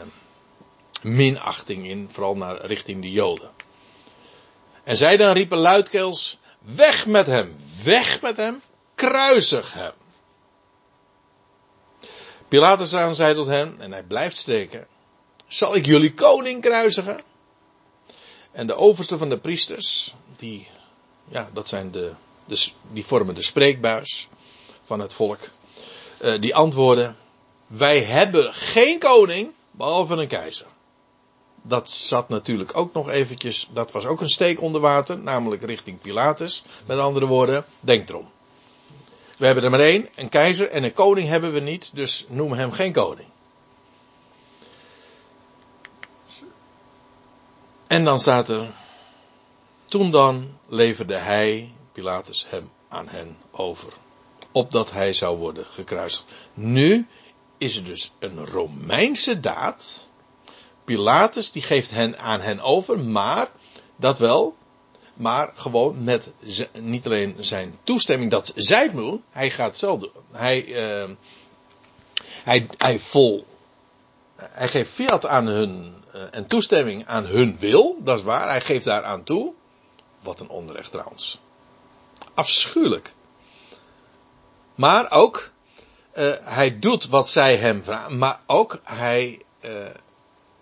minachting 1.02 1.89
in, 1.89 2.09
vooral 2.12 2.36
naar 2.36 2.66
richting 2.66 3.02
de 3.02 3.10
Joden. 3.10 3.51
En 4.85 4.97
zij 4.97 5.16
dan 5.16 5.32
riepen 5.35 5.59
luidkeels, 5.59 6.39
weg 6.65 7.07
met 7.07 7.27
hem, 7.27 7.57
weg 7.82 8.20
met 8.20 8.36
hem, 8.36 8.62
kruisig 8.95 9.73
hem. 9.73 9.93
Pilatus 12.49 12.95
aan 12.95 13.15
zei 13.15 13.35
tot 13.35 13.47
hen, 13.47 13.81
en 13.81 13.93
hij 13.93 14.03
blijft 14.03 14.36
steken, 14.36 14.86
zal 15.47 15.74
ik 15.74 15.86
jullie 15.86 16.15
koning 16.15 16.62
kruisigen? 16.62 17.20
En 18.53 18.66
de 18.66 18.74
overste 18.74 19.19
van 19.19 19.28
de 19.28 19.39
priesters, 19.39 20.15
die, 20.36 20.69
ja, 21.28 21.51
dat 21.53 21.69
zijn 21.69 21.91
de, 21.91 22.12
de 22.47 22.69
die 22.93 23.07
vormen 23.07 23.35
de 23.35 23.43
spreekbuis 23.43 24.28
van 24.82 25.01
het 25.01 25.12
volk, 25.12 25.41
eh, 26.19 26.41
die 26.41 26.55
antwoorden, 26.55 27.16
wij 27.66 28.03
hebben 28.03 28.55
geen 28.55 28.99
koning, 28.99 29.53
behalve 29.70 30.15
een 30.15 30.28
keizer. 30.28 30.66
Dat 31.66 31.91
zat 31.91 32.28
natuurlijk 32.28 32.77
ook 32.77 32.95
nog 32.95 33.09
eventjes, 33.09 33.69
dat 33.73 33.93
was 33.93 34.07
ook 34.07 34.20
een 34.20 34.31
steek 34.31 34.61
onder 34.61 34.81
water, 34.81 35.19
namelijk 35.19 35.62
richting 35.62 36.01
Pilatus. 36.01 36.65
Met 36.86 36.99
andere 36.99 37.27
woorden, 37.27 37.65
denk 37.81 38.09
erom. 38.09 38.28
We 39.39 39.47
hebben 39.47 39.65
er 39.65 39.70
maar 39.70 39.81
één, 39.81 40.09
een 40.15 40.28
keizer, 40.28 40.70
en 40.70 40.85
een 40.85 40.93
koning 40.93 41.28
hebben 41.28 41.53
we 41.53 41.61
niet, 41.61 41.91
dus 41.95 42.27
noem 42.28 42.53
hem 42.53 42.73
geen 42.73 42.93
koning. 42.93 43.28
En 47.86 48.05
dan 48.05 48.20
staat 48.20 48.49
er, 48.49 48.74
toen 49.85 50.11
dan 50.11 50.59
leverde 50.69 51.16
hij, 51.16 51.73
Pilatus, 51.93 52.47
hem 52.49 52.70
aan 52.89 53.09
hen 53.09 53.36
over. 53.51 53.93
Opdat 54.53 54.91
hij 54.91 55.12
zou 55.12 55.39
worden 55.39 55.65
gekruisigd. 55.65 56.24
Nu 56.55 57.07
is 57.59 57.77
er 57.77 57.85
dus 57.85 58.12
een 58.19 58.47
Romeinse 58.47 59.41
daad. 59.41 60.12
Pilatus 60.85 61.52
die 61.52 61.62
geeft 61.62 61.90
hen 61.90 62.19
aan 62.19 62.40
hen 62.40 62.61
over, 62.61 62.98
maar 62.98 63.48
dat 63.97 64.19
wel, 64.19 64.56
maar 65.15 65.52
gewoon 65.55 66.05
met 66.05 66.32
niet 66.73 67.06
alleen 67.06 67.36
zijn 67.39 67.78
toestemming 67.82 68.31
dat 68.31 68.52
zij 68.55 68.82
het 68.82 68.93
doen, 68.93 69.23
hij 69.31 69.51
gaat 69.51 69.69
het 69.69 69.78
zelf 69.78 70.01
doen. 70.01 70.11
Hij, 70.31 70.74
eh, 70.74 71.11
hij, 72.44 72.66
hij 72.77 72.98
vol, 72.98 73.47
hij 74.36 74.69
geeft 74.69 74.90
fiat 74.90 75.27
aan 75.27 75.47
hun 75.47 75.94
eh, 76.12 76.23
en 76.31 76.47
toestemming 76.47 77.06
aan 77.06 77.24
hun 77.24 77.59
wil, 77.59 77.97
dat 78.01 78.19
is 78.19 78.24
waar. 78.24 78.48
Hij 78.48 78.61
geeft 78.61 78.85
daar 78.85 79.05
aan 79.05 79.24
toe. 79.24 79.52
Wat 80.20 80.40
een 80.40 80.48
onrecht 80.48 80.90
trouwens. 80.90 81.40
Afschuwelijk. 82.35 83.15
Maar 84.74 85.11
ook, 85.11 85.51
eh, 86.12 86.32
hij 86.43 86.78
doet 86.78 87.06
wat 87.06 87.28
zij 87.28 87.56
hem 87.56 87.85
vragen, 87.85 88.19
maar 88.19 88.40
ook 88.47 88.81
hij 88.82 89.43
eh, 89.61 89.70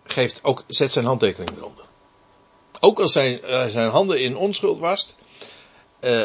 geeft 0.04 0.44
ook, 0.44 0.64
zet 0.66 0.92
zijn 0.92 1.04
handtekening 1.04 1.56
eronder. 1.56 1.84
Ook 2.80 3.00
als 3.00 3.12
zijn, 3.12 3.42
eh, 3.42 3.66
zijn 3.66 3.88
handen 3.88 4.20
in 4.20 4.36
onschuld 4.36 4.78
wast. 4.78 5.16
eh, 6.00 6.22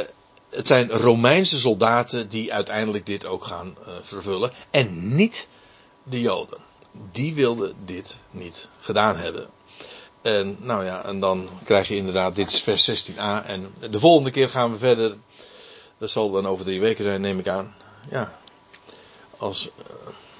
het 0.50 0.68
zijn 0.68 0.90
Romeinse 0.90 1.60
soldaten 1.60 2.30
die 2.30 2.54
uiteindelijk 2.54 3.06
dit 3.06 3.26
ook 3.26 3.44
gaan 3.44 3.76
eh, 3.86 3.94
vervullen. 4.02 4.52
En 4.70 5.16
niet 5.16 5.48
de 6.04 6.20
Joden. 6.22 6.58
Die 7.12 7.34
wilden 7.34 7.76
dit 7.86 8.20
niet 8.32 8.70
gedaan 8.80 9.18
hebben. 9.18 9.50
En 10.22 10.58
nou 10.60 10.86
ja, 10.86 11.06
en 11.06 11.20
dan 11.20 11.50
krijg 11.64 11.88
je 11.88 11.96
inderdaad, 11.96 12.36
dit 12.36 12.54
is 12.54 12.62
vers 12.62 12.84
16a. 12.84 13.46
En 13.46 13.74
de 13.92 14.00
volgende 14.00 14.32
keer 14.32 14.50
gaan 14.50 14.72
we 14.72 14.78
verder. 14.78 15.18
Dat 15.98 16.10
zal 16.10 16.32
dan 16.32 16.48
over 16.48 16.66
drie 16.66 16.80
weken 16.80 17.04
zijn, 17.04 17.22
neem 17.22 17.40
ik 17.40 17.48
aan. 17.48 17.76
Ja. 18.10 18.40
Als 19.38 19.70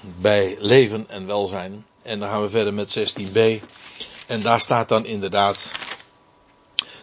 bij 0.00 0.56
leven 0.58 1.04
en 1.08 1.26
welzijn. 1.26 1.86
En 2.02 2.18
dan 2.18 2.28
gaan 2.28 2.42
we 2.42 2.50
verder 2.50 2.74
met 2.74 2.98
16b. 2.98 3.64
En 4.26 4.40
daar 4.40 4.60
staat 4.60 4.88
dan 4.88 5.04
inderdaad 5.04 5.70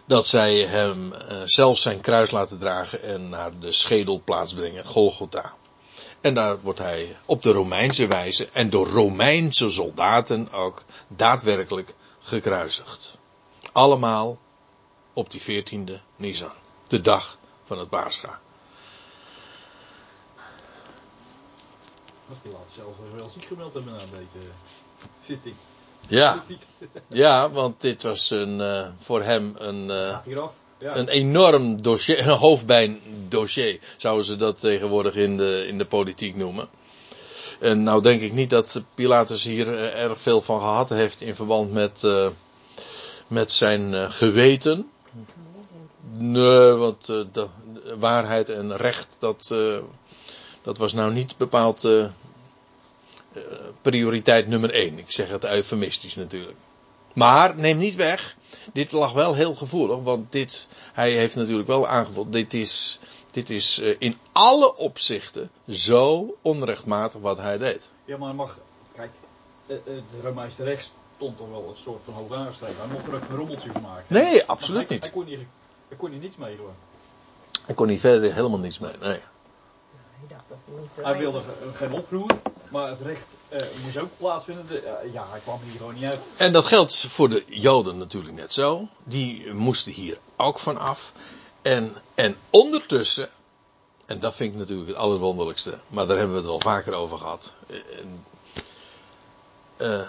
dat 0.06 0.26
zij 0.26 0.56
hem 0.56 1.12
uh, 1.12 1.42
zelf 1.44 1.78
zijn 1.78 2.00
kruis 2.00 2.30
laten 2.30 2.58
dragen 2.58 3.02
en 3.02 3.28
naar 3.28 3.58
de 3.58 3.72
schedelplaats 3.72 4.54
brengen, 4.54 4.86
Golgotha. 4.86 5.54
En 6.20 6.34
daar 6.34 6.60
wordt 6.60 6.78
hij 6.78 7.16
op 7.24 7.42
de 7.42 7.52
Romeinse 7.52 8.06
wijze 8.06 8.48
en 8.52 8.70
door 8.70 8.86
Romeinse 8.86 9.70
soldaten 9.70 10.52
ook 10.52 10.84
daadwerkelijk 11.08 11.94
gekruisigd. 12.18 13.18
Allemaal 13.72 14.38
op 15.12 15.30
die 15.30 15.64
14e 15.64 15.92
Nisan, 16.16 16.52
de 16.88 17.00
dag 17.00 17.38
van 17.64 17.78
het 17.78 17.88
Paarscha. 17.88 18.40
Dat 22.28 22.38
je 22.42 22.48
laat 22.48 22.72
zelfs 22.72 22.98
wel 23.16 23.30
ziek 23.30 23.44
gemeld 23.44 23.74
hebben 23.74 23.92
na 23.92 24.00
Ja, 26.08 26.44
ja 27.08 27.50
want 27.50 27.80
dit 27.80 28.02
was 28.02 28.30
een, 28.30 28.58
uh, 28.58 28.86
voor 28.98 29.22
hem 29.22 29.54
een, 29.58 29.82
uh, 29.84 30.18
ja. 30.78 30.96
een 30.96 31.08
enorm 31.08 31.82
dossier, 31.82 32.18
een 32.18 32.36
hoofdpijndossier, 32.38 33.80
zouden 33.96 34.24
ze 34.24 34.36
dat 34.36 34.60
tegenwoordig 34.60 35.14
in 35.14 35.36
de, 35.36 35.64
in 35.68 35.78
de 35.78 35.86
politiek 35.86 36.36
noemen. 36.36 36.68
En 37.60 37.82
nou 37.82 38.02
denk 38.02 38.20
ik 38.20 38.32
niet 38.32 38.50
dat 38.50 38.82
Pilatus 38.94 39.44
hier 39.44 39.66
uh, 39.66 40.02
erg 40.02 40.20
veel 40.20 40.40
van 40.40 40.60
gehad 40.60 40.88
heeft 40.88 41.20
in 41.20 41.34
verband 41.34 41.72
met, 41.72 42.06
met 43.26 43.52
zijn 43.52 44.12
geweten. 44.12 44.90
Nee, 46.18 46.70
want 46.70 47.06
de 47.06 47.46
waarheid 47.98 48.48
en 48.48 48.76
recht, 48.76 49.16
dat, 49.18 49.54
dat 50.62 50.78
was 50.78 50.92
nou 50.92 51.12
niet 51.12 51.36
bepaald 51.36 51.84
prioriteit 53.82 54.46
nummer 54.46 54.72
één. 54.72 54.98
Ik 54.98 55.10
zeg 55.10 55.28
het 55.28 55.44
eufemistisch 55.44 56.14
natuurlijk. 56.14 56.56
Maar 57.14 57.56
neem 57.56 57.78
niet 57.78 57.94
weg, 57.94 58.36
dit 58.72 58.92
lag 58.92 59.12
wel 59.12 59.34
heel 59.34 59.54
gevoelig, 59.54 59.98
want 60.02 60.32
dit, 60.32 60.68
hij 60.92 61.10
heeft 61.10 61.36
natuurlijk 61.36 61.68
wel 61.68 61.86
aangevoeld, 61.86 62.32
dit 62.32 62.54
is, 62.54 63.00
dit 63.30 63.50
is 63.50 63.78
uh, 63.78 63.94
in 63.98 64.16
alle 64.32 64.76
opzichten 64.76 65.50
zo 65.68 66.36
onrechtmatig 66.42 67.20
wat 67.20 67.38
hij 67.38 67.58
deed. 67.58 67.88
Ja, 68.04 68.16
maar 68.16 68.34
mag, 68.34 68.58
kijk, 68.94 69.10
de, 69.66 69.80
de 69.84 70.00
Romeinse 70.22 70.64
recht 70.64 70.92
stond 71.16 71.36
toch 71.36 71.50
wel 71.50 71.68
een 71.68 71.82
soort 71.82 72.00
van 72.04 72.14
hoog 72.14 72.32
aangeschreven. 72.32 72.76
Hij 72.78 72.88
mocht 72.92 73.06
er 73.06 73.14
ook 73.14 73.28
een 73.30 73.36
rommeltje 73.36 73.72
van 73.72 73.82
maken. 73.82 74.04
Nee, 74.06 74.44
absoluut 74.44 74.88
hij, 74.88 74.96
niet. 74.96 75.02
Hij 75.02 75.12
kon, 75.12 75.24
hier, 75.24 75.46
hij 75.88 75.96
kon 75.96 76.10
hier 76.10 76.20
niets 76.20 76.36
mee 76.36 76.56
doen. 76.56 76.66
Hij 77.66 77.74
kon 77.74 77.88
hier 77.88 77.98
verder 77.98 78.34
helemaal 78.34 78.58
niets 78.58 78.78
mee, 78.78 78.92
nee. 79.00 79.20
Hij 80.94 81.16
wilde 81.16 81.42
geen 81.74 81.92
oproer, 81.92 82.30
maar 82.70 82.88
het 82.88 83.00
recht 83.00 83.26
uh, 83.52 83.58
moest 83.84 83.98
ook 83.98 84.10
plaatsvinden. 84.16 84.66
De, 84.66 84.82
uh, 85.04 85.12
ja, 85.12 85.26
hij 85.30 85.40
kwam 85.40 85.60
hier 85.62 85.76
gewoon 85.76 85.94
niet 85.94 86.04
uit. 86.04 86.20
En 86.36 86.52
dat 86.52 86.66
geldt 86.66 87.06
voor 87.08 87.28
de 87.28 87.44
Joden 87.46 87.98
natuurlijk 87.98 88.34
net 88.34 88.52
zo. 88.52 88.88
Die 89.04 89.52
moesten 89.52 89.92
hier 89.92 90.18
ook 90.36 90.58
van 90.58 90.78
af. 90.78 91.12
En, 91.62 91.94
en 92.14 92.36
ondertussen, 92.50 93.28
en 94.06 94.20
dat 94.20 94.34
vind 94.34 94.52
ik 94.52 94.58
natuurlijk 94.58 94.88
het 94.88 94.96
allerwonderlijkste, 94.96 95.78
maar 95.88 96.06
daar 96.06 96.16
hebben 96.16 96.34
we 96.34 96.40
het 96.40 96.50
wel 96.50 96.60
vaker 96.60 96.92
over 96.92 97.18
gehad. 97.18 97.56
Uh, 99.78 100.08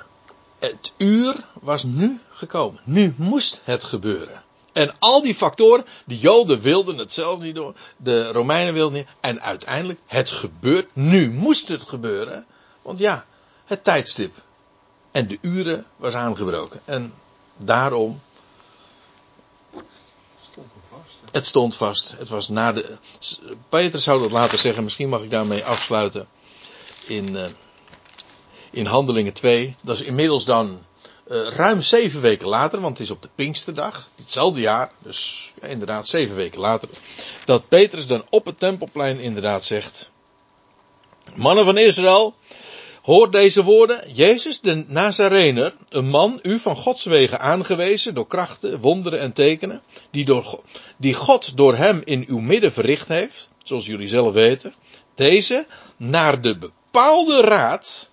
het 0.60 0.94
uur 0.98 1.48
was 1.54 1.84
nu 1.84 2.20
gekomen. 2.30 2.82
Nu 2.84 3.14
moest 3.18 3.62
het 3.64 3.84
gebeuren. 3.84 4.44
En 4.78 4.95
al 4.99 5.22
die 5.22 5.36
factoren, 5.36 5.86
de 6.06 6.18
Joden 6.18 6.62
wilden 6.62 6.98
het 6.98 7.14
zelf 7.14 7.40
niet 7.40 7.56
doen, 7.56 7.76
de 7.98 8.32
Romeinen 8.32 8.74
wilden 8.74 8.98
niet. 8.98 9.08
En 9.20 9.41
uiteindelijk, 9.41 9.99
het 10.06 10.30
gebeurt, 10.32 10.88
nu 10.94 11.32
moest 11.32 11.68
het 11.68 11.84
gebeuren. 11.84 12.45
Want 12.82 12.99
ja, 12.99 13.26
het 13.66 13.84
tijdstip 13.84 14.34
en 15.12 15.28
de 15.28 15.38
uren 15.41 15.86
was 15.95 16.14
aangebroken. 16.14 16.82
En 16.86 17.14
daarom. 17.58 18.22
Stond 20.52 20.68
het 20.74 20.84
vast. 20.90 21.20
Het 21.32 21.45
stond 21.45 21.76
vast. 21.76 22.14
Het 22.18 22.30
was 22.30 22.49
na 22.49 22.72
de. 22.72 22.98
Peter 23.70 23.99
zou 23.99 24.22
dat 24.22 24.32
later 24.32 24.60
zeggen, 24.60 24.84
misschien 24.84 25.10
mag 25.10 25.22
ik 25.22 25.32
daarmee 25.32 25.66
afsluiten. 25.66 26.28
In, 27.08 27.30
uh, 27.30 27.45
in 28.72 28.86
Handelingen 28.86 29.34
2. 29.34 29.76
Dat 29.82 29.95
is 29.95 30.02
inmiddels 30.02 30.45
dan 30.45 30.86
uh, 31.32 31.48
ruim 31.48 31.82
zeven 31.82 32.22
weken 32.22 32.48
later, 32.48 32.80
want 32.80 32.98
het 32.98 33.08
is 33.08 33.14
op 33.14 33.22
de 33.22 33.30
Pinksterdag, 33.36 34.10
hetzelfde 34.16 34.60
jaar, 34.60 34.91
dus 35.04 35.52
inderdaad 35.62 36.08
zeven 36.08 36.36
weken 36.36 36.60
later, 36.60 36.90
dat 37.45 37.68
Petrus 37.68 38.08
dan 38.08 38.24
op 38.30 38.45
het 38.45 38.60
tempelplein 38.60 39.20
inderdaad 39.20 39.64
zegt: 39.64 40.12
Mannen 41.36 41.66
van 41.66 41.78
Israël, 41.78 42.36
hoor 43.02 43.32
deze 43.32 43.64
woorden: 43.64 44.12
Jezus 44.14 44.60
de 44.62 44.86
Nazarener, 44.88 45.76
een 45.90 46.10
man, 46.10 46.40
u 46.41 46.60
van 46.60 46.76
Gods 46.76 47.04
wegen 47.04 47.40
aangewezen 47.40 48.14
door 48.14 48.28
krachten, 48.28 48.80
wonderen 48.80 49.20
en 49.20 49.34
tekenen, 49.34 49.82
die, 50.12 50.26
door, 50.26 50.62
die 50.98 51.14
God 51.14 51.58
door 51.58 51.76
hem 51.76 52.02
in 52.04 52.26
uw 52.28 52.40
midden 52.40 52.72
verricht 52.74 53.08
heeft, 53.08 53.49
zoals 53.64 53.86
jullie 53.86 54.08
zelf 54.08 54.34
weten, 54.34 54.74
deze 55.16 55.66
naar 55.98 56.41
de 56.41 56.58
bepaalde 56.58 57.41
raad 57.41 58.10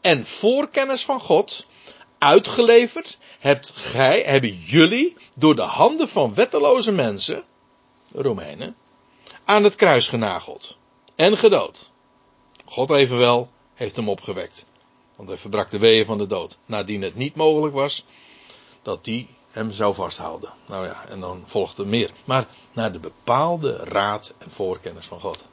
en 0.00 0.26
voorkennis 0.26 1.04
van 1.04 1.20
God 1.20 1.66
uitgeleverd 2.24 3.18
hebt 3.38 3.72
gij, 3.74 4.22
hebben 4.22 4.54
jullie 4.54 5.16
door 5.36 5.56
de 5.56 5.62
handen 5.62 6.08
van 6.08 6.34
wetteloze 6.34 6.92
mensen, 6.92 7.44
Romeinen, 8.12 8.76
aan 9.44 9.64
het 9.64 9.74
kruis 9.74 10.08
genageld 10.08 10.76
en 11.14 11.38
gedood. 11.38 11.90
God 12.64 12.90
evenwel 12.90 13.50
heeft 13.74 13.96
hem 13.96 14.08
opgewekt, 14.08 14.66
want 15.16 15.28
hij 15.28 15.38
verbrak 15.38 15.70
de 15.70 15.78
weeën 15.78 16.06
van 16.06 16.18
de 16.18 16.26
dood, 16.26 16.58
nadien 16.66 17.02
het 17.02 17.14
niet 17.14 17.34
mogelijk 17.34 17.74
was 17.74 18.04
dat 18.82 19.04
die 19.04 19.28
hem 19.50 19.72
zou 19.72 19.94
vasthouden. 19.94 20.52
Nou 20.66 20.86
ja, 20.86 21.06
en 21.08 21.20
dan 21.20 21.42
volgt 21.46 21.78
er 21.78 21.86
meer. 21.86 22.10
Maar 22.24 22.46
naar 22.72 22.92
de 22.92 22.98
bepaalde 22.98 23.76
raad 23.76 24.34
en 24.38 24.50
voorkennis 24.50 25.06
van 25.06 25.20
God. 25.20 25.46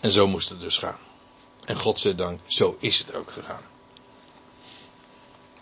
En 0.00 0.12
zo 0.12 0.26
moest 0.26 0.48
het 0.48 0.60
dus 0.60 0.78
gaan. 0.78 0.98
En 1.70 1.78
godzijdank, 1.78 2.40
zo 2.46 2.76
is 2.78 2.98
het 2.98 3.14
ook 3.14 3.30
gegaan. 3.30 3.62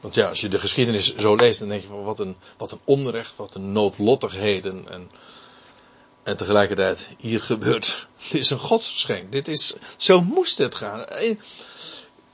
Want 0.01 0.14
ja, 0.14 0.28
als 0.28 0.40
je 0.40 0.48
de 0.48 0.59
geschiedenis 0.59 1.16
zo 1.16 1.35
leest, 1.35 1.59
dan 1.59 1.68
denk 1.68 1.82
je 1.82 1.89
van 1.89 2.02
wat 2.02 2.18
een, 2.18 2.36
wat 2.56 2.72
een 2.72 2.80
onrecht, 2.85 3.36
wat 3.36 3.55
een 3.55 3.72
noodlottigheden. 3.72 4.89
En, 4.89 5.10
en 6.22 6.36
tegelijkertijd, 6.36 7.09
hier 7.18 7.40
gebeurt, 7.40 8.06
dit 8.30 8.40
is 8.40 8.51
een 8.51 8.59
godsgeschenk. 8.59 9.32
Dit 9.32 9.48
is, 9.48 9.74
zo 9.97 10.20
moest 10.20 10.59
het 10.59 10.74
gaan. 10.74 11.09
In 11.09 11.40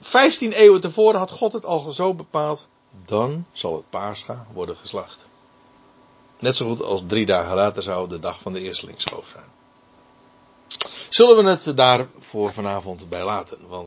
15 0.00 0.52
eeuwen 0.52 0.80
tevoren 0.80 1.18
had 1.18 1.30
God 1.30 1.52
het 1.52 1.64
al 1.64 1.92
zo 1.92 2.14
bepaald. 2.14 2.66
Dan 3.06 3.46
zal 3.52 3.74
het 3.76 3.90
paascha 3.90 4.46
worden 4.52 4.76
geslacht. 4.76 5.26
Net 6.38 6.56
zo 6.56 6.68
goed 6.68 6.82
als 6.82 7.02
drie 7.06 7.26
dagen 7.26 7.54
later 7.54 7.82
zou 7.82 8.08
de 8.08 8.18
dag 8.18 8.40
van 8.40 8.52
de 8.52 8.60
eerstelingsschoof 8.60 9.28
zijn. 9.32 9.53
Zullen 11.14 11.44
we 11.44 11.50
het 11.50 11.76
daar 11.76 12.06
voor 12.18 12.52
vanavond 12.52 13.08
bij 13.08 13.24
laten? 13.24 13.58
Want 13.68 13.82